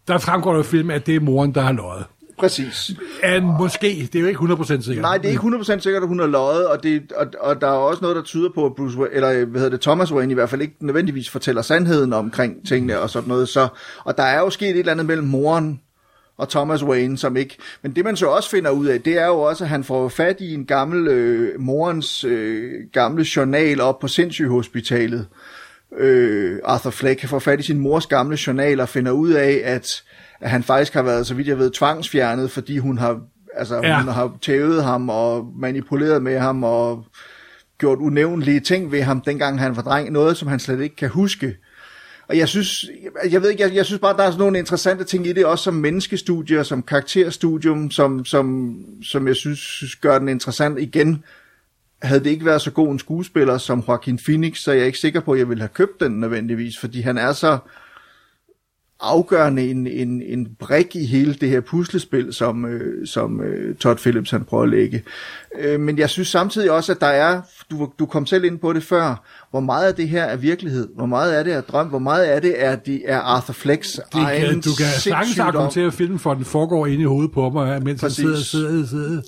Der 0.09 0.17
fremgår 0.17 0.51
der 0.51 0.57
jo 0.57 0.63
film, 0.63 0.91
at 0.91 1.05
det 1.05 1.15
er 1.15 1.19
moren, 1.19 1.55
der 1.55 1.61
har 1.61 1.71
løjet. 1.71 2.05
Præcis. 2.39 2.91
Ja, 3.23 3.41
måske. 3.41 4.09
Det 4.13 4.15
er 4.15 4.19
jo 4.19 4.27
ikke 4.27 4.39
100% 4.39 4.81
sikkert. 4.81 5.01
Nej, 5.01 5.17
det 5.17 5.25
er 5.25 5.29
ikke 5.29 5.43
100% 5.43 5.79
sikkert, 5.79 6.03
at 6.03 6.07
hun 6.07 6.19
har 6.19 6.27
løjet, 6.27 6.67
og, 6.67 6.83
det, 6.83 7.11
og, 7.15 7.27
og 7.39 7.61
der 7.61 7.67
er 7.67 7.71
også 7.71 8.01
noget, 8.01 8.15
der 8.15 8.21
tyder 8.23 8.49
på, 8.55 8.65
at 8.65 8.75
Bruce 8.75 8.97
eller 9.11 9.45
hvad 9.45 9.61
hedder 9.61 9.69
det, 9.69 9.81
Thomas 9.81 10.11
Wayne 10.11 10.31
i 10.31 10.33
hvert 10.33 10.49
fald 10.49 10.61
ikke 10.61 10.75
nødvendigvis 10.79 11.29
fortæller 11.29 11.61
sandheden 11.61 12.13
omkring 12.13 12.67
tingene 12.67 12.99
og 12.99 13.09
sådan 13.09 13.29
noget. 13.29 13.49
Så, 13.49 13.67
og 14.03 14.17
der 14.17 14.23
er 14.23 14.39
jo 14.39 14.49
sket 14.49 14.69
et 14.69 14.79
eller 14.79 14.91
andet 14.91 15.05
mellem 15.05 15.27
moren 15.27 15.81
og 16.37 16.49
Thomas 16.49 16.83
Wayne, 16.83 17.17
som 17.17 17.37
ikke... 17.37 17.57
Men 17.81 17.95
det 17.95 18.05
man 18.05 18.15
så 18.15 18.27
også 18.27 18.49
finder 18.49 18.71
ud 18.71 18.85
af, 18.85 19.01
det 19.01 19.17
er 19.17 19.25
jo 19.25 19.39
også, 19.39 19.63
at 19.63 19.69
han 19.69 19.83
får 19.83 20.09
fat 20.09 20.41
i 20.41 20.53
en 20.53 20.65
gammel, 20.65 21.07
øh, 21.07 21.59
morens 21.59 22.23
øh, 22.23 22.71
gamle 22.93 23.25
journal 23.35 23.81
op 23.81 23.99
på 23.99 24.07
sindssygehospitalet. 24.07 25.27
Øh, 25.97 26.59
Arthur 26.63 26.89
Fleck 26.91 27.27
får 27.27 27.39
fat 27.39 27.59
i 27.59 27.63
sin 27.63 27.79
mors 27.79 28.07
gamle 28.07 28.37
journal 28.47 28.79
og 28.79 28.89
finder 28.89 29.11
ud 29.11 29.31
af, 29.31 29.61
at, 29.63 30.03
at 30.41 30.49
han 30.49 30.63
faktisk 30.63 30.93
har 30.93 31.01
været, 31.01 31.27
så 31.27 31.33
vidt 31.33 31.47
jeg 31.47 31.59
ved, 31.59 31.71
tvangsfjernet, 31.71 32.51
fordi 32.51 32.77
hun 32.77 32.97
har, 32.97 33.19
altså, 33.55 33.75
Ja. 33.75 34.01
hun 34.01 34.13
har 34.13 34.37
tævet 34.41 34.83
ham 34.83 35.09
og 35.09 35.53
manipuleret 35.59 36.21
med 36.21 36.39
ham 36.39 36.63
og 36.63 37.05
gjort 37.77 37.97
unævnlige 37.97 38.59
ting 38.59 38.91
ved 38.91 39.01
ham, 39.01 39.21
dengang 39.21 39.59
han 39.59 39.75
var 39.75 39.81
dreng. 39.81 40.11
Noget, 40.11 40.37
som 40.37 40.47
han 40.47 40.59
slet 40.59 40.81
ikke 40.81 40.95
kan 40.95 41.09
huske. 41.09 41.55
Og 42.27 42.37
jeg 42.37 42.47
synes, 42.47 42.85
jeg, 43.23 43.31
jeg 43.33 43.41
ved 43.41 43.49
ikke, 43.49 43.63
jeg, 43.63 43.75
jeg 43.75 43.85
synes 43.85 43.99
bare, 44.01 44.17
der 44.17 44.23
er 44.23 44.31
sådan 44.31 44.39
nogle 44.39 44.57
interessante 44.59 45.03
ting 45.03 45.27
i 45.27 45.33
det, 45.33 45.45
også 45.45 45.63
som 45.63 45.73
menneskestudier, 45.73 46.63
som 46.63 46.83
karakterstudium, 46.83 47.91
som, 47.91 48.25
som, 48.25 48.75
som 49.03 49.27
jeg 49.27 49.35
synes, 49.35 49.59
synes 49.59 49.95
gør 49.95 50.19
den 50.19 50.29
interessant 50.29 50.79
igen. 50.79 51.23
Havde 52.01 52.23
det 52.23 52.29
ikke 52.29 52.45
været 52.45 52.61
så 52.61 52.71
god 52.71 52.91
en 52.91 52.99
skuespiller 52.99 53.57
som 53.57 53.83
Joaquin 53.87 54.19
Phoenix, 54.25 54.57
så 54.57 54.71
er 54.71 54.75
jeg 54.75 54.85
ikke 54.85 54.99
sikker 54.99 55.19
på, 55.19 55.31
at 55.31 55.39
jeg 55.39 55.49
ville 55.49 55.61
have 55.61 55.69
købt 55.73 55.99
den 55.99 56.11
nødvendigvis, 56.11 56.79
fordi 56.79 57.01
han 57.01 57.17
er 57.17 57.33
så 57.33 57.57
afgørende 59.01 59.69
en, 59.69 59.87
en, 59.87 60.21
en 60.21 60.47
brik 60.59 60.95
i 60.95 61.05
hele 61.05 61.33
det 61.33 61.49
her 61.49 61.61
puslespil, 61.61 62.33
som, 62.33 62.65
øh, 62.65 63.07
som 63.07 63.41
øh, 63.41 63.75
Todd 63.75 63.97
Phillips 63.97 64.31
han 64.31 64.43
prøver 64.43 64.63
at 64.63 64.69
lægge. 64.69 65.03
Øh, 65.59 65.79
men 65.79 65.97
jeg 65.97 66.09
synes 66.09 66.27
samtidig 66.27 66.71
også, 66.71 66.91
at 66.91 66.99
der 66.99 67.07
er, 67.07 67.41
du, 67.71 67.89
du 67.99 68.05
kom 68.05 68.25
selv 68.25 68.43
ind 68.43 68.59
på 68.59 68.73
det 68.73 68.83
før, 68.83 69.23
hvor 69.51 69.59
meget 69.59 69.87
af 69.87 69.95
det 69.95 70.09
her 70.09 70.23
er 70.23 70.35
virkelighed, 70.35 70.87
hvor 70.95 71.05
meget 71.05 71.31
af 71.31 71.43
det 71.43 71.53
er 71.53 71.61
drøm, 71.61 71.87
hvor 71.87 71.99
meget 71.99 72.23
af 72.23 72.41
det 72.41 72.63
er, 72.63 72.75
de, 72.75 73.05
er 73.05 73.19
Arthur 73.19 73.53
Flecks 73.53 73.91
Det 73.91 74.01
kan, 74.11 74.61
du 74.61 74.69
kan 74.77 74.85
sagtens 74.85 75.39
argumentere 75.39 75.87
at 75.87 75.93
filmen, 75.93 76.19
for 76.19 76.33
den 76.33 76.45
foregår 76.45 76.87
inde 76.87 77.01
i 77.01 77.05
hovedet 77.05 77.31
på 77.31 77.49
mig, 77.49 77.83
mens 77.83 78.01
Præcis. 78.01 78.17
han 78.25 78.35
sidder, 78.35 78.43
sidder, 78.43 78.87
sidder 78.87 79.21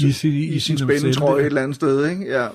i 0.00 0.12
sin, 0.12 0.32
i, 0.32 0.44
i 0.44 0.58
sin 0.58 0.78
spændetrøje 0.78 1.40
et 1.40 1.46
eller 1.46 1.62
andet 1.62 1.74
sted. 1.74 2.10
Ikke? 2.10 2.24
Ja. 2.24 2.48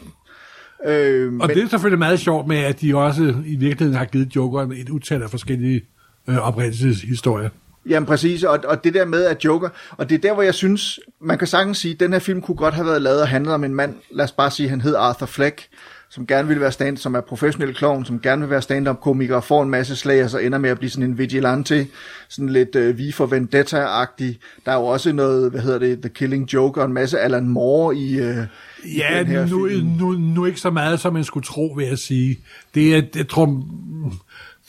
Øh, 0.86 1.34
Og 1.34 1.47
men, 1.47 1.49
det 1.49 1.63
er 1.63 1.67
selvfølgelig 1.67 1.99
meget 1.99 2.19
sjovt 2.19 2.47
med, 2.47 2.57
at 2.57 2.82
de 2.82 2.97
også 2.97 3.36
i 3.45 3.55
virkeligheden 3.55 3.97
har 3.97 4.05
givet 4.05 4.36
Jokeren 4.36 4.71
et 4.71 4.89
utal 4.89 5.23
af 5.23 5.29
forskellige 5.29 5.82
øh, 6.27 6.38
oprindelseshistorier. 6.38 7.49
Jamen 7.89 8.07
præcis, 8.07 8.43
og, 8.43 8.59
og 8.63 8.84
det 8.84 8.93
der 8.93 9.05
med 9.05 9.23
at 9.23 9.45
Joker, 9.45 9.69
og 9.91 10.09
det 10.09 10.15
er 10.15 10.19
der, 10.19 10.34
hvor 10.34 10.43
jeg 10.43 10.53
synes, 10.53 10.99
man 11.21 11.38
kan 11.38 11.47
sagtens 11.47 11.77
sige, 11.77 11.93
at 11.93 11.99
den 11.99 12.13
her 12.13 12.19
film 12.19 12.41
kunne 12.41 12.55
godt 12.55 12.73
have 12.73 12.88
været 12.88 13.01
lavet 13.01 13.21
og 13.21 13.27
handlet 13.27 13.53
om 13.53 13.63
en 13.63 13.75
mand, 13.75 13.95
lad 14.11 14.25
os 14.25 14.32
bare 14.32 14.51
sige, 14.51 14.69
han 14.69 14.82
hed 14.82 14.95
Arthur 14.95 15.25
Fleck, 15.25 15.67
som 16.12 16.28
gerne 16.28 16.47
vil 16.47 16.59
være 16.59 16.72
stand, 16.72 16.97
som 16.97 17.16
er 17.16 17.22
professionel 17.22 17.76
klovn, 17.76 18.05
som 18.05 18.20
gerne 18.20 18.41
vil 18.41 18.49
være 18.49 18.62
stand-up-komiker, 18.62 19.36
og 19.36 19.43
får 19.43 19.64
en 19.64 19.70
masse 19.70 19.95
slag, 19.95 20.24
og 20.24 20.30
så 20.30 20.38
ender 20.38 20.57
med 20.57 20.70
at 20.70 20.78
blive 20.78 20.89
sådan 20.89 21.09
en 21.09 21.18
vigilante, 21.18 21.88
sådan 22.30 22.49
lidt 22.49 22.76
uh, 22.76 22.97
vi 22.97 23.12
for 23.12 23.26
Vendetta-agtig. 23.26 24.39
Der 24.66 24.72
er 24.72 24.76
jo 24.76 24.86
også 24.86 25.12
noget, 25.14 25.51
hvad 25.51 25.62
hedder 25.62 25.80
det, 25.80 26.01
The 26.01 26.09
Killing 26.09 26.53
Joke, 26.53 26.82
og 26.82 26.86
en 26.88 26.93
masse 26.93 27.20
Alan 27.20 27.47
Moore 27.47 27.95
i, 27.95 28.20
i 28.20 28.97
Ja, 28.97 29.20
den 29.20 29.28
her 29.28 29.45
nu, 29.45 29.68
film. 29.70 29.88
nu, 29.88 30.12
nu 30.12 30.45
ikke 30.45 30.59
så 30.59 30.70
meget, 30.70 30.99
som 30.99 31.14
man 31.14 31.24
skulle 31.24 31.45
tro, 31.45 31.66
vil 31.78 31.88
jeg 31.88 31.97
sige. 31.97 32.39
Det 32.76 32.95
er, 32.95 33.01
jeg 33.16 33.28
tror, 33.28 33.64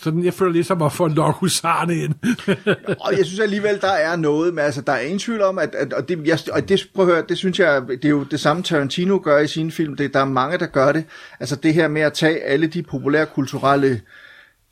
sådan, 0.03 0.24
jeg 0.24 0.34
føler 0.34 0.53
ligesom 0.53 0.82
at 0.82 0.92
få 0.92 1.09
nok 1.09 1.34
husarne 1.34 1.94
ind. 1.96 2.14
Og 3.05 3.18
jeg 3.18 3.26
synes 3.26 3.40
alligevel, 3.40 3.80
der 3.80 3.90
er 3.92 4.16
noget, 4.16 4.55
men 4.55 4.64
altså, 4.64 4.80
der 4.80 4.92
er 4.92 5.00
ingen 5.00 5.18
tvivl 5.18 5.42
om, 5.42 5.59
at, 5.59 5.74
at 5.74 5.92
og, 5.92 6.09
det, 6.09 6.26
jeg, 6.26 6.38
og 6.53 6.68
det, 6.68 6.88
prøv 6.94 7.09
at 7.09 7.14
høre, 7.14 7.24
det 7.28 7.38
synes 7.38 7.59
jeg, 7.59 7.82
det 7.88 8.05
er 8.05 8.09
jo 8.09 8.22
det 8.22 8.40
samme 8.40 8.62
Tarantino 8.62 9.18
gør 9.22 9.38
i 9.38 9.46
sine 9.46 9.70
film, 9.70 9.96
det, 9.96 10.14
der 10.14 10.20
er 10.20 10.24
mange, 10.24 10.59
der 10.59 10.66
gør 10.66 10.92
det, 10.92 11.05
altså 11.40 11.57
det 11.57 11.74
her 11.74 11.88
med 11.88 12.03
at 12.03 12.12
tage 12.12 12.42
alle 12.42 12.66
de 12.66 12.82
populære 12.82 13.26
kulturelle 13.26 14.00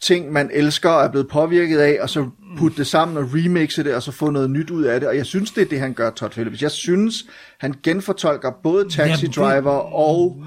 ting, 0.01 0.33
man 0.33 0.51
elsker 0.53 0.91
og 0.91 1.05
er 1.05 1.11
blevet 1.11 1.29
påvirket 1.29 1.79
af, 1.79 1.99
og 2.01 2.11
så 2.11 2.27
putte 2.59 2.77
det 2.77 2.87
sammen 2.87 3.17
og 3.17 3.25
remixe 3.35 3.85
det, 3.85 3.95
og 3.95 4.03
så 4.03 4.13
få 4.13 4.31
noget 4.31 4.51
nyt 4.51 4.71
ud 4.71 4.83
af 4.83 5.01
det, 5.01 5.09
og 5.09 5.17
jeg 5.17 5.27
synes, 5.27 5.51
det 5.51 5.63
er 5.63 5.67
det, 5.67 5.81
han 5.81 5.93
gør, 5.93 6.11
Todd 6.11 6.33
Phillips. 6.33 6.63
Jeg 6.63 6.71
synes, 6.71 7.27
han 7.59 7.75
genfortolker 7.83 8.51
både 8.63 8.89
Taxi 8.91 9.27
Driver 9.27 9.95
og, 9.95 10.45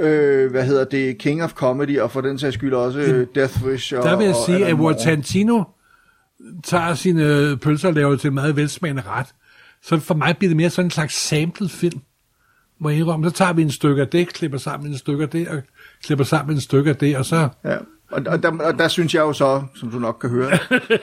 øh, 0.00 0.50
hvad 0.50 0.64
hedder 0.66 0.84
det, 0.84 1.18
King 1.18 1.42
of 1.42 1.52
Comedy, 1.52 1.98
og 1.98 2.10
for 2.10 2.20
den 2.20 2.38
sags 2.38 2.54
skyld 2.54 2.74
også 2.74 2.98
øh, 2.98 3.26
Death 3.34 3.64
Wish 3.64 3.94
og 3.96 4.02
Der 4.02 4.16
vil 4.16 4.24
jeg 4.24 4.34
og 4.34 4.44
sige, 4.46 4.66
at 4.66 4.74
hvor. 4.74 4.92
Tarantino 4.92 5.62
tager 6.64 6.94
sine 6.94 7.56
pølser 7.56 7.88
og 7.88 7.94
laver 7.94 8.16
til 8.16 8.32
meget 8.32 8.56
velsmagende 8.56 9.02
ret, 9.06 9.26
så 9.82 10.00
for 10.00 10.14
mig 10.14 10.36
bliver 10.38 10.50
det 10.50 10.56
mere 10.56 10.70
sådan 10.70 10.86
en 10.86 10.90
slags 10.90 11.14
samlet 11.14 11.70
film. 11.70 12.00
Må 12.80 12.88
jeg 12.88 12.98
indrømme, 12.98 13.30
så 13.30 13.36
tager 13.36 13.52
vi 13.52 13.62
en 13.62 13.70
stykke 13.70 14.02
af 14.02 14.08
det, 14.08 14.28
klipper 14.28 14.58
sammen 14.58 14.90
en 14.90 14.98
stykke 14.98 15.22
af 15.22 15.28
det, 15.28 15.48
og 15.48 15.62
klipper 16.04 16.24
sammen 16.24 16.56
en 16.56 16.60
stykke 16.60 16.90
af 16.90 16.96
det, 16.96 17.16
og 17.16 17.24
så... 17.24 17.48
Ja. 17.64 17.76
Og, 18.12 18.22
og, 18.26 18.42
der, 18.42 18.58
og 18.58 18.78
der 18.78 18.88
synes 18.88 19.14
jeg 19.14 19.20
jo 19.20 19.32
så, 19.32 19.62
som 19.74 19.90
du 19.90 19.98
nok 19.98 20.18
kan 20.20 20.30
høre, 20.30 20.52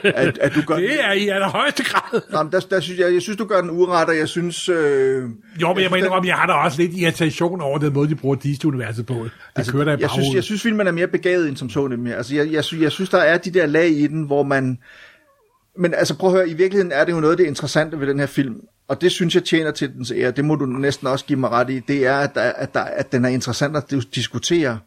at, 0.04 0.38
at 0.38 0.54
du 0.54 0.60
gør 0.66 0.76
Det 0.90 1.04
er 1.04 1.12
i 1.12 1.28
allerhøjeste 1.28 1.84
grad. 1.84 2.20
Nå, 2.30 2.42
men 2.42 2.52
der, 2.52 2.60
der 2.60 2.80
synes 2.80 3.00
jeg, 3.00 3.12
jeg 3.12 3.22
synes, 3.22 3.36
du 3.36 3.44
gør 3.44 3.60
den 3.60 3.70
uret, 3.70 4.08
og 4.08 4.16
jeg 4.16 4.28
synes... 4.28 4.68
Øh, 4.68 5.22
Jo, 5.60 5.74
men 5.74 5.82
jeg 5.82 5.90
må 5.90 5.96
indrømme, 5.96 6.28
jeg 6.28 6.36
har 6.36 6.46
da 6.46 6.52
også 6.52 6.82
lidt 6.82 6.92
irritation 6.94 7.60
over 7.60 7.78
den 7.78 7.92
måde, 7.92 8.08
de 8.08 8.14
bruger 8.14 8.36
Disney-universet 8.36 9.06
på. 9.06 9.14
Det 9.14 9.30
altså, 9.56 9.72
kører 9.72 9.84
der 9.84 9.96
i 9.96 10.00
jeg, 10.00 10.10
synes, 10.10 10.34
jeg 10.34 10.44
synes, 10.44 10.62
filmen 10.62 10.86
er 10.86 10.92
mere 10.92 11.06
begavet 11.06 11.48
end 11.48 11.56
som 11.56 11.70
så 11.70 11.86
nemlig. 11.88 12.16
Altså, 12.16 12.34
jeg, 12.34 12.52
jeg, 12.52 12.64
synes, 12.64 12.82
jeg 12.82 12.92
synes, 12.92 13.10
der 13.10 13.18
er 13.18 13.38
de 13.38 13.50
der 13.50 13.66
lag 13.66 13.88
i 13.90 14.06
den, 14.06 14.22
hvor 14.22 14.42
man... 14.42 14.78
Men 15.78 15.94
altså, 15.94 16.16
prøv 16.18 16.30
at 16.30 16.36
høre, 16.36 16.48
i 16.48 16.54
virkeligheden 16.54 16.92
er 16.92 17.04
det 17.04 17.12
jo 17.12 17.20
noget 17.20 17.32
af 17.32 17.36
det 17.36 17.46
interessante 17.46 18.00
ved 18.00 18.06
den 18.06 18.18
her 18.18 18.26
film, 18.26 18.54
og 18.88 19.00
det 19.00 19.12
synes 19.12 19.34
jeg 19.34 19.44
tjener 19.44 19.70
til 19.70 19.92
dens 19.92 20.12
ære, 20.16 20.30
det 20.30 20.44
må 20.44 20.54
du 20.54 20.66
næsten 20.66 21.06
også 21.06 21.24
give 21.24 21.38
mig 21.38 21.50
ret 21.50 21.70
i, 21.70 21.78
det 21.88 22.06
er, 22.06 22.16
at, 22.16 22.34
der, 22.34 22.42
at, 22.42 22.74
der, 22.74 22.80
at 22.80 23.12
den 23.12 23.24
er 23.24 23.28
interessant 23.28 23.76
at 23.76 23.92
dis- 23.92 24.08
diskutere. 24.14 24.78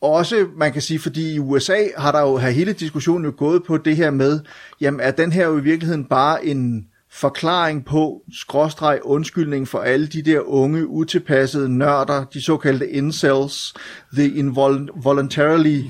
Også, 0.00 0.46
man 0.56 0.72
kan 0.72 0.82
sige, 0.82 0.98
fordi 0.98 1.34
i 1.34 1.38
USA 1.38 1.76
har 1.96 2.12
der 2.12 2.20
jo 2.20 2.36
har 2.36 2.50
hele 2.50 2.72
diskussionen 2.72 3.24
jo 3.24 3.32
gået 3.36 3.62
på 3.64 3.76
det 3.76 3.96
her 3.96 4.10
med, 4.10 4.40
jamen 4.80 5.00
er 5.00 5.10
den 5.10 5.32
her 5.32 5.46
jo 5.46 5.58
i 5.58 5.62
virkeligheden 5.62 6.04
bare 6.04 6.44
en 6.46 6.86
forklaring 7.10 7.84
på, 7.84 8.22
skråstreg 8.32 9.00
undskyldning 9.02 9.68
for 9.68 9.78
alle 9.78 10.06
de 10.06 10.22
der 10.22 10.40
unge, 10.40 10.86
utilpassede 10.86 11.78
nørder, 11.78 12.24
de 12.24 12.42
såkaldte 12.42 12.90
incels, 12.90 13.74
the 14.12 14.28
involuntarily 14.28 15.82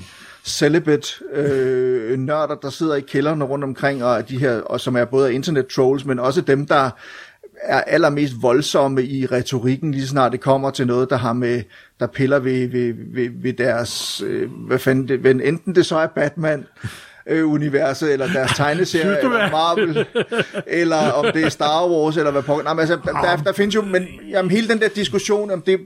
celibate 0.43 1.07
øh, 1.33 2.19
nørder, 2.19 2.55
der 2.55 2.69
sidder 2.69 2.95
i 2.95 3.01
kælderne 3.01 3.45
rundt 3.45 3.63
omkring, 3.63 4.03
og 4.03 4.29
de 4.29 4.39
her, 4.39 4.61
og 4.61 4.79
som 4.79 4.95
er 4.95 5.05
både 5.05 5.33
internet 5.33 5.67
trolls, 5.67 6.05
men 6.05 6.19
også 6.19 6.41
dem, 6.41 6.67
der 6.67 6.89
er 7.61 7.81
allermest 7.81 8.33
voldsomme 8.41 9.03
i 9.03 9.25
retorikken, 9.25 9.91
lige 9.91 10.07
snart 10.07 10.31
det 10.31 10.41
kommer 10.41 10.71
til 10.71 10.87
noget, 10.87 11.09
der 11.09 11.17
har 11.17 11.33
med, 11.33 11.63
der 11.99 12.07
piller 12.07 12.39
ved, 12.39 12.67
ved, 12.67 12.93
ved, 13.13 13.29
ved 13.33 13.53
deres, 13.53 14.21
øh, 14.25 14.51
hvad 14.51 14.79
fanden 14.79 15.07
det, 15.07 15.23
ved, 15.23 15.31
enten 15.31 15.75
det 15.75 15.85
så 15.85 15.97
er 15.97 16.07
Batman, 16.07 16.65
øh, 17.27 17.51
universet, 17.51 18.13
eller 18.13 18.27
deres 18.27 18.51
tegneserie, 18.51 19.17
eller? 19.23 19.51
Marvel, 19.51 20.05
eller 20.67 21.11
om 21.11 21.25
det 21.33 21.45
er 21.45 21.49
Star 21.49 21.87
Wars, 21.87 22.17
eller 22.17 22.31
hvad 22.31 22.43
pokker. 22.43 22.63
Nej, 22.63 22.73
men 22.73 22.79
altså, 22.79 22.97
der, 23.05 23.43
der 23.43 23.53
findes 23.53 23.75
jo, 23.75 23.81
men 23.81 24.07
jamen, 24.29 24.51
hele 24.51 24.67
den 24.67 24.79
der 24.79 24.89
diskussion, 24.89 25.51
om 25.51 25.61
det, 25.61 25.79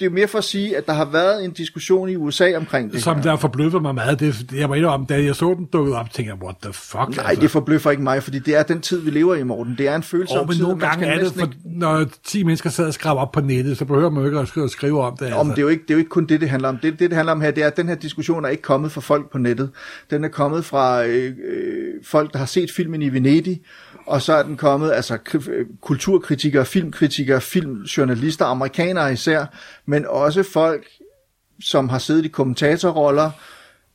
det 0.00 0.06
er 0.06 0.10
jo 0.10 0.14
mere 0.14 0.28
for 0.28 0.38
at 0.38 0.44
sige, 0.44 0.76
at 0.76 0.86
der 0.86 0.92
har 0.92 1.04
været 1.04 1.44
en 1.44 1.50
diskussion 1.50 2.08
i 2.08 2.16
USA 2.16 2.56
omkring 2.56 2.92
det 2.92 3.02
Som 3.02 3.16
her. 3.16 3.22
der 3.22 3.36
forbløffer 3.36 3.78
mig 3.80 3.94
meget. 3.94 4.20
Det, 4.20 4.52
jeg 4.54 4.68
må 4.68 4.74
indrømme, 4.74 5.06
da 5.08 5.22
jeg 5.24 5.34
så 5.36 5.54
den 5.58 5.64
dukket 5.72 5.94
op, 5.94 6.10
tænkte 6.10 6.34
jeg, 6.34 6.42
what 6.44 6.56
the 6.62 6.72
fuck? 6.72 7.16
Nej, 7.16 7.34
det 7.40 7.50
forbløffer 7.50 7.90
ikke 7.90 8.02
mig, 8.02 8.22
fordi 8.22 8.38
det 8.38 8.54
er 8.56 8.62
den 8.62 8.80
tid, 8.80 9.00
vi 9.00 9.10
lever 9.10 9.34
i, 9.34 9.42
Morten. 9.42 9.74
Det 9.78 9.88
er 9.88 9.96
en 9.96 10.02
følsom 10.02 10.38
Og 10.38 10.46
men 10.46 10.56
tid, 10.56 10.62
nogle 10.64 10.80
gange 10.80 11.06
er 11.06 11.18
det, 11.18 11.32
for, 11.32 11.40
ikke- 11.46 11.56
når 11.64 12.06
10 12.24 12.42
mennesker 12.44 12.70
sidder 12.70 12.88
og 12.88 12.94
skriver 12.94 13.16
op 13.16 13.32
på 13.32 13.40
nettet, 13.40 13.78
så 13.78 13.84
behøver 13.84 14.10
man 14.10 14.24
jo 14.24 14.42
ikke 14.44 14.62
at 14.62 14.70
skrive, 14.70 15.02
om 15.04 15.16
det. 15.16 15.32
Om 15.32 15.38
Altså. 15.38 15.50
det, 15.50 15.58
er 15.58 15.62
jo 15.62 15.68
ikke, 15.68 15.82
det 15.82 15.90
er 15.90 15.94
jo 15.94 15.98
ikke 15.98 16.08
kun 16.10 16.26
det, 16.26 16.40
det 16.40 16.50
handler 16.50 16.68
om. 16.68 16.76
Det, 16.76 16.92
det, 16.92 17.00
det 17.10 17.12
handler 17.16 17.32
om 17.32 17.40
her, 17.40 17.50
det 17.50 17.62
er, 17.62 17.66
at 17.66 17.76
den 17.76 17.88
her 17.88 17.94
diskussion 17.94 18.44
er 18.44 18.48
ikke 18.48 18.62
kommet 18.62 18.92
fra 18.92 19.00
folk 19.00 19.30
på 19.32 19.38
nettet. 19.38 19.70
Den 20.10 20.24
er 20.24 20.28
kommet 20.28 20.64
fra 20.64 21.04
øh, 21.06 21.24
øh, 21.26 21.94
folk, 22.04 22.32
der 22.32 22.38
har 22.38 22.46
set 22.46 22.70
filmen 22.76 23.02
i 23.02 23.08
Venedig, 23.12 23.60
og 24.06 24.22
så 24.22 24.32
er 24.32 24.42
den 24.42 24.56
kommet, 24.56 24.92
altså 24.92 25.18
kri- 25.28 25.78
kulturkritikere, 25.82 26.64
filmkritikere, 26.64 27.40
filmjournalister, 27.40 28.44
amerikanere 28.44 29.12
især, 29.12 29.44
men 29.86 30.06
også 30.08 30.42
folk, 30.42 30.86
som 31.60 31.88
har 31.88 31.98
siddet 31.98 32.24
i 32.24 32.28
kommentatorroller, 32.28 33.30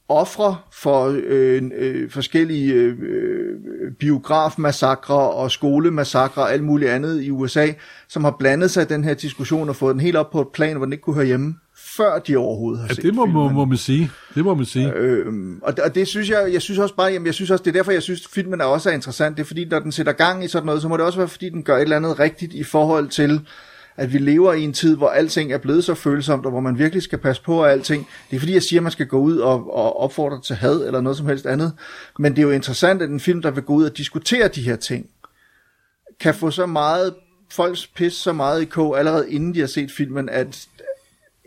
ofre 0.09 0.55
for 0.73 1.15
øh, 1.23 1.61
øh, 1.77 2.09
forskellige 2.09 2.73
øh, 2.73 2.97
øh, 3.01 3.91
biografmassakre 3.99 5.15
og 5.15 5.51
skolemassakre 5.51 6.41
og 6.41 6.53
alt 6.53 6.63
muligt 6.63 6.91
andet 6.91 7.23
i 7.23 7.31
USA, 7.31 7.67
som 8.07 8.23
har 8.23 8.35
blandet 8.39 8.71
sig 8.71 8.83
i 8.83 8.85
den 8.85 9.03
her 9.03 9.13
diskussion 9.13 9.69
og 9.69 9.75
fået 9.75 9.93
den 9.93 10.01
helt 10.01 10.15
op 10.15 10.31
på 10.31 10.41
et 10.41 10.47
plan, 10.53 10.77
hvor 10.77 10.85
den 10.85 10.93
ikke 10.93 11.01
kunne 11.01 11.15
høre 11.15 11.25
hjemme, 11.25 11.55
før 11.97 12.19
de 12.19 12.37
overhovedet 12.37 12.81
har 12.81 12.87
Ja, 12.87 12.93
set 12.93 13.03
det 13.03 13.15
må, 13.15 13.25
må, 13.25 13.43
filmen. 13.43 13.55
må 13.55 13.65
man 13.65 13.77
sige. 13.77 14.11
Det 14.35 14.43
må 14.45 14.55
man 14.55 14.65
sige. 14.65 14.93
Øhm, 14.95 15.59
og, 15.63 15.75
det, 15.77 15.83
og 15.83 15.95
det 15.95 16.07
synes 16.07 16.29
jeg, 16.29 16.49
jeg 16.53 16.61
synes 16.61 16.79
også 16.79 16.95
bare, 16.95 17.11
jamen 17.11 17.25
jeg 17.25 17.33
synes 17.33 17.51
også, 17.51 17.63
det 17.63 17.69
er 17.71 17.79
derfor, 17.79 17.91
jeg 17.91 18.01
synes, 18.03 18.27
filmen 18.27 18.61
er 18.61 18.65
også 18.65 18.89
er 18.89 18.93
interessant. 18.93 19.37
Det 19.37 19.43
er 19.43 19.47
fordi, 19.47 19.65
når 19.65 19.79
den 19.79 19.91
sætter 19.91 20.11
gang 20.11 20.43
i 20.43 20.47
sådan 20.47 20.65
noget, 20.65 20.81
så 20.81 20.87
må 20.87 20.97
det 20.97 21.05
også 21.05 21.19
være, 21.19 21.27
fordi 21.27 21.49
den 21.49 21.63
gør 21.63 21.75
et 21.75 21.81
eller 21.81 21.95
andet 21.95 22.19
rigtigt 22.19 22.53
i 22.53 22.63
forhold 22.63 23.07
til, 23.07 23.41
at 24.01 24.13
vi 24.13 24.17
lever 24.17 24.53
i 24.53 24.61
en 24.61 24.73
tid, 24.73 24.95
hvor 24.97 25.09
alting 25.09 25.53
er 25.53 25.57
blevet 25.57 25.83
så 25.83 25.93
følsomt, 25.93 26.45
og 26.45 26.51
hvor 26.51 26.59
man 26.59 26.77
virkelig 26.77 27.03
skal 27.03 27.17
passe 27.17 27.43
på 27.43 27.63
af 27.63 27.71
alting. 27.71 28.07
Det 28.29 28.35
er 28.35 28.39
fordi, 28.39 28.53
jeg 28.53 28.63
siger, 28.63 28.79
at 28.79 28.83
man 28.83 28.91
skal 28.91 29.07
gå 29.07 29.19
ud 29.19 29.37
og, 29.37 29.73
og 29.75 29.99
opfordre 29.99 30.41
til 30.41 30.55
had, 30.55 30.85
eller 30.85 31.01
noget 31.01 31.17
som 31.17 31.27
helst 31.27 31.45
andet. 31.45 31.73
Men 32.19 32.31
det 32.31 32.39
er 32.39 32.43
jo 32.43 32.51
interessant, 32.51 33.01
at 33.01 33.09
en 33.09 33.19
film, 33.19 33.41
der 33.41 33.51
vil 33.51 33.63
gå 33.63 33.73
ud 33.73 33.83
og 33.85 33.97
diskutere 33.97 34.47
de 34.47 34.61
her 34.61 34.75
ting, 34.75 35.05
kan 36.19 36.33
få 36.33 36.51
så 36.51 36.65
meget 36.65 37.13
folks 37.51 37.87
pis 37.87 38.13
så 38.13 38.33
meget 38.33 38.61
i 38.61 38.65
kog, 38.65 38.99
allerede 38.99 39.31
inden 39.31 39.53
de 39.55 39.59
har 39.59 39.67
set 39.67 39.91
filmen, 39.91 40.29
at 40.29 40.67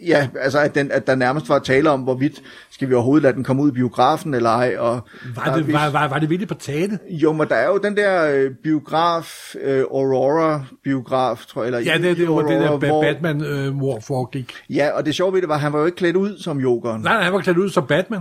Ja, 0.06 0.28
altså 0.40 0.58
at, 0.58 0.74
den, 0.74 0.90
at 0.92 1.06
der 1.06 1.14
nærmest 1.14 1.48
var 1.48 1.58
tale 1.58 1.90
om, 1.90 2.00
hvorvidt 2.00 2.42
skal 2.70 2.88
vi 2.88 2.94
overhovedet 2.94 3.22
lade 3.22 3.34
den 3.34 3.44
komme 3.44 3.62
ud 3.62 3.68
i 3.68 3.72
biografen 3.72 4.34
eller 4.34 4.50
ej. 4.50 4.76
Og 4.78 5.00
Var 5.36 5.54
det, 5.56 5.66
vist- 5.66 5.74
var, 5.74 5.90
var, 5.90 6.08
var 6.08 6.18
det 6.18 6.30
virkelig 6.30 6.48
på 6.48 6.54
tale? 6.54 6.98
Jo, 7.10 7.32
men 7.32 7.48
der 7.48 7.54
er 7.54 7.66
jo 7.66 7.78
den 7.78 7.96
der 7.96 8.30
øh, 8.34 8.50
biograf, 8.62 9.54
øh, 9.62 9.84
Aurora-biograf, 9.90 11.44
tror 11.48 11.62
jeg. 11.62 11.66
Eller 11.66 11.78
Ja, 11.92 11.98
det, 12.08 12.16
det 12.16 12.28
var 12.28 12.42
det 12.42 12.60
der 12.60 12.76
hvor- 12.76 13.02
Batman-mor 13.02 14.00
foregik. 14.00 14.52
Ja, 14.70 14.90
og 14.90 15.06
det 15.06 15.14
sjove 15.14 15.32
ved 15.32 15.40
det 15.40 15.48
var, 15.48 15.54
at 15.54 15.60
han 15.60 15.72
var 15.72 15.78
jo 15.78 15.84
ikke 15.86 15.96
klædt 15.96 16.16
ud 16.16 16.38
som 16.38 16.58
Jokeren. 16.60 17.02
Nej, 17.02 17.12
nej, 17.14 17.22
han 17.22 17.32
var 17.32 17.40
klædt 17.40 17.58
ud 17.58 17.70
som 17.70 17.86
Batman. 17.86 18.20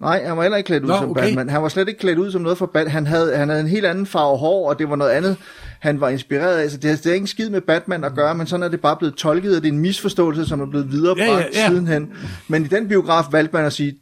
Nej, 0.00 0.24
han 0.24 0.36
var 0.36 0.42
heller 0.42 0.56
ikke 0.58 0.66
klædt 0.66 0.82
ud 0.82 0.88
Nå, 0.88 0.96
som 0.96 1.10
okay. 1.10 1.22
Batman. 1.22 1.48
Han 1.48 1.62
var 1.62 1.68
slet 1.68 1.88
ikke 1.88 2.00
klædt 2.00 2.18
ud 2.18 2.30
som 2.30 2.42
noget 2.42 2.58
for 2.58 2.66
Batman. 2.66 2.92
Han 2.92 3.06
havde, 3.06 3.36
han 3.36 3.48
havde 3.48 3.60
en 3.60 3.68
helt 3.68 3.86
anden 3.86 4.06
farve 4.06 4.38
hår, 4.38 4.68
og 4.68 4.78
det 4.78 4.90
var 4.90 4.96
noget 4.96 5.10
andet, 5.10 5.36
han 5.80 6.00
var 6.00 6.08
inspireret 6.08 6.56
af. 6.56 6.70
Så 6.70 6.76
det 6.76 6.82
det 6.82 7.04
har 7.04 7.12
ikke 7.12 7.26
skid 7.26 7.50
med 7.50 7.60
Batman 7.60 8.04
at 8.04 8.14
gøre, 8.14 8.34
men 8.34 8.46
sådan 8.46 8.62
er 8.62 8.68
det 8.68 8.80
bare 8.80 8.96
blevet 8.96 9.14
tolket, 9.14 9.56
og 9.56 9.62
det 9.62 9.68
er 9.68 9.72
en 9.72 9.78
misforståelse, 9.78 10.46
som 10.46 10.60
er 10.60 10.66
blevet 10.66 10.92
viderebragt 10.92 11.28
Ja, 11.30 11.36
ja, 11.38 11.44
ja. 11.54 11.68
sidenhen. 11.68 12.12
Men 12.48 12.64
i 12.64 12.68
den 12.68 12.88
biograf 12.88 13.24
valgte 13.32 13.56
man 13.56 13.64
at 13.64 13.72
sige, 13.72 13.98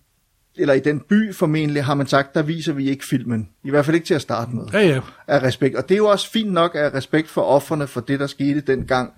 eller 0.56 0.74
i 0.74 0.80
den 0.80 1.00
by 1.00 1.34
formentlig 1.34 1.84
har 1.84 1.94
man 1.94 2.06
sagt, 2.06 2.34
der 2.34 2.42
viser 2.42 2.72
vi 2.72 2.90
ikke 2.90 3.04
filmen. 3.06 3.48
I 3.64 3.70
hvert 3.70 3.84
fald 3.84 3.94
ikke 3.94 4.06
til 4.06 4.14
at 4.14 4.22
starte 4.22 4.50
med. 4.54 4.64
Ja, 4.72 4.80
ja. 4.80 5.00
Af 5.26 5.42
respekt. 5.42 5.76
Og 5.76 5.88
det 5.88 5.94
er 5.94 5.98
jo 5.98 6.06
også 6.06 6.30
fint 6.30 6.52
nok 6.52 6.70
af 6.74 6.94
respekt 6.94 7.28
for 7.28 7.42
offerne 7.42 7.86
for 7.86 8.00
det, 8.00 8.20
der 8.20 8.26
skete 8.26 8.60
dengang. 8.60 9.12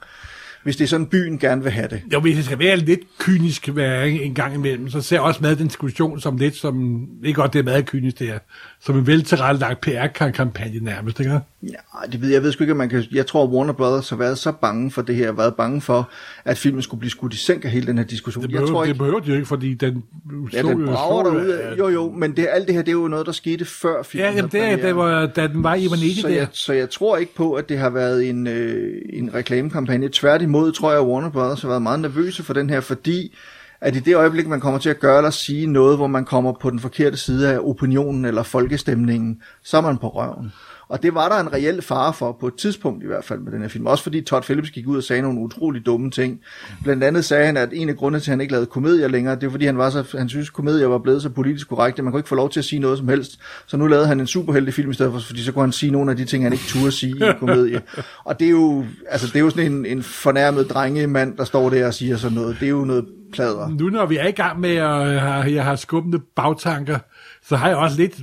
Hvis 0.62 0.76
det 0.76 0.84
er 0.84 0.88
sådan, 0.88 1.06
byen 1.06 1.38
gerne 1.38 1.62
vil 1.62 1.72
have 1.72 1.88
det. 1.88 2.02
Jo, 2.12 2.20
hvis 2.20 2.36
det 2.36 2.44
skal 2.44 2.58
være 2.58 2.76
lidt 2.76 3.00
kynisk 3.18 3.68
hver 3.68 4.02
en 4.02 4.34
gang 4.34 4.54
imellem, 4.54 4.90
så 4.90 5.00
ser 5.00 5.16
jeg 5.16 5.22
også 5.22 5.42
med 5.42 5.56
den 5.56 5.66
diskussion 5.66 6.20
som 6.20 6.36
lidt 6.36 6.56
som, 6.56 7.06
ikke 7.24 7.40
godt 7.40 7.52
det 7.52 7.58
er 7.58 7.62
meget 7.62 7.86
kynisk 7.86 8.18
det 8.18 8.26
her, 8.26 8.38
som 8.80 8.98
en 8.98 9.06
vel 9.06 9.24
tilrettelagt 9.24 9.80
PR-kampagne 9.80 10.80
nærmest, 10.80 11.20
ikke? 11.20 11.40
Ja, 11.62 12.06
det 12.12 12.20
ved 12.20 12.28
jeg, 12.28 12.34
jeg 12.34 12.42
ved 12.42 12.52
sgu 12.52 12.64
ikke, 12.64 12.70
om 12.72 12.76
man 12.76 12.88
kan... 12.88 13.04
Jeg 13.12 13.26
tror, 13.26 13.46
Warner 13.46 13.72
Brothers 13.72 14.08
har 14.10 14.16
været 14.16 14.38
så 14.38 14.52
bange 14.52 14.90
for 14.90 15.02
det 15.02 15.14
her, 15.14 15.32
været 15.32 15.54
bange 15.54 15.80
for, 15.80 16.10
at 16.44 16.58
filmen 16.58 16.82
skulle 16.82 16.98
blive 16.98 17.10
skudt 17.10 17.34
i 17.34 17.36
sænk 17.36 17.64
af 17.64 17.70
hele 17.70 17.86
den 17.86 17.98
her 17.98 18.04
diskussion. 18.04 18.44
Det 18.44 18.50
jeg 18.50 18.58
behøver, 18.60 18.72
tror 18.72 18.80
det 18.82 18.88
ikke, 18.88 18.98
behøver 18.98 19.20
de 19.20 19.28
jo 19.28 19.34
ikke, 19.34 19.46
fordi 19.46 19.74
den 19.74 20.04
ja, 20.52 20.62
den 20.62 20.80
jo- 20.80 20.86
brager 20.86 21.22
derude. 21.22 21.74
Jo, 21.78 21.88
jo, 21.88 22.10
men 22.10 22.36
det, 22.36 22.46
alt 22.50 22.66
det 22.66 22.74
her, 22.74 22.82
det 22.82 22.88
er 22.88 22.92
jo 22.92 23.08
noget, 23.08 23.26
der 23.26 23.32
skete 23.32 23.64
før 23.64 24.02
filmen. 24.02 24.30
Ja, 24.30 24.36
jamen, 24.36 24.50
det 24.50 24.60
er, 24.62 24.76
det 24.76 24.96
var, 24.96 25.26
da 25.26 25.46
den 25.46 25.62
var 25.62 25.74
i 25.74 25.86
Venedig 25.86 26.20
så 26.20 26.28
der. 26.28 26.34
jeg, 26.34 26.48
så 26.52 26.72
jeg 26.72 26.90
tror 26.90 27.16
ikke 27.16 27.34
på, 27.34 27.52
at 27.52 27.68
det 27.68 27.78
har 27.78 27.90
været 27.90 28.28
en, 28.28 28.46
øh, 28.46 29.02
en 29.12 29.34
reklamekampagne. 29.34 30.08
Tværtimod 30.12 30.72
tror 30.72 30.90
jeg, 30.90 31.00
at 31.00 31.06
Warner 31.06 31.30
Brothers 31.30 31.62
har 31.62 31.68
været 31.68 31.82
meget 31.82 32.00
nervøse 32.00 32.42
for 32.42 32.54
den 32.54 32.70
her, 32.70 32.80
fordi 32.80 33.34
at 33.80 33.96
i 33.96 33.98
det 33.98 34.16
øjeblik, 34.16 34.46
man 34.48 34.60
kommer 34.60 34.80
til 34.80 34.90
at 34.90 35.00
gøre 35.00 35.16
eller 35.16 35.30
sige 35.30 35.66
noget, 35.66 35.96
hvor 35.96 36.06
man 36.06 36.24
kommer 36.24 36.52
på 36.52 36.70
den 36.70 36.78
forkerte 36.80 37.16
side 37.16 37.52
af 37.52 37.58
opinionen 37.58 38.24
eller 38.24 38.42
folkestemningen, 38.42 39.42
så 39.64 39.76
er 39.76 39.80
man 39.80 39.98
på 39.98 40.08
røven. 40.08 40.52
Og 40.90 41.02
det 41.02 41.14
var 41.14 41.28
der 41.28 41.40
en 41.40 41.52
reel 41.52 41.82
fare 41.82 42.12
for, 42.12 42.36
på 42.40 42.46
et 42.46 42.54
tidspunkt 42.54 43.04
i 43.04 43.06
hvert 43.06 43.24
fald 43.24 43.40
med 43.40 43.52
den 43.52 43.60
her 43.60 43.68
film. 43.68 43.86
Også 43.86 44.02
fordi 44.02 44.20
Todd 44.20 44.42
Phillips 44.42 44.70
gik 44.70 44.86
ud 44.86 44.96
og 44.96 45.02
sagde 45.02 45.22
nogle 45.22 45.40
utrolig 45.40 45.86
dumme 45.86 46.10
ting. 46.10 46.40
Blandt 46.82 47.04
andet 47.04 47.24
sagde 47.24 47.46
han, 47.46 47.56
at 47.56 47.68
en 47.72 47.88
af 47.88 47.96
grundene 47.96 48.20
til, 48.20 48.30
at 48.30 48.32
han 48.32 48.40
ikke 48.40 48.52
lavede 48.52 48.66
komedier 48.66 49.08
længere, 49.08 49.34
det 49.34 49.44
var 49.44 49.50
fordi, 49.50 49.66
han, 49.66 49.78
var 49.78 49.90
så, 49.90 50.16
han 50.18 50.28
synes, 50.28 50.48
at 50.48 50.52
komedier 50.52 50.86
var 50.86 50.98
blevet 50.98 51.22
så 51.22 51.28
politisk 51.28 51.68
korrekte. 51.68 52.02
Man 52.02 52.12
kunne 52.12 52.20
ikke 52.20 52.28
få 52.28 52.34
lov 52.34 52.50
til 52.50 52.60
at 52.60 52.64
sige 52.64 52.80
noget 52.80 52.98
som 52.98 53.08
helst. 53.08 53.40
Så 53.66 53.76
nu 53.76 53.86
lavede 53.86 54.06
han 54.06 54.20
en 54.20 54.26
superheldig 54.26 54.74
film 54.74 54.90
i 54.90 54.94
stedet 54.94 55.12
for, 55.12 55.20
fordi 55.20 55.42
så 55.42 55.52
kunne 55.52 55.62
han 55.62 55.72
sige 55.72 55.92
nogle 55.92 56.10
af 56.10 56.16
de 56.16 56.24
ting, 56.24 56.44
han 56.44 56.52
ikke 56.52 56.64
turde 56.68 56.92
sige 56.92 57.16
i 57.18 57.22
en 57.22 57.34
komedie. 57.38 57.82
Og 58.24 58.40
det 58.40 58.46
er 58.46 58.50
jo, 58.50 58.84
altså, 59.08 59.26
det 59.26 59.36
er 59.36 59.40
jo 59.40 59.50
sådan 59.50 59.72
en, 59.72 59.86
en 59.86 60.02
fornærmet 60.02 60.70
drengemand, 60.70 61.36
der 61.36 61.44
står 61.44 61.70
der 61.70 61.86
og 61.86 61.94
siger 61.94 62.16
sådan 62.16 62.38
noget. 62.38 62.56
Det 62.60 62.66
er 62.66 62.70
jo 62.70 62.84
noget 62.84 63.06
plader. 63.32 63.68
Nu 63.68 63.88
når 63.88 64.06
vi 64.06 64.16
er 64.16 64.26
i 64.26 64.30
gang 64.30 64.60
med 64.60 64.76
at 64.76 65.46
øh, 65.46 65.54
jeg 65.54 65.64
har 65.64 65.76
skubbende 65.76 66.20
bagtanker, 66.36 66.98
så 67.42 67.56
har 67.56 67.68
jeg 67.68 67.76
også 67.76 67.96
lidt, 67.96 68.20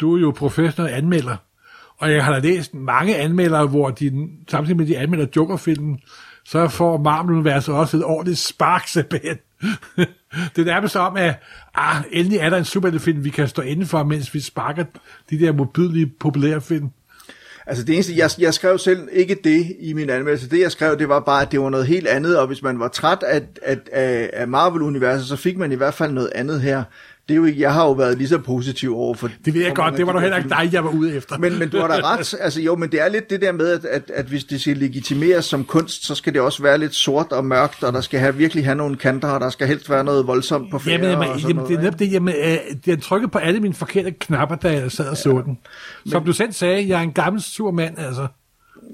du 0.00 0.16
er 0.16 0.20
jo 0.20 0.30
professionel 0.30 0.92
anmelder, 0.92 1.36
og 1.98 2.12
jeg 2.12 2.24
har 2.24 2.32
da 2.32 2.38
læst 2.38 2.74
mange 2.74 3.16
anmeldere, 3.16 3.66
hvor 3.66 3.90
de, 3.90 4.28
samtidig 4.48 4.76
med 4.76 4.86
de 4.86 4.98
anmelder 4.98 5.26
Joker-filmen, 5.36 5.98
så 6.44 6.68
får 6.68 6.98
Marvel-universet 6.98 7.74
også 7.74 7.96
et 7.96 8.04
ordentligt 8.04 8.38
spark 8.38 8.86
tilbage. 8.86 9.38
det 10.56 10.58
er 10.58 10.64
nærmest 10.64 10.96
om, 10.96 11.16
at 11.16 11.34
ah, 11.74 12.02
endelig 12.12 12.38
er 12.38 12.50
der 12.50 12.56
en 12.56 12.64
superheltefilm, 12.64 13.24
vi 13.24 13.30
kan 13.30 13.48
stå 13.48 13.62
indenfor, 13.62 14.04
mens 14.04 14.34
vi 14.34 14.40
sparker 14.40 14.84
de 15.30 15.40
der 15.40 15.52
modbydelige 15.52 16.12
populære 16.20 16.60
film. 16.60 16.90
Altså 17.66 17.84
det 17.84 17.94
eneste, 17.94 18.12
jeg, 18.16 18.30
jeg 18.38 18.54
skrev 18.54 18.78
selv 18.78 19.08
ikke 19.12 19.36
det 19.44 19.76
i 19.80 19.92
min 19.92 20.10
anmeldelse. 20.10 20.50
Det 20.50 20.60
jeg 20.60 20.72
skrev, 20.72 20.98
det 20.98 21.08
var 21.08 21.20
bare, 21.20 21.42
at 21.42 21.52
det 21.52 21.60
var 21.60 21.70
noget 21.70 21.86
helt 21.86 22.06
andet, 22.06 22.38
og 22.38 22.46
hvis 22.46 22.62
man 22.62 22.80
var 22.80 22.88
træt 22.88 23.22
af, 23.22 23.42
af, 23.62 23.78
af, 23.92 24.30
af 24.32 24.48
Marvel-universet, 24.48 25.28
så 25.28 25.36
fik 25.36 25.56
man 25.56 25.72
i 25.72 25.74
hvert 25.74 25.94
fald 25.94 26.12
noget 26.12 26.30
andet 26.34 26.60
her. 26.60 26.82
Det 27.28 27.34
er 27.34 27.36
jo 27.36 27.44
ikke, 27.44 27.60
jeg 27.60 27.72
har 27.72 27.84
jo 27.84 27.92
været 27.92 28.18
lige 28.18 28.28
så 28.28 28.38
positiv 28.38 28.96
over 28.96 29.14
for... 29.14 29.30
Det 29.44 29.54
ved 29.54 29.62
jeg 29.62 29.74
godt, 29.74 29.96
det 29.96 30.06
var 30.06 30.12
du 30.12 30.18
heller 30.18 30.36
ikke 30.36 30.48
dig, 30.48 30.68
jeg 30.72 30.84
var 30.84 30.90
ude 30.90 31.14
efter. 31.14 31.38
Men, 31.38 31.58
men 31.58 31.68
du 31.68 31.78
har 31.78 31.88
da 31.88 31.94
ret. 31.94 32.34
Altså 32.40 32.60
jo, 32.60 32.76
men 32.76 32.92
det 32.92 33.00
er 33.00 33.08
lidt 33.08 33.30
det 33.30 33.40
der 33.40 33.52
med, 33.52 33.68
at, 33.68 33.84
at, 33.84 34.10
at 34.14 34.26
hvis 34.26 34.44
det 34.44 34.60
skal 34.60 34.76
legitimeres 34.76 35.44
som 35.44 35.64
kunst, 35.64 36.06
så 36.06 36.14
skal 36.14 36.32
det 36.32 36.40
også 36.40 36.62
være 36.62 36.78
lidt 36.78 36.94
sort 36.94 37.32
og 37.32 37.44
mørkt, 37.44 37.84
og 37.84 37.92
der 37.92 38.00
skal 38.00 38.20
have, 38.20 38.36
virkelig 38.36 38.64
have 38.64 38.74
nogle 38.74 38.96
kanter, 38.96 39.28
og 39.28 39.40
der 39.40 39.50
skal 39.50 39.66
helst 39.66 39.90
være 39.90 40.04
noget 40.04 40.26
voldsomt 40.26 40.70
på 40.70 40.78
færre 40.78 40.92
Jamen, 40.94 41.10
jamen, 41.10 41.38
jamen, 41.48 41.66
det 41.66 41.76
er 41.76 41.80
netop 41.80 41.98
det, 41.98 42.12
jamen, 42.12 42.34
øh, 42.44 42.56
den 42.86 43.00
trykkede 43.00 43.30
på 43.30 43.38
alle 43.38 43.60
mine 43.60 43.74
forkerte 43.74 44.10
knapper, 44.10 44.56
da 44.56 44.72
jeg 44.72 44.92
sad 44.92 45.08
og 45.08 45.16
så 45.16 45.42
den. 45.44 45.58
Som 46.06 46.24
du 46.24 46.32
selv 46.32 46.52
sagde, 46.52 46.88
jeg 46.88 46.98
er 46.98 47.02
en 47.02 47.12
gammel 47.12 47.42
sur 47.42 47.70
mand, 47.70 47.98
altså. 47.98 48.26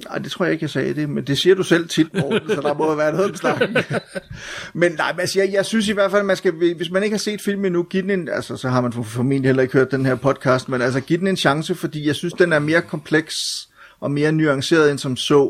Nej, 0.09 0.19
det 0.19 0.33
tror 0.33 0.45
jeg 0.45 0.53
ikke, 0.53 0.63
jeg 0.63 0.71
sagde 0.71 0.95
det, 0.95 1.09
men 1.09 1.25
det 1.25 1.39
siger 1.39 1.55
du 1.55 1.63
selv 1.63 1.89
tit, 1.89 2.15
Morten, 2.15 2.49
så 2.49 2.61
der 2.61 2.75
må 2.75 2.87
jo 2.91 2.97
være 2.97 3.13
noget 3.13 3.31
om 3.31 3.37
snakken. 3.37 3.77
men 4.81 4.93
nej, 4.93 5.13
men 5.13 5.21
altså, 5.21 5.41
jeg, 5.41 5.53
jeg 5.53 5.67
synes 5.67 5.89
i 5.89 5.93
hvert 5.93 6.11
fald, 6.11 6.23
man 6.23 6.37
skal, 6.37 6.53
hvis 6.53 6.91
man 6.91 7.03
ikke 7.03 7.15
har 7.15 7.19
set 7.19 7.41
filmen 7.41 7.65
endnu, 7.65 7.83
giv 7.83 8.03
den 8.03 8.11
en, 8.11 8.29
altså 8.29 8.57
så 8.57 8.69
har 8.69 8.81
man 8.81 8.93
formentlig 8.93 9.49
heller 9.49 9.63
ikke 9.63 9.75
hørt 9.75 9.91
den 9.91 10.07
her 10.07 10.15
podcast, 10.15 10.69
men 10.69 10.83
altså 10.83 11.01
giv 11.01 11.19
den 11.19 11.27
en 11.27 11.37
chance, 11.37 11.75
fordi 11.75 12.07
jeg 12.07 12.15
synes, 12.15 12.35
den 12.35 12.53
er 12.53 12.59
mere 12.59 12.83
kompleks 12.83 13.69
og 14.01 14.11
mere 14.11 14.33
nuanceret 14.33 14.91
end 14.91 14.99
som 14.99 15.17
så, 15.17 15.41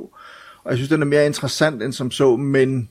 og 0.64 0.70
jeg 0.70 0.76
synes, 0.76 0.88
den 0.88 1.02
er 1.02 1.06
mere 1.06 1.26
interessant 1.26 1.82
end 1.82 1.92
som 1.92 2.10
så, 2.10 2.36
men 2.36 2.88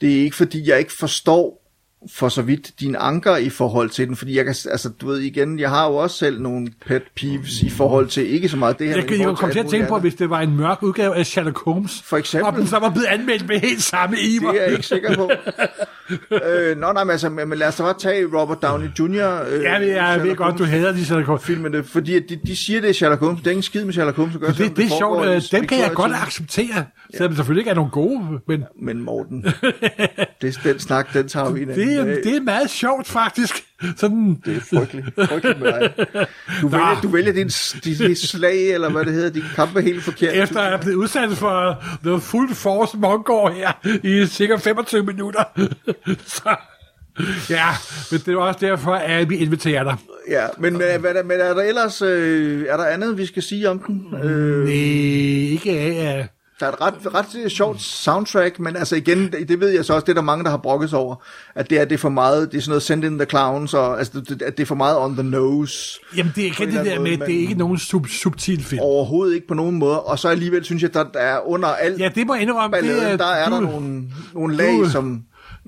det 0.00 0.18
er 0.18 0.22
ikke 0.22 0.36
fordi, 0.36 0.68
jeg 0.68 0.78
ikke 0.78 0.92
forstår 1.00 1.63
for 2.12 2.28
så 2.28 2.42
vidt 2.42 2.70
din 2.80 2.96
anker 2.98 3.36
i 3.36 3.48
forhold 3.48 3.90
til 3.90 4.08
den, 4.08 4.16
fordi 4.16 4.36
jeg 4.36 4.44
kan, 4.44 4.54
altså 4.70 4.88
du 5.00 5.06
ved 5.06 5.18
igen, 5.18 5.58
jeg 5.58 5.70
har 5.70 5.86
jo 5.88 5.94
også 5.96 6.16
selv 6.16 6.40
nogle 6.40 6.68
pet 6.86 7.02
peeves 7.16 7.62
i 7.62 7.70
forhold 7.70 8.06
til, 8.08 8.30
ikke 8.34 8.48
så 8.48 8.56
meget 8.56 8.78
det 8.78 8.86
her, 8.88 8.94
Jeg, 8.96 9.04
men 9.04 9.08
i 9.08 9.12
jeg, 9.12 9.18
jeg 9.18 9.24
forhold 9.24 9.36
kom 9.36 9.50
til 9.50 9.58
at 9.58 9.66
tænke 9.66 9.88
på, 9.88 9.98
hvis 9.98 10.14
det 10.14 10.30
var 10.30 10.40
en 10.40 10.56
mørk 10.56 10.82
udgave 10.82 11.16
af 11.16 11.26
Sherlock 11.26 11.64
Holmes, 11.64 12.02
For 12.04 12.16
eksempel. 12.16 12.46
og 12.52 12.56
den 12.58 12.66
så 12.66 12.78
var 12.78 12.90
blevet 12.90 13.06
anmeldt 13.06 13.48
med 13.48 13.60
helt 13.60 13.82
samme 13.82 14.16
iver. 14.20 14.52
Det 14.52 14.60
er 14.60 14.64
jeg 14.64 14.72
ikke 14.72 14.86
sikker 14.86 15.14
på. 15.16 15.30
øh, 16.46 16.76
nå, 16.78 16.92
nej, 16.92 17.04
men, 17.04 17.10
altså, 17.10 17.28
men 17.28 17.58
lad 17.58 17.68
os 17.68 17.76
da 17.76 17.82
bare 17.82 17.94
tage 17.98 18.26
Robert 18.40 18.62
Downey 18.62 18.86
Jr. 18.98 19.04
Øh, 19.04 19.62
Ja, 19.62 19.78
men 19.78 19.88
jeg 19.88 20.14
ved 20.14 20.24
Sherlock 20.24 20.38
godt, 20.38 20.58
du 20.58 20.64
hader 20.64 20.92
de 20.92 21.04
Sherlock 21.04 21.26
Holmes. 21.26 21.44
filmene, 21.44 21.84
fordi 21.84 22.18
de, 22.20 22.38
de 22.46 22.56
siger, 22.56 22.80
det 22.80 22.90
er 22.90 22.94
Sherlock 22.94 23.20
Holmes. 23.20 23.38
Det 23.40 23.46
er 23.46 23.50
ingen 23.50 23.62
skid 23.62 23.84
med 23.84 23.92
Sherlock 23.92 24.16
Holmes 24.16 24.34
at 24.34 24.40
gøre, 24.40 24.54
selvom 24.54 24.74
Det, 24.74 24.84
det 24.84 24.92
er 24.92 24.98
sjovt, 24.98 25.26
øh, 25.26 25.42
dem 25.52 25.66
kan 25.66 25.78
jeg 25.78 25.90
godt 25.94 26.12
tiden. 26.48 26.84
Acceptere, 27.04 27.16
selvom 27.18 27.30
det 27.30 27.36
selvfølgelig 27.36 27.60
ikke 27.60 27.70
er 27.70 27.74
nogen 27.74 27.90
gode, 27.90 28.40
men 28.48 28.64
Men 28.82 29.02
Morten, 29.02 29.42
det, 30.42 30.60
den 30.64 30.78
snak, 30.78 31.14
den 31.14 31.28
tager 31.28 31.50
vi 31.50 31.62
en 31.62 31.70
anden 31.70 31.88
det, 31.88 31.96
er, 32.00 32.04
dag. 32.04 32.16
det 32.24 32.36
er 32.36 32.40
meget 32.40 32.70
sjovt 32.70 33.06
faktisk. 33.08 33.64
Sådan, 33.96 34.40
Det 34.44 34.56
er 34.56 34.60
frygteligt. 34.60 35.06
frygteligt 35.28 35.60
med 35.60 35.72
dig. 35.72 35.92
Du 36.60 36.68
Nå. 36.68 36.68
vælger, 36.68 37.00
du 37.02 37.08
vælger 37.08 37.32
din, 37.32 37.48
din, 37.84 37.94
din 38.06 38.16
slag, 38.16 38.70
eller 38.70 38.90
hvad 38.90 39.04
det 39.04 39.12
hedder, 39.12 39.30
din 39.30 39.42
kamp 39.54 39.76
er 39.76 39.80
helt 39.80 40.02
forkert. 40.02 40.34
efter 40.34 40.60
at 40.60 40.66
jeg 40.66 40.72
er 40.74 40.80
blevet 40.80 40.96
udsat 40.96 41.30
for 41.30 41.84
the 42.04 42.20
full 42.20 42.54
force 42.54 42.96
mongård 42.96 43.54
her 43.54 43.72
i 44.02 44.26
sikkert 44.26 44.60
25 44.60 45.02
minutter. 45.02 45.44
Så, 46.36 46.56
ja, 47.50 47.66
men 48.10 48.20
det 48.20 48.28
er 48.28 48.36
også 48.38 48.60
derfor, 48.66 48.92
at 48.94 49.30
vi 49.30 49.36
inviterer 49.36 49.84
dig. 49.84 49.96
Ja, 50.28 50.46
men, 50.58 50.72
men, 50.72 51.02
men, 51.02 51.26
men 51.28 51.40
er 51.40 51.54
der 51.54 51.62
ellers 51.62 52.02
øh, 52.02 52.66
er 52.68 52.76
der 52.76 52.84
andet, 52.84 53.18
vi 53.18 53.26
skal 53.26 53.42
sige 53.42 53.70
om 53.70 53.78
den? 53.78 54.14
Øh, 54.24 54.64
Nej, 54.64 54.72
ikke 54.72 55.70
af. 55.70 56.28
Der 56.60 56.66
er 56.66 56.70
et 56.70 56.80
ret, 56.80 57.14
ret 57.14 57.52
sjovt 57.52 57.80
soundtrack, 57.82 58.58
men 58.60 58.76
altså 58.76 58.96
igen, 58.96 59.32
det, 59.32 59.48
det 59.48 59.60
ved 59.60 59.68
jeg 59.68 59.84
så 59.84 59.94
også, 59.94 60.04
det 60.04 60.10
er 60.10 60.14
der 60.14 60.22
mange, 60.22 60.44
der 60.44 60.50
har 60.50 60.56
brokket 60.56 60.90
sig 60.90 60.98
over, 60.98 61.14
at 61.54 61.70
det 61.70 61.80
er, 61.80 61.84
det 61.84 61.94
er 61.94 61.98
for 61.98 62.08
meget, 62.08 62.52
det 62.52 62.58
er 62.58 62.62
sådan 62.62 62.70
noget 62.70 62.82
Send 62.82 63.04
in 63.04 63.18
the 63.18 63.26
Clowns, 63.26 63.74
og 63.74 63.98
altså, 63.98 64.20
det, 64.20 64.42
at 64.42 64.56
det 64.56 64.62
er 64.62 64.66
for 64.66 64.74
meget 64.74 64.98
on 64.98 65.14
the 65.14 65.22
nose. 65.22 66.00
Jamen, 66.16 66.32
det 66.36 66.46
er 66.46 66.52
På 66.56 66.62
ikke 66.62 66.76
det 66.76 66.84
der 66.84 66.90
anden 66.92 67.02
med, 67.02 67.10
måde, 67.10 67.10
det 67.10 67.22
er 67.22 67.26
men- 67.28 67.40
ikke 67.40 67.54
nogen 67.54 67.78
sub, 67.78 68.06
subtil 68.08 68.64
film. 68.64 68.80
Overhovedet 68.82 69.34
ikke 69.34 69.46
på 69.46 69.54
nogen 69.54 69.76
måde, 69.76 70.00
og 70.02 70.18
så 70.18 70.28
alligevel 70.28 70.64
synes 70.64 70.82
jeg, 70.82 70.94
der, 70.94 71.04
der 71.14 71.20
er 71.20 71.48
under 71.48 71.68
alt 71.68 72.00
Ja, 72.00 72.08
det 72.14 72.26
må 72.26 72.34
indrømme, 72.34 72.76
det 72.76 72.84
balladen, 72.84 73.12
er, 73.12 73.16
der 73.16 73.26
er 73.26 73.48
du, 73.48 73.54
der 73.54 73.60
nogle, 73.60 74.02
nogle 74.34 74.56
lag, 74.56 74.72
du- 74.78 74.90
som... 74.90 75.22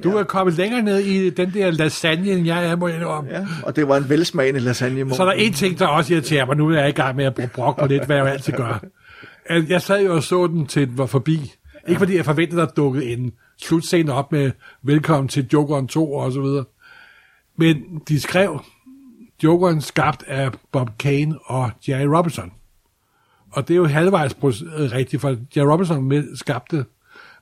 du 0.05 0.17
er 0.17 0.23
kommet 0.25 0.55
længere 0.57 0.83
ned 0.83 0.99
i 0.99 1.31
den 1.31 1.55
der 1.55 1.71
lasagne, 1.71 2.31
end 2.31 2.47
jeg 2.47 2.67
er, 2.67 2.77
må 2.77 2.89
jeg 2.89 2.97
indrømme. 2.97 3.31
Ja, 3.31 3.47
og 3.63 3.77
det 3.77 3.89
var 3.89 3.97
en 3.97 4.09
velsmagende 4.09 4.61
lasagne. 4.61 5.15
Så 5.15 5.23
er 5.23 5.27
der 5.27 5.33
en 5.33 5.53
ting, 5.53 5.79
der 5.79 5.87
også 5.87 6.13
irriterer 6.15 6.47
mig. 6.47 6.57
Nu 6.57 6.69
er 6.71 6.79
jeg 6.79 6.89
i 6.89 6.93
gang 6.93 7.17
med 7.17 7.25
at 7.25 7.35
bro- 7.35 7.47
brokke 7.55 7.81
mig 7.81 7.89
lidt, 7.91 8.05
hvad 8.07 8.17
jeg 8.17 8.27
altid 8.27 8.53
gør. 8.53 8.81
Jeg 9.51 9.83
sad 9.83 10.05
jo 10.05 10.15
og 10.15 10.23
så 10.23 10.47
den 10.47 10.67
til 10.67 10.89
den 10.89 10.99
var 10.99 11.07
forbi. 11.07 11.53
Ikke 11.89 11.99
fordi 11.99 12.17
jeg 12.17 12.25
forventede, 12.25 12.63
at 12.63 12.69
der 12.69 12.75
dukkede 12.75 13.05
en 13.05 13.33
slutscene 13.63 14.13
op 14.13 14.33
med 14.33 14.51
velkommen 14.83 15.29
til 15.29 15.49
Jokeren 15.53 15.89
2 15.89 16.13
og 16.13 16.33
så 16.33 16.41
videre. 16.41 16.65
Men 17.57 18.03
de 18.09 18.21
skrev 18.21 18.61
Jokeren 19.45 19.81
skabt 19.81 20.25
af 20.27 20.51
Bob 20.73 20.91
Kane 20.99 21.39
og 21.45 21.71
Jerry 21.89 22.07
Robinson. 22.07 22.53
Og 23.53 23.69
det 23.69 23.75
er 23.75 23.79
jo 23.79 23.87
halvvejs 23.87 24.33
øh, 24.33 24.93
rigtigt, 24.93 25.21
for 25.21 25.37
Jerry 25.57 25.67
Robinson 25.67 26.05
med 26.05 26.37
skabte. 26.37 26.85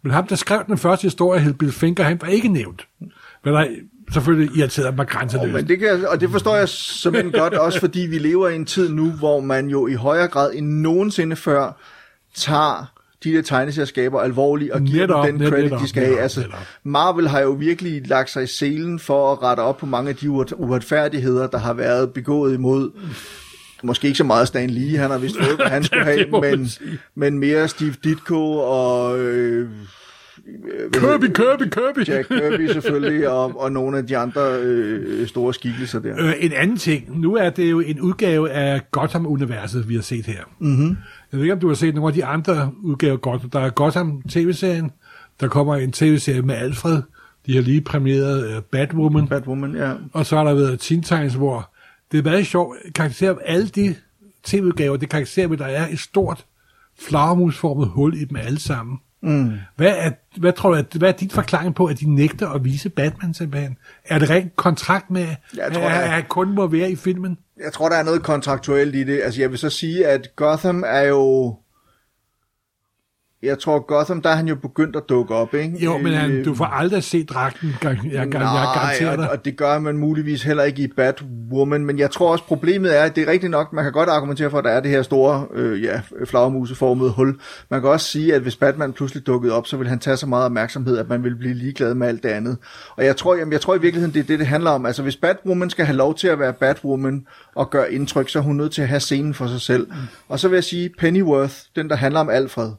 Men 0.02 0.12
ham, 0.12 0.26
der 0.26 0.36
skrev 0.36 0.64
den 0.66 0.78
første 0.78 1.02
historie, 1.02 1.40
hed 1.40 1.54
Bill 1.54 1.72
Finger, 1.72 2.04
han 2.04 2.20
var 2.20 2.28
ikke 2.28 2.48
nævnt. 2.48 2.88
Men 3.44 3.54
der 3.54 3.66
selvfølgelig 4.12 4.56
irriterede 4.56 4.96
mig 4.96 5.06
grænseløst. 5.06 5.46
Oh, 5.46 5.52
men 5.52 5.68
det 5.68 5.78
kan, 5.78 6.06
og 6.08 6.20
det 6.20 6.30
forstår 6.30 6.56
jeg 6.56 6.68
simpelthen 6.68 7.32
godt, 7.32 7.54
også 7.54 7.80
fordi 7.80 8.00
vi 8.00 8.18
lever 8.18 8.48
i 8.48 8.56
en 8.56 8.66
tid 8.66 8.88
nu, 8.88 9.10
hvor 9.10 9.40
man 9.40 9.68
jo 9.68 9.86
i 9.86 9.94
højere 9.94 10.28
grad 10.28 10.52
end 10.54 10.66
nogensinde 10.66 11.36
før 11.36 11.80
tager 12.34 12.90
de 13.24 13.32
der 13.32 13.42
tegneserieskaber 13.42 14.20
alvorligt 14.20 14.70
og 14.72 14.80
giver 14.82 15.00
Netop, 15.06 15.26
dem 15.26 15.38
den 15.38 15.48
credit, 15.48 15.64
netop, 15.64 15.80
de 15.80 15.88
skal 15.88 16.02
have. 16.02 16.10
netop, 16.10 16.22
Altså, 16.22 16.40
netop. 16.40 16.58
Marvel 16.84 17.28
har 17.28 17.40
jo 17.40 17.50
virkelig 17.50 18.06
lagt 18.08 18.30
sig 18.30 18.42
i 18.42 18.46
selen 18.46 18.98
for 18.98 19.32
at 19.32 19.42
rette 19.42 19.60
op 19.60 19.76
på 19.76 19.86
mange 19.86 20.08
af 20.10 20.16
de 20.16 20.30
uret- 20.30 20.52
uretfærdigheder, 20.56 21.46
der 21.46 21.58
har 21.58 21.72
været 21.74 22.12
begået 22.12 22.54
imod 22.54 22.90
Måske 23.82 24.06
ikke 24.06 24.18
så 24.18 24.24
meget 24.24 24.48
Stan 24.48 24.70
Lee, 24.70 24.98
han 24.98 25.10
har 25.10 25.18
vist 25.18 25.36
fået, 25.42 25.56
hvad 25.56 25.66
han 25.66 25.84
skulle 25.88 26.04
have, 26.04 26.26
men, 26.40 26.68
men 27.14 27.38
mere 27.38 27.68
Steve 27.68 27.94
Ditko 28.04 28.52
og 28.56 29.18
øh, 29.18 29.68
hedder 30.94 31.18
Kirby? 31.18 31.24
Kirby, 31.24 31.62
Kirby! 31.70 32.08
Jack 32.08 32.28
Kirby 32.28 32.68
selvfølgelig, 32.80 33.28
og, 33.28 33.60
og 33.60 33.72
nogle 33.72 33.98
af 33.98 34.06
de 34.06 34.16
andre 34.16 34.40
øh, 34.60 35.28
store 35.28 35.54
skikkelser 35.54 35.98
der. 36.00 36.14
Øh, 36.26 36.32
en 36.40 36.52
anden 36.52 36.76
ting. 36.76 37.20
Nu 37.20 37.34
er 37.36 37.50
det 37.50 37.70
jo 37.70 37.80
en 37.80 38.00
udgave 38.00 38.50
af 38.50 38.80
Gotham-universet, 38.90 39.88
vi 39.88 39.94
har 39.94 40.02
set 40.02 40.26
her. 40.26 40.40
Mm-hmm. 40.58 40.96
Jeg 41.34 41.38
ved 41.38 41.44
ikke, 41.44 41.54
om 41.54 41.60
du 41.60 41.68
har 41.68 41.74
set 41.74 41.94
nogle 41.94 42.08
af 42.08 42.14
de 42.14 42.24
andre 42.24 42.70
udgaver 42.82 43.12
af 43.14 43.20
Gotham. 43.20 43.50
Der 43.50 43.60
er 43.60 43.70
Gotham-tv-serien. 43.70 44.90
Der 45.40 45.48
kommer 45.48 45.76
en 45.76 45.92
tv-serie 45.92 46.42
med 46.42 46.54
Alfred. 46.54 47.02
De 47.46 47.54
har 47.54 47.62
lige 47.62 47.80
premieret 47.80 48.56
uh, 48.56 48.62
Batwoman. 48.62 49.28
Batwoman, 49.28 49.74
ja. 49.76 49.92
Og 50.12 50.26
så 50.26 50.36
har 50.36 50.44
der 50.44 50.54
været 50.54 50.80
Teen 50.80 51.02
Titans, 51.02 51.34
hvor 51.34 51.70
det 52.12 52.18
er 52.18 52.22
meget 52.30 52.46
sjovt. 52.46 52.76
Karakter 52.94 53.34
alle 53.44 53.68
de 53.68 53.94
tv-udgaver, 54.44 54.96
det 54.96 55.08
karakterer 55.08 55.48
med, 55.48 55.56
der 55.56 55.64
er 55.66 55.88
et 55.88 55.98
stort 55.98 56.44
flagermusformet 57.08 57.88
hul 57.88 58.14
i 58.14 58.24
dem 58.24 58.36
alle 58.36 58.60
sammen. 58.60 58.98
Mm. 59.22 59.52
Hvad, 59.76 59.94
er, 59.98 60.10
hvad 60.38 60.52
tror 60.52 60.68
du, 60.70 60.74
at- 60.76 60.94
hvad 60.98 61.08
er 61.08 61.12
dit 61.12 61.32
forklaring 61.32 61.74
på, 61.74 61.86
at 61.86 62.00
de 62.00 62.14
nægter 62.14 62.48
at 62.48 62.64
vise 62.64 62.88
Batman 62.90 63.34
simpelthen? 63.34 63.76
Er 64.04 64.18
det 64.18 64.30
rent 64.30 64.56
kontrakt 64.56 65.10
med, 65.10 65.26
Jeg 65.56 65.72
tror, 65.72 65.82
at, 65.82 66.08
er- 66.10 66.12
at 66.16 66.28
kun 66.28 66.54
må 66.54 66.66
være 66.66 66.90
i 66.90 66.96
filmen? 66.96 67.38
Jeg 67.60 67.72
tror, 67.72 67.88
der 67.88 67.96
er 67.96 68.02
noget 68.02 68.22
kontraktuelt 68.22 68.94
i 68.94 69.04
det. 69.04 69.22
Altså, 69.22 69.40
jeg 69.40 69.50
vil 69.50 69.58
så 69.58 69.70
sige, 69.70 70.06
at 70.06 70.36
Gotham 70.36 70.84
er 70.86 71.02
jo 71.02 71.56
jeg 73.44 73.58
tror, 73.58 73.86
Gotham, 73.86 74.22
der 74.22 74.30
er 74.30 74.34
han 74.34 74.48
jo 74.48 74.54
begyndt 74.54 74.96
at 74.96 75.02
dukke 75.08 75.34
op, 75.34 75.54
ikke? 75.54 75.84
Jo, 75.84 75.98
men 75.98 76.12
han, 76.12 76.30
Øh, 76.30 76.44
du 76.44 76.54
får 76.54 76.64
aldrig 76.64 77.02
set 77.02 77.28
dragten, 77.30 77.76
jeg, 77.82 77.90
jeg, 77.90 78.04
jeg, 78.04 78.12
jeg 78.12 78.26
Nej, 78.26 78.64
garanterer 78.74 79.10
og, 79.10 79.18
dig. 79.18 79.30
og 79.30 79.44
det 79.44 79.56
gør 79.56 79.78
man 79.78 79.96
muligvis 79.96 80.42
heller 80.42 80.62
ikke 80.62 80.82
i 80.82 80.86
Batwoman, 80.96 81.86
men 81.86 81.98
jeg 81.98 82.10
tror 82.10 82.32
også, 82.32 82.44
problemet 82.44 82.98
er, 82.98 83.02
at 83.02 83.16
det 83.16 83.28
er 83.28 83.32
rigtigt 83.32 83.50
nok, 83.50 83.72
man 83.72 83.84
kan 83.84 83.92
godt 83.92 84.08
argumentere 84.08 84.50
for, 84.50 84.58
at 84.58 84.64
der 84.64 84.70
er 84.70 84.80
det 84.80 84.90
her 84.90 85.02
store, 85.02 85.46
øh, 85.54 85.82
ja, 85.82 86.00
flagermuseformede 86.26 87.10
hul. 87.10 87.36
Man 87.70 87.80
kan 87.80 87.90
også 87.90 88.06
sige, 88.06 88.34
at 88.34 88.42
hvis 88.42 88.56
Batman 88.56 88.92
pludselig 88.92 89.26
dukkede 89.26 89.54
op, 89.54 89.66
så 89.66 89.76
vil 89.76 89.88
han 89.88 89.98
tage 89.98 90.16
så 90.16 90.26
meget 90.26 90.44
opmærksomhed, 90.44 90.98
at 90.98 91.08
man 91.08 91.24
vil 91.24 91.36
blive 91.36 91.54
ligeglad 91.54 91.94
med 91.94 92.08
alt 92.08 92.22
det 92.22 92.28
andet. 92.28 92.56
Og 92.96 93.04
jeg 93.04 93.16
tror, 93.16 93.34
jamen, 93.36 93.52
jeg 93.52 93.60
tror 93.60 93.74
i 93.74 93.80
virkeligheden, 93.80 94.14
det 94.14 94.20
er 94.20 94.24
det, 94.26 94.38
det 94.38 94.46
handler 94.46 94.70
om. 94.70 94.86
Altså, 94.86 95.02
hvis 95.02 95.16
Batwoman 95.16 95.70
skal 95.70 95.84
have 95.84 95.96
lov 95.96 96.14
til 96.14 96.28
at 96.28 96.38
være 96.38 96.52
Batwoman 96.52 97.26
og 97.54 97.70
gøre 97.70 97.92
indtryk, 97.92 98.28
så 98.28 98.38
er 98.38 98.42
hun 98.42 98.56
nødt 98.56 98.72
til 98.72 98.82
at 98.82 98.88
have 98.88 99.00
scenen 99.00 99.34
for 99.34 99.46
sig 99.46 99.60
selv. 99.60 99.86
Og 100.28 100.38
så 100.40 100.48
vil 100.48 100.56
jeg 100.56 100.64
sige, 100.64 100.90
Pennyworth, 100.98 101.54
den 101.76 101.88
der 101.90 101.96
handler 101.96 102.20
om 102.20 102.30
Alfred, 102.30 102.70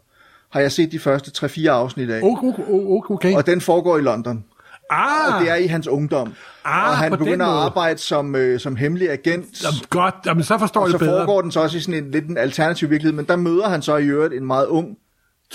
har 0.56 0.61
jeg 0.61 0.72
set 0.72 0.91
de 0.91 0.99
første 0.99 1.45
3-4 1.45 1.68
afsnit 1.68 2.10
af. 2.10 2.22
Okay, 2.23 2.48
okay, 2.48 3.14
okay. 3.15 3.36
Og 3.36 3.45
den 3.48 3.61
foregår 3.61 3.98
i 3.98 4.02
London. 4.02 4.44
Ah, 4.90 5.36
Og 5.36 5.41
det 5.41 5.49
er 5.52 5.56
i 5.56 5.68
hans 5.68 5.88
ungdom. 5.88 6.34
Ah, 6.65 6.90
og 6.90 6.98
han 6.98 7.11
begynder 7.11 7.45
at 7.45 7.65
arbejde 7.65 7.99
som, 7.99 8.36
øh, 8.36 8.60
som 8.60 8.76
hemmelig 8.76 9.10
agent. 9.11 9.64
Jamen, 9.64 9.80
godt, 9.90 10.15
jamen, 10.26 10.44
så 10.44 10.57
forstår 10.57 10.82
og 10.82 10.88
jeg 10.88 10.91
så 10.91 10.98
bedre. 10.98 11.18
foregår 11.19 11.41
den 11.41 11.52
så 11.52 11.60
også 11.61 11.77
i 11.77 11.82
sådan 11.82 12.03
en 12.03 12.11
lidt 12.11 12.26
en 12.26 12.38
alternativ 12.38 12.90
virkelighed, 12.90 13.15
men 13.15 13.26
der 13.26 13.36
møder 13.36 13.69
han 13.69 13.82
så 13.82 13.98
i 13.98 14.06
øvrigt 14.06 14.34
en 14.34 14.45
meget 14.45 14.65
ung 14.68 14.88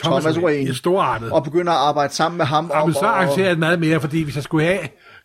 Thomas, 0.02 0.22
Thomas 0.24 0.38
Wayne, 0.38 0.74
storartet. 0.74 1.32
og 1.32 1.44
begynder 1.44 1.72
at 1.72 1.78
arbejde 1.78 2.14
sammen 2.14 2.38
med 2.38 2.46
ham. 2.46 2.70
Jamen, 2.74 2.82
om 2.82 2.92
så 2.92 3.00
arrangerer 3.06 3.48
jeg 3.48 3.58
meget 3.58 3.80
mere, 3.80 4.00
fordi 4.00 4.22
hvis 4.22 4.34
jeg 4.34 4.42
skulle 4.44 4.66
have 4.66 4.78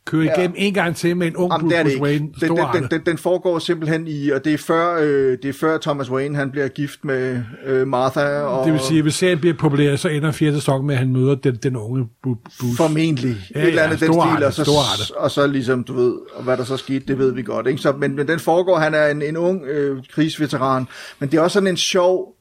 køre 0.05 0.25
igennem 0.25 0.55
en 0.57 0.73
gang 0.73 0.95
til 0.95 1.17
med 1.17 1.27
en 1.27 1.35
ung 1.35 1.51
Jamen, 1.51 1.69
Bruce 1.69 1.89
ikke. 1.89 2.03
Wayne, 2.03 2.27
Den, 2.41 2.57
den, 2.57 2.65
den, 2.73 2.87
den, 2.91 3.01
den 3.05 3.17
foregår 3.17 3.59
simpelthen 3.59 4.07
i, 4.07 4.29
og 4.29 4.45
det 4.45 4.53
er 4.53 4.57
før, 4.57 4.97
øh, 5.01 5.37
det 5.43 5.45
er 5.45 5.53
før 5.53 5.77
Thomas 5.77 6.11
Wayne 6.11 6.35
han 6.35 6.51
bliver 6.51 6.67
gift 6.67 7.05
med 7.05 7.41
øh, 7.65 7.87
Martha. 7.87 8.39
Og, 8.41 8.65
Det 8.65 8.73
vil 8.73 8.81
sige, 8.81 8.97
at 8.97 9.03
hvis 9.03 9.15
serien 9.15 9.39
bliver 9.39 9.55
populær, 9.55 9.95
så 9.95 10.09
ender 10.09 10.31
fjerde 10.31 10.55
sæson 10.55 10.85
med, 10.85 10.95
at 10.95 10.99
han 10.99 11.13
møder 11.13 11.35
den, 11.35 11.55
den 11.55 11.75
unge 11.75 12.07
Bruce. 12.23 12.77
Formentlig. 12.77 13.35
Ja, 13.55 13.59
et 13.59 13.67
eller 13.67 13.81
ja, 13.81 13.85
andet 13.87 13.99
den 13.99 14.13
storartet, 14.13 14.35
stil, 14.35 14.45
og 14.45 14.53
så, 14.53 14.63
storartet. 14.63 15.11
og 15.11 15.31
så 15.31 15.47
ligesom, 15.47 15.83
du 15.83 15.93
ved, 15.93 16.13
og 16.35 16.43
hvad 16.43 16.57
der 16.57 16.63
så 16.63 16.77
skete, 16.77 17.05
det 17.07 17.17
ved 17.17 17.33
vi 17.33 17.43
godt. 17.43 17.67
Ikke? 17.67 17.81
Så, 17.81 17.91
men, 17.91 18.15
men 18.15 18.27
den 18.27 18.39
foregår, 18.39 18.77
han 18.77 18.93
er 18.93 19.07
en, 19.07 19.21
en 19.21 19.37
ung 19.37 19.65
øh, 19.65 20.03
krigsveteran, 20.13 20.87
men 21.19 21.31
det 21.31 21.37
er 21.37 21.41
også 21.41 21.53
sådan 21.53 21.67
en 21.67 21.77
sjov, 21.77 22.35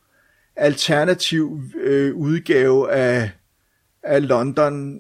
alternativ 0.57 1.61
øh, 1.85 2.15
udgave 2.15 2.93
af, 2.93 3.31
af 4.03 4.29
London, 4.29 4.99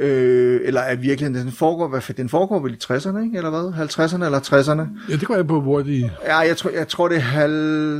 øh, 0.00 0.60
eller 0.64 0.80
af 0.80 1.02
virkeligheden. 1.02 1.46
Den 1.46 1.52
foregår, 1.54 1.88
hvad, 1.88 2.14
den 2.16 2.28
foregår 2.28 2.58
vel 2.60 2.72
i 2.72 2.76
60'erne, 2.84 3.24
ikke? 3.24 3.36
eller 3.36 3.50
hvad? 3.50 3.86
50'erne 3.86 4.24
eller 4.24 4.40
60'erne? 4.40 5.10
Ja, 5.10 5.16
det 5.16 5.26
går 5.26 5.34
jeg 5.36 5.46
på, 5.46 5.60
hvor 5.60 5.82
de... 5.82 6.10
Ja, 6.24 6.36
jeg 6.38 6.56
tror, 6.56 6.70
jeg 6.70 6.88
tror 6.88 7.08
det 7.08 7.16
er 7.16 7.20
halv... 7.20 7.54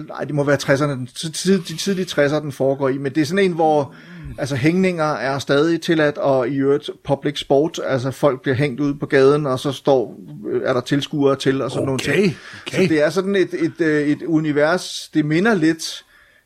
Nej, 0.08 0.24
det 0.24 0.34
må 0.34 0.44
være 0.44 0.56
60'erne. 0.62 0.90
Den 0.90 1.06
tid- 1.34 1.58
De 1.58 1.76
tidlige 1.76 2.06
60'ere, 2.06 2.40
den 2.40 2.52
foregår 2.52 2.88
i. 2.88 2.98
Men 2.98 3.12
det 3.14 3.20
er 3.20 3.24
sådan 3.24 3.44
en, 3.44 3.52
hvor 3.52 3.94
altså, 4.38 4.56
hængninger 4.56 5.04
er 5.04 5.38
stadig 5.38 5.80
tilladt, 5.80 6.18
og 6.18 6.48
i 6.48 6.56
øvrigt 6.56 6.90
public 7.04 7.38
sport. 7.40 7.80
Altså, 7.86 8.10
folk 8.10 8.42
bliver 8.42 8.54
hængt 8.56 8.80
ud 8.80 8.94
på 8.94 9.06
gaden, 9.06 9.46
og 9.46 9.58
så 9.60 9.72
står, 9.72 10.20
øh, 10.52 10.62
er 10.64 10.72
der 10.72 10.80
tilskuere 10.80 11.36
til, 11.36 11.62
og 11.62 11.70
sådan 11.70 11.86
nogle 11.86 12.00
Okay, 12.02 12.22
ting. 12.22 12.36
okay. 12.66 12.82
Så 12.82 12.88
det 12.88 13.02
er 13.02 13.10
sådan 13.10 13.36
et, 13.36 13.54
et, 13.54 13.80
øh, 13.80 14.08
et 14.08 14.22
univers, 14.22 15.10
det 15.14 15.24
minder 15.24 15.54
lidt... 15.54 16.04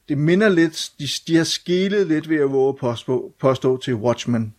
Det 0.09 0.19
minder 0.19 0.49
lidt, 0.49 0.89
de, 0.99 1.09
de 1.27 1.37
har 1.37 1.45
skilet 1.45 2.07
lidt 2.07 2.29
ved 2.29 2.37
at 2.37 2.53
våge 2.53 2.75
påstå, 2.81 3.33
påstå 3.41 3.77
til 3.77 3.95
Watchmen. 3.95 4.55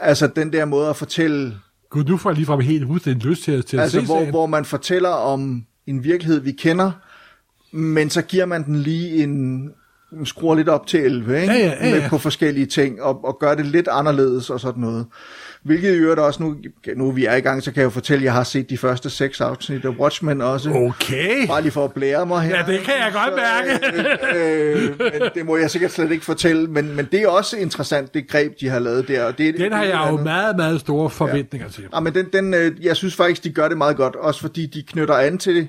Altså 0.00 0.26
den 0.26 0.52
der 0.52 0.64
måde 0.64 0.88
at 0.88 0.96
fortælle 0.96 1.54
Gud, 1.90 2.04
nu 2.04 2.16
får 2.16 2.30
jeg 2.30 2.36
ligefrem 2.36 2.60
helt 2.60 2.86
fuldstændig 2.86 3.26
lyst 3.26 3.42
til, 3.42 3.64
til 3.64 3.76
at 3.76 3.82
Altså, 3.82 4.00
se 4.00 4.06
hvor, 4.06 4.24
hvor 4.24 4.46
man 4.46 4.64
fortæller 4.64 5.08
om 5.08 5.64
en 5.86 6.04
virkelighed, 6.04 6.40
vi 6.40 6.52
kender, 6.52 6.90
men 7.72 8.10
så 8.10 8.22
giver 8.22 8.46
man 8.46 8.64
den 8.64 8.76
lige 8.76 9.22
en 9.22 9.70
skruer 10.24 10.54
lidt 10.54 10.68
op 10.68 10.86
til 10.86 11.00
11, 11.00 11.40
ikke? 11.40 11.52
Ja, 11.52 11.58
ja, 11.58 11.66
ja, 11.66 11.88
ja. 11.88 12.00
Med 12.00 12.08
på 12.08 12.18
forskellige 12.18 12.66
ting, 12.66 13.02
og, 13.02 13.24
og 13.24 13.38
gør 13.40 13.54
det 13.54 13.66
lidt 13.66 13.88
anderledes 13.88 14.50
og 14.50 14.60
sådan 14.60 14.80
noget. 14.80 15.06
Hvilket 15.62 15.94
i 15.94 15.96
øvrigt 15.96 16.20
også, 16.20 16.42
nu, 16.42 16.56
nu 16.96 17.10
vi 17.10 17.24
er 17.24 17.34
i 17.34 17.40
gang, 17.40 17.62
så 17.62 17.72
kan 17.72 17.80
jeg 17.80 17.84
jo 17.84 17.90
fortælle, 17.90 18.20
at 18.20 18.24
jeg 18.24 18.32
har 18.32 18.44
set 18.44 18.70
de 18.70 18.78
første 18.78 19.10
seks 19.10 19.40
afsnit 19.40 19.84
af 19.84 19.88
Watchmen 19.88 20.40
også. 20.40 20.70
Okay. 20.70 21.46
Bare 21.46 21.62
lige 21.62 21.72
for 21.72 21.84
at 21.84 21.92
blære 21.92 22.26
mig 22.26 22.42
her. 22.42 22.56
Ja, 22.56 22.72
det 22.72 22.80
kan 22.80 22.94
jeg 22.94 23.12
godt 23.12 23.34
mærke. 23.36 23.98
øh, 24.36 24.84
øh, 24.84 24.98
men 25.20 25.30
det 25.34 25.46
må 25.46 25.56
jeg 25.56 25.70
sikkert 25.70 25.90
slet 25.92 26.10
ikke 26.12 26.24
fortælle, 26.24 26.66
men, 26.66 26.96
men 26.96 27.08
det 27.12 27.22
er 27.22 27.28
også 27.28 27.56
interessant, 27.56 28.14
det 28.14 28.28
greb, 28.28 28.60
de 28.60 28.68
har 28.68 28.78
lavet 28.78 29.08
der. 29.08 29.24
Og 29.24 29.38
det, 29.38 29.54
Den 29.58 29.72
har 29.72 29.84
jeg 29.84 29.94
jo 29.94 29.98
andet. 29.98 30.22
meget, 30.22 30.56
meget 30.56 30.80
store 30.80 31.10
forventninger 31.10 31.68
til. 31.68 31.84
Ja, 31.94 32.00
men 32.00 32.14
den, 32.14 32.26
den, 32.32 32.54
øh, 32.54 32.84
jeg 32.84 32.96
synes 32.96 33.14
faktisk, 33.16 33.44
de 33.44 33.50
gør 33.50 33.68
det 33.68 33.78
meget 33.78 33.96
godt, 33.96 34.16
også 34.16 34.40
fordi 34.40 34.66
de 34.66 34.82
knytter 34.82 35.14
an 35.14 35.38
til 35.38 35.68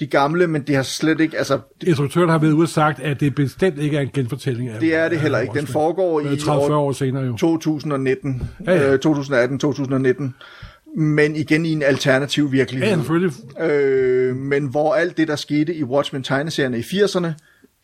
de 0.00 0.06
gamle, 0.06 0.46
men 0.46 0.62
de 0.62 0.74
har 0.74 0.82
slet 0.82 1.20
ikke, 1.20 1.38
altså, 1.38 1.58
det, 1.80 1.88
Instruktøren 1.88 2.28
har 2.28 2.38
været 2.38 2.52
ude 2.52 2.66
sagt, 2.66 3.00
at 3.00 3.20
det 3.20 3.34
bestemt 3.34 3.78
ikke 3.78 3.96
er 3.96 4.00
en 4.00 4.10
genfortælling 4.14 4.68
af 4.68 4.80
det 4.80 4.94
er 4.94 5.08
det 5.08 5.20
heller 5.20 5.38
ikke. 5.38 5.58
Den 5.58 5.66
foregår 5.66 6.20
i 6.20 6.24
30-40 6.24 6.50
år 6.72 6.92
senere 6.92 7.22
jo. 7.24 7.36
2019, 7.36 8.42
Ja, 8.66 8.72
ja. 8.74 8.92
øh, 8.92 8.98
2018-2019, 9.06 11.00
men 11.00 11.36
igen 11.36 11.66
i 11.66 11.72
en 11.72 11.82
alternativ 11.82 12.44
Ja, 12.44 12.50
virkelighed. 12.50 12.88
selvfølgelig. 12.88 13.32
øh, 13.60 14.36
men 14.36 14.66
hvor 14.66 14.94
alt 14.94 15.16
det, 15.16 15.28
der 15.28 15.36
skete 15.36 15.74
i 15.74 15.84
Watchmen-tegneserierne 15.84 16.78
i 16.78 16.82
80'erne, 16.82 17.28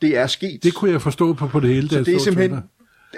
det 0.03 0.19
er 0.19 0.27
sket. 0.27 0.63
Det 0.63 0.75
kunne 0.75 0.91
jeg 0.91 1.03
forstå 1.03 1.33
på, 1.33 1.47
på 1.47 1.61
det 1.61 1.75
hele. 1.75 1.89
så 1.89 1.99
det 2.03 2.15
er 2.15 2.19
simpelthen, 2.19 2.61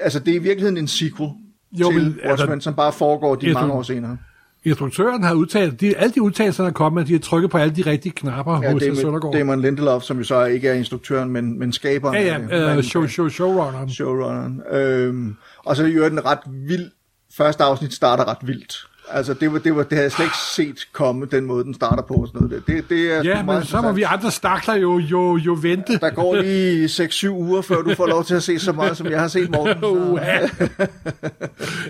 altså 0.03 0.19
det 0.19 0.31
er 0.31 0.35
i 0.35 0.43
virkeligheden 0.43 0.77
en 0.77 0.89
sequel 0.89 1.31
Jo, 1.73 1.91
til 1.91 1.99
men 2.03 2.07
altså- 2.07 2.29
Watchmen, 2.29 2.61
som 2.61 2.75
bare 2.75 2.93
foregår 2.93 3.35
de 3.35 3.53
mange 3.53 3.73
år 3.73 3.83
senere. 3.83 4.17
Instruktøren 4.65 5.23
har 5.23 5.35
udtalt, 5.35 5.81
de, 5.81 5.97
alle 5.97 6.13
de 6.15 6.23
udtalelser, 6.23 6.63
der 6.65 6.71
er 6.71 6.75
kommet, 6.75 7.07
de 7.07 7.13
har 7.13 7.21
trykket 7.21 7.51
på 7.51 7.59
alle 7.59 7.77
de 7.77 7.83
rigtige 7.83 8.13
knapper 8.13 8.63
Ja, 8.63 8.73
hos 8.73 8.83
Damon, 8.83 8.97
Søndergaard. 8.97 9.35
Damon 9.35 9.61
Lindelof, 9.61 10.03
som 10.03 10.19
jo 10.19 10.25
så 10.25 10.45
ikke 10.45 10.69
er 10.69 10.73
instruktøren, 10.73 11.31
men, 11.31 11.59
men 11.59 11.73
skaberen. 11.73 12.17
Ja, 12.17 12.39
ja, 12.51 12.73
det. 12.73 12.77
uh, 12.77 12.83
show, 12.83 13.07
show, 13.07 13.29
showrunneren. 13.29 13.91
showrunneren. 13.91 14.63
Øhm, 14.73 15.37
og 15.65 15.77
så 15.77 15.85
er 15.85 16.09
den 16.09 16.25
ret 16.25 16.39
vild. 16.47 16.91
Første 17.37 17.65
afsnit 17.65 17.95
starter 17.95 18.29
ret 18.29 18.47
vildt. 18.47 18.87
Altså, 19.15 19.35
det, 19.35 19.53
var, 19.53 19.59
det, 19.59 19.77
var, 19.77 19.83
det 19.83 19.93
havde 19.93 20.03
jeg 20.03 20.13
slet 20.13 20.25
ikke 20.25 20.37
set 20.37 20.89
komme, 20.93 21.27
den 21.27 21.45
måde, 21.45 21.65
den 21.65 21.75
starter 21.75 22.03
på. 22.03 22.15
Og 22.15 22.27
sådan 22.27 22.49
noget. 22.49 22.67
Det, 22.67 22.89
det 22.89 23.15
er 23.15 23.23
Ja, 23.23 23.43
men 23.43 23.65
så 23.65 23.81
må 23.81 23.93
vi 23.93 24.03
andre 24.03 24.31
stakler 24.31 24.75
jo, 24.75 24.99
jo, 24.99 25.37
jo 25.37 25.59
vente. 25.63 25.99
Der 25.99 26.11
går 26.11 26.37
lige 26.37 26.87
6-7 26.87 27.29
uger, 27.29 27.63
før 27.63 27.83
du 27.83 27.95
får 27.95 28.07
lov 28.07 28.25
til 28.25 28.35
at 28.35 28.43
se 28.43 28.59
så 28.59 28.73
meget, 28.73 28.97
som 28.97 29.07
jeg 29.07 29.21
har 29.21 29.29
set, 29.29 29.51
Morten. 29.51 29.81
Så. 29.81 29.87
Uha. 30.13 30.39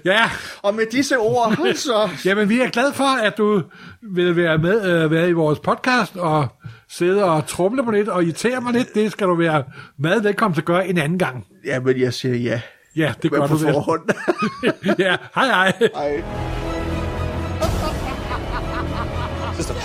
ja, 0.05 0.31
Og 0.63 0.75
med 0.75 0.85
disse 0.93 1.19
ord, 1.19 1.75
så... 1.75 2.09
jamen 2.25 2.49
vi 2.49 2.61
er 2.61 2.69
glade 2.71 2.93
for, 2.93 3.23
at 3.23 3.39
du 3.39 3.63
vil 4.03 4.37
være 4.37 4.59
med 4.59 5.05
øh, 5.05 5.11
være 5.11 5.29
i 5.29 5.33
vores 5.33 5.59
podcast 5.59 6.17
og 6.17 6.49
sidde 6.91 7.25
og 7.25 7.47
trumle 7.47 7.85
på 7.85 7.91
lidt 7.91 8.09
og 8.09 8.25
irritere 8.25 8.61
mig 8.61 8.73
lidt. 8.73 8.95
Det 8.95 9.13
skal 9.13 9.27
du 9.27 9.35
være 9.35 9.65
meget 9.99 10.25
velkommen 10.25 10.55
til 10.55 10.61
at 10.61 10.67
gøre 10.67 10.89
en 10.89 10.99
anden 10.99 11.19
gang. 11.19 11.47
Ja, 11.65 11.81
men 11.81 12.01
jeg 12.01 12.15
siger 12.15 12.37
ja. 12.37 12.61
Ja, 12.97 13.13
det 13.23 13.31
gør 13.31 13.47
på 13.47 13.55
du 13.55 13.59
forhånd. 13.59 14.03
ja, 14.99 15.17
hej 15.35 15.47
hej. 15.47 15.73
Ej. 15.95 16.52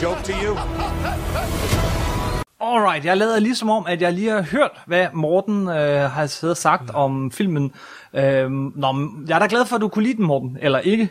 Joke 0.03 0.23
to 0.23 0.33
you? 0.43 0.57
Alright, 2.59 3.05
jeg 3.05 3.17
lader 3.17 3.39
ligesom 3.39 3.69
om, 3.69 3.85
at 3.87 4.01
jeg 4.01 4.13
lige 4.13 4.29
har 4.29 4.41
hørt, 4.41 4.71
hvad 4.85 5.07
Morten 5.13 5.67
øh, 5.67 6.11
har 6.11 6.25
siddet 6.25 6.53
og 6.53 6.57
sagt 6.57 6.89
om 6.89 7.31
filmen. 7.31 7.73
Øh, 8.13 8.51
nå, 8.51 9.09
jeg 9.27 9.35
er 9.35 9.39
da 9.39 9.47
glad 9.49 9.65
for, 9.65 9.75
at 9.75 9.81
du 9.81 9.87
kunne 9.87 10.03
lide 10.03 10.17
den, 10.17 10.25
Morten, 10.25 10.57
eller 10.61 10.79
ikke. 10.79 11.09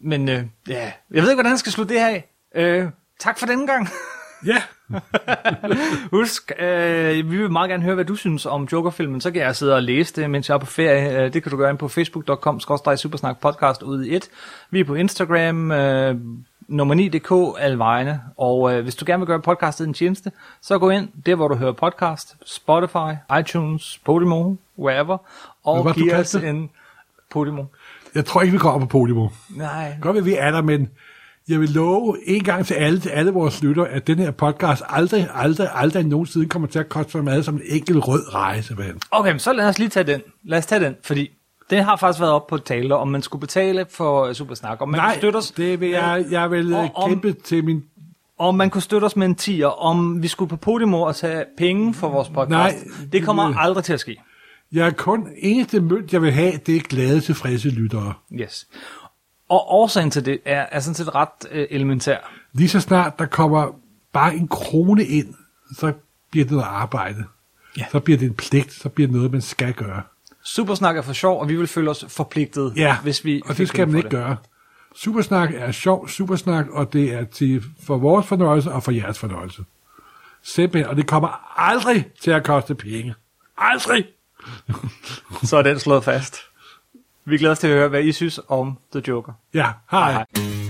Men 0.00 0.28
øh, 0.28 0.42
ja, 0.68 0.92
jeg 1.10 1.22
ved 1.22 1.30
ikke, 1.30 1.34
hvordan 1.34 1.50
jeg 1.50 1.58
skal 1.58 1.72
slutte 1.72 1.94
det 1.94 2.02
her 2.02 2.08
af. 2.08 2.28
Øh, 2.54 2.88
tak 3.18 3.38
for 3.38 3.46
denne 3.46 3.66
gang. 3.66 3.88
Ja, 4.46 4.62
Husk, 6.16 6.52
øh, 6.58 7.30
vi 7.30 7.36
vil 7.36 7.50
meget 7.50 7.70
gerne 7.70 7.82
høre, 7.82 7.94
hvad 7.94 8.04
du 8.04 8.16
synes 8.16 8.46
om 8.46 8.68
Joker-filmen. 8.72 9.20
Så 9.20 9.30
kan 9.30 9.42
jeg 9.42 9.56
sidde 9.56 9.74
og 9.74 9.82
læse 9.82 10.20
det, 10.20 10.30
mens 10.30 10.48
jeg 10.48 10.54
er 10.54 10.58
på 10.58 10.66
ferie. 10.66 11.24
Øh, 11.24 11.32
det 11.32 11.42
kan 11.42 11.50
du 11.50 11.56
gøre 11.56 11.70
ind 11.70 11.78
på 11.78 11.88
facebook.com 11.88 12.60
supersnak 12.96 13.40
podcast 13.40 13.82
ude 13.82 14.08
i 14.08 14.16
et. 14.16 14.28
Vi 14.70 14.80
er 14.80 14.84
på 14.84 14.94
Instagram, 14.94 15.70
øh, 15.70 16.14
nummer 16.70 16.94
9.dk, 16.94 17.62
alle 17.62 17.78
vegne. 17.78 18.20
Og 18.36 18.74
øh, 18.74 18.82
hvis 18.82 18.94
du 18.94 19.04
gerne 19.06 19.20
vil 19.20 19.26
gøre 19.26 19.40
podcastet 19.40 19.86
en 19.86 19.94
tjeneste, 19.94 20.32
så 20.62 20.78
gå 20.78 20.90
ind 20.90 21.08
der, 21.26 21.34
hvor 21.34 21.48
du 21.48 21.54
hører 21.54 21.72
podcast. 21.72 22.36
Spotify, 22.46 23.38
iTunes, 23.40 24.00
Podimo, 24.04 24.54
wherever. 24.78 25.18
Og 25.64 25.84
du 25.84 25.92
giv 25.92 26.12
os 26.12 26.34
en 26.34 26.70
Podimo. 27.30 27.64
jeg 28.14 28.24
tror 28.24 28.42
ikke, 28.42 28.52
vi 28.52 28.58
kommer 28.58 28.86
på 28.86 28.98
Podimo. 28.98 29.28
Nej, 29.56 29.96
Godt, 30.00 30.16
at 30.16 30.24
vi 30.24 30.34
er 30.34 30.50
der, 30.50 30.62
men 30.62 30.90
jeg 31.48 31.60
vil 31.60 31.68
love 31.68 32.16
en 32.26 32.44
gang 32.44 32.66
til 32.66 32.74
alle, 32.74 33.00
til 33.00 33.08
alle 33.08 33.30
vores 33.32 33.62
lytter, 33.62 33.84
at 33.84 34.06
den 34.06 34.18
her 34.18 34.30
podcast 34.30 34.82
aldrig, 34.88 35.28
aldrig, 35.34 35.68
aldrig 35.74 36.04
nogensinde 36.04 36.48
kommer 36.48 36.68
til 36.68 36.78
at 36.78 36.88
koste 36.88 37.12
så 37.12 37.22
meget 37.22 37.44
som 37.44 37.54
en 37.54 37.62
enkelt 37.64 38.08
rød 38.08 38.62
simpelthen. 38.62 39.00
Okay, 39.10 39.30
men 39.30 39.38
så 39.38 39.52
lad 39.52 39.68
os 39.68 39.78
lige 39.78 39.88
tage 39.88 40.04
den. 40.04 40.20
Lad 40.44 40.58
os 40.58 40.66
tage 40.66 40.84
den, 40.84 40.96
fordi 41.02 41.30
det 41.70 41.84
har 41.84 41.96
faktisk 41.96 42.20
været 42.20 42.32
op 42.32 42.46
på 42.46 42.58
tale, 42.58 42.96
om 42.96 43.08
man 43.08 43.22
skulle 43.22 43.40
betale 43.40 43.86
for 43.90 44.24
øh, 44.24 44.34
Supersnak. 44.34 44.80
Om 44.82 44.88
man 44.88 44.98
Nej, 45.00 45.06
kunne 45.12 45.18
støtte 45.20 45.36
os, 45.36 45.50
det 45.50 45.80
vil 45.80 45.88
jeg, 45.88 46.24
jeg 46.30 46.50
vil 46.50 46.74
Og 46.74 46.90
om- 46.94 47.10
kæmpe 47.10 47.32
til 47.32 47.64
min... 47.64 47.84
om 48.38 48.54
man 48.54 48.70
kunne 48.70 48.82
støtte 48.82 49.04
os 49.04 49.16
med 49.16 49.26
en 49.26 49.34
tier, 49.34 49.66
om 49.66 50.22
vi 50.22 50.28
skulle 50.28 50.48
på 50.48 50.56
Podimo 50.56 51.00
og 51.02 51.16
tage 51.16 51.44
penge 51.58 51.94
for 51.94 52.08
vores 52.08 52.28
podcast. 52.28 52.50
Nej, 52.50 52.74
det 53.12 53.22
kommer 53.24 53.46
det- 53.48 53.56
aldrig 53.58 53.84
til 53.84 53.92
at 53.92 54.00
ske. 54.00 54.16
Jeg 54.72 54.86
er 54.86 54.90
kun 54.90 55.28
eneste 55.38 55.80
mønt, 55.80 56.12
jeg 56.12 56.22
vil 56.22 56.32
have, 56.32 56.52
det 56.66 56.76
er 56.76 56.80
glade, 56.80 57.20
tilfredse 57.20 57.68
lyttere. 57.68 58.12
Yes. 58.32 58.66
Og 59.48 59.72
årsagen 59.74 60.10
til 60.10 60.24
det 60.26 60.38
er, 60.44 60.66
er 60.72 60.80
sådan 60.80 60.94
set 60.94 61.14
ret 61.14 61.28
øh, 61.50 61.66
elementær. 61.70 62.16
Lige 62.52 62.68
så 62.68 62.80
snart 62.80 63.18
der 63.18 63.26
kommer 63.26 63.68
bare 64.12 64.34
en 64.34 64.48
krone 64.48 65.04
ind, 65.04 65.34
så 65.76 65.92
bliver 66.30 66.44
det 66.44 66.52
noget 66.52 66.66
arbejde. 66.68 67.24
Ja. 67.78 67.84
Så 67.92 68.00
bliver 68.00 68.18
det 68.18 68.26
en 68.26 68.34
pligt, 68.34 68.72
så 68.72 68.88
bliver 68.88 69.08
det 69.08 69.16
noget, 69.16 69.32
man 69.32 69.40
skal 69.40 69.72
gøre. 69.74 70.02
Supersnak 70.42 70.96
er 70.96 71.02
for 71.02 71.12
sjov, 71.12 71.40
og 71.40 71.48
vi 71.48 71.56
vil 71.56 71.66
føle 71.66 71.90
os 71.90 72.04
forpligtet, 72.08 72.72
Ja, 72.76 72.96
hvis 73.02 73.24
vi 73.24 73.42
og 73.44 73.58
det 73.58 73.68
skal 73.68 73.88
man 73.88 73.96
ikke 73.96 74.08
gøre. 74.08 74.36
Supersnak 74.94 75.54
er 75.54 75.72
sjov 75.72 76.08
supersnak, 76.08 76.66
og 76.70 76.92
det 76.92 77.12
er 77.14 77.24
til 77.24 77.64
for 77.86 77.96
vores 77.96 78.26
fornøjelse 78.26 78.72
og 78.72 78.82
for 78.82 78.92
jeres 78.92 79.18
fornøjelse. 79.18 79.62
Simpelthen, 80.42 80.90
og 80.90 80.96
det 80.96 81.06
kommer 81.06 81.60
aldrig 81.60 82.06
til 82.20 82.30
at 82.30 82.44
koste 82.44 82.74
penge. 82.74 83.14
Aldrig! 83.58 84.04
Så 85.48 85.56
er 85.56 85.62
den 85.62 85.78
slået 85.78 86.04
fast. 86.04 86.36
Vi 87.24 87.38
glæder 87.38 87.52
os 87.52 87.58
til 87.58 87.66
at 87.66 87.74
høre, 87.74 87.88
hvad 87.88 88.02
I 88.02 88.12
synes 88.12 88.40
om 88.48 88.78
The 88.92 89.02
Joker. 89.08 89.32
Ja. 89.54 89.66
Hej. 89.90 90.12
hej. 90.12 90.69